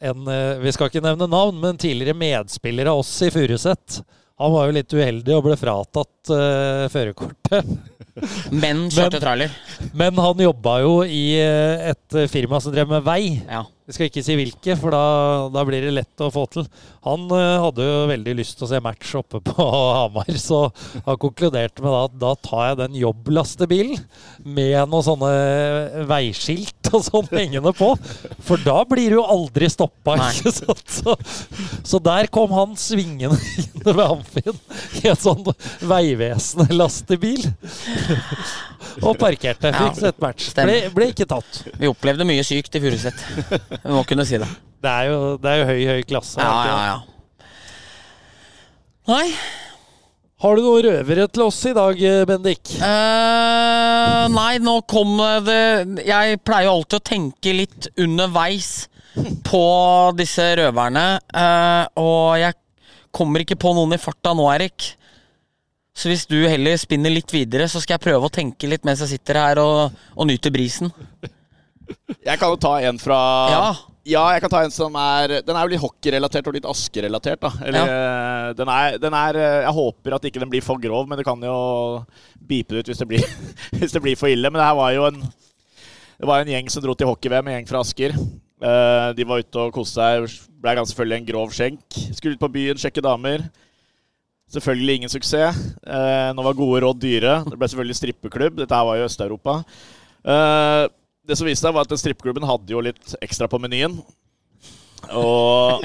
en 0.00 0.28
eh, 0.30 0.60
Vi 0.60 0.72
skal 0.72 0.90
ikke 0.90 1.04
nevne 1.04 1.28
navn, 1.30 1.60
men 1.60 1.80
tidligere 1.80 2.16
medspiller 2.16 2.90
av 2.90 3.02
oss 3.02 3.12
i 3.22 3.30
Furuset. 3.30 4.02
Han 4.40 4.54
var 4.54 4.68
jo 4.68 4.76
litt 4.78 4.92
uheldig 4.96 5.34
og 5.36 5.42
ble 5.44 5.54
fratatt 5.60 6.30
uh, 6.32 6.86
førerkortet. 6.88 7.66
Men 8.62 8.86
kjørte 8.88 9.20
trailer. 9.20 9.52
Men 9.92 10.16
han 10.16 10.40
jobba 10.40 10.78
jo 10.80 10.94
i 11.04 11.36
eh, 11.36 11.90
et 11.92 12.16
firma 12.32 12.56
som 12.64 12.72
drev 12.72 12.88
med 12.88 13.04
vei. 13.04 13.20
Ja. 13.44 13.66
Vi 13.90 13.96
skal 13.96 14.06
ikke 14.06 14.22
si 14.22 14.36
hvilke, 14.38 14.74
for 14.78 14.94
da, 14.94 15.04
da 15.50 15.64
blir 15.66 15.82
det 15.82 15.90
lett 15.96 16.22
å 16.22 16.28
få 16.30 16.44
til. 16.54 16.66
Han 17.02 17.24
uh, 17.32 17.64
hadde 17.64 17.82
jo 17.82 18.04
veldig 18.06 18.34
lyst 18.38 18.54
til 18.60 18.68
å 18.68 18.70
se 18.70 18.78
match 18.84 19.16
oppe 19.18 19.40
på 19.42 19.64
Hamar, 19.96 20.30
så 20.38 20.60
han 21.08 21.18
konkluderte 21.18 21.82
med 21.82 21.96
at 21.96 22.14
da 22.22 22.30
tar 22.38 22.68
jeg 22.68 22.78
den 22.84 22.98
jobblastebilen 23.00 23.98
med 24.46 24.76
noen 24.92 25.06
sånne 25.08 26.04
veiskilt 26.06 26.92
og 26.92 27.02
sånn 27.08 27.32
hengende 27.40 27.72
på. 27.74 27.90
For 28.46 28.62
da 28.62 28.84
blir 28.86 29.10
du 29.10 29.18
jo 29.18 29.26
aldri 29.26 29.66
stoppa, 29.74 30.14
ikke 30.28 30.54
sant? 30.54 30.86
Så, 31.00 31.14
så 31.86 31.98
der 32.02 32.26
kom 32.32 32.50
han 32.52 32.74
svingende 32.78 33.38
inn 33.62 33.84
ved 33.86 34.00
Amfin 34.02 34.56
i 35.00 35.08
en 35.08 35.18
sånn 35.18 35.46
Vegvesenet-lastebil. 35.86 37.46
Og 39.06 39.16
parkerte. 39.20 39.70
Fikk 39.76 39.98
sett 40.00 40.20
match. 40.22 40.50
Ble, 40.56 40.76
ble 40.94 41.10
ikke 41.14 41.28
tatt. 41.30 41.62
Vi 41.78 41.88
opplevde 41.88 42.26
mye 42.28 42.44
sykt 42.46 42.76
i 42.76 42.82
Furuset. 42.82 43.24
Vi 43.84 43.94
må 43.94 44.02
kunne 44.08 44.26
si 44.28 44.40
det. 44.40 44.48
Det 44.80 44.90
er 44.90 45.10
jo, 45.10 45.18
det 45.40 45.50
er 45.50 45.58
jo 45.60 45.68
høy, 45.68 45.80
høy 45.90 46.04
klasse. 46.08 46.40
Ja, 46.40 46.52
ja, 46.68 46.78
ja. 46.90 47.46
Nei. 49.10 49.26
Har 50.40 50.56
du 50.56 50.64
noen 50.64 50.86
røvere 50.86 51.26
til 51.28 51.42
oss 51.44 51.58
i 51.68 51.74
dag, 51.76 51.98
Bendik? 52.28 52.70
Uh, 52.80 54.24
nei, 54.32 54.54
nå 54.62 54.78
kom 54.88 55.18
det 55.44 56.06
Jeg 56.08 56.38
pleier 56.46 56.70
jo 56.70 56.78
alltid 56.78 56.96
å 56.96 57.08
tenke 57.10 57.52
litt 57.58 57.90
underveis 58.00 58.70
på 59.44 59.64
disse 60.16 60.46
røverne. 60.62 61.04
Uh, 61.28 61.84
og 62.00 62.38
jeg 62.40 62.56
kommer 63.12 63.44
ikke 63.44 63.58
på 63.60 63.74
noen 63.76 63.98
i 63.98 64.00
farta 64.00 64.32
nå, 64.36 64.46
Erik. 64.54 64.94
Så 65.92 66.08
hvis 66.08 66.24
du 66.30 66.38
heller 66.46 66.80
spinner 66.80 67.12
litt 67.12 67.34
videre, 67.34 67.66
så 67.68 67.82
skal 67.82 67.98
jeg 67.98 68.06
prøve 68.06 68.30
å 68.30 68.32
tenke 68.32 68.70
litt 68.70 68.86
mens 68.88 69.02
jeg 69.04 69.18
sitter 69.18 69.42
her 69.42 69.60
og, 69.60 69.98
og 70.16 70.30
nyter 70.30 70.54
brisen. 70.54 70.88
Jeg 72.24 72.38
kan 72.40 72.52
jo 72.52 72.58
ta 72.60 72.74
en 72.88 73.00
fra 73.00 73.20
Ja. 73.52 73.70
Ja, 74.10 74.22
jeg 74.32 74.40
kan 74.40 74.50
ta 74.52 74.62
en 74.64 74.72
som 74.72 74.94
er 74.96 75.42
Den 75.44 75.52
er 75.54 75.66
jo 75.66 75.72
litt 75.74 75.82
hockeyrelatert 75.82 76.46
og 76.48 76.54
litt 76.56 76.68
Asker-relatert. 76.68 77.40
da 77.42 77.50
Eller, 77.60 77.90
ja. 77.90 78.52
den, 78.56 78.70
er, 78.72 78.96
den 78.98 79.16
er 79.16 79.36
eh, 79.36 79.56
Jeg 79.66 79.74
håper 79.76 80.16
at 80.16 80.24
ikke 80.24 80.40
den 80.40 80.52
blir 80.52 80.64
for 80.64 80.80
grov, 80.80 81.04
men 81.08 81.20
du 81.20 81.24
kan 81.26 81.40
jo 81.44 81.56
det 82.50 82.80
ut 82.80 82.88
hvis 82.90 82.98
det 82.98 83.06
blir, 83.06 83.26
hvis 83.78 83.92
det 83.94 84.02
blir 84.02 84.16
for 84.18 84.32
ille. 84.32 84.50
Men 84.50 84.58
det 84.58 84.66
her 84.66 84.78
var 84.78 84.94
jo 84.96 85.04
en 85.06 85.20
Det 85.20 86.28
var 86.28 86.42
en 86.42 86.52
gjeng 86.52 86.70
som 86.72 86.82
dro 86.82 86.96
til 86.96 87.08
hockey-VM, 87.08 87.46
en 87.48 87.58
gjeng 87.60 87.68
fra 87.68 87.80
Asker. 87.84 88.16
Eh, 88.60 89.08
de 89.16 89.24
var 89.24 89.40
ute 89.40 89.62
og 89.62 89.72
koste 89.72 90.00
seg, 90.00 90.40
ble 90.60 90.74
ganske 90.76 90.92
selvfølgelig 90.92 91.20
en 91.20 91.28
grov 91.30 91.54
skjenk. 91.56 92.00
Skulle 92.16 92.36
ut 92.36 92.42
på 92.42 92.52
byen, 92.52 92.80
sjekke 92.80 93.04
damer. 93.04 93.46
Selvfølgelig 94.52 94.98
ingen 94.98 95.12
suksess. 95.12 95.60
Eh, 95.86 96.30
nå 96.34 96.44
var 96.44 96.58
gode 96.58 96.82
råd 96.84 97.00
dyre. 97.00 97.38
Det 97.46 97.56
ble 97.56 97.70
selvfølgelig 97.70 98.00
strippeklubb. 98.00 98.58
Dette 98.58 98.76
her 98.76 98.88
var 98.88 98.98
jo 98.98 99.06
Øst-Europa. 99.06 99.60
Eh, 100.26 100.84
det 101.28 101.36
som 101.38 101.48
viste 101.48 101.66
seg, 101.66 101.74
var 101.76 101.86
at 101.86 102.00
strippeklubben 102.00 102.46
hadde 102.48 102.74
jo 102.74 102.82
litt 102.84 103.14
ekstra 103.20 103.48
på 103.50 103.60
menyen. 103.62 103.98
Og 105.16 105.82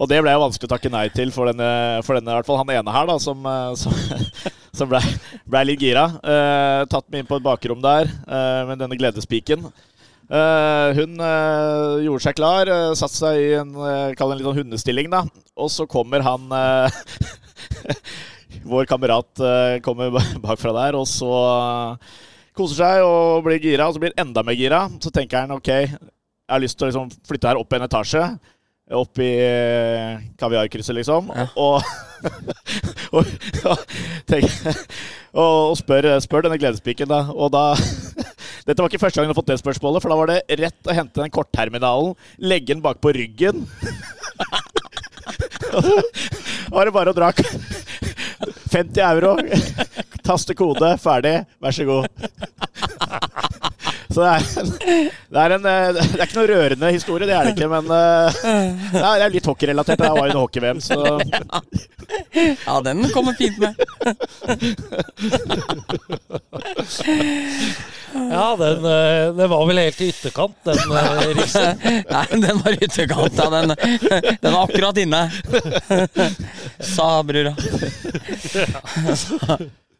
Og 0.00 0.08
det 0.08 0.22
ble 0.24 0.32
jo 0.32 0.40
vanskelig 0.40 0.68
å 0.68 0.72
takke 0.72 0.92
nei 0.92 1.04
til 1.12 1.28
for 1.34 1.50
denne, 1.50 2.00
for 2.06 2.16
denne 2.16 2.32
i 2.32 2.38
hvert 2.38 2.48
fall 2.48 2.60
han 2.62 2.72
ene 2.72 2.94
her, 2.94 3.08
da, 3.10 3.18
som, 3.20 3.44
eh, 3.44 3.72
som, 3.76 3.92
som 4.78 4.88
ble, 4.88 5.00
ble 5.44 5.64
litt 5.68 5.84
gira. 5.84 6.06
Eh, 6.24 6.82
tatt 6.88 7.04
meg 7.12 7.20
inn 7.22 7.28
på 7.28 7.36
et 7.36 7.44
bakrom 7.44 7.82
der 7.84 8.08
eh, 8.08 8.62
med 8.70 8.80
denne 8.80 8.96
gledespiken. 8.96 9.68
Eh, 10.30 10.88
hun 10.96 11.20
eh, 11.26 12.00
gjorde 12.06 12.24
seg 12.24 12.38
klar, 12.38 12.70
uh, 12.70 12.94
satte 12.96 13.18
seg 13.18 13.42
i 13.42 13.52
en, 13.58 13.74
en 13.74 14.34
litt 14.38 14.60
hundestilling, 14.62 15.10
da. 15.12 15.24
Og 15.60 15.68
så 15.74 15.84
kommer 15.90 16.24
han 16.24 16.48
eh, 16.54 17.00
Vår 18.70 18.84
kamerat 18.88 19.40
kommer 19.84 20.12
bakfra 20.42 20.72
der, 20.74 20.96
og 20.98 21.06
så 21.08 21.30
koser 22.56 22.80
seg 22.80 23.02
og 23.06 23.44
blir 23.46 23.60
gira, 23.62 23.88
og 23.88 23.96
så 23.96 24.02
blir 24.02 24.14
han 24.14 24.28
enda 24.28 24.44
mer 24.46 24.58
gira. 24.58 24.84
Så 25.02 25.12
tenker 25.14 25.44
han 25.44 25.54
ok, 25.56 25.70
jeg 25.70 25.98
har 26.50 26.62
lyst 26.62 26.78
til 26.78 26.88
å 26.88 26.90
liksom 26.90 27.12
flytte 27.28 27.50
her 27.50 27.60
opp 27.60 27.76
en 27.76 27.86
etasje. 27.86 28.24
Opp 28.90 29.20
i 29.22 29.30
kaviarkrysset, 30.40 30.96
liksom. 30.96 31.28
Ja. 31.30 31.46
Og, 31.62 31.78
og, 33.20 33.84
tenk, 34.26 34.50
og, 35.38 35.52
og 35.70 35.76
spør, 35.78 36.10
spør 36.24 36.48
denne 36.48 36.58
gledespiken, 36.58 37.10
da. 37.10 37.28
Og 37.30 37.52
da 37.54 37.68
Dette 38.66 38.82
var 38.82 38.90
ikke 38.90 39.00
første 39.00 39.18
gang 39.18 39.28
hun 39.28 39.32
har 39.32 39.38
fått 39.38 39.52
det 39.52 39.60
spørsmålet, 39.62 40.02
for 40.02 40.12
da 40.12 40.18
var 40.18 40.30
det 40.30 40.58
rett 40.60 40.90
å 40.90 40.94
hente 40.94 41.22
den 41.22 41.32
kortterminalen, 41.32 42.12
legge 42.44 42.74
den 42.74 42.82
bak 42.84 43.00
på 43.02 43.14
ryggen. 43.16 43.64
Da 45.70 45.80
var 46.74 46.86
det 46.86 46.94
bare 46.94 47.10
å 47.10 47.16
dra 47.16 47.30
50 48.70 49.00
euro, 49.06 49.36
taste 50.30 50.54
kode, 50.58 50.94
ferdig, 51.02 51.36
vær 51.62 51.74
så 51.74 51.88
god. 51.90 52.04
Så 54.10 54.24
det 54.24 54.30
er, 54.30 54.40
det 55.30 55.38
er, 55.38 55.52
en, 55.54 55.66
det 55.94 56.02
er 56.02 56.24
ikke 56.24 56.38
noe 56.40 56.48
rørende 56.50 56.88
historie, 56.90 57.28
det 57.30 57.34
er 57.36 57.46
det 57.46 57.52
ikke. 57.54 57.68
Men 57.70 57.86
eh, 57.94 58.38
det 58.90 59.02
er, 59.04 59.20
det 59.20 59.26
er 59.28 59.34
litt 59.36 59.46
hockeyrelatert. 59.46 60.00
Det 60.02 60.08
var 60.10 60.18
jo 60.18 60.32
en 60.32 60.40
hockey-VM, 60.40 60.80
så 60.82 60.96
Ja, 62.66 62.80
den 62.82 63.04
kommer 63.14 63.36
fint 63.38 63.58
med. 63.62 63.78
Ja, 68.10 68.56
den, 68.58 68.84
eh, 68.84 69.34
den 69.38 69.50
var 69.52 69.66
vel 69.68 69.78
helt 69.78 70.00
i 70.02 70.08
ytterkant, 70.10 70.56
den 70.66 70.96
eh, 70.98 71.20
riksen. 71.38 71.78
Nei, 72.10 72.24
den 72.32 72.58
var 72.64 72.74
i 72.74 72.80
ytterkant. 72.88 73.38
Ja, 73.38 73.46
den, 73.54 73.76
den 74.42 74.56
var 74.56 74.64
akkurat 74.64 74.98
inne. 74.98 75.22
Sa 76.82 77.12
brura. 77.22 77.54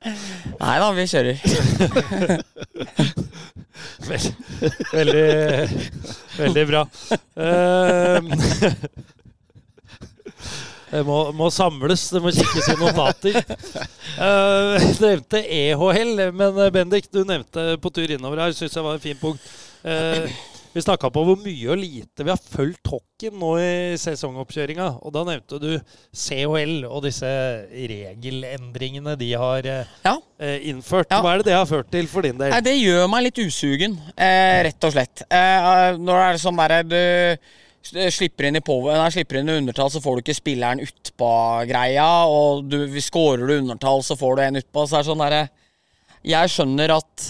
Nei 0.01 0.79
da, 0.81 0.87
vi 0.97 1.05
kjører. 1.11 1.37
Vel- 4.09 4.35
Veldig, 4.91 5.25
veldig 6.39 6.65
bra. 6.71 6.83
Eh, 7.37 8.21
Det 10.91 11.05
må, 11.07 11.19
må 11.39 11.47
samles, 11.55 12.09
det 12.11 12.19
må 12.25 12.33
kikkes 12.35 12.67
i 12.73 12.75
notater. 12.81 13.37
Uh, 14.19 14.75
Du 14.81 15.05
nevnte 15.05 15.39
EHL, 15.47 16.19
men 16.35 16.57
Bendik, 16.75 17.07
du 17.15 17.21
nevnte 17.29 17.77
på 17.79 17.93
tur 17.95 18.11
innover 18.11 18.41
her, 18.43 18.51
syns 18.59 18.75
jeg 18.75 18.83
var 18.83 18.99
et 18.99 19.05
fint 19.05 19.21
punkt. 19.23 19.39
Eh, 19.87 20.27
vi 20.75 20.83
snakka 20.85 21.09
på 21.11 21.23
hvor 21.27 21.39
mye 21.43 21.71
og 21.73 21.81
lite 21.81 22.23
vi 22.23 22.31
har 22.31 22.39
fulgt 22.39 22.87
hockeyen 22.93 23.39
nå 23.41 23.49
i 23.59 23.97
sesongoppkjøringa. 23.99 24.87
Og 25.03 25.12
da 25.16 25.25
nevnte 25.27 25.59
du 25.62 25.71
CHL 26.14 26.85
og 26.87 27.03
disse 27.09 27.27
regelendringene 27.71 29.16
de 29.18 29.31
har 29.39 29.66
eh, 29.66 29.85
Ja. 30.07 30.16
eh, 30.39 30.59
innført. 30.71 31.11
Hva 31.11 31.33
er 31.35 31.43
det 31.43 31.51
det 31.51 31.57
har 31.59 31.66
ført 31.66 31.91
til 31.93 32.07
for 32.11 32.23
din 32.23 32.39
del? 32.39 32.51
Nei, 32.55 32.61
det 32.64 32.77
gjør 32.79 33.09
meg 33.11 33.27
litt 33.27 33.41
usugen, 33.43 33.99
eh, 34.16 34.62
rett 34.68 34.85
og 34.87 34.95
slett. 34.95 35.25
Eh, 35.31 35.97
når 35.99 36.23
det 36.23 36.29
er 36.29 36.41
sånn 36.45 36.62
der 36.62 36.83
du 36.87 37.01
slipper 38.12 38.45
inn 38.47 38.57
i, 38.61 38.61
power, 38.61 38.95
nei, 39.01 39.09
slipper 39.11 39.39
inn 39.41 39.49
i 39.49 39.59
undertall, 39.59 39.91
så 39.91 40.03
får 40.05 40.16
du 40.18 40.23
ikke 40.27 40.37
spilleren 40.39 40.83
utpå 40.85 41.31
greia. 41.71 42.09
Og 42.29 42.68
du, 42.68 42.79
scorer 43.01 43.47
du 43.49 43.57
undertall, 43.59 44.03
så 44.05 44.16
får 44.21 44.37
du 44.37 44.43
en 44.47 44.61
utpå. 44.61 44.87
Så 44.87 44.99
er 44.99 45.03
det 45.03 45.11
sånn 45.11 45.25
derre 45.25 45.49
Jeg 46.23 46.51
skjønner 46.53 46.93
at 46.99 47.29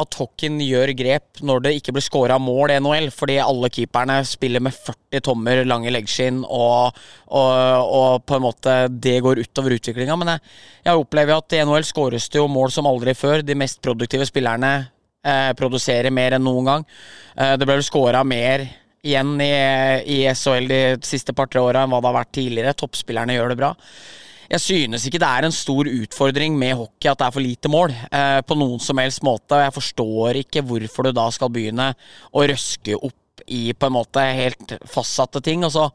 at 0.00 0.16
Hockin 0.18 0.58
gjør 0.64 0.92
grep 0.98 1.40
når 1.46 1.64
det 1.64 1.72
ikke 1.78 1.94
blir 1.96 2.04
scora 2.04 2.38
mål 2.40 2.74
i 2.74 2.78
NHL, 2.82 3.08
fordi 3.14 3.38
alle 3.42 3.70
keeperne 3.72 4.20
spiller 4.28 4.62
med 4.64 4.76
40 4.76 5.24
tommer 5.26 5.62
lange 5.68 5.92
leggskinn, 5.92 6.42
og, 6.44 6.96
og, 7.28 7.52
og 8.00 8.24
på 8.26 8.38
en 8.38 8.44
måte 8.44 8.76
det 8.90 9.18
går 9.24 9.42
utover 9.44 9.76
utviklinga. 9.76 10.16
Men 10.20 10.34
jeg, 10.34 10.54
jeg 10.88 11.04
opplever 11.04 11.36
at 11.36 11.56
i 11.56 11.62
NHL 11.66 11.86
skåres 11.88 12.30
det 12.32 12.40
jo 12.40 12.48
mål 12.50 12.72
som 12.74 12.88
aldri 12.90 13.14
før. 13.18 13.44
De 13.46 13.58
mest 13.58 13.82
produktive 13.84 14.28
spillerne 14.28 14.72
eh, 15.24 15.50
produserer 15.58 16.14
mer 16.14 16.36
enn 16.36 16.46
noen 16.46 16.70
gang. 16.72 16.86
Eh, 17.36 17.56
det 17.60 17.66
ble 17.68 17.78
vel 17.80 17.86
scora 17.86 18.24
mer 18.26 18.66
igjen 19.00 19.36
i, 19.40 19.52
i 20.12 20.18
SHL 20.28 20.66
de 20.68 20.80
siste 21.06 21.32
par-tre 21.36 21.62
åra 21.64 21.84
enn 21.84 21.92
hva 21.92 22.02
det 22.02 22.10
har 22.10 22.18
vært 22.20 22.34
tidligere. 22.36 22.76
Toppspillerne 22.76 23.36
gjør 23.36 23.54
det 23.54 23.60
bra. 23.62 23.74
Jeg 24.50 24.62
synes 24.64 25.04
ikke 25.06 25.20
det 25.22 25.28
er 25.30 25.46
en 25.46 25.54
stor 25.54 25.86
utfordring 25.86 26.56
med 26.58 26.74
hockey 26.74 27.06
at 27.06 27.20
det 27.20 27.26
er 27.28 27.34
for 27.36 27.44
lite 27.44 27.70
mål. 27.70 27.92
Eh, 28.10 28.40
på 28.42 28.56
noen 28.58 28.82
som 28.82 28.98
helst 28.98 29.22
måte. 29.22 29.54
og 29.54 29.62
Jeg 29.62 29.76
forstår 29.76 30.40
ikke 30.40 30.64
hvorfor 30.66 31.06
du 31.06 31.12
da 31.14 31.28
skal 31.30 31.52
begynne 31.54 31.92
å 32.34 32.42
røske 32.50 32.98
opp 32.98 33.44
i 33.46 33.70
på 33.72 33.86
en 33.86 33.94
måte 33.94 34.24
helt 34.26 34.74
fastsatte 34.90 35.42
ting. 35.46 35.62
Og 35.62 35.70
så 35.76 35.86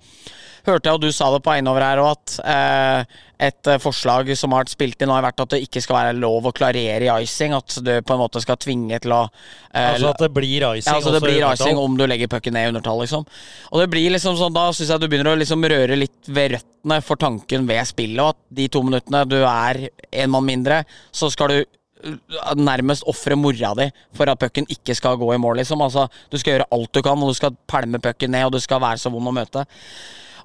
hørte 0.65 0.89
jeg 0.89 0.97
og 0.97 1.03
du 1.03 1.11
sa 1.13 1.29
det 1.33 1.43
på 1.45 1.53
Einover 1.53 1.83
her 1.85 2.01
òg, 2.01 2.15
at 2.15 2.35
eh, 2.51 3.21
et 3.47 3.69
eh, 3.69 3.79
forslag 3.81 4.29
som 4.37 4.53
har 4.53 4.63
vært 4.63 4.73
spilt 4.73 5.03
inn, 5.03 5.11
har 5.11 5.25
vært 5.25 5.43
at 5.43 5.53
det 5.55 5.61
ikke 5.65 5.81
skal 5.83 5.97
være 5.97 6.15
lov 6.17 6.47
å 6.47 6.53
klarere 6.55 7.07
i 7.07 7.25
icing. 7.25 7.55
At 7.57 7.77
du 7.83 7.91
på 8.05 8.15
en 8.15 8.21
måte 8.21 8.41
skal 8.43 8.59
tvinge 8.61 8.99
til 9.03 9.13
å 9.15 9.21
eh, 9.25 9.91
Altså 9.91 10.13
at 10.13 10.23
det 10.25 10.31
blir 10.35 10.67
icing? 10.71 10.87
ja, 10.87 10.97
altså 10.97 11.13
det 11.15 11.23
blir 11.23 11.45
icing 11.51 11.79
om 11.81 11.97
du 11.99 12.05
legger 12.07 12.31
pucken 12.31 12.55
ned 12.57 12.69
i 12.69 12.73
undertall, 12.73 13.03
liksom. 13.03 13.27
Og 13.71 13.83
det 13.83 13.89
blir 13.93 14.13
liksom 14.15 14.39
sånn, 14.39 14.55
da 14.55 14.67
syns 14.73 14.93
jeg 14.93 15.03
du 15.03 15.09
begynner 15.11 15.35
å 15.35 15.41
liksom 15.41 15.65
røre 15.75 15.99
litt 15.99 16.31
ved 16.31 16.55
røttene 16.57 16.99
for 17.05 17.21
tanken 17.21 17.69
ved 17.69 17.87
spillet, 17.89 18.21
og 18.23 18.35
at 18.35 18.59
de 18.59 18.69
to 18.71 18.83
minuttene 18.85 19.25
du 19.29 19.39
er 19.41 19.87
en 19.91 20.33
mann 20.33 20.47
mindre, 20.47 20.83
så 21.15 21.29
skal 21.33 21.51
du 21.51 21.57
uh, 21.61 22.53
nærmest 22.57 23.05
ofre 23.09 23.37
mora 23.39 23.73
di 23.77 23.89
for 24.15 24.31
at 24.31 24.39
pucken 24.41 24.69
ikke 24.71 24.95
skal 24.97 25.19
gå 25.19 25.33
i 25.35 25.41
mål, 25.41 25.59
liksom. 25.61 25.83
Altså, 25.83 26.07
du 26.31 26.39
skal 26.39 26.55
gjøre 26.55 26.69
alt 26.77 26.93
du 26.93 27.03
kan, 27.03 27.19
og 27.19 27.33
du 27.33 27.37
skal 27.37 27.57
pælme 27.67 28.01
pucken 28.03 28.33
ned, 28.37 28.47
og 28.47 28.55
du 28.55 28.63
skal 28.63 28.83
være 28.83 29.01
så 29.01 29.11
vond 29.13 29.33
å 29.33 29.35
møte. 29.35 29.65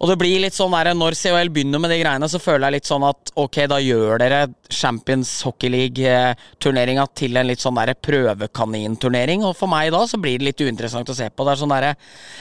Og 0.01 0.09
det 0.09 0.16
blir 0.20 0.40
litt 0.40 0.57
sånn 0.57 0.72
der, 0.72 0.92
Når 0.96 1.16
COL 1.18 1.51
begynner 1.53 1.82
med 1.82 1.92
de 1.92 2.01
greiene, 2.01 2.28
så 2.30 2.40
føler 2.40 2.68
jeg 2.68 2.78
litt 2.78 2.88
sånn 2.88 3.05
at 3.05 3.32
ok, 3.40 3.59
da 3.70 3.80
gjør 3.84 4.22
dere 4.22 4.40
Champions 4.70 5.28
Hockey 5.44 5.68
League-turneringa 5.72 7.05
til 7.18 7.36
en 7.36 7.48
litt 7.51 7.61
sånn 7.61 7.76
der 7.76 7.92
prøvekaninturnering. 8.01 9.44
Og 9.44 9.57
for 9.59 9.70
meg 9.70 9.90
da 9.92 10.05
så 10.09 10.20
blir 10.20 10.40
det 10.40 10.48
litt 10.48 10.64
uinteressant 10.64 11.11
å 11.11 11.16
se 11.16 11.28
på. 11.28 11.44
Det 11.44 11.53
er 11.53 11.61
sånn 11.61 11.74
der, 11.74 11.88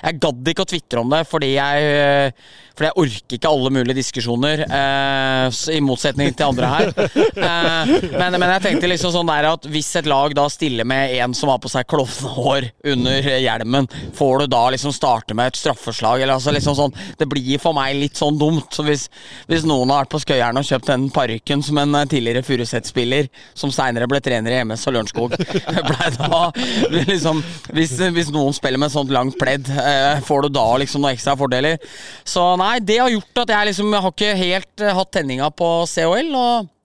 Jeg 0.03 0.20
gadd 0.24 0.51
ikke 0.53 0.64
å 0.64 0.70
tvitre 0.70 1.03
om 1.03 1.12
det 1.12 1.24
fordi 1.30 1.51
jeg, 1.55 1.89
øh, 1.99 2.32
fordi 2.78 2.88
jeg 2.88 2.99
orker 3.03 3.38
ikke 3.38 3.51
alle 3.51 3.74
mulige 3.76 3.99
diskusjoner, 3.99 4.64
eh, 4.64 5.60
i 5.76 5.82
motsetning 5.84 6.32
til 6.34 6.53
andre 6.53 6.74
her. 6.76 6.93
Eh, 7.39 7.89
men, 8.20 8.36
men 8.41 8.51
jeg 8.51 8.62
tenkte 8.64 8.89
liksom 8.89 9.12
sånn 9.14 9.30
der 9.30 9.45
at 9.47 9.66
hvis 9.72 9.88
et 9.99 10.07
lag 10.10 10.34
da 10.36 10.45
stiller 10.51 10.86
med 10.88 11.14
en 11.22 11.34
som 11.38 11.49
har 11.51 11.60
på 11.62 11.70
seg 11.72 11.88
klovnehår 11.89 12.68
under 12.91 13.30
hjelmen, 13.39 13.88
får 14.18 14.43
du 14.43 14.51
da 14.51 14.62
liksom 14.74 14.93
starte 14.95 15.36
med 15.38 15.51
et 15.51 15.60
straffeslag? 15.60 16.22
Eller 16.22 16.36
altså 16.36 16.53
liksom 16.53 16.76
sånn 16.78 16.95
Det 17.18 17.28
blir 17.32 17.49
for 17.62 17.74
meg 17.78 17.97
litt 17.97 18.20
sånn 18.20 18.38
dumt. 18.39 18.70
Så 18.76 18.86
hvis, 18.86 19.08
hvis 19.50 19.66
noen 19.68 19.89
har 19.89 20.04
vært 20.04 20.14
på 20.14 20.22
Skøyeren 20.22 20.60
og 20.62 20.68
kjøpt 20.68 20.91
den 20.91 21.08
parykken 21.14 21.64
som 21.66 21.80
en 21.82 21.97
eh, 21.97 22.08
tidligere 22.12 22.45
Furuset-spiller, 22.45 23.30
som 23.58 23.74
seinere 23.74 24.10
ble 24.12 24.22
trener 24.24 24.54
i 24.54 24.62
MS 24.68 24.86
og 24.89 24.97
Lørenskog, 24.97 25.38
liksom 27.12 27.43
hvis, 27.74 27.95
hvis 28.16 28.34
noen 28.36 28.56
spiller 28.56 28.82
med 28.82 28.93
sånt 28.93 29.14
langt 29.14 29.39
pledd, 29.39 29.70
eh, 29.72 30.20
får 30.26 30.45
du 30.45 30.54
da 30.60 30.68
liksom 30.82 31.04
noen 31.04 31.16
ekstra 31.16 31.38
fordeler? 31.39 31.80
Så 32.28 32.43
nei, 32.60 32.76
det 32.84 33.00
har 33.02 33.14
gjort 33.14 33.45
at 33.45 33.56
jeg 33.56 33.72
liksom 33.72 33.93
jeg 33.93 34.06
har 34.06 34.14
ikke 34.14 34.36
helt 34.43 34.84
eh, 34.84 34.97
hatt 35.00 35.16
tenninga 35.16 35.50
på 35.56 35.72
COL. 35.89 36.36
og 36.36 36.76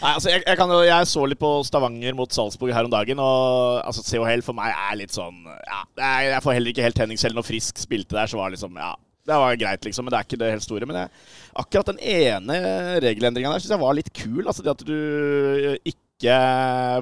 Nei, 0.00 0.14
altså 0.14 0.30
jeg, 0.32 0.40
jeg, 0.46 0.56
kan, 0.56 0.70
jeg 0.86 1.08
så 1.10 1.26
litt 1.28 1.40
på 1.40 1.50
Stavanger 1.66 2.16
mot 2.16 2.32
Salzburg 2.32 2.72
her 2.72 2.86
om 2.88 2.92
dagen, 2.92 3.20
og 3.20 3.82
altså, 3.84 4.04
CHL 4.06 4.44
for 4.46 4.56
meg 4.56 4.72
er 4.72 4.96
litt 4.96 5.12
sånn 5.12 5.42
ja, 5.44 5.82
er, 5.98 6.30
Jeg 6.36 6.44
får 6.46 6.56
heller 6.56 6.72
ikke 6.72 6.86
helt 6.86 6.96
tenning 6.96 7.20
selv 7.20 7.36
når 7.36 7.48
Frisk 7.50 7.82
spilte 7.82 8.16
der, 8.16 8.30
så 8.30 8.40
var 8.40 8.48
det 8.48 8.56
liksom 8.56 8.80
Ja, 8.80 8.94
det 9.30 9.40
var 9.42 9.58
greit, 9.60 9.86
liksom, 9.86 10.06
men 10.06 10.14
det 10.14 10.20
er 10.20 10.28
ikke 10.28 10.40
det 10.42 10.52
helt 10.56 10.66
store. 10.66 10.88
Men 10.90 11.02
jeg, 11.02 11.24
akkurat 11.62 11.92
den 11.92 12.02
ene 12.02 12.60
regelendringa 13.04 13.54
der 13.54 13.62
syns 13.62 13.74
jeg 13.76 13.84
var 13.84 13.98
litt 13.98 14.12
kul. 14.16 14.44
Altså 14.44 14.66
det 14.66 14.74
at 14.74 14.86
du 14.86 14.96
ikke 15.94 16.36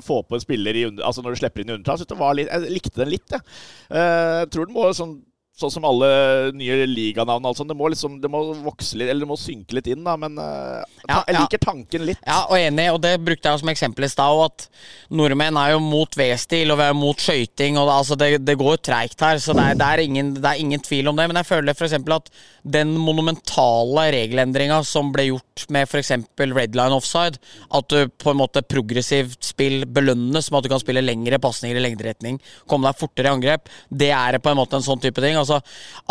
får 0.06 0.20
på 0.28 0.36
en 0.36 0.42
spiller 0.44 0.76
i 0.78 0.84
Altså 0.92 1.24
når 1.24 1.34
du 1.34 1.40
slipper 1.40 1.64
inn 1.64 1.72
i 1.72 1.78
undertall. 1.78 2.44
Jeg 2.44 2.70
likte 2.70 3.00
den 3.00 3.10
litt, 3.16 3.26
jeg. 3.32 3.42
Ja. 3.88 4.04
Uh, 4.42 4.42
tror 4.52 4.68
den 4.68 4.76
må 4.76 4.86
sånn 4.94 5.18
sånn 5.58 5.72
som 5.74 5.86
alle 5.88 6.08
nye 6.56 6.86
liganavn. 6.86 7.46
Altså. 7.50 7.66
Det, 7.66 7.76
må 7.76 7.90
liksom, 7.92 8.18
det 8.22 8.30
må 8.30 8.42
vokse 8.64 8.98
litt, 8.98 9.10
eller 9.10 9.26
det 9.26 9.30
må 9.30 9.38
synke 9.40 9.78
litt 9.78 9.90
inn, 9.90 10.04
da. 10.06 10.14
Men 10.20 10.38
uh, 10.38 10.84
Ja, 11.08 11.22
jeg 11.26 11.36
liker 11.38 11.62
tanken 11.62 12.06
litt. 12.08 12.20
Ja, 12.22 12.44
og 12.46 12.58
enig, 12.58 12.88
og 12.94 13.00
det 13.04 13.16
brukte 13.24 13.50
jeg 13.50 13.62
som 13.62 13.72
eksempel 13.72 14.06
i 14.06 14.12
stad, 14.12 14.42
at 14.46 14.68
nordmenn 15.10 15.58
er 15.60 15.74
jo 15.74 15.82
mot 15.82 16.18
V-stil, 16.18 16.72
og 16.72 16.80
vi 16.80 16.86
er 16.86 16.98
mot 16.98 17.24
skøyting, 17.24 17.78
og 17.80 17.88
det, 17.90 17.96
altså 17.96 18.18
det, 18.20 18.30
det 18.46 18.58
går 18.60 18.76
jo 18.76 18.82
treigt 18.90 19.24
her, 19.24 19.42
så 19.42 19.56
det 19.56 19.64
er, 19.64 19.80
det, 19.80 19.88
er 19.88 20.04
ingen, 20.04 20.32
det 20.38 20.52
er 20.52 20.62
ingen 20.62 20.84
tvil 20.84 21.10
om 21.10 21.18
det. 21.18 21.28
Men 21.30 21.40
jeg 21.42 21.50
føler 21.50 21.74
f.eks. 21.74 21.96
at 22.18 22.32
den 22.78 22.94
monumentale 23.00 24.08
regelendringa 24.14 24.80
som 24.86 25.12
ble 25.14 25.30
gjort 25.30 25.66
med 25.74 25.88
f.eks. 25.88 26.14
red 26.44 26.78
line 26.78 26.94
offside, 26.94 27.40
at 27.74 27.90
du 27.90 28.12
på 28.20 28.32
en 28.32 28.40
måte 28.42 28.62
progressivt 28.66 29.50
spill 29.50 29.82
belønnes 29.88 30.50
med 30.50 30.60
at 30.60 30.66
du 30.66 30.72
kan 30.72 30.82
spille 30.82 31.02
lengre 31.04 31.40
pasninger 31.42 31.78
i 31.78 31.82
lengderetning, 31.82 32.38
komme 32.70 32.88
deg 32.88 33.00
fortere 33.00 33.30
i 33.30 33.34
angrep, 33.34 33.70
det 33.88 34.12
er 34.14 34.38
på 34.42 34.52
en 34.52 34.60
måte 34.60 34.78
en 34.78 34.84
sånn 34.84 35.00
type 35.02 35.22
ting. 35.24 35.38
Altså 35.38 35.47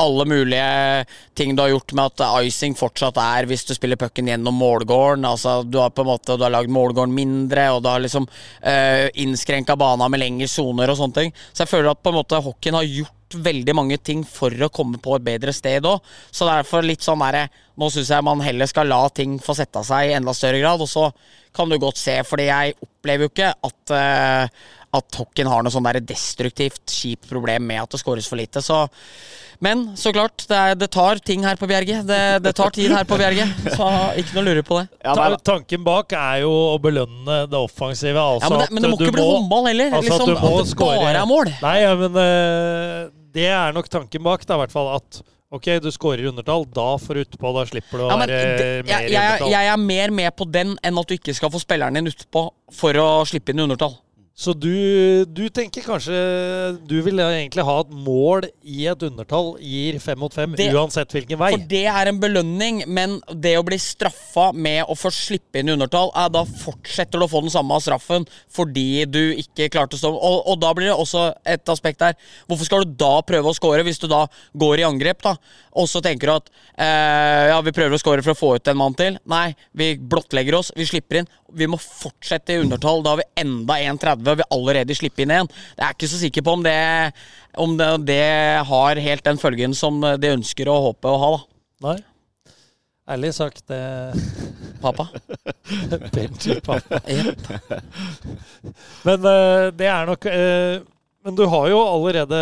alle 0.03 0.25
mulige 0.29 1.05
ting 1.37 1.55
du 1.55 1.61
har 1.63 1.73
gjort 1.73 1.93
med 1.97 2.11
at 2.11 2.45
icing 2.47 2.77
fortsatt 2.77 3.19
er 3.21 3.49
hvis 3.49 3.65
du 3.67 3.75
spiller 3.77 3.99
pucken 3.99 4.29
gjennom 4.31 4.57
målgården. 4.57 5.27
Altså 5.27 5.59
du 5.63 5.79
har 5.81 5.93
på 5.93 6.05
en 6.05 6.11
måte 6.11 6.37
Du 6.37 6.43
har 6.45 6.53
lagd 6.53 6.71
målgården 6.73 7.13
mindre, 7.13 7.69
og 7.75 7.83
du 7.83 7.91
har 7.91 8.01
liksom 8.03 8.27
uh, 8.27 9.05
innskrenka 9.13 9.77
bana 9.79 10.09
med 10.09 10.21
lengre 10.23 10.49
soner 10.51 10.91
og 10.91 10.99
sånne 10.99 11.21
ting. 11.21 11.37
Så 11.51 11.63
jeg 11.63 11.73
føler 11.75 11.93
at 11.93 12.03
på 12.03 12.13
en 12.13 12.19
måte 12.19 12.41
hockeyen 12.43 12.79
har 12.79 12.89
gjort 12.89 13.13
veldig 13.35 13.73
mange 13.75 13.97
ting 13.99 14.23
for 14.27 14.51
å 14.51 14.71
komme 14.73 15.01
på 15.03 15.17
et 15.17 15.25
bedre 15.25 15.53
sted 15.55 15.85
òg. 15.87 16.03
Så 16.31 16.47
derfor 16.47 16.85
litt 16.85 17.05
sånn 17.05 17.23
derre 17.23 17.47
Nå 17.77 17.91
syns 17.93 18.09
jeg 18.09 18.25
man 18.25 18.39
heller 18.41 18.65
skal 18.65 18.87
la 18.89 19.03
ting 19.13 19.35
få 19.37 19.53
sette 19.53 19.83
seg 19.85 20.07
i 20.07 20.13
enda 20.17 20.33
større 20.33 20.57
grad. 20.63 20.81
Og 20.81 20.89
så 20.89 21.11
kan 21.53 21.69
du 21.69 21.77
godt 21.77 21.99
se, 22.01 22.15
fordi 22.25 22.47
jeg 22.47 22.73
opplever 22.81 23.27
jo 23.27 23.29
ikke 23.29 23.51
at 23.67 23.93
uh, 23.93 24.63
at 24.95 25.07
Tokken 25.11 25.49
har 25.51 25.63
noe 25.65 25.73
sånn 25.73 25.83
der 25.85 25.99
destruktivt, 25.99 26.83
kjipt 26.87 27.27
problem 27.29 27.65
med 27.67 27.81
at 27.83 27.91
det 27.91 27.99
skåres 27.99 28.27
for 28.29 28.39
lite. 28.39 28.61
Så, 28.63 28.85
men 29.59 29.81
så 29.99 30.13
klart, 30.15 30.45
det, 30.47 30.55
er, 30.57 30.77
det 30.79 30.87
tar 30.95 31.19
ting 31.27 31.43
her 31.45 31.57
på 31.59 31.67
Bjerge. 31.69 31.99
Det, 32.07 32.19
det 32.45 32.53
tar 32.57 32.71
tid 32.73 32.93
her 32.95 33.03
på 33.09 33.17
Bjerge. 33.19 33.45
Så 33.75 33.89
ikke 34.21 34.37
noe 34.37 34.43
å 34.43 34.47
lure 34.47 34.63
på 34.65 34.79
det. 34.79 34.85
Ja, 35.03 35.13
nei, 35.19 35.29
tanken 35.45 35.83
bak 35.85 36.15
er 36.17 36.41
jo 36.45 36.53
å 36.71 36.77
belønne 36.81 37.41
det 37.51 37.59
offensive. 37.59 38.17
Altså 38.21 38.47
Ja, 38.47 38.55
men, 38.55 38.63
det, 38.63 38.73
men 38.77 38.87
det 38.87 38.91
må 38.93 38.99
ikke 39.01 39.15
bli 39.19 39.27
håndball 39.27 39.69
heller. 39.73 39.97
altså 39.99 40.07
liksom, 40.07 40.23
at 40.23 40.27
du 40.27 40.45
må 40.47 40.53
at 40.55 40.63
det 40.63 40.73
score- 40.75 40.99
bare 41.03 41.23
er 41.25 41.31
mål. 41.35 41.51
Nei, 41.67 41.75
ja, 41.83 41.95
men 42.03 42.21
eh, 42.23 43.01
det 43.37 43.49
er 43.53 43.75
nok 43.75 43.91
tanken 43.91 44.23
bak, 44.25 44.47
da, 44.47 44.55
i 44.57 44.63
hvert 44.63 44.73
fall. 44.79 44.93
At 44.97 45.21
ok, 45.53 45.69
du 45.83 45.91
skårer 45.93 46.31
undertall, 46.31 46.65
da 46.75 46.87
får 47.03 47.19
du 47.19 47.25
utpå, 47.27 47.53
da 47.59 47.67
slipper 47.69 48.01
du 48.01 48.07
å 48.07 48.09
Ja, 48.11 48.17
men 48.23 48.31
være 48.31 48.49
det, 48.57 48.71
mer 48.87 48.95
jeg, 48.95 49.11
i 49.11 49.13
jeg, 49.13 49.29
undertall. 49.35 49.53
jeg 49.53 49.71
er 49.75 49.85
mer 49.91 50.15
med 50.23 50.35
på 50.39 50.47
den 50.57 50.73
enn 50.81 50.99
at 51.03 51.07
du 51.11 51.15
ikke 51.19 51.35
skal 51.37 51.51
få 51.53 51.61
spilleren 51.63 51.99
din 51.99 52.09
utpå 52.11 52.47
for 52.75 53.03
å 53.03 53.07
slippe 53.29 53.53
inn 53.55 53.63
undertall. 53.67 53.95
Så 54.37 54.53
du, 54.53 55.25
du 55.25 55.47
tenker 55.49 55.81
kanskje 55.81 56.13
Du 56.85 56.99
vil 57.01 57.17
egentlig 57.23 57.63
ha 57.65 57.77
et 57.81 57.93
mål 58.05 58.45
i 58.61 58.83
et 58.91 59.01
undertall 59.07 59.55
gir 59.63 59.95
fem 60.03 60.19
mot 60.21 60.33
fem, 60.33 60.51
Det- 60.53 60.67
uansett 60.77 61.09
hvilken 61.15 61.39
vei. 61.39 61.49
For 61.55 61.63
det 61.71 61.79
er 61.89 62.11
en 62.11 62.19
belønning, 62.21 62.83
men 62.85 63.15
det 63.33 63.55
å 63.57 63.63
bli 63.65 63.79
straffa 63.81 64.51
med 64.53 64.83
å 64.85 64.93
få 64.99 65.09
slippe 65.09 65.57
inn 65.63 65.71
undertall, 65.73 66.11
er 66.13 66.29
da 66.29 66.43
fortsetter 66.45 67.17
du 67.17 67.25
å 67.25 67.29
få 67.31 67.41
den 67.47 67.49
samme 67.53 67.79
straffen 67.81 68.27
fordi 68.53 69.05
du 69.09 69.33
ikke 69.41 69.71
klarte 69.73 69.97
å 69.97 70.01
stå 70.03 70.11
og, 70.13 70.37
og 70.51 70.59
da 70.61 70.71
blir 70.77 70.91
det 70.91 70.99
også 70.99 71.33
et 71.47 71.65
aspekt 71.73 72.03
der. 72.05 72.13
Hvorfor 72.47 72.69
skal 72.69 72.85
du 72.85 72.93
da 72.99 73.15
prøve 73.25 73.49
å 73.49 73.55
score 73.57 73.81
hvis 73.87 73.97
du 74.03 74.07
da 74.11 74.27
går 74.53 74.83
i 74.83 74.87
angrep, 74.91 75.23
da? 75.25 75.33
Og 75.77 75.89
så 75.89 76.01
tenker 76.05 76.29
du 76.29 76.35
at 76.35 76.53
eh, 76.77 77.49
ja, 77.49 77.57
vi 77.65 77.73
prøver 77.73 77.97
å 77.97 78.01
score 78.01 78.21
for 78.21 78.35
å 78.35 78.37
få 78.37 78.53
ut 78.59 78.69
en 78.69 78.77
mann 78.77 78.93
til. 78.97 79.17
Nei, 79.25 79.55
vi 79.73 79.95
blottlegger 79.97 80.59
oss, 80.61 80.71
vi 80.77 80.85
slipper 80.89 81.23
inn. 81.23 81.31
Vi 81.55 81.67
må 81.69 81.79
fortsette 81.79 82.55
i 82.55 82.59
undertall. 82.63 83.03
Da 83.05 83.13
har 83.13 83.21
vi 83.21 83.29
enda 83.43 83.77
1,30, 83.79 84.27
og 84.27 84.41
vi 84.41 84.49
allerede 84.57 84.97
slipper 84.97 85.25
inn 85.25 85.35
én. 85.37 85.51
Jeg 85.77 85.85
er 85.85 85.95
ikke 85.95 86.11
så 86.11 86.19
sikker 86.21 86.45
på 86.45 86.57
om 86.57 86.65
det, 86.65 86.77
om 87.57 87.77
det, 87.79 87.89
det 88.09 88.21
har 88.67 89.05
helt 89.07 89.25
den 89.27 89.39
følgen 89.41 89.75
som 89.77 90.01
de 90.03 90.35
ønsker 90.35 90.69
og 90.71 90.91
håper 90.91 91.13
å 91.13 91.23
ha, 91.23 91.33
da. 91.37 91.43
Nei. 91.87 91.97
Ærlig 93.07 93.31
sagt, 93.37 93.63
det 93.71 93.79
Pappa. 94.83 95.07
Benji 96.13 96.59
pappa. 96.61 96.99
Yep. 97.07 97.47
Men 99.07 99.25
eh, 99.31 99.67
det 99.73 99.87
er 99.89 100.09
nok 100.09 100.27
eh, 100.29 100.83
Men 101.25 101.37
du 101.37 101.45
har 101.49 101.69
jo 101.71 101.79
allerede 101.81 102.39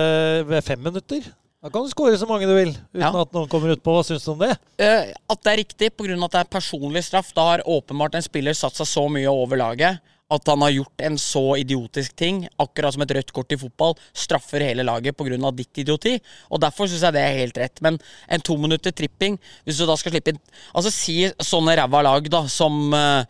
ved 0.49 0.65
fem 0.65 0.81
minutter. 0.81 1.29
Da 1.65 1.71
kan 1.73 1.81
du 1.81 1.89
skåre 1.89 2.13
så 2.21 2.27
mange 2.29 2.45
du 2.45 2.53
vil 2.53 2.75
uten 2.75 3.01
Ja. 3.01 3.09
at 3.09 3.31
noen 3.33 3.49
kommer 3.49 3.71
utpå. 3.73 3.89
Hva 3.95 4.03
syns 4.05 4.21
du 4.21 4.35
om 4.35 4.41
det? 4.43 4.51
Uh, 4.77 5.09
at 5.33 5.39
det 5.41 5.49
er 5.51 5.57
riktig 5.63 5.87
pga. 5.97 6.13
at 6.13 6.31
det 6.31 6.41
er 6.43 6.51
personlig 6.53 7.01
straff. 7.03 7.33
Da 7.33 7.41
har 7.41 7.63
åpenbart 7.65 8.13
en 8.13 8.21
spiller 8.21 8.53
satt 8.53 8.75
seg 8.77 8.85
så 8.85 9.09
mye 9.09 9.25
over 9.25 9.57
laget 9.57 9.97
at 10.29 10.47
han 10.47 10.61
har 10.61 10.69
gjort 10.73 11.01
en 11.05 11.17
så 11.17 11.55
idiotisk 11.57 12.15
ting, 12.15 12.47
akkurat 12.57 12.93
som 12.93 13.01
et 13.01 13.11
rødt 13.13 13.31
kort 13.33 13.51
i 13.53 13.57
fotball, 13.57 13.93
straffer 14.13 14.61
hele 14.61 14.85
laget 14.85 15.17
pga. 15.17 15.51
ditt 15.51 15.77
idioti. 15.77 16.19
Og 16.51 16.61
derfor 16.61 16.85
syns 16.85 17.01
jeg 17.01 17.13
det 17.13 17.21
er 17.21 17.37
helt 17.39 17.57
rett. 17.57 17.81
Men 17.81 17.99
en 18.29 18.41
to 18.41 18.57
minutter 18.57 18.91
tripping, 18.91 19.39
hvis 19.65 19.77
du 19.77 19.85
da 19.85 19.95
skal 19.95 20.11
slippe 20.11 20.33
inn 20.33 20.39
Altså 20.75 20.91
si 20.91 21.31
sånne 21.41 21.77
ræva 21.77 22.03
lag, 22.03 22.29
da, 22.29 22.45
som 22.47 22.93
eh, 22.93 23.25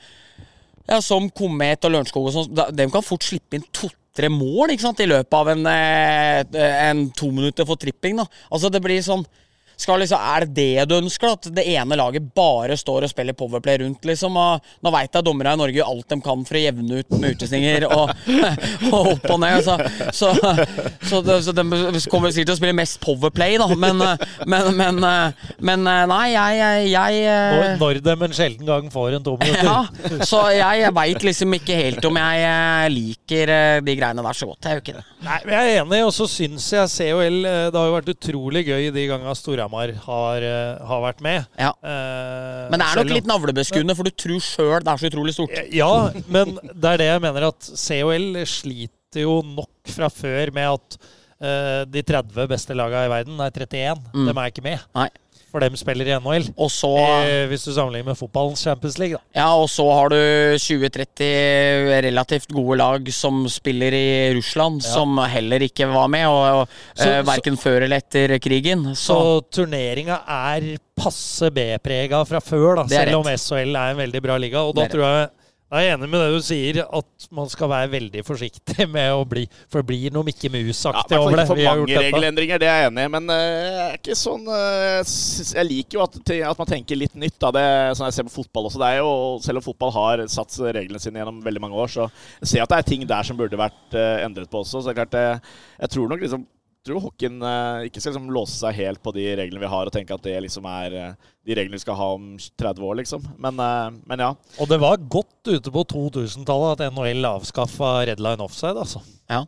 ja, 0.89 0.99
som 0.99 1.29
Komet 1.29 1.85
og 1.85 1.91
Lørenskog 1.91 2.27
og 2.27 2.33
sånn, 2.33 2.75
De 2.75 2.89
kan 2.91 3.01
fort 3.01 3.23
slippe 3.23 3.55
inn 3.55 3.63
to-tre 4.15 4.29
mål 4.31 4.71
sant, 4.79 4.99
i 5.03 5.09
løpet 5.09 5.35
av 5.35 5.49
en, 5.51 5.65
eh, 5.67 6.89
en 6.89 7.09
to 7.11 7.31
minutter 7.31 7.65
for 7.65 7.75
tripping. 7.75 8.15
da. 8.17 8.25
Altså 8.49 8.71
det 8.71 8.81
blir 8.81 9.01
sånn 9.01 9.25
skal 9.77 9.99
liksom, 9.99 10.19
Er 10.35 10.45
det 10.45 10.55
det 10.55 10.89
du 10.89 10.95
ønsker? 10.97 11.35
At 11.35 11.49
det 11.55 11.65
ene 11.75 11.97
laget 11.99 12.27
bare 12.35 12.77
står 12.79 13.05
og 13.07 13.11
spiller 13.11 13.37
powerplay 13.37 13.79
rundt? 13.83 14.05
liksom? 14.05 14.37
Og 14.39 14.63
nå 14.83 14.93
veit 14.93 15.13
jeg 15.15 15.25
dommerne 15.25 15.55
i 15.55 15.59
Norge 15.59 15.79
gjør 15.79 15.91
alt 15.91 16.11
de 16.11 16.19
kan 16.23 16.45
for 16.47 16.57
å 16.57 16.61
jevne 16.63 17.01
ut 17.01 17.15
med 17.19 17.35
utesninger 17.35 17.87
og, 17.89 18.11
og 18.93 19.11
opp 19.15 19.27
og 19.35 19.41
ned. 19.43 19.65
Så, 19.65 19.77
så, 20.15 20.31
så, 21.09 21.21
det, 21.25 21.39
så 21.45 21.55
de 21.55 21.65
kommer 22.11 22.33
sikkert 22.33 22.51
til 22.51 22.55
å 22.55 22.59
spille 22.59 22.77
mest 22.77 22.99
powerplay, 23.03 23.57
da. 23.61 23.69
Men, 23.75 24.01
men, 24.51 24.71
men, 24.77 25.01
men 25.59 25.85
nei, 26.11 26.23
jeg, 26.33 26.59
jeg, 26.61 26.89
jeg 26.93 27.23
eh, 27.31 27.75
Når, 27.81 28.01
de 28.05 28.15
en 28.15 28.35
sjelden 28.35 28.69
gang 28.69 28.89
får 28.93 29.19
en 29.19 29.25
tominutter. 29.25 29.69
ja, 29.69 30.23
så 30.27 30.45
jeg 30.55 30.93
veit 30.95 31.27
liksom 31.29 31.57
ikke 31.59 31.77
helt 31.79 32.07
om 32.07 32.19
jeg 32.21 32.45
eh, 32.47 32.87
liker 32.93 33.53
eh, 33.55 33.81
de 33.85 33.97
greiene 33.97 34.25
der 34.25 34.37
så 34.37 34.49
godt. 34.49 34.65
Jeg 34.65 34.77
gjør 34.77 34.85
ikke 34.85 34.97
det. 34.99 35.05
Nei, 35.25 35.39
men 35.43 35.55
Jeg 35.55 35.73
er 35.73 35.81
enig, 35.83 36.01
og 36.05 36.13
så 36.15 36.27
syns 36.29 36.67
jeg 36.75 36.91
COL 36.95 37.39
Det 37.43 37.79
har 37.79 37.87
jo 37.89 37.95
vært 37.95 38.11
utrolig 38.13 38.61
gøy 38.67 38.91
de 38.93 39.07
gangene 39.09 39.35
Storhamar 39.37 39.64
har, 39.71 40.43
eh, 40.43 40.85
har 40.85 41.01
vært 41.01 41.21
med. 41.21 41.45
Ja. 41.59 41.71
Eh, 41.83 42.69
Men 42.71 42.79
det 42.79 42.87
er 42.87 43.01
nok 43.03 43.13
litt 43.15 43.29
navlebeskuende, 43.29 43.95
for 43.95 44.03
du 44.03 44.11
tror 44.11 44.39
sjøl 44.43 44.79
det 44.83 44.91
er 44.93 44.97
så 45.01 45.09
utrolig 45.11 45.33
stort. 45.33 45.55
Ja, 45.73 46.11
men 46.27 46.55
det 46.61 46.91
er 46.93 46.97
det 46.97 47.09
jeg 47.11 47.21
mener 47.21 47.47
at 47.49 47.59
COL 47.75 48.31
sliter 48.45 49.21
jo 49.25 49.41
nok 49.41 49.69
fra 49.95 50.09
før 50.11 50.51
med 50.53 50.73
at 50.73 50.97
eh, 51.41 51.83
de 51.85 52.01
30 52.03 52.47
beste 52.51 52.75
lagene 52.77 53.05
i 53.07 53.11
verden 53.11 53.39
er 53.39 53.51
31. 53.51 54.01
Mm. 54.13 54.25
De 54.27 54.33
er 54.35 54.51
ikke 54.51 54.63
med. 54.65 54.79
Nei. 54.95 55.09
For 55.55 55.63
dem 55.63 55.75
spiller 55.79 56.09
i 56.09 56.15
NHL. 56.19 56.49
Og 56.59 56.67
så, 56.73 56.89
Eh, 57.23 57.45
hvis 57.47 57.63
du 57.63 57.71
sammenligner 57.71 58.09
med 58.11 58.17
fotballens 58.19 58.59
Champions 58.65 58.97
League, 58.99 59.15
da. 59.15 59.39
ja, 59.39 59.45
og 59.55 59.69
så 59.71 59.85
har 59.87 60.09
du 60.11 60.17
20-30 60.59 62.01
relativt 62.05 62.51
gode 62.53 62.77
lag 62.81 63.07
som 63.13 63.45
spiller 63.49 63.93
i 63.95 64.33
Russland, 64.35 64.81
Ja. 64.83 64.89
som 64.93 65.17
heller 65.31 65.59
ikke 65.63 65.87
var 65.91 66.07
med, 66.11 66.25
og, 66.27 66.61
og 66.61 66.67
Så- 66.95 67.07
eh, 67.07 67.23
så- 67.23 67.25
verken 67.31 67.57
før 67.57 67.83
eller 67.83 67.97
etter 67.97 68.37
krigen. 68.39 68.83
Så 68.95 69.15
Så 69.15 69.41
turneringa 69.51 70.19
er 70.27 70.77
passe 70.97 71.49
B-prega 71.51 72.25
fra 72.27 72.39
før, 72.39 72.75
da, 72.75 72.83
selv 72.87 73.07
rett. 73.07 73.15
om. 73.15 73.23
SHL 73.25 73.75
er 73.75 73.91
en 73.91 73.97
veldig 73.97 74.21
bra 74.21 74.37
liga. 74.37 74.57
Og 74.59 74.75
da 74.75 74.87
tror 74.87 75.03
jeg 75.03 75.29
jeg 75.73 75.89
er 75.89 75.95
enig 75.95 76.07
med 76.11 76.21
det 76.21 76.35
du 76.35 76.43
sier, 76.45 76.77
at 76.83 77.25
man 77.33 77.49
skal 77.49 77.71
være 77.71 77.89
veldig 77.95 78.21
forsiktig 78.27 78.85
med 78.95 79.09
å 79.17 79.23
bli 79.27 79.47
For 79.65 79.81
det 79.81 79.89
blir 79.89 80.13
noe 80.13 80.27
Mikke 80.27 80.51
Mus-aktig 80.53 81.17
ja, 81.17 81.21
over 81.23 81.39
det. 81.39 81.45
Vi 81.49 81.65
har 81.65 81.73
mange 81.73 81.81
gjort 81.81 81.91
dette. 81.91 82.03
regelendringer, 82.05 82.61
det 82.61 82.69
er 82.69 82.83
jeg 82.83 82.91
enig 82.91 83.05
i. 83.07 83.11
Men 83.15 83.33
eh, 83.33 83.45
jeg 83.65 83.87
er 83.87 83.97
ikke 83.97 84.17
sånn 84.19 84.45
eh, 84.45 85.15
Jeg 85.57 85.69
liker 85.71 85.97
jo 85.99 86.03
at, 86.05 86.19
at 86.51 86.61
man 86.61 86.69
tenker 86.69 87.01
litt 87.01 87.17
nytt. 87.17 87.37
Da. 87.41 87.51
Det, 87.57 87.65
sånn 87.97 88.11
jeg 88.11 88.17
ser 88.19 88.29
på 88.29 88.35
fotball 88.37 88.69
også. 88.69 88.81
Det 88.83 88.91
er 88.93 89.01
jo, 89.01 89.11
selv 89.45 89.61
om 89.61 89.65
fotball 89.65 89.95
har 89.97 90.25
satt 90.31 90.59
reglene 90.69 91.01
sine 91.01 91.23
gjennom 91.23 91.41
veldig 91.45 91.65
mange 91.65 91.81
år, 91.81 91.91
så 91.95 92.07
jeg 92.43 92.51
ser 92.53 92.65
at 92.65 92.75
det 92.75 92.81
er 92.83 92.89
ting 92.93 93.07
der 93.09 93.27
som 93.27 93.39
burde 93.39 93.59
vært 93.59 93.97
eh, 93.97 94.21
endret 94.27 94.51
på 94.51 94.61
også. 94.61 94.83
Så 94.83 94.91
det 94.91 94.93
er 94.93 95.01
klart, 95.01 95.17
eh, 95.17 95.57
jeg 95.81 95.95
tror 95.97 96.13
nok 96.13 96.27
liksom 96.27 96.45
tror 96.85 97.01
hockeyen 97.03 97.41
eh, 97.41 97.87
ikke 97.89 98.01
skal 98.01 98.13
liksom 98.13 98.29
låse 98.35 98.55
seg 98.59 98.77
helt 98.77 99.01
på 99.03 99.13
de 99.15 99.25
reglene 99.39 99.61
vi 99.63 99.69
har, 99.71 99.89
og 99.89 99.93
tenke 99.95 100.13
at 100.15 100.23
det 100.25 100.35
liksom 100.45 100.67
er 100.69 100.95
eh, 101.01 101.31
de 101.45 101.57
reglene 101.57 101.77
vi 101.79 101.83
skal 101.83 101.97
ha 101.99 102.07
om 102.15 102.27
30 102.61 102.85
år, 102.87 102.95
liksom. 103.01 103.25
Men, 103.41 103.59
eh, 103.59 103.89
men 104.09 104.23
ja. 104.27 104.31
Og 104.61 104.69
det 104.71 104.79
var 104.83 104.97
godt 105.01 105.51
ute 105.51 105.73
på 105.73 105.83
2000-tallet 105.95 106.79
at 106.79 106.93
NHL 106.95 107.25
avskaffa 107.33 107.95
red 108.09 108.21
line 108.23 108.45
offside, 108.45 108.77
altså. 108.77 109.01
Ja, 109.31 109.43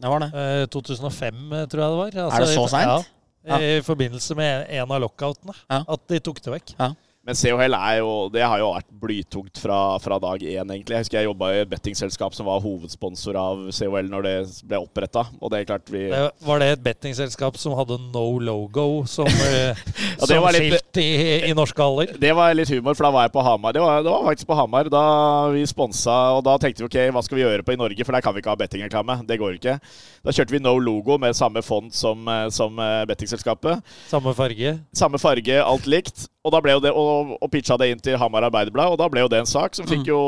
det 0.00 0.10
var 0.12 0.24
det. 0.26 0.30
Eh, 0.34 0.66
2005, 0.72 1.40
eh, 1.52 1.66
tror 1.70 1.84
jeg 1.84 1.90
det 1.94 2.00
var. 2.02 2.18
Altså, 2.26 2.36
Er 2.36 2.46
det 2.46 2.54
så 2.56 2.66
i- 2.66 2.74
seint? 2.76 3.10
Ja, 3.40 3.56
I 3.56 3.80
forbindelse 3.80 4.34
med 4.36 4.66
en 4.68 4.90
av 4.92 5.00
lockoutene. 5.00 5.54
Ja. 5.70 5.78
At 5.88 6.02
de 6.12 6.18
tok 6.20 6.42
det 6.44 6.52
vekk. 6.58 6.74
Ja. 6.78 6.90
Men 7.20 7.36
COL 7.36 7.74
er 7.76 7.98
jo, 8.00 8.12
det 8.32 8.40
har 8.40 8.58
jo 8.62 8.70
vært 8.72 8.86
blytungt 9.02 9.58
fra, 9.60 9.76
fra 10.00 10.16
dag 10.22 10.40
én, 10.40 10.70
egentlig. 10.72 10.94
Jeg 10.96 11.04
husker 11.04 11.18
jeg 11.18 11.26
jobba 11.28 11.50
i 11.52 11.58
et 11.60 11.68
bettingselskap 11.68 12.32
som 12.32 12.46
var 12.48 12.62
hovedsponsor 12.64 13.36
av 13.36 13.66
COL 13.76 14.08
når 14.08 14.24
det 14.24 14.32
ble 14.70 14.78
oppretta. 14.80 15.26
Og 15.36 15.52
det 15.52 15.60
er 15.60 15.68
klart 15.68 15.92
vi 15.92 16.06
var 16.48 16.62
det 16.62 16.70
et 16.78 16.82
bettingselskap 16.86 17.58
som 17.60 17.76
hadde 17.76 17.98
no 18.14 18.24
logo 18.40 18.86
som, 19.04 19.28
eh, 19.50 19.76
Ja, 20.16 20.30
som 20.30 20.48
litt- 20.48 20.78
skilt 20.80 21.02
i, 21.04 21.10
i 21.50 21.52
norske 21.56 21.84
haller? 21.84 22.14
Det 22.24 22.32
var 22.40 22.56
litt 22.56 22.72
humor, 22.72 22.96
for 22.96 23.10
da 23.10 23.12
var 23.18 23.28
jeg 23.28 23.34
på 23.36 23.44
Hamar. 23.44 23.76
Det 23.76 23.84
var, 23.84 24.00
det 24.08 24.16
var 24.16 24.26
faktisk 24.32 24.48
på 24.54 24.58
Hamar 24.62 24.88
da 24.96 25.04
vi 25.52 25.66
sponsa, 25.68 26.16
og 26.38 26.42
da 26.48 26.56
tenkte 26.64 26.86
vi 26.86 26.88
ok, 26.88 26.98
hva 27.18 27.24
skal 27.28 27.36
vi 27.36 27.44
gjøre 27.44 27.68
på 27.68 27.76
i 27.76 27.80
Norge, 27.84 28.08
for 28.08 28.16
der 28.16 28.24
kan 28.24 28.32
vi 28.34 28.40
ikke 28.40 28.54
ha 28.56 28.60
bettingreklame. 28.64 29.20
Det 29.28 29.36
går 29.44 29.60
ikke. 29.60 29.76
Da 30.24 30.32
kjørte 30.34 30.56
vi 30.56 30.64
no 30.64 30.72
logo 30.80 31.20
med 31.20 31.36
samme 31.36 31.60
font 31.68 31.92
som, 31.94 32.24
eh, 32.32 32.48
som 32.48 32.80
eh, 32.80 33.04
bettingselskapet. 33.12 33.84
Samme 34.08 34.32
farge? 34.40 34.78
Samme 34.96 35.20
farge, 35.20 35.60
alt 35.60 35.86
likt. 35.90 36.30
Og 36.40 36.54
da 36.54 36.60
ble 36.64 36.72
jo 36.72 36.80
det, 36.80 36.90
og, 36.96 37.34
og 37.36 37.48
pitcha 37.52 37.76
det 37.76 37.90
inn 37.92 37.98
til 38.00 38.14
Hamar 38.16 38.46
Arbeiderblad, 38.46 38.94
og 38.94 38.96
da 38.96 39.10
ble 39.12 39.20
jo 39.20 39.28
det 39.28 39.42
en 39.42 39.48
sak 39.48 39.74
som 39.76 39.84
fikk 39.84 40.06
jo 40.08 40.20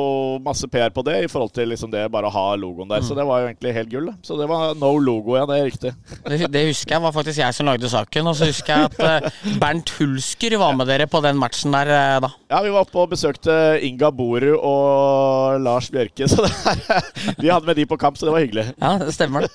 masse 0.44 0.68
PR 0.68 0.90
på 0.92 1.00
det, 1.06 1.14
i 1.24 1.30
forhold 1.32 1.54
til 1.56 1.70
liksom 1.72 1.88
det 1.92 2.02
bare 2.12 2.28
å 2.28 2.34
ha 2.34 2.42
logoen 2.60 2.90
der. 2.90 3.00
Så 3.00 3.16
det 3.16 3.24
var 3.24 3.40
jo 3.40 3.46
egentlig 3.48 3.72
helt 3.72 3.88
gull. 3.88 4.10
Så 4.20 4.36
det 4.36 4.44
var 4.50 4.74
no 4.76 4.90
logo, 5.00 5.38
ja. 5.38 5.46
Det 5.48 5.56
er 5.56 5.64
riktig. 5.70 5.92
Det, 6.26 6.50
det 6.52 6.66
husker 6.68 6.98
jeg 6.98 7.04
var 7.06 7.14
faktisk 7.16 7.40
jeg 7.40 7.56
som 7.56 7.70
lagde 7.70 7.88
saken. 7.88 8.28
Og 8.28 8.36
så 8.36 8.50
husker 8.50 8.74
jeg 8.74 8.90
at 8.90 9.24
uh, 9.24 9.56
Bernt 9.62 9.94
Hulsker 9.96 10.58
var 10.60 10.76
med 10.76 10.90
dere 10.92 11.06
på 11.08 11.22
den 11.24 11.40
matchen 11.40 11.72
der 11.72 11.88
uh, 11.88 12.18
da. 12.26 12.30
Ja, 12.52 12.60
vi 12.66 12.74
var 12.76 12.84
oppe 12.84 13.00
og 13.06 13.14
besøkte 13.14 13.56
Inga 13.80 14.12
Boru 14.12 14.50
og 14.58 15.64
Lars 15.64 15.88
Bjørke, 15.94 16.28
så 16.28 16.44
det 16.44 16.52
her, 16.58 17.08
vi 17.40 17.48
hadde 17.48 17.72
med 17.72 17.80
de 17.80 17.88
på 17.88 17.96
kamp, 17.96 18.20
så 18.20 18.28
det 18.28 18.36
var 18.36 18.44
hyggelig. 18.44 18.68
Ja, 18.76 18.98
det 19.00 19.16
stemmer 19.16 19.48
det. 19.48 19.52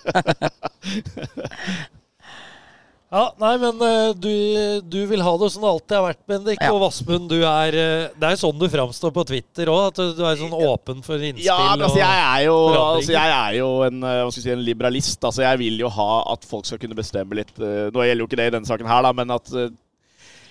Ja, 3.08 3.22
nei, 3.40 3.54
men 3.62 3.78
eh, 3.88 4.10
du, 4.20 4.32
du 4.84 4.98
vil 5.08 5.22
ha 5.24 5.32
det 5.40 5.48
som 5.54 5.64
det 5.64 5.70
alltid 5.70 5.96
har 5.96 6.04
vært, 6.10 6.20
Bendik. 6.28 6.60
Ja. 6.60 6.74
Og 6.76 6.82
Vassmund, 6.84 7.30
du 7.32 7.38
er 7.40 7.78
eh, 7.80 8.10
Det 8.20 8.28
er 8.28 8.34
jo 8.36 8.40
sånn 8.42 8.60
du 8.60 8.66
framstår 8.74 9.14
på 9.16 9.24
Twitter 9.30 9.72
òg. 9.72 9.94
At 9.94 10.02
du, 10.18 10.24
er 10.28 10.42
sånn 10.42 10.52
åpen 10.58 11.00
for 11.06 11.16
innspill. 11.24 11.48
Ja, 11.48 11.56
men 11.72 11.86
altså, 11.88 12.02
jeg 12.02 12.26
er 12.26 12.44
jo, 12.50 12.58
altså, 12.82 13.16
jeg 13.16 13.36
er 13.38 13.58
jo 13.62 13.70
en, 13.88 14.04
eh, 14.04 14.20
hva 14.26 14.34
skal 14.34 14.42
jeg 14.44 14.48
si, 14.50 14.54
en 14.58 14.66
liberalist. 14.68 15.24
Altså, 15.24 15.46
jeg 15.48 15.62
vil 15.64 15.80
jo 15.86 15.94
ha 16.02 16.10
at 16.34 16.48
folk 16.52 16.68
skal 16.68 16.84
kunne 16.84 17.00
bestemme 17.00 17.40
litt 17.40 17.56
Nå 17.58 18.04
gjelder 18.04 18.26
jo 18.26 18.28
ikke 18.28 18.42
det 18.42 18.50
i 18.52 18.56
denne 18.58 18.68
saken 18.68 18.92
her, 18.92 19.06
da, 19.08 19.14
men 19.16 19.32
at 19.38 19.54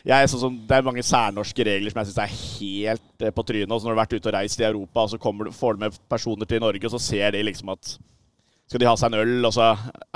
jeg 0.07 0.23
er 0.23 0.29
sånn 0.31 0.43
som, 0.47 0.59
Det 0.69 0.77
er 0.79 0.85
mange 0.87 1.03
særnorske 1.05 1.65
regler 1.67 1.93
som 1.93 2.01
jeg 2.01 2.09
syns 2.13 2.21
er 2.25 2.35
helt 2.41 3.31
på 3.37 3.45
trynet. 3.53 3.73
Og 3.75 3.81
så 3.83 3.89
når 3.89 3.93
du 3.93 3.97
har 3.99 4.05
vært 4.05 4.17
ute 4.17 4.31
og 4.31 4.37
reist 4.39 4.61
i 4.63 4.69
Europa, 4.69 5.05
og 5.05 5.13
så 5.13 5.19
du- 5.21 5.53
får 5.53 5.77
du 5.77 5.85
med 5.85 5.99
personer 6.09 6.49
til 6.49 6.63
Norge, 6.63 6.85
og 6.89 6.95
så 6.97 7.01
ser 7.03 7.37
de 7.37 7.43
liksom 7.43 7.73
at 7.77 7.99
skal 8.67 8.83
de 8.83 8.87
ha 8.89 8.97
seg 8.99 9.13
en 9.13 9.21
øl, 9.23 9.47
og 9.47 9.53
så 9.55 9.67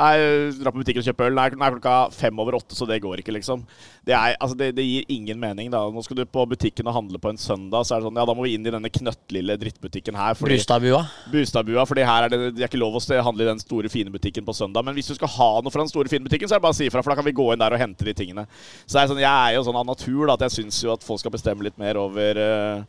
Nei, 0.00 0.14
dra 0.58 0.72
på 0.72 0.80
butikken 0.80 1.02
og 1.02 1.06
kjøpe 1.06 1.26
øl. 1.28 1.34
Nei, 1.36 1.44
nå 1.54 1.62
er 1.66 1.74
klokka 1.76 1.94
fem 2.16 2.38
over 2.42 2.56
åtte, 2.56 2.74
så 2.74 2.86
det 2.88 2.96
går 3.04 3.20
ikke, 3.20 3.34
liksom. 3.36 3.62
Det, 4.02 4.14
er, 4.16 4.34
altså, 4.40 4.56
det, 4.58 4.70
det 4.78 4.86
gir 4.86 5.04
ingen 5.12 5.38
mening, 5.38 5.68
da. 5.70 5.82
Nå 5.92 6.02
skal 6.02 6.18
du 6.18 6.24
på 6.24 6.46
butikken 6.50 6.88
og 6.88 6.96
handle 6.96 7.20
på 7.22 7.30
en 7.30 7.38
søndag, 7.38 7.84
så 7.86 7.94
er 7.94 8.00
det 8.00 8.08
sånn 8.08 8.18
Ja, 8.18 8.24
da 8.26 8.34
må 8.34 8.46
vi 8.46 8.54
inn 8.56 8.64
i 8.66 8.72
denne 8.72 8.90
knøttlille 8.90 9.58
drittbutikken 9.60 10.16
her. 10.18 10.34
fordi- 10.34 10.56
Brustadbua. 10.56 11.02
Bustadbua, 11.30 11.84
fordi 11.86 12.06
her 12.08 12.24
er 12.26 12.32
det, 12.32 12.40
det 12.56 12.64
er 12.64 12.70
ikke 12.72 12.80
lov 12.80 12.96
å 12.98 13.22
handle 13.22 13.44
i 13.44 13.50
den 13.52 13.62
store, 13.62 13.92
fine 13.92 14.10
butikken 14.10 14.44
på 14.48 14.56
søndag. 14.56 14.84
Men 14.88 14.96
hvis 14.96 15.12
du 15.12 15.14
skal 15.14 15.28
ha 15.36 15.50
noe 15.60 15.70
fra 15.70 15.84
den 15.84 15.92
store, 15.92 16.08
fine 16.08 16.24
butikken, 16.24 16.48
så 16.48 16.56
er 16.56 16.58
det 16.58 16.66
bare 16.66 16.74
å 16.74 16.80
si 16.80 16.88
ifra, 16.88 17.04
for 17.04 17.12
da 17.14 17.20
kan 17.20 17.28
vi 17.28 17.36
gå 17.36 17.52
inn 17.52 17.60
der 17.60 17.76
og 17.76 17.78
hente 17.84 18.08
de 18.08 18.16
tingene. 18.16 18.48
Så 18.88 18.98
er 18.98 19.12
sånn, 19.12 19.20
jeg 19.20 19.30
er 19.30 19.54
jo 19.60 19.62
sånn 19.68 19.78
av 19.78 19.86
natur 19.86 20.26
da, 20.26 20.34
at 20.40 20.48
jeg 20.48 20.64
syns 20.64 20.82
jo 20.82 20.92
at 20.96 21.04
folk 21.06 21.20
skal 21.20 21.30
bestemme 21.36 21.62
litt 21.62 21.78
mer 21.78 22.00
over 22.00 22.40
eh, 22.40 22.82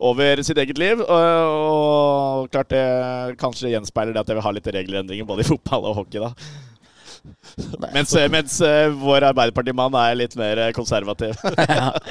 over 0.00 0.42
sitt 0.46 0.58
eget 0.62 0.78
liv. 0.78 1.00
Og, 1.02 1.52
og 2.44 2.48
klart 2.54 2.70
det 2.72 2.84
kanskje 3.40 3.72
gjenspeiler 3.74 4.14
det 4.16 4.22
at 4.24 4.28
jeg 4.32 4.38
vil 4.38 4.46
ha 4.46 4.52
litt 4.56 4.70
regelendringer 4.78 5.28
både 5.28 5.44
i 5.44 5.48
fotball 5.50 5.88
og 5.90 5.98
hockey, 6.02 6.22
da. 6.22 6.32
Mens, 7.92 8.12
mens 8.30 8.54
eh, 8.64 8.88
vår 8.94 9.26
Arbeiderpartimann 9.32 9.94
er 10.00 10.14
litt 10.16 10.36
mer 10.38 10.60
konservativ. 10.76 11.34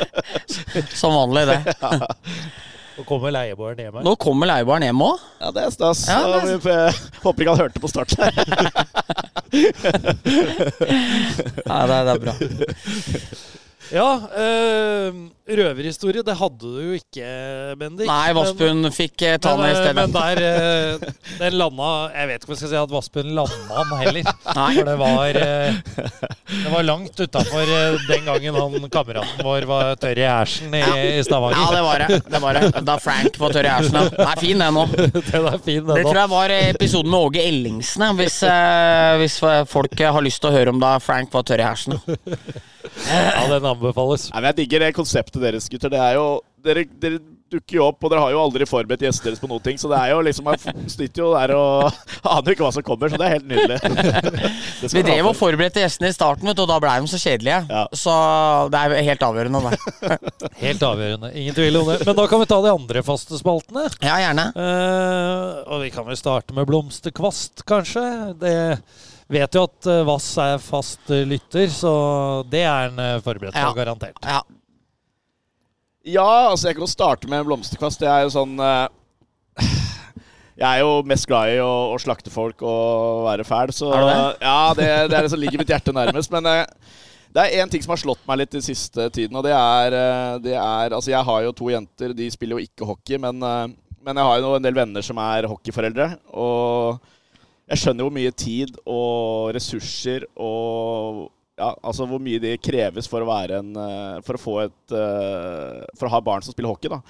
Som 1.00 1.16
vanlig, 1.16 1.48
det. 1.50 1.62
Nå 2.98 3.04
kommer 3.06 3.30
leieboeren 3.34 3.78
hjem 3.82 3.96
her. 4.00 4.04
Nå 4.08 4.14
kommer 4.18 4.50
leieboeren 4.50 4.84
hjem 4.88 5.02
òg. 5.06 5.20
Ja, 5.42 5.52
det 5.54 5.64
er 5.68 5.74
stas. 5.74 6.00
Ja, 6.10 6.18
Ja, 6.18 6.40
det 6.42 6.56
er- 6.58 6.64
vi 6.66 7.22
håper 7.24 7.44
ikke 7.46 7.54
han 7.54 7.62
hørte 7.62 7.82
på 7.84 7.92
start 7.92 8.12
her. 8.18 8.34
Ja, 11.68 11.78
det, 11.88 11.98
det 12.08 12.14
er 12.14 12.20
bra. 12.24 12.34
Ja, 13.94 14.08
øh, 14.44 15.14
røverhistorie, 15.48 16.24
det 16.28 16.36
hadde 16.40 16.60
du 16.60 16.80
jo 16.84 16.96
ikke, 16.98 17.28
Bendik. 17.80 18.08
Nei, 18.10 18.34
Vassbund 18.36 18.90
fikk 18.96 19.24
eh, 19.28 19.38
ta 19.42 19.54
Men, 19.56 19.64
den 19.64 19.72
i 19.72 19.78
stedet. 19.80 19.96
men 19.96 20.16
der 20.16 20.42
øh, 20.44 21.14
Den 21.40 21.58
landa 21.62 21.90
Jeg 22.14 22.28
vet 22.32 22.42
ikke 22.42 22.50
om 22.50 22.54
jeg 22.56 22.60
skal 22.62 22.72
si 22.74 22.80
at 22.82 22.94
Vassbund 22.96 23.32
landa 23.38 23.78
han 23.78 23.94
heller. 24.02 24.32
Nei. 24.58 24.68
For 24.78 24.90
det 24.90 24.98
var 25.02 25.40
Det 26.48 26.72
var 26.74 26.88
langt 26.88 27.22
utafor 27.24 27.72
den 28.08 28.28
gangen 28.28 28.60
han 28.60 28.90
kameraten 28.98 29.44
vår 29.48 29.68
var 29.70 29.94
tørr 30.02 30.20
i 30.22 30.28
æsjen 30.28 30.74
i, 30.76 30.82
i 30.84 31.18
Ja, 31.18 31.24
Stavanger. 31.28 31.74
det 31.76 31.84
var 31.88 32.04
det. 32.04 32.20
det 32.32 32.42
var 32.44 32.60
det. 32.60 32.84
Da 32.88 32.98
Frank 33.02 33.40
var 33.42 33.56
tørr 33.56 33.68
i 33.70 33.74
æsjen. 33.78 33.98
Den 34.18 34.28
er 34.28 34.42
fin, 34.42 34.64
den 34.66 34.80
òg. 34.84 34.96
Den 35.32 35.50
er 35.52 35.58
fin, 35.64 35.82
Det 35.86 35.96
den 36.00 36.08
tror 36.08 36.22
jeg 36.24 36.34
var 36.34 36.56
episoden 36.58 37.12
med 37.14 37.20
Åge 37.30 37.44
Ellingsen, 37.48 38.08
hvis, 38.20 38.40
eh, 38.48 39.16
hvis 39.22 39.40
folk 39.72 40.00
har 40.08 40.24
lyst 40.26 40.42
til 40.44 40.52
å 40.52 40.56
høre 40.58 40.74
om 40.76 40.82
da 40.84 40.96
Frank 41.04 41.32
var 41.36 41.46
tørr 41.48 41.64
i 41.64 41.70
æsjen. 41.72 42.00
ja. 42.08 42.40
Ja, 43.12 43.44
den 43.52 43.66
anbefales. 43.68 44.30
Nei, 44.32 44.40
men 44.42 44.48
Jeg 44.50 44.58
digger 44.62 44.86
det 44.86 44.94
konseptet 44.96 45.37
deres, 45.44 45.70
gutter. 45.72 45.90
Det 45.94 46.00
er 46.02 46.14
jo, 46.20 46.28
dere, 46.66 46.84
dere 47.02 47.20
dukker 47.48 47.78
jo 47.78 47.84
opp, 47.88 48.02
og 48.04 48.12
dere 48.12 48.20
har 48.26 48.34
jo 48.34 48.40
aldri 48.44 48.66
forberedt 48.68 49.06
gjestene 49.06 49.30
deres 49.30 49.40
på 49.40 49.48
noe. 49.48 49.62
ting, 49.64 49.78
Så 49.80 49.88
det 49.88 49.96
er 50.02 50.10
jo 50.12 50.18
liksom 50.26 50.44
Man 50.50 50.90
sitter 50.92 51.22
jo 51.22 51.30
der 51.32 51.54
og 51.56 51.86
aner 52.34 52.50
jo 52.52 52.56
ikke 52.58 52.66
hva 52.66 52.72
som 52.76 52.84
kommer, 52.84 53.08
så 53.14 53.16
det 53.22 53.28
er 53.30 53.36
helt 53.38 53.48
nydelig. 53.48 53.78
Det 54.82 54.90
Vi 54.94 55.02
drev 55.08 55.30
og 55.32 55.38
forberedte 55.40 55.80
gjestene 55.82 56.12
i 56.12 56.16
starten, 56.18 56.46
vet 56.50 56.58
du, 56.60 56.66
og 56.66 56.70
da 56.70 56.78
blei 56.84 56.98
de 57.02 57.08
så 57.10 57.18
kjedelige. 57.22 57.62
Ja. 57.72 57.86
Så 57.96 58.14
det 58.74 58.82
er 58.84 59.08
helt 59.08 59.24
avgjørende. 59.26 59.62
Da. 59.64 60.20
Helt 60.66 60.84
avgjørende. 60.86 61.32
Ingen 61.40 61.56
tvil 61.58 61.80
om 61.80 61.88
det. 61.94 61.98
Men 62.06 62.20
da 62.20 62.28
kan 62.30 62.44
vi 62.44 62.50
ta 62.52 62.60
de 62.68 62.74
andre 62.76 63.04
faste 63.08 63.40
spaltene. 63.40 63.88
Ja, 64.04 64.20
gjerne. 64.22 64.46
Uh, 64.54 65.64
og 65.72 65.82
vi 65.86 65.90
kan 65.96 66.06
vel 66.08 66.20
starte 66.20 66.54
med 66.58 66.68
blomsterkvast, 66.70 67.64
kanskje. 67.70 68.04
Det 68.44 68.54
vet 69.34 69.58
jo 69.58 69.66
at 69.68 69.88
eh, 69.92 70.04
Vass 70.08 70.28
er 70.40 70.54
fast 70.64 71.10
lytter, 71.10 71.68
så 71.74 71.92
det 72.48 72.62
er 72.64 72.92
en 72.92 73.02
eh, 73.04 73.18
forberedt 73.26 73.56
på, 73.58 73.60
Ja. 73.66 73.74
garantert. 73.76 74.20
Ja. 74.24 74.40
Ja, 76.08 76.48
altså 76.52 76.70
jeg 76.70 76.78
kan 76.78 76.88
starte 76.90 77.28
med 77.28 77.42
en 77.42 77.50
blomsterkvast. 77.50 78.00
Det 78.00 78.08
er 78.08 78.24
jo 78.24 78.32
sånn 78.32 78.56
eh, 78.64 78.86
Jeg 80.62 80.68
er 80.70 80.80
jo 80.82 81.02
mest 81.06 81.28
glad 81.30 81.52
i 81.54 81.58
å, 81.62 81.72
å 81.94 81.98
slakte 82.02 82.32
folk 82.34 82.64
og 82.66 83.26
være 83.28 83.46
fæl, 83.46 83.74
så 83.76 83.92
Er 83.94 84.08
det? 84.08 84.16
Ja, 84.48 84.62
det, 84.78 84.88
det 85.12 85.18
er 85.20 85.28
det 85.28 85.34
som 85.34 85.42
ligger 85.42 85.62
mitt 85.62 85.74
hjerte 85.74 85.94
nærmest. 85.96 86.32
Men 86.34 86.48
eh, 86.50 86.64
det 87.36 87.44
er 87.44 87.60
én 87.62 87.74
ting 87.74 87.84
som 87.84 87.94
har 87.94 88.02
slått 88.02 88.24
meg 88.30 88.40
litt 88.42 88.56
den 88.56 88.66
siste 88.66 89.10
tiden, 89.14 89.36
og 89.38 89.44
det 89.46 89.54
er, 89.54 89.98
eh, 90.00 90.40
det 90.48 90.56
er 90.56 90.96
Altså, 90.96 91.12
jeg 91.12 91.28
har 91.28 91.44
jo 91.46 91.54
to 91.60 91.70
jenter, 91.74 92.16
de 92.16 92.32
spiller 92.34 92.58
jo 92.58 92.70
ikke 92.70 92.88
hockey, 92.88 93.20
men, 93.22 93.44
men 93.44 94.22
jeg 94.22 94.30
har 94.32 94.42
jo 94.42 94.56
en 94.58 94.66
del 94.66 94.80
venner 94.80 95.06
som 95.06 95.20
er 95.22 95.50
hockeyforeldre. 95.52 96.14
Og 96.40 97.04
jeg 97.68 97.84
skjønner 97.84 98.06
jo 98.06 98.08
hvor 98.08 98.16
mye 98.16 98.38
tid 98.48 98.78
og 98.88 99.52
ressurser 99.58 100.24
og 100.40 101.28
ja, 101.58 101.72
altså 101.82 102.06
hvor 102.06 102.22
mye 102.22 102.42
det 102.42 102.60
kreves 102.62 103.10
for 103.10 103.24
å 103.24 103.28
en 103.58 103.74
eh, 103.82 104.22
For 104.26 104.38
å 104.38 104.42
et 104.68 104.94
eh, 104.94 105.84
For 105.98 106.08
å 106.08 106.14
ha 106.14 106.24
barn 106.24 106.46
som 106.46 106.54
spiller 106.54 106.70
hockey, 106.70 106.92
da. 106.94 107.02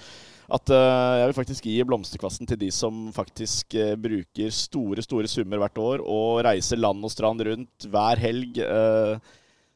At 0.47 0.71
eh, 0.71 1.15
jeg 1.19 1.27
vil 1.27 1.35
faktisk 1.35 1.67
gi 1.67 1.87
blomsterkvasten 1.87 2.47
til 2.47 2.59
de 2.61 2.69
som 2.71 3.09
faktisk 3.15 3.75
bruker 3.99 4.53
store, 4.55 5.03
store 5.03 5.27
summer 5.27 5.59
hvert 5.59 5.81
år 5.83 6.05
og 6.05 6.45
reiser 6.47 6.79
land 6.79 7.03
og 7.03 7.11
strand 7.11 7.43
rundt 7.43 7.89
hver 7.91 8.21
helg. 8.23 8.61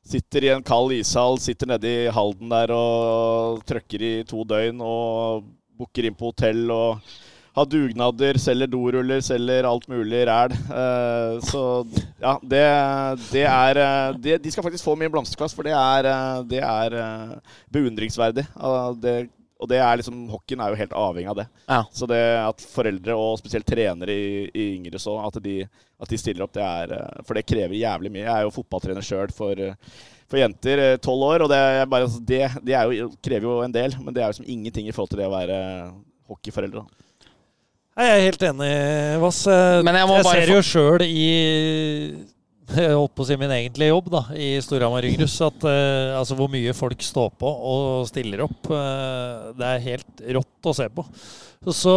sitter 0.08 0.48
i 0.48 0.54
en 0.54 0.64
kald 0.64 0.96
ishall, 0.96 1.36
sitter 1.44 1.74
nede 1.74 1.92
i 1.92 2.14
Halden 2.16 2.56
der 2.56 2.72
og 2.72 3.66
trøkker 3.68 4.08
i 4.08 4.14
to 4.30 4.46
døgn 4.48 4.80
og 4.80 5.44
booker 5.76 6.08
inn 6.08 6.16
på 6.16 6.32
hotell 6.32 6.72
og 6.72 7.04
har 7.58 7.68
dugnader, 7.68 8.40
selger 8.40 8.70
doruller, 8.72 9.20
selger 9.24 9.68
alt 9.68 9.88
mulig 9.92 10.24
ræl. 10.28 10.54
Eh, 10.56 11.34
så 11.44 11.64
ja, 12.22 12.38
det, 12.40 12.64
det 13.28 13.44
er 13.44 13.80
eh, 13.82 14.16
det, 14.24 14.38
De 14.46 14.54
skal 14.54 14.64
faktisk 14.64 14.88
få 14.88 14.96
min 15.00 15.12
blomsterkvast, 15.12 15.58
for 15.58 15.68
det 15.68 15.76
er, 15.76 16.08
eh, 16.08 16.40
det 16.48 16.62
er 16.64 16.96
beundringsverdig. 17.74 18.46
Det, 19.04 19.16
og 19.62 19.70
det 19.70 19.82
er 19.84 20.00
liksom, 20.00 20.24
Hockeyen 20.32 20.64
er 20.64 20.72
jo 20.72 20.80
helt 20.80 20.96
avhengig 20.98 21.34
av 21.34 21.42
det. 21.42 21.46
Ja. 21.68 21.82
Så 21.94 22.08
det 22.10 22.22
at 22.40 22.64
foreldre, 22.72 23.20
og 23.20 23.36
spesielt 23.42 23.68
trenere 23.68 24.16
i, 24.16 24.48
i 24.48 24.70
yngre 24.78 25.02
så, 25.02 25.18
at 25.28 25.38
de, 25.44 25.60
at 26.02 26.10
de 26.10 26.22
stiller 26.22 26.48
opp, 26.48 26.56
det 26.56 26.64
er 26.64 26.96
For 27.28 27.38
det 27.38 27.46
krever 27.52 27.76
jævlig 27.78 28.14
mye. 28.16 28.24
Jeg 28.24 28.32
er 28.38 28.48
jo 28.48 28.56
fotballtrener 28.56 29.06
sjøl 29.06 29.36
for, 29.36 29.60
for 30.32 30.40
jenter, 30.40 30.86
tolv 31.04 31.28
år, 31.34 31.46
og 31.46 31.52
det, 31.52 31.62
bare, 31.92 32.08
altså, 32.08 32.24
det, 32.24 32.42
det 32.64 32.80
jo, 32.96 33.12
krever 33.20 33.52
jo 33.52 33.60
en 33.68 33.76
del. 33.76 34.00
Men 34.00 34.16
det 34.16 34.24
er 34.24 34.32
jo 34.32 34.38
liksom 34.38 34.50
ingenting 34.56 34.88
i 34.88 34.96
forhold 34.96 35.12
til 35.12 35.22
det 35.22 35.30
å 35.30 35.36
være 35.36 35.62
hockeyforeldre. 36.32 36.88
da. 36.88 37.02
Jeg 38.02 38.18
er 38.18 38.28
helt 38.28 38.44
enig, 38.50 38.74
Vass. 39.22 39.44
Men 39.86 39.98
jeg 40.00 40.10
bare 40.10 40.30
ser 40.30 40.54
jo 40.56 40.62
sjøl 40.66 41.04
i 41.06 41.26
jeg 42.72 42.96
holdt 42.96 43.14
på 43.18 43.26
å 43.26 43.28
si 43.28 43.36
min 43.40 43.52
egentlige 43.52 43.92
jobb 43.92 44.08
da, 44.14 44.22
i 44.38 44.54
Storhamar 44.64 45.04
Yngrus, 45.04 45.36
at 45.44 45.66
eh, 45.68 46.14
altså 46.16 46.38
hvor 46.40 46.48
mye 46.52 46.72
folk 46.76 47.04
står 47.04 47.34
på 47.42 47.52
og 47.72 48.08
stiller 48.12 48.46
opp, 48.48 48.60
Uh, 48.72 49.52
det 49.58 49.68
er 49.68 49.82
helt 49.84 50.22
rått 50.38 50.68
å 50.70 50.74
se 50.76 50.86
på. 50.94 51.04
Så, 51.66 51.74
så 51.76 51.96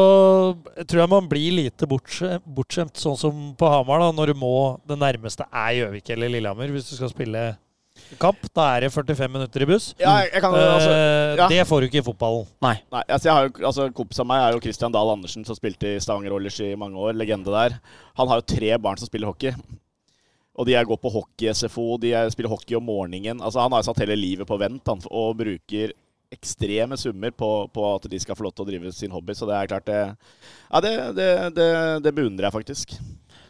jeg 0.74 0.86
tror 0.90 1.02
jeg 1.02 1.11
man 1.12 1.28
blir 1.30 1.55
lite 1.55 1.86
bortskjemt, 1.88 2.42
bortskjemt 2.57 2.98
sånn 2.98 3.18
som 3.20 3.42
på 3.59 3.68
Hamar, 3.70 4.02
da, 4.02 4.09
når 4.16 4.32
du 4.32 4.40
må 4.40 4.55
Det 4.88 4.96
nærmeste 4.98 5.46
er 5.46 5.76
Gjøvik 5.78 6.11
eller 6.16 6.32
Lillehammer 6.32 6.72
hvis 6.74 6.88
du 6.90 6.96
skal 6.96 7.12
spille 7.12 7.44
kamp. 8.18 8.40
Da 8.55 8.66
er 8.74 8.84
det 8.84 8.92
45 8.95 9.30
minutter 9.32 9.64
i 9.64 9.68
buss. 9.68 9.92
Ja, 10.01 10.16
kan 10.40 10.55
altså, 10.55 10.90
Eh, 10.90 11.36
ja. 11.38 11.49
Det 11.49 11.66
får 11.68 11.80
du 11.80 11.86
ikke 11.88 12.03
i 12.03 12.07
fotballen. 12.07 12.47
Nei. 12.62 12.76
Nei, 12.92 13.03
altså 13.09 13.28
jeg 13.28 13.34
har 13.34 13.49
jo, 13.49 13.66
altså 13.66 13.88
Kompis 13.95 14.20
av 14.20 14.28
meg 14.28 14.42
er 14.42 14.57
jo 14.57 14.62
Christian 14.64 14.92
Dahl 14.95 15.12
Andersen, 15.12 15.45
som 15.47 15.57
spilte 15.57 15.95
i 15.95 16.01
Stavanger 16.03 16.34
Oilers 16.36 16.61
i 16.61 16.74
mange 16.78 16.99
år. 16.99 17.14
Legende 17.14 17.55
der. 17.55 17.78
Han 18.18 18.30
har 18.30 18.40
jo 18.40 18.49
tre 18.55 18.76
barn 18.78 19.01
som 19.01 19.11
spiller 19.11 19.30
hockey. 19.30 19.55
Og 20.55 20.66
de 20.68 20.76
er 20.78 20.86
går 20.86 21.01
på 21.03 21.11
hockey-SFO, 21.11 21.99
de 21.99 22.12
er, 22.14 22.30
spiller 22.30 22.53
hockey 22.53 22.76
om 22.78 22.86
morgenen. 22.86 23.42
Altså 23.42 23.61
Han 23.61 23.72
har 23.72 23.82
jo 23.82 23.90
satt 23.90 24.05
hele 24.05 24.16
livet 24.16 24.47
på 24.47 24.59
vent 24.61 24.86
han, 24.86 25.03
og 25.11 25.36
bruker 25.40 25.95
ekstreme 26.34 26.97
summer 26.99 27.30
på, 27.30 27.49
på 27.74 27.82
at 27.95 28.07
de 28.11 28.18
skal 28.22 28.36
få 28.38 28.47
lov 28.47 28.55
til 28.55 28.64
å 28.64 28.68
drive 28.68 28.92
sin 28.95 29.12
hobby. 29.14 29.34
Så 29.34 29.47
det 29.51 29.59
er 29.59 29.70
klart 29.70 29.86
det 29.86 29.99
Ja, 30.05 30.80
det, 30.82 30.95
det, 31.18 31.28
det, 31.59 31.68
det 32.07 32.14
beundrer 32.14 32.49
jeg 32.49 32.57
faktisk. 32.57 32.97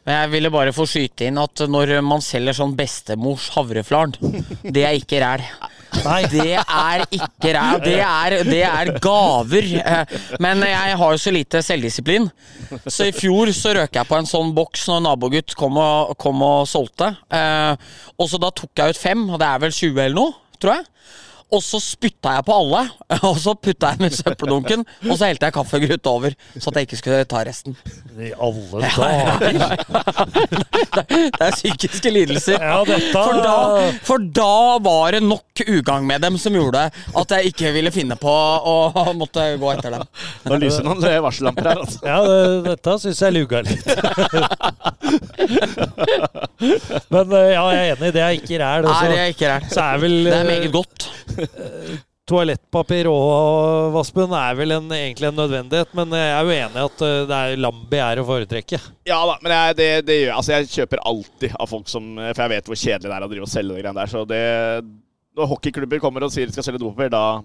Men 0.04 0.18
jeg 0.18 0.30
ville 0.34 0.50
bare 0.52 0.72
få 0.76 0.84
skyte 0.88 1.28
inn 1.30 1.38
at 1.40 1.62
når 1.70 1.94
man 2.04 2.20
selger 2.24 2.52
sånn 2.58 2.74
bestemors 2.76 3.46
havreflarn, 3.54 4.12
det 4.64 4.82
er 4.84 4.98
ikke 4.98 5.20
ræl. 5.22 5.44
Nei. 6.04 6.18
Det 6.28 6.56
er 6.58 7.04
ikke 7.14 7.52
ræl. 7.54 7.78
Det 7.84 7.94
er, 8.02 8.34
det 8.48 8.60
er 8.66 8.90
gaver. 9.00 9.68
Men 10.42 10.64
jeg 10.66 10.96
har 11.00 11.14
jo 11.14 11.20
så 11.22 11.32
lite 11.32 11.62
selvdisiplin. 11.64 12.26
Så 12.90 13.06
i 13.08 13.14
fjor 13.16 13.52
så 13.56 13.72
røk 13.78 13.94
jeg 13.96 14.08
på 14.10 14.18
en 14.18 14.28
sånn 14.28 14.50
boks 14.56 14.88
når 14.90 15.04
nabogutt 15.06 15.54
kom 15.56 15.78
og, 15.80 16.16
kom 16.20 16.42
og 16.44 16.66
solgte. 16.68 17.12
Eh, 17.30 17.76
Og 18.18 18.28
så 18.30 18.42
da 18.42 18.50
tok 18.52 18.74
jeg 18.82 18.94
ut 18.96 19.00
fem, 19.00 19.24
og 19.30 19.38
det 19.40 19.48
er 19.48 19.62
vel 19.64 19.72
20 19.72 20.02
eller 20.04 20.18
noe, 20.18 20.34
tror 20.60 20.76
jeg. 20.80 20.90
Og 21.52 21.60
så 21.62 21.78
spytta 21.82 22.32
jeg 22.38 22.44
på 22.46 22.54
alle, 22.56 22.80
og 23.28 23.36
så 23.38 23.54
putta 23.54 23.92
jeg 23.92 24.00
den 24.00 24.08
i 24.08 24.16
søppeldunken. 24.16 24.84
Og 25.10 25.18
så 25.20 25.28
helte 25.28 25.46
jeg 25.50 25.54
kaffegrut 25.54 26.08
over, 26.10 26.34
så 26.56 26.70
at 26.72 26.80
jeg 26.80 26.88
ikke 26.88 27.00
skulle 27.02 27.24
ta 27.30 27.42
resten. 27.46 27.76
I 28.18 28.32
alle 28.32 28.90
dager! 28.96 29.76
Det 30.94 31.42
er 31.42 31.54
psykiske 31.54 32.10
lidelser. 32.12 32.58
Ja, 32.62 32.78
dette 32.86 33.10
For 33.12 33.38
da, 33.42 33.54
for 34.06 34.22
da 34.36 34.78
var 34.82 35.14
det 35.16 35.22
nok 35.24 35.62
ugagn 35.66 36.06
med 36.06 36.22
dem 36.22 36.36
som 36.40 36.54
gjorde 36.54 36.84
at 36.90 37.34
jeg 37.34 37.50
ikke 37.52 37.72
ville 37.74 37.90
finne 37.94 38.16
på 38.20 38.30
å 38.30 38.74
måtte 39.20 39.46
gå 39.60 39.72
etter 39.74 39.96
dem. 39.98 40.04
Nå 40.48 40.58
lyser 40.62 40.86
noen 40.86 41.02
varsellamper 41.24 41.70
her. 41.70 41.82
altså. 41.84 42.00
Ja, 42.06 42.18
det, 42.26 42.38
dette 42.68 42.96
syns 43.02 43.22
jeg 43.24 43.36
luga 43.36 43.62
litt. 43.66 43.84
Men 47.14 47.34
eh, 47.34 47.50
ja, 47.54 47.64
jeg 47.74 47.82
er 47.82 47.94
enig, 47.96 48.12
det 48.14 48.22
er 48.24 48.38
ikke 48.38 48.60
ræl. 48.62 48.86
Nei, 48.88 49.02
det 49.10 49.18
er 49.24 49.32
ikke 49.34 49.50
ræl. 49.52 49.68
Så 49.72 49.84
er 49.84 50.02
vel 50.04 50.16
Det 50.24 50.34
er 50.34 50.40
eh, 50.42 50.50
meget 50.52 50.72
godt. 50.74 51.08
Toalettpapir 52.24 53.04
og 53.10 53.90
Vaspen 53.92 54.32
er 54.32 54.54
vel 54.56 54.72
en, 54.78 54.86
egentlig 54.96 55.28
en 55.28 55.36
nødvendighet, 55.36 55.90
men 55.98 56.14
jeg 56.16 56.30
er 56.32 56.46
jo 56.46 56.54
enig 56.54 56.78
i 56.80 56.84
at 56.86 57.02
eh, 57.04 57.16
det 57.28 57.40
er 57.40 57.58
Lambi 57.60 57.98
er 58.00 58.20
å 58.22 58.24
foretrekke. 58.24 58.78
Ja 59.10 59.18
da, 59.28 59.34
men 59.44 59.52
jeg, 59.52 59.76
det, 59.76 59.88
det 60.08 60.16
gjør 60.16 60.30
jeg. 60.30 60.36
Altså, 60.38 60.54
jeg 60.54 60.70
kjøper 60.72 61.02
alltid 61.10 61.56
av 61.60 61.68
folk 61.68 61.90
som 61.92 62.14
For 62.24 62.40
jeg 62.46 62.52
vet 62.54 62.70
hvor 62.70 62.80
kjedelig 62.80 63.10
det 63.10 63.16
er 63.18 63.26
å 63.26 63.28
drive 63.28 63.44
og 63.44 63.52
selge 63.52 63.74
de 63.74 63.82
greiene 63.82 63.98
der. 63.98 64.12
Så 64.14 64.22
det 64.30 64.40
Når 65.36 65.50
hockeyklubber 65.52 66.00
kommer 66.00 66.24
og 66.24 66.32
sier 66.32 66.48
de 66.48 66.56
skal 66.56 66.64
selge 66.64 66.80
dopapir, 66.80 67.12
da, 67.12 67.42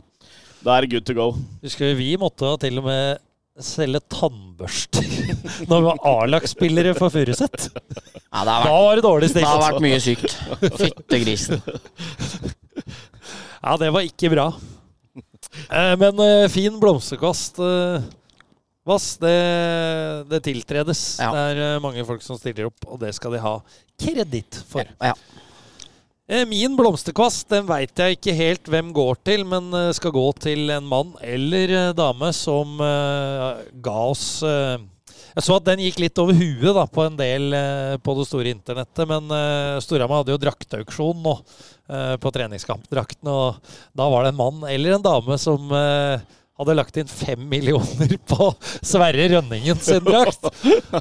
da 0.64 0.78
er 0.78 0.88
det 0.88 0.94
good 0.94 1.08
to 1.10 1.18
go. 1.18 1.34
Husker 1.66 1.92
vi 2.00 2.14
måtte 2.22 2.54
til 2.64 2.80
og 2.80 2.88
med 2.88 3.20
selge 3.60 4.00
tannbørster 4.16 5.04
når 5.68 5.76
vi 5.76 5.90
var 5.90 6.00
A-lagsspillere 6.08 6.96
for 6.96 7.12
Furuset. 7.12 7.68
Ja, 8.32 8.46
Da 8.48 8.62
var 8.64 8.96
det 8.96 9.04
dårlig 9.04 9.34
det 9.36 9.44
har 9.44 9.60
vært 9.66 9.84
mye 9.84 10.00
sykt. 10.00 10.40
Fyttegrisen. 10.80 11.60
Ja, 13.60 13.76
det 13.80 13.90
var 13.92 14.06
ikke 14.08 14.32
bra. 14.34 14.48
Eh, 15.72 15.96
Men 16.00 16.20
eh, 16.24 16.48
fin 16.52 16.80
blomsterkvast. 16.80 17.60
eh, 17.60 18.08
Vass, 18.88 19.18
det, 19.22 19.34
det 20.32 20.40
tiltredes. 20.48 21.02
Ja. 21.22 21.30
Det 21.36 21.42
er 21.62 21.82
mange 21.84 22.02
folk 22.08 22.24
som 22.26 22.40
stiller 22.40 22.70
opp, 22.72 22.88
og 22.88 22.98
det 23.04 23.12
skal 23.14 23.36
de 23.36 23.42
ha 23.44 23.52
kreditt 24.02 24.62
for. 24.72 24.88
Ja. 25.04 25.12
ja. 25.12 26.46
Min 26.50 26.74
blomsterkvast 26.78 27.50
den 27.52 27.68
veit 27.70 27.98
jeg 28.00 28.18
ikke 28.18 28.34
helt 28.38 28.70
hvem 28.70 28.90
går 28.96 29.20
til, 29.26 29.44
men 29.50 29.70
skal 29.98 30.14
gå 30.16 30.24
til 30.42 30.70
en 30.74 30.86
mann 30.90 31.12
eller 31.26 31.92
dame 31.98 32.30
som 32.38 32.78
ga 32.80 33.96
oss 34.10 34.26
Jeg 35.40 35.46
så 35.46 35.56
at 35.56 35.68
den 35.70 35.80
gikk 35.80 36.02
litt 36.04 36.20
over 36.20 36.36
huet 36.36 36.74
da, 36.76 36.84
på 36.84 37.06
en 37.06 37.16
del 37.16 37.54
eh, 37.56 37.94
på 38.04 38.16
det 38.18 38.26
store 38.28 38.52
internettet, 38.52 39.06
men 39.08 39.30
uh, 39.32 39.80
Storhamar 39.80 40.20
hadde 40.20 40.34
jo 40.34 40.42
draktauksjon 40.44 41.22
nå 41.24 41.32
uh, 41.40 42.18
på 42.20 42.32
treningskampdrakten, 42.36 43.30
og 43.32 43.72
da 43.96 44.10
var 44.12 44.28
det 44.28 44.34
en 44.34 44.42
mann 44.42 44.66
eller 44.68 44.98
en 44.98 45.06
dame 45.06 45.38
som 45.40 45.72
uh, 45.72 46.20
hadde 46.60 46.76
lagt 46.76 47.00
inn 47.00 47.08
fem 47.08 47.48
millioner 47.48 48.18
på 48.34 48.50
Sverre 48.84 49.30
Rønningen 49.32 49.80
sin 49.80 50.04
drakt. 50.04 50.52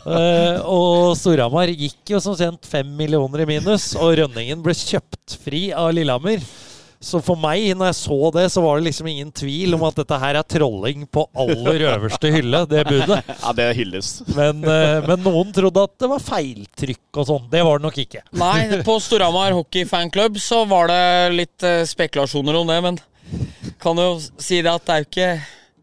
Uh, 0.07 0.63
og 0.71 1.19
Storhamar 1.19 1.75
gikk 1.75 2.15
jo 2.15 2.23
som 2.23 2.39
kjent 2.39 2.71
fem 2.71 2.95
millioner 2.95 3.43
i 3.43 3.51
minus, 3.57 3.91
og 3.99 4.21
Rønningen 4.23 4.63
ble 4.63 4.79
kjøpt 4.79 5.35
fri 5.43 5.67
av 5.75 5.91
Lillehammer. 5.99 6.47
Så 6.99 7.21
for 7.23 7.39
meg, 7.39 7.63
når 7.79 7.93
jeg 7.93 7.97
så 8.01 8.17
det, 8.35 8.45
så 8.51 8.63
var 8.65 8.79
det 8.79 8.89
liksom 8.89 9.07
ingen 9.11 9.29
tvil 9.31 9.77
om 9.77 9.85
at 9.87 10.01
dette 10.01 10.19
her 10.19 10.39
er 10.41 10.47
trolling 10.51 11.05
på 11.07 11.23
aller 11.39 11.85
øverste 11.93 12.33
hylle, 12.35 12.65
det 12.71 12.83
budet. 12.89 13.21
Ja, 13.45 13.53
det 13.55 13.69
hylles. 13.79 14.09
Men, 14.35 14.65
eh, 14.67 14.99
men 15.07 15.23
noen 15.23 15.53
trodde 15.55 15.85
at 15.87 15.95
det 16.03 16.09
var 16.11 16.25
feiltrykk 16.25 17.21
og 17.23 17.29
sånn. 17.29 17.47
Det 17.53 17.63
var 17.67 17.79
det 17.79 17.87
nok 17.87 18.01
ikke. 18.03 18.25
Nei, 18.41 18.81
på 18.87 18.99
Storhamar 19.03 19.55
Hockey 19.55 19.87
Fanklubb 19.89 20.41
så 20.43 20.65
var 20.69 20.91
det 20.91 21.05
litt 21.37 21.67
eh, 21.67 21.85
spekulasjoner 21.87 22.59
om 22.59 22.73
det, 22.73 22.81
men 22.83 22.99
kan 23.79 24.01
jo 24.01 24.19
si 24.41 24.59
det 24.65 24.73
at 24.73 24.85
det 24.89 24.95
er 24.97 25.05
jo 25.05 25.09
ikke 25.13 25.31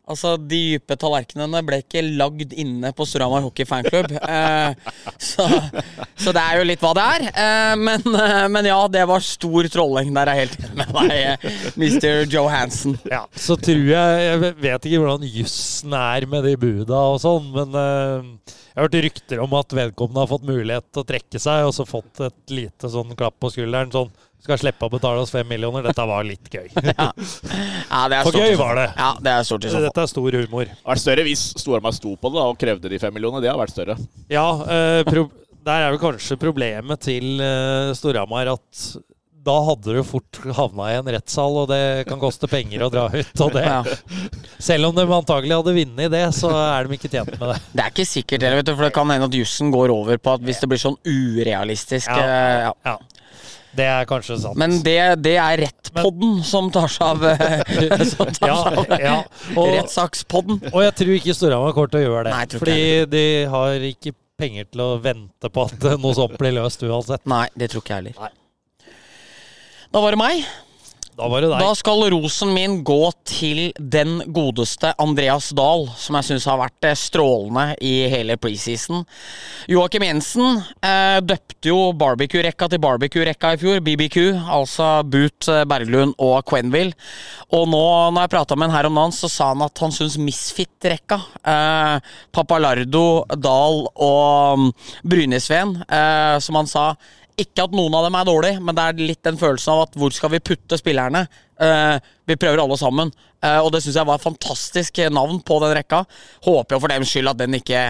Altså, 0.05 0.35
De 0.37 0.55
dype 0.75 0.95
tallerkenene 1.01 1.61
ble 1.65 1.79
ikke 1.83 2.03
lagd 2.05 2.53
inne 2.53 2.91
på 2.95 3.07
Storhamar 3.07 3.43
Hockey 3.45 3.67
Fanklubb. 3.67 4.11
Eh, 4.35 4.73
så, 5.21 5.45
så 6.19 6.31
det 6.35 6.41
er 6.41 6.57
jo 6.59 6.65
litt 6.67 6.81
hva 6.83 6.91
det 6.97 7.03
er. 7.15 7.25
Eh, 7.29 7.73
men, 7.79 8.03
eh, 8.19 8.47
men 8.51 8.67
ja, 8.67 8.77
det 8.91 9.03
var 9.07 9.23
stor 9.23 9.67
trolling. 9.71 10.11
Der 10.15 10.31
er 10.31 10.39
jeg 10.39 10.49
helt 10.49 10.65
enig 10.65 10.77
med 10.81 10.91
deg, 10.97 11.13
eh, 11.15 11.55
Mr. 11.79 12.25
Johansen. 12.33 12.97
Ja, 13.09 13.23
så 13.31 13.57
tror 13.59 13.85
jeg 13.91 14.25
Jeg 14.25 14.55
vet 14.65 14.87
ikke 14.89 15.01
hvordan 15.03 15.25
jussen 15.29 15.95
er 15.97 16.27
med 16.29 16.45
de 16.49 16.55
buda 16.59 17.01
og 17.13 17.19
sånn, 17.23 17.47
men 17.55 17.77
eh, 17.79 18.55
jeg 18.75 18.81
har 18.81 18.89
hørt 18.89 18.99
rykter 19.05 19.43
om 19.45 19.53
at 19.55 19.77
vedkommende 19.77 20.25
har 20.25 20.31
fått 20.33 20.49
mulighet 20.49 20.87
til 20.91 21.05
å 21.05 21.07
trekke 21.07 21.39
seg, 21.41 21.69
og 21.69 21.75
så 21.77 21.87
fått 21.87 22.25
et 22.27 22.55
lite 22.57 22.91
sånn 22.91 23.13
klapp 23.15 23.37
på 23.39 23.53
skulderen. 23.53 23.93
Sånn 23.93 24.11
skal 24.43 24.59
slippe 24.61 24.85
å 24.85 24.91
betale 24.93 25.21
oss 25.23 25.31
fem 25.33 25.47
millioner. 25.49 25.83
Dette 25.87 26.05
var 26.05 26.23
litt 26.27 26.49
gøy. 26.53 26.67
Ja, 27.95 28.01
det 28.11 28.17
er 28.19 28.27
For 28.27 28.35
gøy 28.35 28.55
var 28.59 28.75
det. 28.77 28.89
Ja, 28.97 29.09
det 29.23 29.31
er 29.31 29.47
stort 29.47 29.65
i 29.65 29.69
så 29.71 29.77
fall. 29.79 29.87
Dette 29.87 30.03
er 30.03 30.11
stor 30.11 30.37
humor. 30.41 30.65
Det 30.67 30.75
hadde 30.75 30.91
vært 30.91 31.03
større 31.05 31.25
hvis 31.29 31.43
Storhamar 31.61 31.95
sto 31.95 32.13
på 32.19 32.29
det 32.33 32.37
da, 32.41 32.45
og 32.51 32.59
krevde 32.61 32.91
de 32.91 32.99
fem 33.01 33.13
millionene. 33.15 33.41
Det 33.45 33.49
hadde 33.49 33.63
vært 33.63 33.75
større. 33.75 33.97
Ja, 34.33 34.45
eh, 34.65 35.01
pro 35.07 35.27
der 35.65 35.81
er 35.87 35.95
vel 35.95 36.01
kanskje 36.01 36.35
problemet 36.37 37.01
til 37.07 37.39
eh, 37.41 37.89
Storhamar 37.97 38.51
at 38.51 38.85
da 39.45 39.55
hadde 39.61 39.93
du 39.93 39.99
fort 40.05 40.39
havna 40.57 40.87
i 40.89 40.95
en 40.97 41.09
rettssal, 41.13 41.53
og 41.61 41.67
det 41.69 42.05
kan 42.09 42.17
koste 42.21 42.49
penger 42.49 42.81
å 42.85 42.89
dra 42.93 43.03
ut. 43.13 43.41
Og 43.45 43.51
det, 43.53 43.61
Ja. 43.65 43.79
Selv 44.61 44.89
om 44.89 44.95
de 44.97 45.05
antagelig 45.05 45.53
hadde 45.57 45.73
vunnet 45.75 46.09
det, 46.13 46.23
så 46.37 46.49
er 46.53 46.85
de 46.89 46.97
ikke 46.97 47.11
tjent 47.13 47.29
med 47.37 47.51
det. 47.51 47.57
Det 47.73 47.83
er 47.83 47.91
ikke 47.93 48.07
sikkert 48.09 48.45
heller, 48.45 48.63
for 48.71 48.85
det 48.87 48.93
kan 48.97 49.09
hende 49.13 49.29
at 49.29 49.37
jussen 49.37 49.69
går 49.73 49.93
over 49.93 50.17
på 50.21 50.33
at 50.37 50.45
hvis 50.45 50.61
det 50.63 50.69
blir 50.71 50.81
sånn 50.81 50.97
urealistisk 51.05 52.09
Ja. 52.09 52.23
eh, 52.25 52.63
ja. 52.65 52.73
Ja. 52.89 52.97
Det 53.75 53.87
er 53.91 54.07
kanskje 54.09 54.37
sant. 54.39 54.59
Men 54.59 54.77
det, 54.85 54.99
det 55.25 55.35
er 55.41 55.61
Rettpodden 55.65 56.37
som 56.47 56.69
tar 56.73 56.91
seg 56.91 57.07
av, 57.07 57.25
eh, 57.33 58.03
som 58.13 58.29
tar 58.31 58.51
ja, 58.51 58.59
seg 58.63 58.79
av 58.81 59.03
ja. 59.03 59.15
Og, 59.55 59.71
Rettssakspodden. 59.75 60.61
og 60.71 60.79
jeg 60.85 60.95
tror 61.01 61.15
ikke 61.19 61.35
Storhamar 61.37 61.75
kommer 61.77 61.91
til 61.93 62.03
å 62.03 62.05
gjøre 62.05 62.27
det. 62.29 62.35
Nei, 62.35 62.45
fordi 62.55 62.63
fordi 62.65 63.11
de 63.15 63.25
har 63.51 63.89
ikke 63.91 64.15
penger 64.39 64.67
til 64.71 64.83
å 64.83 64.89
vente 64.99 65.51
på 65.51 65.67
at 65.67 65.87
noe 66.01 66.15
sånt 66.15 66.35
blir 66.39 66.55
løst 66.57 66.83
uansett. 66.83 67.23
Nei, 67.29 67.45
det 67.55 67.71
tror 67.71 67.83
ikke 67.83 67.95
jeg 67.95 68.03
heller. 68.03 68.19
Nei. 68.25 68.91
Da 69.95 70.01
var 70.03 70.15
det 70.15 70.19
meg. 70.19 70.47
Da 71.15 71.29
var 71.31 71.45
det 71.45 71.47
deg. 71.47 71.61
Da 71.63 71.75
skal 71.79 72.01
rosen 72.11 72.49
min 72.51 72.81
gå 72.83 72.99
til 73.27 73.69
den 73.79 74.17
godeste 74.35 74.91
Andreas 74.99 75.47
Dahl, 75.55 75.87
som 75.95 76.17
jeg 76.19 76.27
syns 76.27 76.47
har 76.49 76.59
vært 76.59 76.87
eh, 76.89 76.97
strålende 76.99 77.77
i 77.79 77.93
hele 78.11 78.35
preseason. 78.41 79.05
Joakim 79.71 80.03
Jensen 80.03 80.59
eh, 80.83 81.21
døpte 81.23 81.71
jo 81.71 81.79
barbecue-rekka 81.95 82.67
til 82.71 82.83
barbecue-rekka 82.83 83.53
i 83.55 83.61
fjor, 83.63 83.79
BBQ, 83.85 84.19
altså 84.57 84.89
Boot, 85.07 85.47
eh, 85.47 85.63
Berglund 85.71 86.17
og 86.19 86.41
Quenville. 86.51 86.91
Og 87.55 87.63
nå, 87.71 87.85
når 88.11 88.25
jeg 88.25 88.35
prata 88.35 88.59
med 88.59 88.67
han 88.67 88.75
her 88.81 88.91
om 88.91 88.99
dagen, 88.99 89.15
så 89.15 89.31
sa 89.31 89.53
han 89.53 89.63
at 89.63 89.85
han 89.85 89.95
syns 89.95 90.19
Misfit-rekka, 90.19 91.21
eh, 91.47 92.15
Papalardo, 92.35 93.23
Dahl 93.39 93.85
og 93.95 94.65
mm, 94.65 94.71
Brynesveen, 95.07 95.77
eh, 95.87 96.39
som 96.43 96.59
han 96.59 96.67
sa 96.67 96.89
ikke 97.39 97.65
at 97.65 97.75
noen 97.75 97.95
av 97.97 98.05
dem 98.07 98.15
er 98.15 98.27
dårlige, 98.27 98.61
men 98.63 98.77
det 98.77 98.83
er 98.85 99.05
litt 99.11 99.23
den 99.27 99.39
følelsen 99.39 99.73
av 99.73 99.85
at 99.85 99.97
hvor 99.99 100.13
skal 100.15 100.31
vi 100.31 100.43
putte 100.43 100.79
spillerne? 100.79 101.25
Uh, 101.59 101.99
vi 102.27 102.37
prøver 102.39 102.61
alle 102.63 102.77
sammen. 102.79 103.11
Uh, 103.43 103.59
og 103.59 103.71
det 103.75 103.83
syns 103.83 103.99
jeg 103.99 104.07
var 104.07 104.19
et 104.19 104.25
fantastisk 104.25 105.01
navn 105.11 105.41
på 105.43 105.59
den 105.63 105.75
rekka. 105.75 106.03
Håper 106.47 106.77
jo 106.77 106.83
for 106.83 106.93
dems 106.93 107.11
skyld 107.11 107.33
at 107.33 107.41
den 107.41 107.57
ikke 107.59 107.85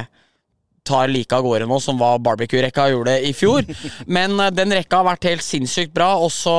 tar 0.86 1.10
like 1.10 1.34
av 1.34 1.42
gårde 1.42 1.66
nå 1.66 1.80
som 1.82 1.98
hva 1.98 2.12
barbecue-rekka 2.22 2.88
gjorde 2.94 3.16
i 3.26 3.34
fjor. 3.38 3.66
Men 4.18 4.38
uh, 4.42 4.52
den 4.54 4.74
rekka 4.74 5.02
har 5.02 5.10
vært 5.12 5.30
helt 5.30 5.46
sinnssykt 5.46 5.94
bra. 5.94 6.16
Og 6.22 6.34
så 6.34 6.56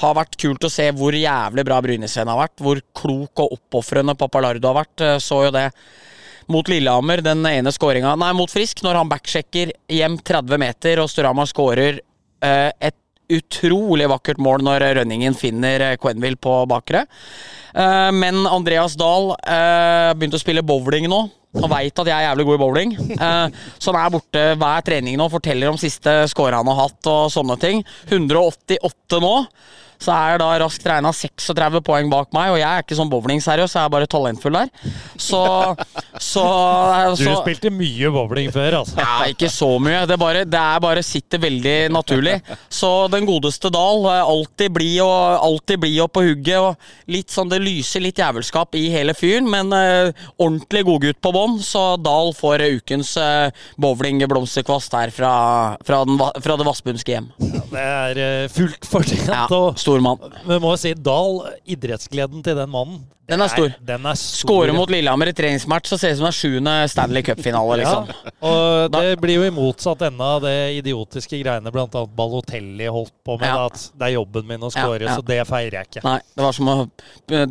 har 0.00 0.16
vært 0.16 0.38
kult 0.40 0.64
å 0.64 0.72
se 0.72 0.88
hvor 0.96 1.16
jævlig 1.16 1.66
bra 1.68 1.82
Brynesveen 1.84 2.32
har 2.32 2.40
vært. 2.40 2.56
Hvor 2.64 2.80
klok 2.96 3.44
og 3.44 3.58
oppofrende 3.58 4.16
Papalardo 4.16 4.72
har 4.72 4.80
vært. 4.80 5.06
Så 5.20 5.44
jo 5.44 5.52
det 5.54 5.68
mot 6.52 6.68
Lillehammer, 6.68 7.22
den 7.24 7.44
ene 7.48 7.72
skåringa 7.74 8.14
Nei, 8.20 8.32
mot 8.36 8.52
Frisk, 8.52 8.84
når 8.84 9.00
han 9.00 9.10
backsjekker 9.10 9.72
hjem 9.92 10.18
30 10.22 10.60
meter, 10.62 11.02
og 11.02 11.10
Storhamar 11.10 11.48
skårer 11.50 11.98
eh, 11.98 12.70
et 12.78 12.98
utrolig 13.32 14.08
vakkert 14.10 14.40
mål 14.42 14.64
når 14.66 14.86
Rønningen 15.00 15.36
finner 15.38 15.84
eh, 15.86 15.98
Quenville 16.00 16.40
på 16.40 16.54
bakre. 16.70 17.04
Eh, 17.74 18.10
men 18.16 18.42
Andreas 18.48 18.96
Dahl 18.98 19.32
eh, 19.40 20.10
begynte 20.16 20.40
å 20.40 20.42
spille 20.42 20.64
bowling 20.66 21.08
nå. 21.10 21.22
Han 21.60 21.68
veit 21.68 21.98
at 22.00 22.08
jeg 22.08 22.16
er 22.16 22.30
jævlig 22.30 22.44
god 22.48 22.56
i 22.56 22.60
bowling, 22.62 22.92
så 23.12 23.92
han 23.92 23.98
er 24.00 24.12
borte 24.14 24.44
hver 24.56 24.84
trening 24.86 25.18
nå. 25.20 25.26
Forteller 25.28 25.68
om 25.68 25.76
siste 25.76 26.22
score 26.32 26.56
han 26.56 26.70
har 26.70 26.78
hatt 26.78 27.08
og 27.12 27.26
sånne 27.34 27.58
ting. 27.60 27.82
188 28.08 29.20
nå. 29.20 29.34
Så 30.02 30.12
er 30.14 30.34
jeg 30.34 30.42
da 30.42 30.50
raskt 30.64 30.86
regna 30.88 31.12
36 31.14 31.82
poeng 31.86 32.10
bak 32.12 32.32
meg, 32.34 32.52
og 32.54 32.58
jeg 32.58 32.68
er 32.68 32.84
ikke 32.84 32.98
sånn 32.98 33.10
bowlingseriøs, 33.12 33.76
jeg 33.76 33.86
er 33.86 33.92
bare 33.92 34.08
talentfull 34.10 34.58
der. 34.58 34.70
Så, 35.20 35.42
så, 36.18 36.44
Du 37.14 37.22
så 37.22 37.36
spilte 37.38 37.70
mye 37.72 38.10
bowling 38.12 38.50
før, 38.54 38.80
altså. 38.82 38.98
ja, 38.98 39.30
ikke 39.30 39.50
så 39.52 39.70
mye. 39.82 40.02
Det, 40.10 40.18
bare, 40.20 40.44
det 40.48 40.58
er 40.58 40.82
bare 40.82 41.04
sitter 41.06 41.42
veldig 41.42 41.76
naturlig. 41.94 42.38
Så 42.72 42.90
den 43.12 43.26
godeste 43.28 43.70
Dahl 43.72 44.06
er 44.10 44.24
alltid 44.26 44.74
blid 44.74 44.98
og, 45.04 45.38
alltid 45.46 45.82
bli 45.84 45.94
og 46.02 46.10
på 46.12 46.24
hugget. 46.26 46.58
Og 46.62 47.12
litt 47.12 47.32
sånn, 47.32 47.50
det 47.52 47.62
lyser 47.62 48.02
litt 48.04 48.18
jævelskap 48.20 48.74
i 48.78 48.88
hele 48.92 49.14
fyren, 49.16 49.48
men 49.50 49.72
uh, 49.74 50.10
ordentlig 50.36 50.84
godgutt 50.88 51.20
på 51.22 51.34
bånn. 51.34 51.58
Så 51.62 51.84
Dahl 52.02 52.32
får 52.36 52.66
eh, 52.66 52.78
ukens 52.80 53.14
uh, 53.20 53.52
bowlingblomsterkvast 53.82 54.98
her 54.98 55.14
fra, 55.14 55.32
fra, 55.86 56.02
den, 56.08 56.18
fra 56.18 56.58
det 56.58 56.68
vassbundske 56.68 57.16
hjem. 57.16 57.30
Det 57.72 57.86
er 57.86 58.22
uh, 58.22 58.50
fullt 58.52 58.88
fortjent. 58.88 59.28
Ja, 59.30 59.46
stor 59.92 60.00
mann. 60.00 60.18
Vi 60.48 60.58
må 60.62 60.72
si 60.80 60.94
Dahl, 60.96 61.42
idrettsgleden 61.68 62.44
til 62.44 62.56
den 62.56 62.70
mannen 62.72 63.02
Den 63.30 63.40
er 63.40 63.48
stor. 63.48 63.70
Den 63.86 64.06
er 64.10 64.16
stor. 64.18 64.42
Skårer 64.48 64.74
mot 64.74 64.90
Lillehammer 64.90 65.30
i 65.30 65.32
treningsmatch, 65.36 65.88
så 65.92 65.98
ser 65.98 66.10
det 66.10 66.16
ut 66.16 66.18
som 66.18 66.26
det 66.26 66.32
er 66.32 66.38
sjuende 66.40 66.72
Stanley 66.90 67.22
Cup-finale, 67.22 67.76
liksom. 67.80 68.08
Ja, 68.10 68.32
og 68.50 68.90
det 68.96 69.02
blir 69.22 69.38
jo 69.38 69.44
i 69.46 69.52
motsatt 69.54 70.02
ende 70.08 70.26
av 70.36 70.42
det 70.42 70.54
idiotiske 70.80 71.38
greiene 71.38 71.70
bl.a. 71.72 71.86
Balotelli 72.18 72.88
holdt 72.90 73.14
på 73.24 73.36
med. 73.38 73.46
Ja. 73.46 73.68
At 73.70 73.86
det 73.94 74.08
er 74.08 74.14
jobben 74.16 74.48
min 74.50 74.66
å 74.66 74.72
Ja, 74.72 74.74
score, 74.74 75.06
ja. 75.06 75.14
så 75.14 75.24
det 75.28 75.38
feirer 75.48 75.78
jeg 75.78 75.88
ikke. 75.92 76.02
Nei, 76.08 76.16
det 76.34 76.44
var 76.44 76.56
som, 76.58 76.72
å, 76.72 76.76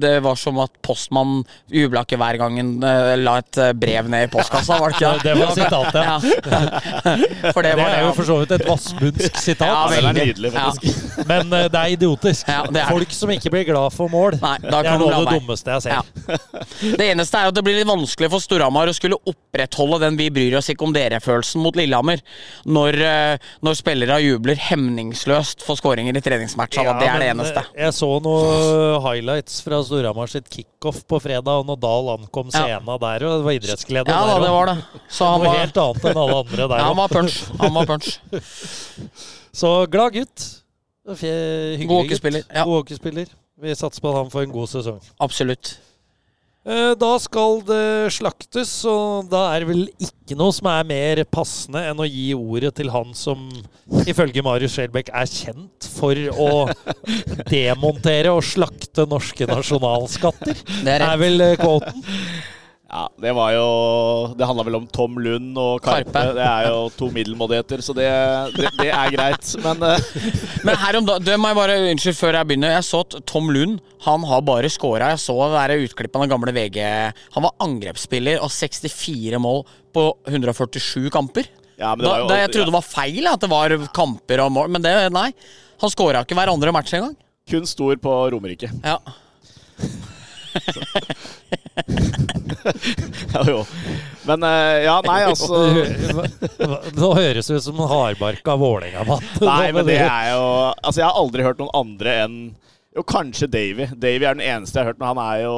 det 0.04 0.14
var 0.28 0.42
som 0.44 0.60
at 0.66 0.76
postmann 0.86 1.40
jubla 1.72 2.04
ikke 2.04 2.20
hver 2.20 2.42
gang 2.44 2.60
han 2.60 2.74
eh, 2.92 3.14
la 3.22 3.38
et 3.42 3.62
eh, 3.64 3.72
brev 3.72 4.12
ned 4.12 4.28
i 4.28 4.32
postkassa, 4.36 4.78
var 4.82 4.92
det 4.92 5.00
ikke? 5.00 5.14
Det 5.26 5.32
det 5.32 5.40
var 5.40 5.56
sitatet. 5.56 6.04
Ja. 6.04 7.52
For 7.56 7.64
det 7.64 7.74
Det 7.80 7.88
er 7.88 8.04
jo 8.06 8.12
for 8.20 8.28
så 8.28 8.38
vidt 8.42 8.54
et 8.58 8.68
vassbundsk 8.68 9.32
Ja, 9.32 9.44
sitat. 9.48 9.90
det 9.90 9.98
er 9.98 10.06
veldig. 10.10 10.26
nydelig, 10.28 10.52
faktisk. 10.58 11.26
Men 11.32 11.54
eh, 11.56 11.68
det 11.72 11.80
er 11.86 11.96
idiotisk. 11.96 12.48
Ja, 12.52 12.62
det 12.68 12.84
er. 12.84 12.92
Folk 12.92 13.16
som 13.16 13.32
ikke 13.34 13.54
blir 13.54 13.66
glad 13.72 13.96
for 13.96 14.12
mål, 14.12 14.38
Nei, 14.42 14.58
det 14.68 14.74
er 14.76 15.00
noe 15.00 15.16
av 15.16 15.26
det 15.32 15.40
være. 15.40 15.52
Jeg 15.78 15.84
ser. 15.86 15.92
Ja. 15.96 16.96
Det 16.98 17.06
eneste 17.12 17.40
er 17.40 17.50
at 17.52 17.56
det 17.58 17.64
blir 17.66 17.78
litt 17.80 17.90
vanskelig 17.90 18.30
for 18.34 18.44
Storhamar 18.44 18.90
å 18.92 18.96
skulle 18.98 19.18
opprettholde 19.30 20.00
den 20.04 20.18
vi 20.20 20.30
bryr 20.34 20.58
oss 20.60 20.70
ikke 20.74 20.86
om 20.88 20.94
dere-følelsen 20.96 21.62
mot 21.64 21.76
Lillehammer, 21.80 22.22
når, 22.66 22.98
eh, 23.08 23.50
når 23.66 23.78
spillere 23.80 24.20
jubler 24.24 24.60
hemningsløst 24.70 25.62
for 25.66 25.80
skåringer 25.80 26.18
i 26.18 26.24
treningsmatcha. 26.26 26.84
Ja, 26.86 26.96
det 27.00 27.10
er 27.10 27.20
det 27.24 27.30
eneste. 27.34 27.64
eh, 27.66 27.84
Jeg 27.86 27.94
så 27.98 28.12
noen 28.24 29.02
highlights 29.06 29.62
fra 29.66 29.82
Storhamar 29.84 30.32
sitt 30.32 30.50
kickoff 30.52 31.04
på 31.08 31.22
fredag, 31.22 31.62
og 31.62 31.68
når 31.70 31.80
Dahl 31.82 32.14
ankom 32.18 32.50
Ja. 32.54 32.80
der, 32.80 33.26
og 33.26 33.38
det 33.40 33.46
var 33.46 33.58
idrettsglede 33.60 34.08
Ja 34.08 34.26
der 34.28 34.42
det 34.46 34.50
var 34.52 34.66
det. 34.72 34.78
Så 35.10 35.26
han 35.26 35.40
Noe 35.42 35.48
var, 35.48 35.60
helt 35.60 35.78
annet 35.78 36.06
enn 36.12 36.18
alle 36.18 36.40
andre 36.46 36.68
der 36.68 36.78
ja, 36.78 36.88
han 36.88 36.98
var 36.98 37.08
punch. 37.08 37.38
Han 37.60 37.74
var 37.74 37.86
punch. 37.86 38.20
Så 39.54 39.86
glad 39.92 40.14
gutt. 40.14 40.48
Hyggelig 41.12 41.88
God 41.88 42.04
hockeyspiller, 42.06 42.44
ja. 42.54 42.64
God 42.64 42.84
hockeyspiller. 42.84 43.28
Vi 43.62 43.76
satser 43.78 44.02
på 44.02 44.10
at 44.12 44.24
han 44.24 44.32
får 44.34 44.48
en 44.48 44.54
god 44.56 44.70
sesong. 44.72 45.00
Absolutt. 45.22 45.76
Eh, 46.66 46.94
Da 46.98 47.12
skal 47.22 47.62
det 47.66 48.12
slaktes, 48.14 48.72
og 48.90 49.30
da 49.32 49.48
er 49.56 49.64
det 49.64 49.70
vel 49.72 49.84
ikke 50.02 50.38
noe 50.38 50.54
som 50.54 50.70
er 50.70 50.86
mer 50.86 51.22
passende 51.26 51.82
enn 51.90 52.02
å 52.02 52.06
gi 52.10 52.28
ordet 52.38 52.76
til 52.78 52.92
han 52.94 53.14
som 53.18 53.48
ifølge 54.06 54.44
Marius 54.46 54.76
Schjelbeck 54.78 55.10
er 55.10 55.30
kjent 55.30 55.90
for 55.98 56.18
å 56.38 56.70
demontere 57.50 58.34
og 58.34 58.46
slakte 58.46 59.08
norske 59.10 59.50
nasjonalskatter. 59.50 60.62
Det 60.86 60.98
er 60.98 61.08
er 61.12 61.22
vel 61.22 61.46
kvoten. 61.62 62.02
quoten. 62.02 62.50
Ja, 62.92 63.06
det 63.24 63.32
var 63.32 63.54
jo 63.56 63.68
Det 64.36 64.48
handla 64.48 64.66
vel 64.68 64.76
om 64.82 64.88
Tom 64.92 65.16
Lund 65.24 65.56
og 65.60 65.80
Karpe. 65.86 66.12
Karpe. 66.12 66.34
Det 66.36 66.44
er 66.44 66.66
jo 66.68 66.90
to 66.98 67.08
middelmådigheter, 67.16 67.84
så 67.86 67.96
det, 67.96 68.08
det, 68.58 68.72
det 68.82 68.90
er 68.92 69.14
greit. 69.14 69.52
Men 69.64 69.86
eh, 69.88 70.10
Men 70.68 70.80
her 70.82 71.00
om 71.00 71.08
dagen, 71.08 71.24
det 71.24 71.38
må 71.40 71.54
jeg 71.54 71.60
bare, 71.62 71.78
unnskyld 71.94 72.20
før 72.20 72.40
jeg 72.42 72.50
begynner. 72.50 72.76
Jeg 72.76 72.88
så 72.90 73.00
at 73.06 73.16
Tom 73.32 73.48
Lund 73.56 73.80
han 74.04 74.28
har 74.28 74.44
bare 74.44 74.70
scora. 74.74 75.14
Jeg 75.14 75.24
så 75.24 75.38
det 75.72 75.80
utklippet 75.86 76.20
av 76.20 76.26
den 76.26 76.34
gamle 76.34 76.56
VG. 76.58 76.82
Han 77.38 77.48
var 77.48 77.56
angrepsspiller 77.64 78.44
og 78.44 78.52
64 78.52 79.40
mål 79.40 79.64
på 79.96 80.08
147 80.28 81.08
kamper. 81.14 81.48
ja, 81.78 81.96
men 81.96 82.04
det 82.04 82.10
Da, 82.10 82.12
var 82.12 82.24
jo, 82.26 82.28
da 82.28 82.40
jeg 82.42 82.52
trodde 82.52 82.72
det 82.74 82.80
var 82.80 82.88
feil 82.92 83.32
at 83.32 83.44
det 83.46 83.52
var 83.52 83.78
kamper 83.96 84.44
og 84.44 84.52
mål, 84.58 84.72
men 84.74 84.84
det, 84.84 84.96
nei. 85.16 85.30
Han 85.82 85.94
scora 85.94 86.26
ikke 86.26 86.36
hver 86.36 86.52
andre 86.52 86.76
match 86.76 86.94
engang. 86.98 87.16
kun 87.48 87.66
stor 87.66 87.96
på 88.04 88.18
Romerike. 88.36 88.68
Ja. 88.84 89.00
Ja, 93.34 93.42
jo. 93.48 93.62
Men 94.28 94.44
eh, 94.46 94.84
ja, 94.86 94.96
nei, 95.06 95.22
altså 95.26 95.62
Nå 96.94 97.08
høres 97.18 97.48
det 97.50 97.58
ut 97.58 97.66
som 97.66 97.80
en 97.82 97.90
hardbarka 97.90 98.56
Vålerenga-mann. 98.60 99.24
Nei, 99.50 99.72
men 99.74 99.88
det 99.88 99.98
er 100.04 100.34
jo 100.36 100.44
Altså, 100.76 101.00
jeg 101.02 101.08
har 101.08 101.18
aldri 101.18 101.46
hørt 101.46 101.62
noen 101.62 101.74
andre 101.78 102.18
enn 102.26 102.36
Jo, 102.96 103.06
kanskje 103.08 103.50
Davy. 103.50 103.88
Davy 103.96 104.28
er 104.28 104.36
den 104.38 104.46
eneste 104.46 104.78
jeg 104.78 104.86
har 104.86 104.92
hørt, 104.92 105.00
men 105.02 105.14
han 105.14 105.24
er 105.24 105.46
jo 105.46 105.56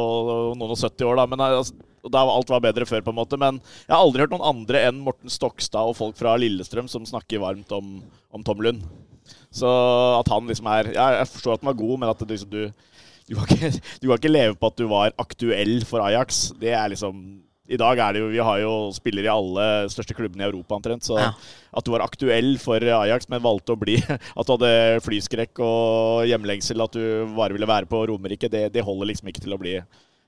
noen 0.53 0.75
og 0.75 0.79
70 0.79 1.09
år, 1.09 1.17
da. 1.19 1.25
Men 1.31 1.43
altså, 1.43 1.75
da 2.13 2.21
alt 2.29 2.51
var 2.51 2.61
bedre 2.63 2.85
før, 2.85 3.01
på 3.01 3.13
en 3.13 3.17
måte. 3.17 3.39
Men 3.41 3.57
jeg 3.57 3.93
har 3.93 4.03
aldri 4.03 4.23
hørt 4.23 4.35
noen 4.35 4.45
andre 4.53 4.83
enn 4.89 5.01
Morten 5.01 5.33
Stokstad 5.33 5.89
og 5.89 5.97
folk 5.97 6.19
fra 6.19 6.35
Lillestrøm 6.39 6.89
som 6.91 7.07
snakker 7.09 7.41
varmt 7.41 7.73
om, 7.73 7.95
om 8.35 8.45
Tom 8.45 8.61
Lund. 8.63 8.85
Så 9.53 9.69
at 10.19 10.29
han 10.33 10.49
liksom 10.49 10.67
er 10.67 10.89
ja, 10.95 11.05
Jeg 11.19 11.29
forstår 11.31 11.55
at 11.55 11.63
han 11.63 11.71
var 11.71 11.79
god, 11.79 11.95
men 12.01 12.11
at 12.11 12.21
det 12.21 12.33
liksom 12.33 12.53
du 12.53 12.63
du 13.30 13.36
kan, 13.38 13.47
ikke, 13.47 13.71
du 14.01 14.07
kan 14.09 14.17
ikke 14.19 14.32
leve 14.34 14.55
på 14.59 14.69
at 14.71 14.78
du 14.82 14.86
var 14.91 15.13
aktuell 15.21 15.82
for 15.88 16.03
Ajax. 16.05 16.51
Det 16.59 16.74
er 16.76 16.91
liksom 16.93 17.24
I 17.71 17.78
dag 17.80 17.97
er 18.03 18.13
det 18.13 18.19
jo 18.19 18.28
Vi 18.34 18.41
har 18.43 18.57
jo 18.59 18.71
spillere 18.91 19.30
i 19.30 19.32
alle 19.32 19.65
største 19.91 20.15
klubbene 20.17 20.43
i 20.43 20.47
Europa 20.49 20.76
omtrent. 20.76 21.05
Så 21.07 21.15
Ja. 21.19 21.30
at 21.74 21.86
du 21.88 21.91
var 21.93 22.03
aktuell 22.03 22.57
for 22.59 22.84
Ajax, 22.84 23.30
men 23.32 23.41
valgte 23.41 23.74
å 23.74 23.80
bli 23.80 23.95
At 24.38 24.45
du 24.47 24.51
hadde 24.57 24.74
flyskrekk 25.05 25.61
og 25.63 26.26
hjemlengsel, 26.28 26.84
at 26.84 26.91
du 26.97 27.32
bare 27.38 27.55
ville 27.55 27.69
være 27.69 27.88
på 27.88 28.03
Romerike, 28.11 28.49
det, 28.51 28.67
det 28.74 28.84
holder 28.84 29.07
liksom 29.13 29.32
ikke 29.32 29.45
til 29.45 29.55
å 29.55 29.61
bli 29.61 29.78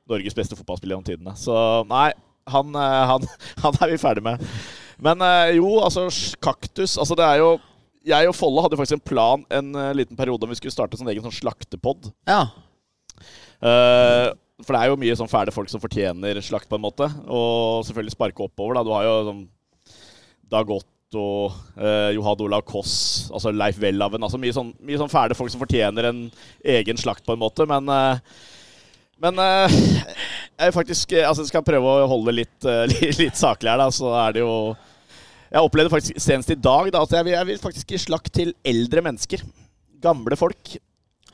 Norges 0.08 0.36
beste 0.38 0.56
fotballspiller 0.56 0.96
gjennom 0.96 1.06
tidene. 1.08 1.36
Så 1.36 1.54
nei, 1.90 2.12
han, 2.48 2.76
eh, 2.78 3.06
han, 3.12 3.24
han 3.64 3.80
er 3.82 3.92
vi 3.96 3.98
ferdig 4.02 4.24
med. 4.24 4.44
Men 5.02 5.20
eh, 5.26 5.56
jo, 5.58 5.74
altså 5.84 6.08
kaktus 6.40 6.94
Altså 7.02 7.18
det 7.20 7.26
er 7.28 7.42
jo 7.42 7.56
jeg 8.06 8.30
og 8.30 8.36
Folle 8.38 8.62
hadde 8.62 8.78
faktisk 8.78 9.00
en 9.00 9.08
plan 9.10 9.42
en 9.50 9.72
eh, 9.82 9.94
liten 9.98 10.16
periode 10.16 10.46
om 10.46 10.52
vi 10.54 10.56
skulle 10.60 10.72
starte 10.76 10.94
en 10.96 11.02
sånn 11.02 11.10
egen 11.12 11.26
sånn 11.26 11.36
slaktepod. 11.42 12.12
ja. 12.30 12.46
Eh, 13.62 14.32
for 14.64 14.72
det 14.76 14.82
er 14.82 14.92
jo 14.92 15.00
mye 15.00 15.18
sånn 15.20 15.32
fæle 15.32 15.54
folk 15.54 15.72
som 15.72 15.84
fortjener 15.84 16.40
slakt, 16.44 16.70
på 16.72 16.80
en 16.80 16.86
måte. 16.86 17.10
Og 17.28 17.86
selvfølgelig 17.88 18.16
sparke 18.16 18.46
oppover. 18.48 18.78
da. 18.78 18.84
Du 18.88 18.94
har 18.96 19.08
jo 19.08 19.16
sånn 19.30 19.46
Dag 20.52 20.70
Otto, 20.72 21.28
uh, 21.80 22.12
Johad 22.14 22.44
Olav 22.46 22.62
Koss, 22.68 23.32
altså 23.34 23.52
Leif 23.52 23.80
Welhaven. 23.82 24.24
Altså 24.24 24.40
mye 24.40 24.54
sånn, 24.56 24.74
mye 24.86 25.00
sånn 25.02 25.12
fæle 25.12 25.38
folk 25.38 25.52
som 25.52 25.64
fortjener 25.64 26.12
en 26.12 26.22
egen 26.76 27.02
slakt, 27.02 27.26
på 27.26 27.36
en 27.36 27.42
måte. 27.42 27.66
Men 27.70 27.90
eh, 27.92 28.36
men 29.24 29.40
eh, 29.40 29.76
jeg 30.60 30.76
faktisk 30.76 31.14
eh, 31.16 31.28
altså 31.28 31.46
skal 31.48 31.64
prøve 31.66 31.88
å 32.02 32.10
holde 32.12 32.34
litt, 32.36 32.58
eh, 32.68 32.84
litt, 32.92 33.20
litt 33.22 33.40
saklig 33.40 33.72
her, 33.72 33.80
da. 33.80 33.90
Så 33.94 34.12
er 34.12 34.36
det 34.36 34.44
jo 34.44 34.56
Jeg 35.52 35.64
opplevde 35.64 35.94
faktisk 35.94 36.20
senest 36.20 36.52
i 36.52 36.60
dag 36.60 36.90
da, 36.92 37.04
at 37.06 37.16
jeg 37.16 37.28
vil, 37.28 37.38
jeg 37.38 37.50
vil 37.52 37.62
faktisk 37.62 37.94
gi 37.94 38.02
slakt 38.08 38.34
til 38.36 38.52
eldre 38.68 39.06
mennesker. 39.06 39.46
Gamle 40.04 40.36
folk. 40.40 40.76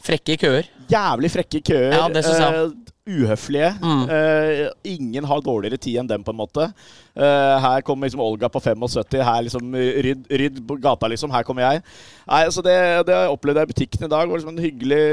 Frekke 0.02 0.38
køer. 0.42 0.70
Jævlig 0.92 1.32
frekke 1.32 1.62
køer. 1.62 1.94
Ja, 1.94 2.08
det 2.10 2.24
synes 2.26 2.40
jeg. 2.40 2.66
Uh, 2.66 2.72
uhøflige. 3.12 3.70
Mm. 3.82 4.04
Uh, 4.10 4.68
ingen 4.84 5.28
har 5.30 5.44
dårligere 5.46 5.78
tid 5.78 6.00
enn 6.02 6.10
dem, 6.10 6.24
på 6.26 6.34
en 6.34 6.40
måte. 6.40 6.68
Uh, 7.16 7.58
her 7.64 7.84
kommer 7.86 8.08
liksom 8.08 8.24
Olga 8.24 8.50
på 8.52 8.60
75. 8.60 9.14
Her 9.14 9.42
liksom 9.46 9.76
rydd, 9.76 10.26
rydd 10.42 10.62
gata, 10.82 11.10
liksom. 11.12 11.34
Her 11.34 11.46
kommer 11.48 11.68
jeg. 11.68 11.84
Nei, 12.28 12.42
altså 12.48 12.64
det, 12.66 12.78
det 13.10 13.20
opplevde 13.30 13.62
jeg 13.62 13.70
i 13.70 13.74
butikken 13.74 14.06
i 14.06 14.10
dag. 14.10 14.26
Det 14.26 14.34
var 14.34 14.42
liksom 14.42 14.56
en 14.56 14.66
hyggelig 14.66 15.04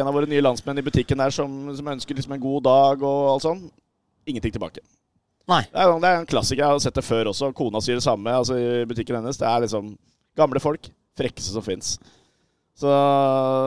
En 0.00 0.10
av 0.10 0.14
våre 0.16 0.30
nye 0.30 0.44
landsmenn 0.44 0.82
i 0.82 0.86
butikken 0.86 1.24
der 1.24 1.34
som, 1.34 1.56
som 1.76 1.94
ønsker 1.96 2.18
liksom 2.18 2.36
en 2.36 2.44
god 2.44 2.68
dag 2.68 3.02
og 3.06 3.32
alt 3.32 3.48
sånn. 3.48 3.64
Ingenting 4.26 4.58
tilbake. 4.58 4.84
Nei. 5.46 5.62
Det 5.70 5.80
er, 5.80 5.96
det 6.02 6.10
er 6.10 6.20
en 6.20 6.28
klassiker. 6.28 6.62
Jeg 6.64 6.74
har 6.74 6.82
sett 6.82 6.98
det 6.98 7.06
før 7.06 7.30
også. 7.32 7.52
Kona 7.56 7.80
sier 7.84 7.98
det 8.00 8.06
samme 8.06 8.34
altså 8.34 8.58
i 8.58 8.84
butikken 8.88 9.20
hennes. 9.20 9.38
Det 9.38 9.46
er 9.48 9.64
liksom 9.64 9.94
gamle 10.38 10.62
folk. 10.62 10.90
Frekkeste 11.16 11.54
som 11.54 11.64
fins. 11.64 11.96
Så 12.76 12.92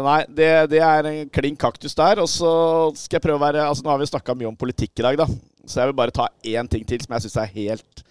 nei, 0.05 0.20
det, 0.38 0.49
det 0.70 0.82
er 0.86 1.07
en 1.10 1.32
klin 1.34 1.57
kaktus 1.57 1.97
der. 1.97 2.22
Og 2.22 2.30
så 2.30 2.51
skal 2.99 3.18
jeg 3.18 3.26
prøve 3.26 3.39
å 3.39 3.45
være 3.47 3.66
Altså 3.66 3.86
Nå 3.86 3.93
har 3.93 4.01
vi 4.01 4.10
snakka 4.12 4.38
mye 4.38 4.51
om 4.51 4.60
politikk 4.60 5.01
i 5.01 5.07
dag, 5.07 5.20
da. 5.24 5.28
Så 5.66 5.82
jeg 5.82 5.89
vil 5.89 5.97
bare 5.97 6.14
ta 6.14 6.30
én 6.45 6.70
ting 6.70 6.86
til 6.88 7.01
som 7.03 7.16
jeg 7.16 7.26
syns 7.26 7.38
er 7.41 7.53
helt, 7.55 8.03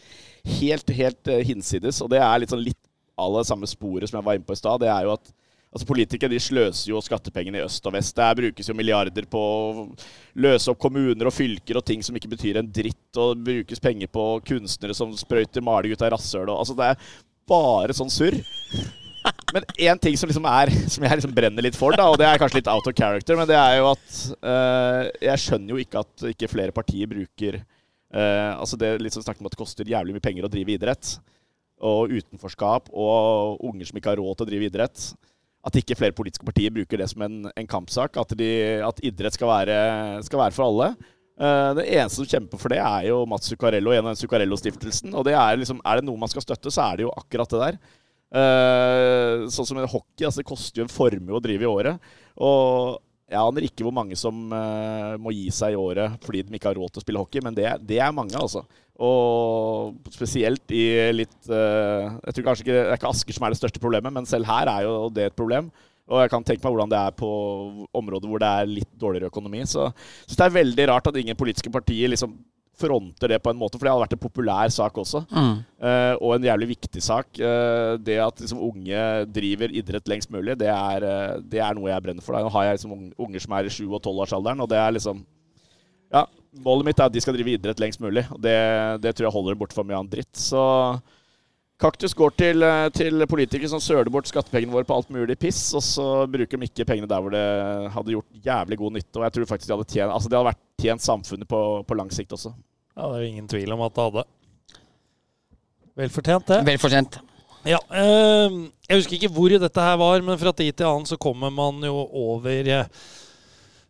helt, 0.58 0.94
helt 1.00 1.30
eh, 1.32 1.44
hinsides. 1.46 2.02
Og 2.04 2.10
det 2.12 2.22
er 2.22 2.42
litt 2.42 2.54
sånn 2.54 2.64
litt 2.66 2.80
av 3.18 3.34
det 3.34 3.48
samme 3.48 3.66
sporet 3.70 4.10
som 4.10 4.18
jeg 4.18 4.26
var 4.26 4.38
inne 4.38 4.46
på 4.46 4.54
i 4.54 4.60
stad. 4.60 4.82
Det 4.82 4.90
er 4.92 5.06
jo 5.06 5.16
at 5.16 5.34
Altså 5.68 5.84
Politikere 5.84 6.32
de 6.32 6.38
sløser 6.40 6.88
jo 6.88 7.00
skattepengene 7.04 7.58
i 7.60 7.64
øst 7.66 7.84
og 7.86 7.92
vest. 7.92 8.14
Der 8.16 8.36
brukes 8.38 8.70
jo 8.70 8.76
milliarder 8.76 9.26
på 9.28 9.40
å 9.42 9.82
løse 10.40 10.72
opp 10.72 10.78
kommuner 10.80 11.28
og 11.28 11.34
fylker 11.36 11.76
og 11.76 11.84
ting 11.84 12.00
som 12.04 12.16
ikke 12.16 12.30
betyr 12.32 12.56
en 12.62 12.70
dritt. 12.72 13.10
Og 13.20 13.36
det 13.36 13.44
brukes 13.50 13.82
penger 13.84 14.08
på 14.08 14.24
kunstnere 14.48 14.96
som 14.96 15.12
sprøyter 15.12 15.64
maling 15.64 15.92
ut 15.92 16.06
av 16.06 16.14
rasshøl. 16.14 16.48
Altså 16.54 16.76
det 16.78 16.88
er 16.94 17.10
bare 17.52 17.96
sånn 17.96 18.12
surr. 18.12 18.40
Men 19.54 19.64
én 19.80 20.00
ting 20.00 20.16
som 20.20 20.28
liksom 20.28 20.46
er 20.50 20.70
Som 20.92 21.06
jeg 21.06 21.20
liksom 21.20 21.32
brenner 21.36 21.64
litt 21.64 21.78
for, 21.78 21.96
da, 21.96 22.08
og 22.10 22.18
det 22.20 22.26
er 22.28 22.40
kanskje 22.40 22.60
litt 22.60 22.70
out 22.70 22.86
of 22.88 22.96
character, 22.96 23.38
men 23.38 23.48
det 23.48 23.56
er 23.56 23.78
jo 23.78 23.88
at 23.94 24.20
uh, 24.44 25.08
Jeg 25.24 25.44
skjønner 25.44 25.74
jo 25.74 25.80
ikke 25.82 26.04
at 26.04 26.28
ikke 26.34 26.50
flere 26.52 26.74
partier 26.76 27.10
bruker 27.10 27.60
uh, 27.62 28.52
Altså 28.58 28.78
det 28.80 28.92
er 28.92 29.02
litt 29.02 29.16
sånn 29.16 29.24
snakk 29.26 29.40
om 29.40 29.48
at 29.48 29.56
det 29.56 29.62
koster 29.62 29.88
jævlig 29.88 30.16
mye 30.16 30.24
penger 30.24 30.48
å 30.48 30.52
drive 30.52 30.76
idrett. 30.76 31.16
Og 31.78 32.10
utenforskap 32.10 32.88
og 32.90 33.60
unger 33.64 33.88
som 33.88 33.98
ikke 34.00 34.10
har 34.10 34.20
råd 34.20 34.40
til 34.40 34.48
å 34.48 34.50
drive 34.50 34.66
idrett. 34.66 35.04
At 35.66 35.76
ikke 35.78 35.96
flere 35.98 36.16
politiske 36.16 36.46
partier 36.46 36.72
bruker 36.74 36.98
det 36.98 37.06
som 37.12 37.22
en, 37.22 37.36
en 37.50 37.68
kampsak. 37.70 38.18
At, 38.18 38.34
de, 38.38 38.48
at 38.82 38.98
idrett 39.06 39.36
skal 39.36 39.50
være, 39.52 39.76
skal 40.26 40.42
være 40.42 40.56
for 40.56 40.66
alle. 40.66 40.88
Uh, 41.38 41.70
det 41.78 41.84
eneste 41.94 42.18
som 42.18 42.26
kjemper 42.26 42.58
for 42.58 42.74
det, 42.74 42.80
er 42.82 43.06
jo 43.12 43.20
Mats 43.30 43.46
Zuccarello 43.46 43.94
gjennom 43.94 44.18
Zuccarello-stiftelsen. 44.18 45.14
Og 45.14 45.26
det 45.28 45.36
er 45.38 45.60
liksom, 45.60 45.78
er 45.86 46.00
det 46.00 46.08
noe 46.08 46.18
man 46.18 46.30
skal 46.32 46.42
støtte, 46.42 46.72
så 46.74 46.88
er 46.88 46.98
det 46.98 47.06
jo 47.06 47.14
akkurat 47.14 47.54
det 47.54 47.62
der. 47.62 47.78
Uh, 48.28 49.46
sånn 49.48 49.68
som 49.68 49.78
hockey. 49.88 50.26
altså 50.26 50.42
Det 50.42 50.48
koster 50.48 50.82
jo 50.82 50.86
en 50.86 50.92
formue 50.92 51.36
å 51.36 51.42
drive 51.44 51.64
i 51.64 51.70
året. 51.70 52.10
Og 52.44 52.98
jeg 53.28 53.40
aner 53.40 53.66
ikke 53.66 53.84
hvor 53.84 53.94
mange 53.96 54.16
som 54.16 54.46
uh, 54.52 55.16
må 55.20 55.32
gi 55.36 55.48
seg 55.52 55.74
i 55.74 55.80
året 55.80 56.16
fordi 56.24 56.46
de 56.46 56.56
ikke 56.56 56.70
har 56.70 56.78
råd 56.80 56.94
til 56.94 57.02
å 57.02 57.04
spille 57.04 57.20
hockey, 57.20 57.42
men 57.44 57.56
det, 57.56 57.66
det 57.88 57.98
er 58.00 58.14
mange, 58.16 58.36
altså. 58.40 58.64
Og 58.98 60.08
spesielt 60.10 60.72
i 60.74 61.12
litt 61.14 61.36
uh, 61.52 62.08
Jeg 62.24 62.34
tror 62.34 62.46
kanskje 62.48 62.64
ikke 62.64 62.74
det 62.74 62.80
er 62.80 62.96
ikke 62.96 63.12
Asker 63.12 63.36
som 63.36 63.44
er 63.46 63.54
det 63.54 63.60
største 63.60 63.82
problemet, 63.82 64.14
men 64.14 64.26
selv 64.26 64.48
her 64.48 64.70
er 64.72 64.88
jo 64.88 64.96
det 65.14 65.28
et 65.28 65.38
problem. 65.38 65.68
Og 66.08 66.22
jeg 66.22 66.32
kan 66.32 66.44
tenke 66.44 66.64
meg 66.64 66.72
hvordan 66.72 66.92
det 66.92 67.00
er 67.04 67.16
på 67.16 67.28
områder 68.00 68.30
hvor 68.30 68.40
det 68.40 68.48
er 68.48 68.70
litt 68.70 68.90
dårligere 68.96 69.28
økonomi. 69.28 69.60
Så, 69.68 69.90
så 70.24 70.38
det 70.38 70.46
er 70.46 70.56
veldig 70.56 70.86
rart 70.88 71.10
at 71.10 71.18
ingen 71.20 71.36
politiske 71.38 71.72
partier 71.72 72.08
liksom 72.10 72.32
fronter 72.78 73.32
det 73.32 73.40
på 73.42 73.52
en 73.52 73.58
måte, 73.58 73.78
for 73.78 73.86
det 73.86 73.92
hadde 73.92 74.04
vært 74.04 74.14
en 74.16 74.22
populær 74.22 74.72
sak 74.72 74.98
også. 75.02 75.24
Mm. 75.30 75.54
Uh, 75.82 76.14
og 76.16 76.36
en 76.36 76.48
jævlig 76.48 76.70
viktig 76.74 77.02
sak. 77.04 77.28
Uh, 77.40 77.96
det 78.02 78.18
at 78.22 78.42
liksom, 78.42 78.62
unge 78.70 79.04
driver 79.34 79.74
idrett 79.80 80.10
lengst 80.10 80.32
mulig, 80.34 80.56
det 80.60 80.70
er, 80.72 81.06
uh, 81.06 81.42
det 81.42 81.62
er 81.64 81.76
noe 81.76 81.90
jeg 81.90 82.04
brenner 82.06 82.24
for. 82.24 82.36
Da. 82.36 82.46
Nå 82.46 82.54
har 82.54 82.68
jeg 82.68 82.78
liksom, 82.78 82.96
unger 83.18 83.44
som 83.44 83.58
er 83.58 83.68
i 83.68 83.74
7- 83.74 83.84
og 83.90 84.00
12-årsalderen, 84.00 84.64
og 84.64 84.70
det 84.70 84.80
er 84.80 84.96
liksom 84.96 85.26
Ja, 86.08 86.24
målet 86.64 86.88
mitt 86.88 87.00
er 87.02 87.10
at 87.10 87.12
de 87.12 87.20
skal 87.20 87.36
drive 87.36 87.58
idrett 87.58 87.80
lengst 87.82 88.00
mulig. 88.00 88.24
Og 88.32 88.40
det, 88.40 88.58
det 89.04 89.14
tror 89.14 89.28
jeg 89.28 89.36
holder 89.36 89.58
bort 89.60 89.74
for 89.76 89.84
mye 89.84 89.98
annen 89.98 90.12
dritt. 90.12 90.32
Så 90.40 90.62
Kaktus 91.78 92.14
går 92.18 92.32
til, 92.34 92.64
til 92.90 93.22
politikere 93.30 93.70
som 93.70 93.82
søler 93.82 94.08
bort 94.10 94.26
skattepengene 94.26 94.72
våre 94.74 94.86
på 94.88 94.96
alt 94.96 95.12
mulig 95.14 95.36
piss, 95.38 95.60
og 95.78 95.84
så 95.86 96.06
bruker 96.26 96.58
de 96.58 96.66
ikke 96.66 96.86
pengene 96.88 97.06
der 97.10 97.22
hvor 97.22 97.30
det 97.30 97.44
hadde 97.94 98.16
gjort 98.16 98.40
jævlig 98.48 98.78
god 98.80 98.96
nytte. 98.96 99.14
Og 99.20 99.26
jeg 99.26 99.36
tror 99.36 99.46
faktisk 99.52 99.68
de 99.68 99.76
hadde 99.76 99.92
tjent, 99.92 100.14
altså 100.14 100.32
det 100.32 100.38
hadde 100.38 100.48
vært 100.48 100.64
tjent 100.82 101.04
samfunnet 101.04 101.50
på, 101.52 101.60
på 101.86 101.98
lang 102.00 102.10
sikt 102.14 102.34
også. 102.34 102.50
Ja, 102.98 103.12
Det 103.12 103.20
er 103.20 103.28
ingen 103.28 103.48
tvil 103.48 103.72
om 103.72 103.84
at 103.86 103.94
det 103.94 104.06
hadde. 104.08 104.24
Velfortjent, 105.98 106.50
det. 106.50 106.58
Velfortjent. 106.66 107.20
Ja, 107.66 107.78
eh, 107.90 108.58
Jeg 108.88 109.00
husker 109.00 109.16
ikke 109.18 109.32
hvor 109.34 109.52
dette 109.52 109.82
her 109.82 109.96
var, 110.00 110.22
men 110.24 110.38
fra 110.38 110.52
tid 110.52 110.72
til 110.72 110.86
annen 110.86 111.06
så 111.06 111.18
kommer 111.20 111.50
man 111.50 111.82
jo 111.84 111.94
over 112.10 112.70
eh, 112.70 112.86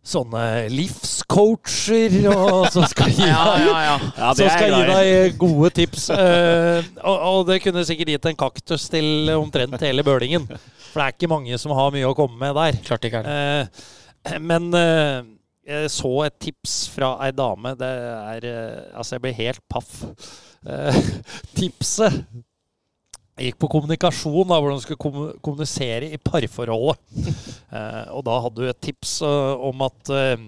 sånne 0.08 0.42
livscoacher 0.72 2.16
og 2.32 2.68
som 2.72 2.86
skal 2.88 3.12
gi 3.12 3.24
deg, 3.28 3.64
ja, 3.68 3.78
ja, 3.84 3.96
ja. 4.16 4.32
som 4.34 4.50
skal 4.50 4.72
gi 4.72 4.82
deg 4.88 5.38
gode 5.40 5.70
tips. 5.76 6.08
Uh, 6.10 6.80
og, 7.02 7.16
og, 7.16 7.40
det 7.50 7.60
kunne 7.64 7.84
sikkert 7.88 8.14
gitt 8.14 8.28
en 8.30 8.40
kaktus 8.40 8.88
til 8.92 9.28
omtrent 9.36 9.84
hele 9.84 10.04
bølingen. 10.06 10.48
For 10.88 11.02
det 11.02 11.06
er 11.06 11.16
ikke 11.16 11.32
mange 11.32 11.60
som 11.60 11.76
har 11.76 11.92
mye 11.94 12.08
å 12.08 12.16
komme 12.16 12.40
med 12.40 12.56
der. 12.56 12.80
Klart 12.88 13.04
ikke 13.08 13.20
er 13.20 13.28
det. 13.28 13.84
Uh, 14.32 14.38
men 14.40 14.72
uh, 14.72 15.20
jeg 15.68 15.92
så 15.92 16.12
et 16.24 16.38
tips 16.40 16.76
fra 16.94 17.14
ei 17.26 17.32
dame. 17.36 17.74
Det 17.78 17.88
er 17.88 18.46
Altså, 18.96 19.16
jeg 19.16 19.24
blir 19.26 19.40
helt 19.44 19.64
paff. 19.68 20.02
tipset 21.58 22.24
jeg 23.38 23.52
gikk 23.52 23.58
på 23.62 23.70
kommunikasjon, 23.70 24.48
da, 24.50 24.56
hvordan 24.58 24.80
du 24.80 24.82
skulle 24.82 25.32
kommunisere 25.44 26.12
i 26.12 26.20
parforholdet. 26.22 27.02
Eh, 27.68 28.06
og 28.16 28.22
da 28.24 28.34
hadde 28.40 28.62
du 28.62 28.64
et 28.64 28.78
tips 28.80 29.10
uh, 29.20 29.60
om 29.68 29.82
at 29.84 30.08
uh, 30.08 30.40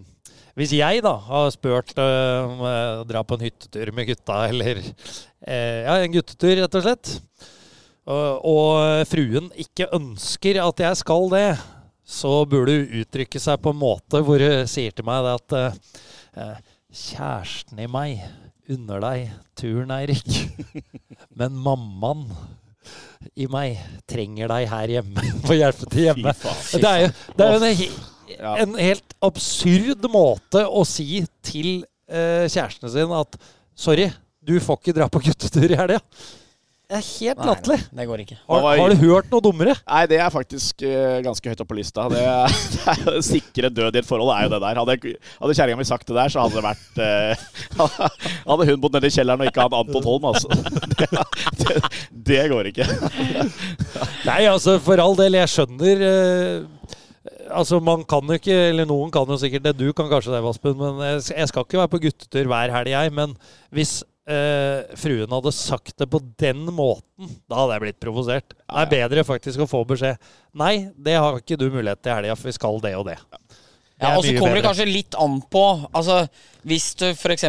hvis 0.57 0.71
jeg 0.73 1.03
da 1.05 1.11
har 1.21 1.51
spurt 1.53 1.93
om 2.01 2.63
å 2.65 2.71
dra 3.05 3.21
på 3.21 3.37
en 3.37 3.45
hyttetur 3.45 3.91
med 3.93 4.09
gutta, 4.09 4.39
eller 4.49 4.81
ja, 4.81 5.99
en 5.99 6.15
guttetur, 6.15 6.55
rett 6.63 6.79
og 6.81 6.87
slett, 6.87 7.13
og 8.09 9.05
fruen 9.13 9.53
ikke 9.61 9.91
ønsker 10.01 10.63
at 10.65 10.81
jeg 10.81 11.01
skal 11.03 11.29
det, 11.35 11.45
så 12.11 12.33
burde 12.51 12.75
hun 12.75 13.01
uttrykke 13.05 13.41
seg 13.43 13.61
på 13.63 13.71
en 13.71 13.81
måte 13.81 14.23
hvor 14.27 14.43
hun 14.43 14.71
sier 14.71 14.95
til 14.95 15.07
meg 15.07 15.29
at 15.31 15.55
Kjæresten 16.91 17.79
i 17.79 17.87
meg 17.87 18.25
unner 18.71 19.03
deg 19.03 19.29
turen, 19.59 19.93
Eirik, 19.95 20.27
men 21.39 21.55
mammaen 21.63 22.27
i 23.39 23.47
meg 23.51 23.79
trenger 24.11 24.51
deg 24.51 24.67
her 24.71 24.95
hjemme. 24.97 25.27
Må 25.47 25.59
hjelpe 25.59 25.87
til 25.91 26.09
hjemme. 26.09 26.35
Det 26.73 26.91
er 26.91 27.05
jo, 27.05 27.13
det 27.37 27.47
er 27.47 27.55
jo 27.55 27.61
en, 27.61 28.59
en, 28.65 28.75
helt 28.81 29.17
absurd 29.27 30.07
måte 30.11 30.65
å 30.67 30.85
si 30.89 31.23
til 31.47 31.85
eh, 32.11 32.47
kjæresten 32.49 32.91
sin 32.93 33.15
at 33.15 33.39
sorry, 33.79 34.09
du 34.41 34.57
får 34.63 34.81
ikke 34.81 34.97
dra 34.97 35.11
på 35.13 35.23
guttetur 35.29 35.69
i 35.69 35.79
helga. 35.79 36.01
Det 36.91 36.99
er 36.99 37.05
helt 37.07 37.45
latterlig. 37.47 37.77
Det 37.95 38.05
går 38.09 38.21
ikke. 38.25 38.37
Har, 38.51 38.65
har, 38.81 38.91
du 38.91 39.03
hørt 39.05 39.29
noe 39.31 39.45
dummere? 39.45 39.77
Nei, 39.79 40.01
det 40.11 40.17
er 40.19 40.33
faktisk 40.35 40.83
uh, 40.83 41.21
ganske 41.23 41.53
høyt 41.53 41.61
opp 41.63 41.69
på 41.71 41.77
lista. 41.79 42.09
Det, 42.11 42.25
det 42.75 42.81
er 42.91 43.05
jo 43.05 43.23
Sikre 43.23 43.71
død 43.71 43.95
i 43.95 44.01
et 44.01 44.09
forhold 44.09 44.33
er 44.35 44.49
jo 44.49 44.51
det 44.57 44.61
der. 44.65 44.81
Hadde, 44.81 45.13
hadde 45.37 45.57
kjerringa 45.61 45.79
mi 45.79 45.87
sagt 45.87 46.11
det 46.11 46.17
der, 46.19 46.33
så 46.35 46.43
hadde 46.43 46.59
det 46.59 46.65
vært 46.67 46.99
uh, 46.99 47.95
Hadde 48.51 48.67
hun 48.73 48.83
bodd 48.83 48.99
nede 48.99 49.07
i 49.07 49.15
kjelleren 49.15 49.45
og 49.45 49.53
ikke 49.53 49.69
hatt 49.69 49.79
Anton 49.79 50.09
Holm, 50.11 50.29
altså. 50.33 50.51
Det, 51.01 51.07
det, 51.61 51.79
det, 52.27 52.43
går 52.51 52.73
ikke. 52.73 52.85
Nei, 54.27 54.43
altså, 54.51 54.81
for 54.83 55.01
all 55.03 55.15
del, 55.19 55.39
jeg 55.39 55.55
skjønner 55.55 56.03
uh, 56.03 56.91
Altså, 57.55 57.79
man 57.83 58.03
kan 58.09 58.27
jo 58.27 58.39
ikke, 58.39 58.57
eller 58.71 58.87
Noen 58.89 59.11
kan 59.15 59.31
jo 59.31 59.39
sikkert 59.39 59.69
det, 59.69 59.79
du 59.79 59.93
kan 59.95 60.11
kanskje 60.11 60.35
det, 60.35 60.43
Vaspen. 60.43 60.75
Men 60.79 60.99
jeg, 61.07 61.23
jeg 61.37 61.51
skal 61.51 61.67
ikke 61.67 61.85
være 61.85 61.95
på 61.95 62.03
guttetur 62.09 62.51
hver 62.51 62.75
helg, 62.75 62.91
jeg. 62.95 63.15
Men 63.15 63.35
hvis 63.75 64.01
eh, 64.31 64.93
fruen 64.99 65.33
hadde 65.35 65.53
sagt 65.55 65.97
det 66.01 66.09
på 66.11 66.21
den 66.41 66.63
måten, 66.71 67.33
da 67.51 67.63
hadde 67.63 67.77
jeg 67.77 67.85
blitt 67.87 68.01
provosert. 68.03 68.55
Det 68.55 68.85
er 68.85 68.93
bedre 68.95 69.27
faktisk 69.27 69.65
å 69.65 69.69
få 69.71 69.83
beskjed 69.89 70.21
Nei, 70.59 70.91
det 70.99 71.19
har 71.19 71.39
ikke 71.39 71.59
du 71.61 71.69
mulighet 71.71 72.01
til 72.03 72.13
i 72.13 72.17
helga, 72.17 72.39
for 72.39 72.51
vi 72.51 72.57
skal 72.57 72.81
det 72.83 72.95
og 72.99 73.07
det. 73.11 73.19
Ja, 74.01 74.15
Og 74.17 74.25
så 74.25 74.33
kommer 74.39 74.57
det 74.57 74.65
kanskje 74.65 74.89
litt 74.89 75.17
an 75.21 75.43
på 75.53 75.65
Altså, 75.93 76.23
Hvis 76.65 76.95
du 76.97 77.11
f.eks. 77.13 77.45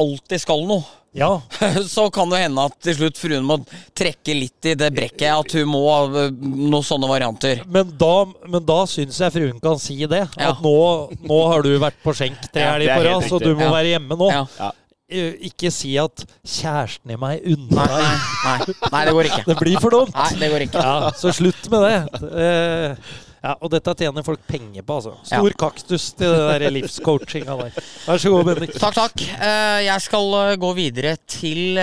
alltid 0.00 0.40
skal 0.40 0.64
noe, 0.64 0.86
ja. 1.12 1.42
så 1.88 2.10
kan 2.10 2.30
det 2.30 2.38
hende 2.44 2.64
at 2.70 2.76
til 2.84 2.94
slutt 2.94 3.18
fruen 3.18 3.46
må 3.46 3.56
trekke 3.98 4.34
litt 4.36 4.68
i 4.70 4.76
det 4.78 4.90
brekket. 4.94 5.26
At 5.34 5.54
hun 5.58 5.70
må 5.72 5.82
uh, 6.14 6.28
noen 6.30 6.86
sånne 6.86 7.10
varianter. 7.10 7.64
Men 7.66 7.90
da, 7.98 8.14
men 8.46 8.64
da 8.66 8.78
syns 8.90 9.18
jeg 9.18 9.34
fruen 9.34 9.58
kan 9.62 9.80
si 9.82 9.98
det. 10.04 10.22
Ja. 10.38 10.52
At 10.52 10.62
nå, 10.64 10.76
nå, 11.24 11.40
har 11.50 11.66
du 11.66 11.72
vært 11.82 11.98
på 12.04 12.14
skjenk 12.16 12.46
tre 12.54 12.68
helger 12.68 12.94
på 12.94 13.08
rad, 13.08 13.26
så 13.26 13.42
du 13.42 13.50
må 13.58 13.72
være 13.72 13.96
hjemme 13.96 14.18
nå. 14.20 14.30
Ja. 14.32 14.70
Eh, 15.10 15.34
ikke 15.50 15.72
si 15.74 15.96
at 15.98 16.22
'kjæresten 16.46 17.10
i 17.10 17.16
meg 17.18 17.42
unner 17.50 17.90
deg'. 17.90 18.04
Nei, 18.44 18.58
nei, 18.58 18.90
nei, 18.92 19.00
det 19.08 19.14
går 19.16 19.28
ikke. 19.30 19.42
Det 19.50 19.56
blir 19.58 19.82
for 19.82 19.94
dumt. 19.94 20.14
Nei, 20.14 20.30
det 20.38 20.50
går 20.52 20.64
ikke. 20.68 20.84
Ja, 20.86 21.10
så 21.18 21.32
slutt 21.34 21.66
med 21.72 21.82
det. 21.86 22.22
Uh, 22.22 23.10
ja, 23.40 23.54
Og 23.58 23.72
dette 23.72 23.94
tjener 23.98 24.26
folk 24.26 24.42
penger 24.46 24.84
på, 24.86 25.00
altså. 25.00 25.16
Stor 25.26 25.50
ja. 25.50 25.58
kaktus 25.58 26.10
til 26.14 26.30
det 26.30 26.60
der 26.62 26.74
livscoachinga 26.76 27.58
der. 27.64 27.90
Vær 28.06 28.22
så 28.22 28.34
god, 28.36 28.52
Bendik. 28.52 28.76
Takk, 28.78 28.98
takk. 29.00 29.26
Uh, 29.40 29.80
jeg 29.82 30.06
skal 30.06 30.56
gå 30.62 30.72
videre 30.78 31.16
til 31.26 31.80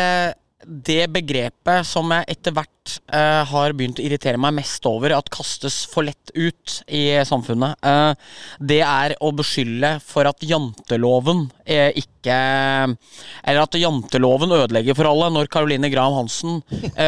det 0.68 1.04
begrepet 1.14 1.88
som 1.88 2.12
jeg 2.16 2.32
etter 2.38 2.56
hvert 2.56 2.77
uh, 3.14 3.44
har 3.50 3.74
begynt 3.78 4.00
å 4.02 4.06
irritere 4.06 4.40
meg 4.42 4.56
mest 4.58 4.86
over 4.90 5.14
at 5.16 5.30
kastes 5.34 5.84
for 5.92 6.08
lett 6.08 6.32
ut 6.36 6.80
i 6.88 7.04
samfunnet. 7.28 7.78
Uh, 7.84 8.14
det 8.60 8.82
er 8.86 9.16
å 9.24 9.32
beskylde 9.36 9.98
for 10.06 10.30
at 10.30 10.44
janteloven 10.46 11.48
uh, 11.48 11.92
ikke 11.94 12.14
Eller 12.28 13.62
at 13.62 13.76
janteloven 13.80 14.52
ødelegger 14.52 14.98
for 14.98 15.08
alle 15.08 15.30
når 15.32 15.48
Caroline 15.52 15.88
Graham 15.94 16.18
Hansen 16.18 16.58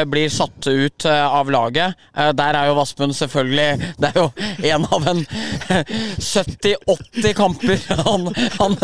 blir 0.07 0.29
satt 0.31 0.67
ut 0.69 1.05
av 1.09 1.49
laget. 1.51 1.97
der 2.39 2.55
er 2.55 2.69
jo 2.69 2.77
Vassbund 2.77 3.15
selvfølgelig 3.17 3.89
Det 3.99 4.11
er 4.13 4.19
jo 4.21 4.29
en 4.71 4.85
av 4.87 5.07
en 5.11 5.19
70-80 6.23 7.35
kamper 7.35 7.83
han, 8.07 8.29
han 8.61 8.77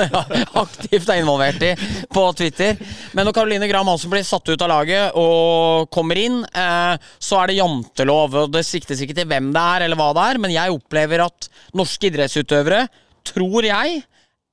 aktivt 0.65 1.13
er 1.13 1.21
involvert 1.21 1.63
i 1.63 1.71
på 2.11 2.25
Twitter. 2.35 2.75
Men 3.15 3.29
når 3.29 3.37
Caroline 3.39 3.71
Graham 3.71 3.93
Hansen 3.93 4.11
blir 4.11 4.27
satt 4.27 4.49
ut 4.49 4.61
av 4.61 4.71
laget 4.71 5.15
og 5.19 5.89
kommer 5.93 6.19
inn 6.19 6.41
eh, 6.43 6.84
så 7.19 7.41
er 7.41 7.51
det 7.51 7.59
jantelov. 7.59 8.35
og 8.43 8.51
Det 8.53 8.65
siktes 8.67 9.01
ikke 9.03 9.17
til 9.17 9.29
hvem 9.29 9.51
det 9.55 9.63
er, 9.75 9.85
eller 9.85 9.99
hva 9.99 10.11
det 10.15 10.25
er, 10.25 10.41
men 10.41 10.55
jeg 10.55 10.75
opplever 10.75 11.25
at 11.27 11.49
norske 11.77 12.09
idrettsutøvere, 12.11 12.85
tror 13.25 13.65
jeg, 13.67 14.03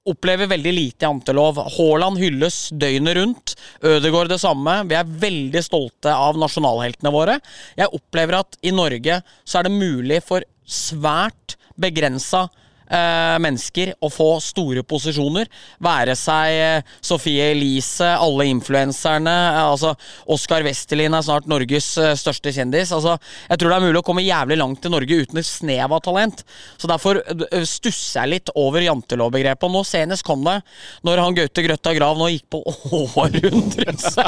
opplever 0.08 0.50
veldig 0.50 0.72
lite 0.74 1.06
jantelov. 1.06 1.60
Haaland 1.76 2.18
hylles 2.18 2.56
døgnet 2.74 3.16
rundt. 3.18 3.54
Ødegaard 3.86 4.32
det 4.32 4.40
samme. 4.42 4.80
Vi 4.90 4.96
er 4.98 5.12
veldig 5.26 5.62
stolte 5.62 6.14
av 6.14 6.38
nasjonalheltene 6.40 7.12
våre. 7.14 7.38
Jeg 7.78 7.92
opplever 7.94 8.40
at 8.40 8.58
i 8.66 8.74
Norge 8.74 9.20
så 9.44 9.60
er 9.60 9.68
det 9.68 9.76
mulig 9.76 10.18
for 10.26 10.46
svært 10.66 11.56
begrensa 11.78 12.48
mennesker 12.92 13.94
å 14.02 14.10
få 14.12 14.28
store 14.42 14.82
posisjoner. 14.86 15.48
Være 15.82 16.14
seg 16.18 16.56
eh, 16.56 16.90
Sofie 17.04 17.50
Elise, 17.52 18.06
alle 18.06 18.46
influenserne. 18.50 19.32
Eh, 19.32 19.60
altså 19.64 19.94
Oskar 20.32 20.64
Westerlin 20.66 21.14
er 21.16 21.24
snart 21.24 21.48
Norges 21.50 21.92
eh, 22.00 22.14
største 22.18 22.52
kjendis. 22.54 22.92
Altså, 22.94 23.16
jeg 23.48 23.60
tror 23.60 23.72
det 23.72 23.78
er 23.78 23.86
mulig 23.86 24.02
å 24.02 24.06
komme 24.06 24.24
jævlig 24.26 24.58
langt 24.60 24.86
i 24.86 24.92
Norge 24.92 25.20
uten 25.24 25.40
et 25.40 25.48
snev 25.48 25.96
av 25.96 26.02
talent. 26.04 26.44
Så 26.80 26.90
derfor 26.90 27.22
eh, 27.22 27.66
stusser 27.68 28.22
jeg 28.22 28.34
litt 28.36 28.54
over 28.58 28.84
jantelovbegrepet. 28.84 29.68
Og 29.68 29.76
nå 29.76 29.84
senest 29.88 30.26
kom 30.26 30.44
det 30.46 30.58
når 31.06 31.24
han 31.24 31.38
Gaute 31.38 31.66
Grøtta 31.66 31.94
Grav 31.96 32.20
nå 32.20 32.30
gikk 32.32 32.48
på 32.52 32.62
århundrets 33.02 34.18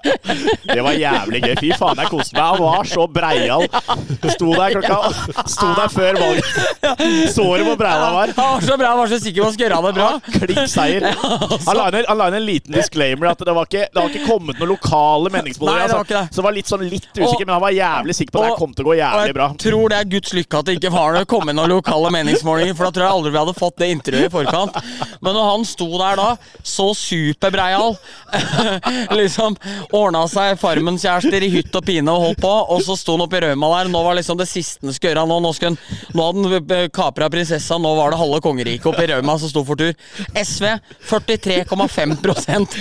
Det 0.70 0.80
var 0.84 0.96
jævlig 0.98 1.42
gøy. 1.44 1.54
Fy 1.60 1.72
faen, 1.78 2.00
jeg 2.02 2.12
koste 2.12 2.36
meg. 2.36 2.44
Han 2.54 2.64
var 2.64 2.88
så 2.88 3.06
breial. 3.10 3.66
Sto 4.34 4.52
der 4.54 4.76
klokka 4.76 5.44
Sto 5.50 5.72
der 5.76 5.92
før 5.92 6.20
valget. 6.20 7.34
Såret 7.34 7.64
på 7.64 7.70
hvor 7.70 7.78
breial 7.80 8.09
han 8.10 8.18
var? 8.18 8.32
Han 8.36 8.50
var 8.56 8.66
så 8.66 8.76
bra, 8.80 8.88
han 8.90 8.98
var 9.00 9.10
så 9.14 9.18
sikker 9.22 9.44
på 9.44 9.48
å 9.48 9.54
skal 9.54 9.64
gjøre 9.66 9.80
det 9.86 9.94
bra. 9.96 10.08
Klikk 10.34 10.60
seier. 10.72 11.06
Han 11.70 11.76
la 11.78 11.86
inn, 11.90 12.06
han 12.08 12.18
la 12.18 12.26
inn 12.30 12.36
en 12.40 12.44
liten 12.46 12.74
disclaimer 12.74 13.30
at 13.30 13.42
det 13.46 13.54
var 13.54 13.68
ikke, 13.68 13.86
det 13.94 14.00
var 14.02 14.10
ikke 14.12 14.26
kommet 14.26 14.58
noen 14.60 14.70
lokale 14.72 15.30
meningsmålinger. 15.34 15.78
Nei, 15.80 15.86
det 15.86 15.94
var 15.94 16.00
Altså, 16.00 16.06
ikke 16.10 16.20
det. 16.20 16.36
så 16.36 16.44
var 16.46 16.54
litt 16.56 16.70
sånn 16.70 16.84
litt 16.90 17.08
usikker, 17.14 17.40
Og- 17.40 17.46
men 17.46 17.54
han 17.54 17.62
var 17.64 17.74
jævlig 17.76 18.14
sikker 18.18 18.32
på 18.36 18.42
at 18.42 18.48
det 18.50 18.58
kom 18.60 18.74
til 18.74 18.84
å 18.84 18.88
gå 18.90 18.94
Og 18.96 19.34
bra. 19.34 19.46
jeg 19.50 19.58
tror 19.64 19.88
det 19.92 19.98
er 20.00 20.08
Guds 20.14 20.32
lykke 20.36 20.58
at 20.60 20.64
det 20.70 20.74
ikke 20.80 20.92
var 20.94 21.14
det 21.18 21.24
kommet 21.30 21.54
noen 21.58 21.70
lokale 21.70 22.10
meningsmålinger, 22.14 22.74
for 22.76 22.84
da 22.88 22.90
tror 22.96 23.04
jeg 23.06 23.14
aldri 23.16 23.30
vi 23.34 23.40
hadde 23.42 23.56
fått 23.60 23.76
det 23.82 23.90
intervjuet 23.94 24.26
i 24.30 24.34
forkant. 24.34 24.80
Men 25.22 25.34
når 25.38 25.50
han 25.50 25.64
sto 25.68 25.88
der 26.00 26.16
da, 26.20 26.28
så 26.64 26.88
superbreial, 26.96 27.96
liksom 29.20 29.56
ordna 29.96 30.24
seg 30.30 30.58
Farmens 30.60 31.04
kjærester 31.04 31.42
i 31.46 31.50
hytt 31.52 31.74
og 31.78 31.84
pine 31.86 32.12
og 32.12 32.24
holdt 32.28 32.42
på, 32.42 32.52
og 32.74 32.82
så 32.86 32.96
sto 32.98 33.16
han 33.16 33.24
oppi 33.26 33.40
Rauma 33.44 33.70
der. 33.78 33.90
Nå 33.92 34.02
var 34.04 34.18
liksom 34.18 34.38
det 34.40 34.48
siste 34.50 34.86
han 34.86 34.94
skulle 34.96 35.14
gjøre 35.14 35.26
nå. 35.30 35.38
Nå, 35.44 35.52
skulle 35.56 35.76
nå 36.16 36.26
hadde 36.26 36.60
han 36.78 36.90
kapra 36.94 37.28
prinsessa, 37.32 37.78
nå 37.80 37.89
var 37.98 38.12
det 38.12 38.20
halve 38.20 38.40
kongeriket 38.44 38.86
oppi 38.90 39.06
Rauma 39.10 39.36
som 39.40 39.50
sto 39.52 39.64
for 39.66 39.78
tur. 39.80 39.94
SV 40.36 40.66
43,5% 41.08 42.76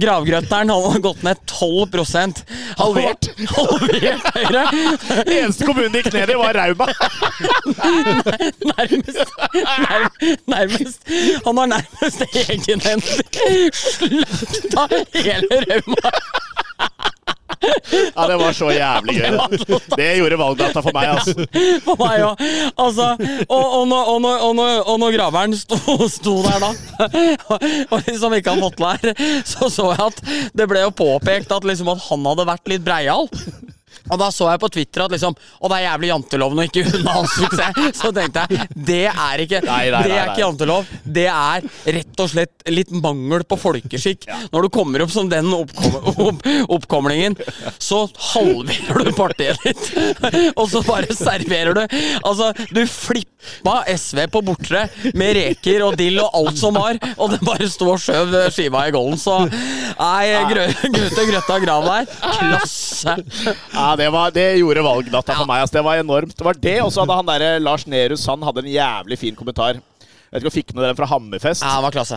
Gravgrøtteren 0.00 0.72
hadde 0.72 1.02
gått 1.04 1.22
ned 1.26 1.40
12 1.46 2.04
Halvert. 2.80 3.30
Halvert 3.56 4.28
Høyre. 4.36 4.64
Eneste 5.24 5.66
kommunen 5.68 5.96
gikk 5.98 6.12
ned 6.14 6.32
i, 6.32 6.38
var 6.40 6.56
Rauma. 6.56 6.88
Nærmest, 8.66 9.34
nærm, 9.54 10.08
nærmest 10.46 11.00
Han 11.44 11.58
har 11.60 11.66
nærmest 11.76 12.22
egenhendig 12.32 13.16
slakta 13.76 14.86
hele 15.14 15.60
Rauma. 15.70 16.10
Ja, 17.62 18.26
det 18.30 18.36
var 18.40 18.52
så 18.56 18.68
jævlig 18.74 19.14
gøy. 19.20 19.38
Det 19.96 20.08
gjorde 20.18 20.38
valgdata 20.40 20.82
for 20.84 20.96
meg, 20.96 21.10
altså. 21.16 21.46
For 21.86 22.00
meg 22.00 22.24
òg. 22.26 22.42
Altså, 22.82 23.06
og, 23.48 23.64
og, 23.80 23.84
når- 23.90 24.10
og, 24.14 24.18
når- 24.24 24.42
og, 24.48 24.54
når- 24.58 24.82
og 24.92 24.98
når 25.02 25.14
graveren 25.16 25.56
sto, 25.58 25.78
sto 26.12 26.36
der 26.46 26.58
da, 26.62 26.70
og 27.92 28.02
liksom 28.06 28.34
ikke 28.38 28.54
hadde 28.54 28.66
fått 28.66 28.82
lær, 28.82 29.12
så 29.48 29.70
så 29.72 29.90
jeg 29.92 30.04
at 30.06 30.20
det 30.56 30.68
ble 30.70 30.82
jo 30.84 30.92
påpekt 30.96 31.52
at, 31.56 31.64
liksom 31.68 31.88
at 31.94 32.02
han 32.10 32.26
hadde 32.30 32.48
vært 32.48 32.72
litt 32.74 32.84
breial. 32.86 33.28
Og 34.10 34.18
da 34.20 34.28
så 34.34 34.48
jeg 34.52 34.60
på 34.62 34.68
Twitter 34.72 35.04
at 35.06 35.14
liksom 35.14 35.34
Å, 35.36 35.68
det 35.70 35.76
er 35.80 35.84
jævlig 35.88 36.10
janteloven 36.12 36.60
og 36.62 36.68
ikke 36.68 36.84
unna 36.98 37.14
hans 37.18 37.34
suksess. 37.36 38.00
Så 38.00 38.12
tenkte 38.16 38.44
jeg 38.46 38.68
det 38.86 39.00
er 39.10 39.42
ikke 39.44 39.60
Nei, 39.66 39.82
nei, 39.94 40.02
Det 40.06 40.14
er 40.16 40.30
ikke 40.32 40.42
jantelov. 40.44 40.90
Det 41.18 41.26
er 41.32 41.66
rett 41.96 42.22
og 42.22 42.30
slett 42.32 42.66
litt 42.70 42.90
mangel 42.94 43.44
på 43.48 43.58
folkeskikk. 43.60 44.26
Når 44.52 44.66
du 44.66 44.70
kommer 44.74 45.04
opp 45.04 45.12
som 45.14 45.28
den 45.30 45.48
oppkom 45.54 45.96
opp 46.26 46.44
oppkomlingen, 46.76 47.36
så 47.82 48.04
halverer 48.32 49.04
du 49.06 49.12
partiet 49.16 49.60
ditt. 49.64 49.88
Og 50.58 50.68
så 50.70 50.82
bare 50.86 51.14
serverer 51.16 51.74
du. 51.76 51.82
Altså, 52.26 52.50
du 52.74 52.82
flippa 52.90 53.78
SV 53.96 54.24
på 54.34 54.42
bortre 54.46 54.84
med 55.18 55.34
reker 55.38 55.84
og 55.86 55.96
dill 56.00 56.18
og 56.22 56.34
alt 56.40 56.58
som 56.60 56.76
var, 56.76 56.98
og 57.16 57.32
det 57.34 57.40
bare 57.46 57.68
sto 57.70 57.90
og 57.94 58.00
skjøv 58.02 58.34
skiva 58.54 58.86
i 58.88 58.94
golden. 58.94 59.18
Så 59.20 59.38
nei, 59.46 60.26
Grø- 60.50 60.68
Gaute 60.96 61.26
Grøtta 61.30 61.58
Grav 61.64 61.86
der, 61.90 62.10
klasse. 62.38 63.16
Ja, 63.72 63.88
det, 63.98 64.08
var, 64.12 64.32
det 64.34 64.46
gjorde 64.60 64.86
valgdata 64.86 65.36
for 65.40 65.48
meg. 65.48 65.64
Altså. 65.64 65.78
Det 65.78 65.84
var 65.88 66.00
enormt. 66.02 66.36
Det 66.36 66.46
var 66.46 66.62
det, 66.68 66.78
og 66.84 66.92
så 66.94 67.04
hadde 67.04 67.18
han 67.20 67.28
der 67.30 67.60
Lars 67.62 67.86
Nerus 67.90 68.26
han 68.30 68.42
hadde 68.46 68.64
en 68.64 68.72
jævlig 68.72 69.20
fin 69.20 69.38
kommentar. 69.38 69.82
Jeg 70.26 70.34
vet 70.34 70.42
ikke 70.42 70.50
om 70.50 70.54
fikk 70.56 70.72
med 70.74 70.82
den 70.82 70.96
fra 70.98 71.06
Hammerfest. 71.06 71.62
Ja, 71.62 71.76
det 71.78 71.84
var 71.84 71.94
klasse. 71.94 72.16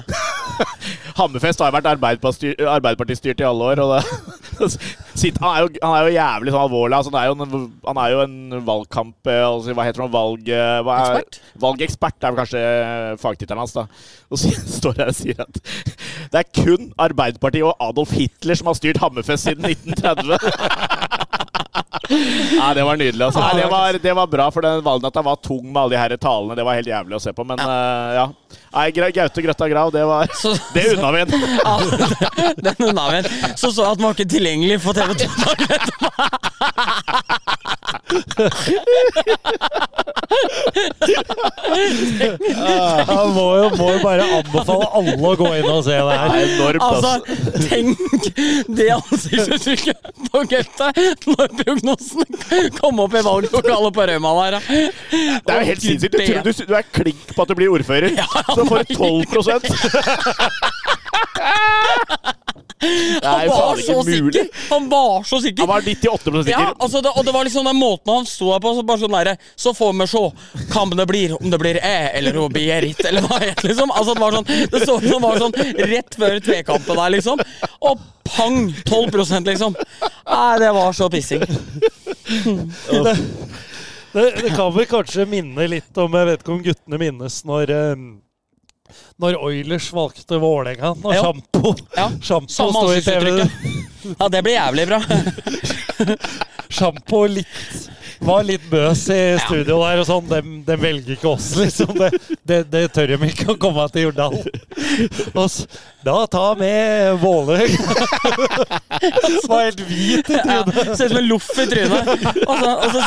Hammerfest 1.19 1.61
har 1.61 1.69
jo 1.69 1.75
vært 1.77 1.89
Arbeiderparti-styrt 1.91 3.43
i 3.43 3.45
alle 3.45 3.67
år. 3.69 3.81
Det, 3.83 4.69
sitt, 5.21 5.37
han, 5.37 5.51
er 5.51 5.61
jo, 5.61 5.69
han 5.83 5.93
er 5.93 6.07
jo 6.07 6.15
jævlig 6.15 6.53
sånn 6.55 6.63
alvorlig. 6.65 6.97
Altså, 6.97 7.13
han, 7.13 7.19
er 7.21 7.29
jo 7.29 7.35
en, 7.37 7.69
han 7.85 8.01
er 8.01 8.15
jo 8.15 8.23
en 8.23 8.65
valgkamp 8.65 9.29
eh, 9.29 9.43
altså, 9.45 9.77
Hva 9.77 9.85
heter 9.85 10.03
det? 10.03 10.09
Valg, 10.17 10.51
eh, 10.57 10.81
hva 10.87 10.97
er, 10.97 11.19
Ekspert? 11.19 11.39
Valgekspert 11.67 12.17
er 12.25 12.33
vel 12.33 12.41
kanskje 12.41 12.65
fagtittelen 13.21 13.61
hans. 13.61 13.77
da 13.77 13.85
Og 14.33 14.41
så 14.41 14.55
står 14.79 15.03
jeg 15.03 15.13
og 15.13 15.19
sier 15.21 15.45
at 15.45 15.63
det 16.33 16.41
er 16.43 16.49
kun 16.63 16.91
Arbeiderpartiet 16.99 17.69
og 17.69 17.77
Adolf 17.81 18.17
Hitler 18.17 18.57
som 18.57 18.73
har 18.73 18.81
styrt 18.81 18.99
Hammerfest 19.05 19.47
siden 19.47 19.69
1930. 19.69 21.28
Ja, 22.09 22.73
det 22.73 22.83
var 22.83 22.97
nydelig. 22.97 23.21
Altså. 23.25 23.41
Nei, 23.43 23.61
det, 23.61 23.67
var, 23.71 23.99
det 24.03 24.13
var 24.17 24.27
bra, 24.27 24.49
for 24.53 24.65
den 24.65 24.81
valgnatta 24.85 25.23
var 25.25 25.39
tung 25.45 25.65
med 25.67 25.81
alle 25.81 25.95
de 25.95 26.01
her 26.01 26.15
talene. 26.17 26.57
Det 26.57 26.65
var 26.65 26.79
helt 26.79 26.89
jævlig 26.89 27.17
å 27.19 27.21
se 27.23 27.33
på. 27.35 27.45
Men 27.47 27.61
uh, 27.61 28.15
ja. 28.17 28.25
Nei, 28.73 28.91
Gaute 28.93 29.41
Grøtta 29.41 29.67
Grav, 29.71 29.91
det 29.95 30.03
var 30.05 30.27
Så- 30.41 30.53
Det 30.73 30.83
unna 30.93 31.11
vi 31.15 31.21
en. 31.21 31.29
Ja, 31.65 32.53
den 32.57 32.75
unna 32.89 33.09
vi 33.11 33.17
en. 33.17 33.29
Så 33.57 33.71
så 33.71 33.83
jeg 33.83 33.91
at 33.91 33.97
den 33.97 34.05
var 34.07 34.13
ikke 34.17 34.29
tilgjengelig 34.35 34.81
for 34.83 34.93
TV 34.93 35.13
2 35.13 35.27
dager 35.43 35.67
etterpå. 35.79 36.09
Han 43.09 43.31
må 43.35 43.45
jo, 43.59 43.69
må 43.79 43.87
jo 43.95 43.99
bare 44.03 44.25
anbefale 44.37 44.87
alle 44.99 45.15
å 45.17 45.33
gå 45.39 45.49
inn 45.59 45.67
og 45.69 45.81
se 45.85 45.95
det 45.95 46.17
her. 46.21 46.29
er 46.29 46.43
enormt, 46.45 46.83
Altså, 46.89 47.09
altså. 47.09 47.61
tenk 47.69 47.97
det 48.77 48.87
ansiktsuttrykket 48.95 49.97
på 50.29 50.43
Gaute 50.51 50.87
når 51.33 51.53
prognosen 51.59 52.23
kom 52.79 53.01
opp 53.03 53.17
i 53.19 53.23
valglokalet 53.25 53.95
på 53.97 54.07
Rauma 54.11 54.33
der. 54.39 54.59
Det 54.69 55.53
er 55.55 55.63
jo 55.63 55.69
helt 55.71 55.83
sinnssykt. 55.85 56.15
Du, 56.15 56.19
tror, 56.23 56.41
du, 56.45 56.51
du 56.69 56.75
er 56.79 56.87
klink 56.99 57.33
på 57.35 57.45
at 57.45 57.51
du 57.51 57.57
blir 57.59 57.73
ordfører, 57.73 58.15
Ja, 58.19 58.27
så 58.59 58.65
får 58.69 58.83
du 58.83 58.95
12 58.95 59.25
Det 62.79 63.25
er 63.27 63.49
Han 63.49 63.49
var 63.49 63.75
så 63.83 64.03
mulig. 64.03 64.33
sikker! 64.33 64.69
Han 64.69 64.89
var 64.89 65.23
så 65.27 65.39
sikker. 65.43 65.61
Han 65.63 65.67
var 65.67 65.81
98 65.81 66.31
Ja, 66.33 66.43
sikker. 66.43 66.73
altså 66.79 67.01
det, 67.03 67.11
og 67.15 67.25
det 67.25 67.33
var 67.35 67.43
liksom 67.43 67.65
den 67.67 67.75
måten 67.75 68.13
han 68.13 68.25
sto 68.29 68.51
der 68.53 68.61
på. 68.63 68.71
Så 68.77 68.83
bare 68.87 69.01
sånn 69.01 69.17
der, 69.17 69.31
Så 69.59 69.73
får 69.75 69.91
vi 69.99 70.07
se 70.07 70.21
hvem 70.73 70.93
det 70.95 71.07
blir, 71.09 71.33
om 71.41 71.49
det 71.51 71.59
blir 71.59 71.79
jeg 71.81 72.11
eller 72.19 72.39
hun 72.39 72.53
Berit, 72.55 73.01
eller 73.05 73.21
hva 73.27 73.39
het 73.43 73.63
liksom. 73.67 73.91
Altså 73.91 74.13
Det 74.15 74.21
var 74.23 74.37
sånn 74.37 74.47
Det 74.71 74.79
så 74.85 74.95
ut 74.95 75.09
som 75.09 75.19
det 75.19 75.27
var 75.27 75.43
sånn 75.43 75.57
rett 75.91 76.15
før 76.23 76.39
tvekampen 76.47 76.95
der, 77.01 77.09
liksom. 77.17 77.43
Og 77.81 77.99
pang! 78.29 78.61
12% 78.87 79.45
liksom. 79.51 79.75
Nei, 80.29 80.59
det 80.63 80.71
var 80.79 80.93
så 80.95 81.09
pissing. 81.11 81.43
Det, 81.43 83.17
det, 84.13 84.25
det 84.41 84.55
kan 84.55 84.71
vel 84.73 84.85
kanskje 84.89 85.25
minne 85.29 85.67
litt 85.67 85.97
om 85.99 86.13
Jeg 86.15 86.27
vet 86.31 86.43
ikke 86.43 86.55
om 86.55 86.63
guttene 86.65 86.97
minnes 87.01 87.41
når 87.49 87.73
eh, 87.75 87.95
når 89.21 89.37
Oilers 89.43 89.89
valgte 89.93 90.39
Vålerenga. 90.41 90.93
Når 91.03 91.15
Ja. 91.15 91.21
Sjampo 91.23 91.75
Ja, 91.95 92.09
Samme 92.21 92.49
står 92.49 92.95
i 92.95 93.01
TV. 93.01 93.29
ansiktsuttrykket. 93.31 94.15
Ja, 94.19 94.29
det 94.29 94.43
blir 94.43 94.53
jævlig 94.57 94.87
bra. 94.87 95.01
Sjampo 96.69 97.25
litt 97.27 97.87
var 98.19 98.43
litt 98.43 98.65
bøs 98.69 99.05
i 99.15 99.19
studio 99.45 99.77
der 99.79 100.01
og 100.01 100.07
sånn. 100.09 100.25
De, 100.27 100.39
de 100.67 100.75
velger 100.79 101.15
ikke 101.15 101.29
oss, 101.31 101.53
liksom. 101.55 101.93
Det, 101.95 102.09
det, 102.43 102.57
det 102.71 102.81
tør 102.95 103.13
de 103.13 103.29
ikke 103.29 103.53
å 103.53 103.57
komme 103.61 103.85
til 103.93 104.09
Jordal. 104.09 104.35
Og 105.39 105.47
da 106.01 106.27
ta 106.31 106.55
med 106.55 107.17
Vålerøy. 107.19 107.69
Var 109.49 109.63
helt 109.65 109.81
hvit 109.89 110.29
i 110.31 110.37
Ja. 110.39 110.63
Ser 110.95 111.05
ut 111.05 111.11
som 111.11 111.17
en 111.19 111.27
loff 111.27 111.49
i 111.59 111.65
trynet. 111.67 112.07
Og 112.45 112.59
så, 112.59 112.69
og, 112.71 112.93
så 112.93 112.99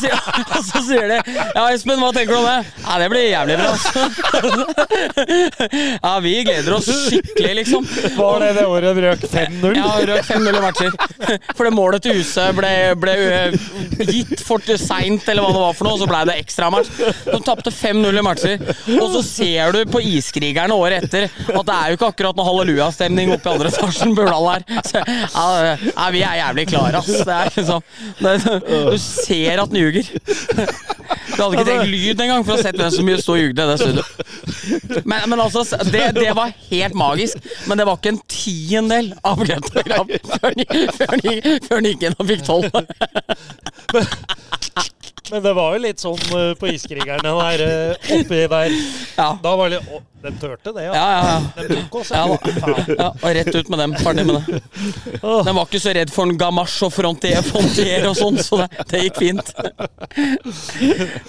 og 0.43 0.67
så 0.69 0.83
sier 0.87 1.09
de 1.09 1.17
Ja, 1.57 1.65
Espen, 1.73 2.01
hva 2.03 2.11
tenker 2.15 2.35
du 2.35 2.39
om 2.43 2.49
det? 2.49 2.59
Ja, 2.85 2.99
det 3.01 3.09
blir 3.13 3.25
jævlig 3.31 3.57
bra. 3.61 3.71
altså. 3.73 3.93
Ja, 6.03 6.13
vi 6.25 6.35
gleder 6.45 6.77
oss 6.77 6.91
skikkelig, 7.07 7.55
liksom. 7.63 7.87
Var 8.17 8.45
det 8.45 8.51
det 8.59 8.67
året 8.69 8.97
du 8.99 9.03
røk 9.07 9.25
5-0? 9.33 9.79
Ja, 9.79 9.89
røk 10.13 10.29
5-0 10.29 10.59
i 10.59 10.63
matcher. 10.67 10.93
For 11.57 11.69
det 11.69 11.75
målet 11.77 12.05
til 12.05 12.19
Huset 12.21 12.53
ble, 12.59 12.73
ble 13.01 13.17
øh, 13.23 13.57
gitt 14.09 14.43
for 14.45 14.61
seint, 14.79 15.25
eller 15.33 15.45
hva 15.47 15.53
det 15.57 15.63
var 15.65 15.77
for 15.79 15.89
noe, 15.89 15.97
og 15.97 16.03
så 16.05 16.11
ble 16.11 16.23
det 16.29 16.37
ekstramatch. 16.43 16.93
De 17.31 17.41
tapte 17.47 17.73
5-0 17.73 18.21
i 18.21 18.27
matcher. 18.27 18.67
Og 18.99 19.09
så 19.17 19.25
ser 19.27 19.77
du 19.77 19.83
på 19.93 20.03
Iskrigerne 20.13 20.77
året 20.77 21.07
etter 21.07 21.29
at 21.31 21.67
det 21.69 21.79
er 21.79 21.93
jo 21.93 21.99
ikke 21.99 22.13
akkurat 22.13 22.39
noe 22.39 22.49
hallelujastemning 22.83 23.33
oppe 23.33 23.49
i 23.49 23.53
andre 23.53 23.71
etasjen 23.71 24.15
på 24.17 24.25
Urdal 24.27 24.49
der. 24.49 24.83
Så, 24.87 25.03
ja, 25.07 25.77
ja, 25.97 26.09
vi 26.13 26.23
er 26.27 26.39
jævlig 26.41 26.67
klare, 26.71 26.99
ass. 26.99 27.07
Det 27.07 27.37
er 27.37 27.51
liksom 27.57 27.81
det, 28.19 28.35
Du 28.93 28.99
ser 28.99 29.63
at 29.63 29.71
den 29.71 29.81
ljuger. 29.81 30.07
Du 31.33 31.43
hadde 31.43 31.57
ikke 31.57 31.67
trengt 31.69 31.89
lyd 31.91 32.21
engang 32.21 32.45
for 32.47 32.57
å 32.57 32.63
sett 32.63 32.79
hvem 32.79 32.93
som 32.93 33.11
sto 33.23 33.37
og 33.37 33.41
jugde 33.41 33.65
i 33.65 33.71
det 33.71 33.79
studioet. 33.81 34.13
Men, 35.09 35.25
men 35.31 35.41
altså, 35.41 35.65
det, 35.89 36.05
det 36.19 36.33
var 36.37 36.53
helt 36.71 36.99
magisk. 36.99 37.41
Men 37.71 37.81
det 37.81 37.89
var 37.89 37.99
ikke 37.99 38.15
en 38.15 38.23
tiendedel 38.31 39.13
av 39.27 39.43
Grøntagram 39.43 40.13
før 40.35 40.53
han 41.79 41.91
gikk 41.91 42.07
inn 42.09 42.19
og 42.19 42.29
fikk 42.29 42.47
tolv. 42.47 42.69
Men 45.33 45.43
det 45.47 45.53
var 45.57 45.75
jo 45.75 45.83
litt 45.87 46.03
sånn 46.03 46.25
uh, 46.37 46.53
på 46.61 46.69
Iskrigerne 46.75 47.35
der 47.39 47.63
uh, 47.65 48.15
oppi 48.19 48.43
der. 48.53 48.75
Ja. 49.17 49.31
Da 49.41 49.55
var 49.57 49.71
det 49.73 49.79
litt 49.81 49.93
oh, 49.97 50.03
de 50.23 50.31
turte 50.39 50.71
det, 50.77 50.85
ja. 50.85 50.93
Ja, 50.95 51.07
ja, 51.13 51.23
ja. 51.57 51.63
De 51.67 51.77
tok 51.81 51.97
oss, 51.99 52.11
Ja, 52.15 52.27
ja. 52.31 52.37
da. 52.39 52.95
Ja, 52.95 53.09
og 53.11 53.33
rett 53.35 53.57
ut 53.57 53.71
med 53.73 53.81
dem. 53.83 53.95
Ferdig 53.99 54.25
med 54.29 54.37
det. 54.39 54.61
Den 55.19 55.57
var 55.57 55.65
ikke 55.65 55.81
så 55.83 55.95
redd 55.97 56.13
for 56.15 56.31
en 56.31 56.39
gamasj 56.39 56.77
og 56.87 56.93
frontier, 56.95 57.43
frontier 57.43 58.07
og 58.07 58.15
sånn, 58.21 58.39
så 58.39 58.61
det, 58.63 58.69
det 58.93 59.01
gikk 59.07 59.19
fint. 59.19 59.51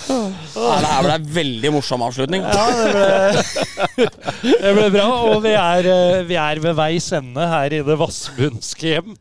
Ja, 0.03 0.75
det 0.83 0.91
her 0.91 1.07
ble 1.07 1.15
en 1.15 1.31
veldig 1.39 1.73
morsom 1.73 2.05
avslutning. 2.05 2.45
Ja, 2.45 2.67
det 2.77 2.91
ble, 2.93 4.09
det 4.43 4.75
ble 4.77 4.87
bra. 4.99 5.07
Og 5.31 5.41
vi 5.47 5.55
er, 5.57 5.89
eh, 5.95 6.21
vi 6.29 6.37
er 6.43 6.61
ved 6.67 6.77
veis 6.77 7.09
ende 7.17 7.49
her 7.49 7.73
i 7.73 7.81
det 7.87 7.97
vassbundske 8.03 8.93
hjem. 8.93 9.17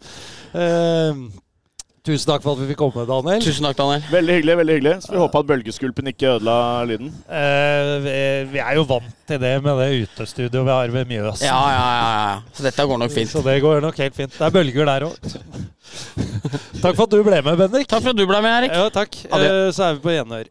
Eh, 0.52 1.24
tusen 2.06 2.32
takk 2.32 2.44
for 2.44 2.56
at 2.56 2.62
vi 2.62 2.68
fikk 2.72 2.80
komme, 2.82 3.04
Daniel. 3.08 3.42
Tusen 3.44 3.66
takk, 3.66 3.76
Daniel. 3.78 4.06
Veldig 4.12 4.36
hyggelig. 4.38 4.56
veldig 4.60 4.76
hyggelig 4.78 4.94
Så 5.04 5.12
vi 5.14 5.20
håper 5.22 5.42
at 5.42 5.50
bølgeskulpen 5.50 6.10
ikke 6.12 6.30
ødela 6.36 6.56
lyden. 6.88 7.12
Uh, 7.28 7.92
vi, 8.52 8.62
er 8.62 8.78
jo 8.78 8.86
vant 8.88 9.12
til 9.28 9.42
det 9.42 9.52
med 9.64 9.82
det 9.82 9.90
utestudioet 10.06 10.66
vi 10.66 10.74
har 10.74 10.96
ved 10.96 11.12
Mjøsen. 11.12 11.46
Ja, 11.46 11.60
ja, 11.74 11.84
ja, 11.98 12.08
ja. 12.22 12.56
Så 12.56 12.66
dette 12.66 12.88
går 12.90 13.02
nok 13.04 13.14
fint. 13.14 13.30
Så 13.30 13.44
det 13.46 13.60
går 13.64 13.84
nok 13.84 14.00
helt 14.02 14.18
fint. 14.18 14.34
Det 14.38 14.48
er 14.48 14.56
bølger 14.56 14.90
der 14.92 15.06
òg. 15.10 15.36
takk 16.82 16.96
for 16.96 17.06
at 17.06 17.14
du 17.14 17.22
ble 17.22 17.38
med, 17.42 17.54
Bendik. 17.60 17.86
Takk 17.90 18.02
for 18.02 18.14
at 18.14 18.18
du 18.18 18.26
ble 18.26 18.42
med, 18.42 18.58
Erik. 18.62 18.74
Ja, 18.74 18.90
takk. 18.92 19.22
Uh. 19.28 19.38
Eh, 19.38 19.68
så 19.76 19.90
er 19.90 19.98
vi 19.98 20.04
på 20.08 20.16
gjenhør. 20.16 20.50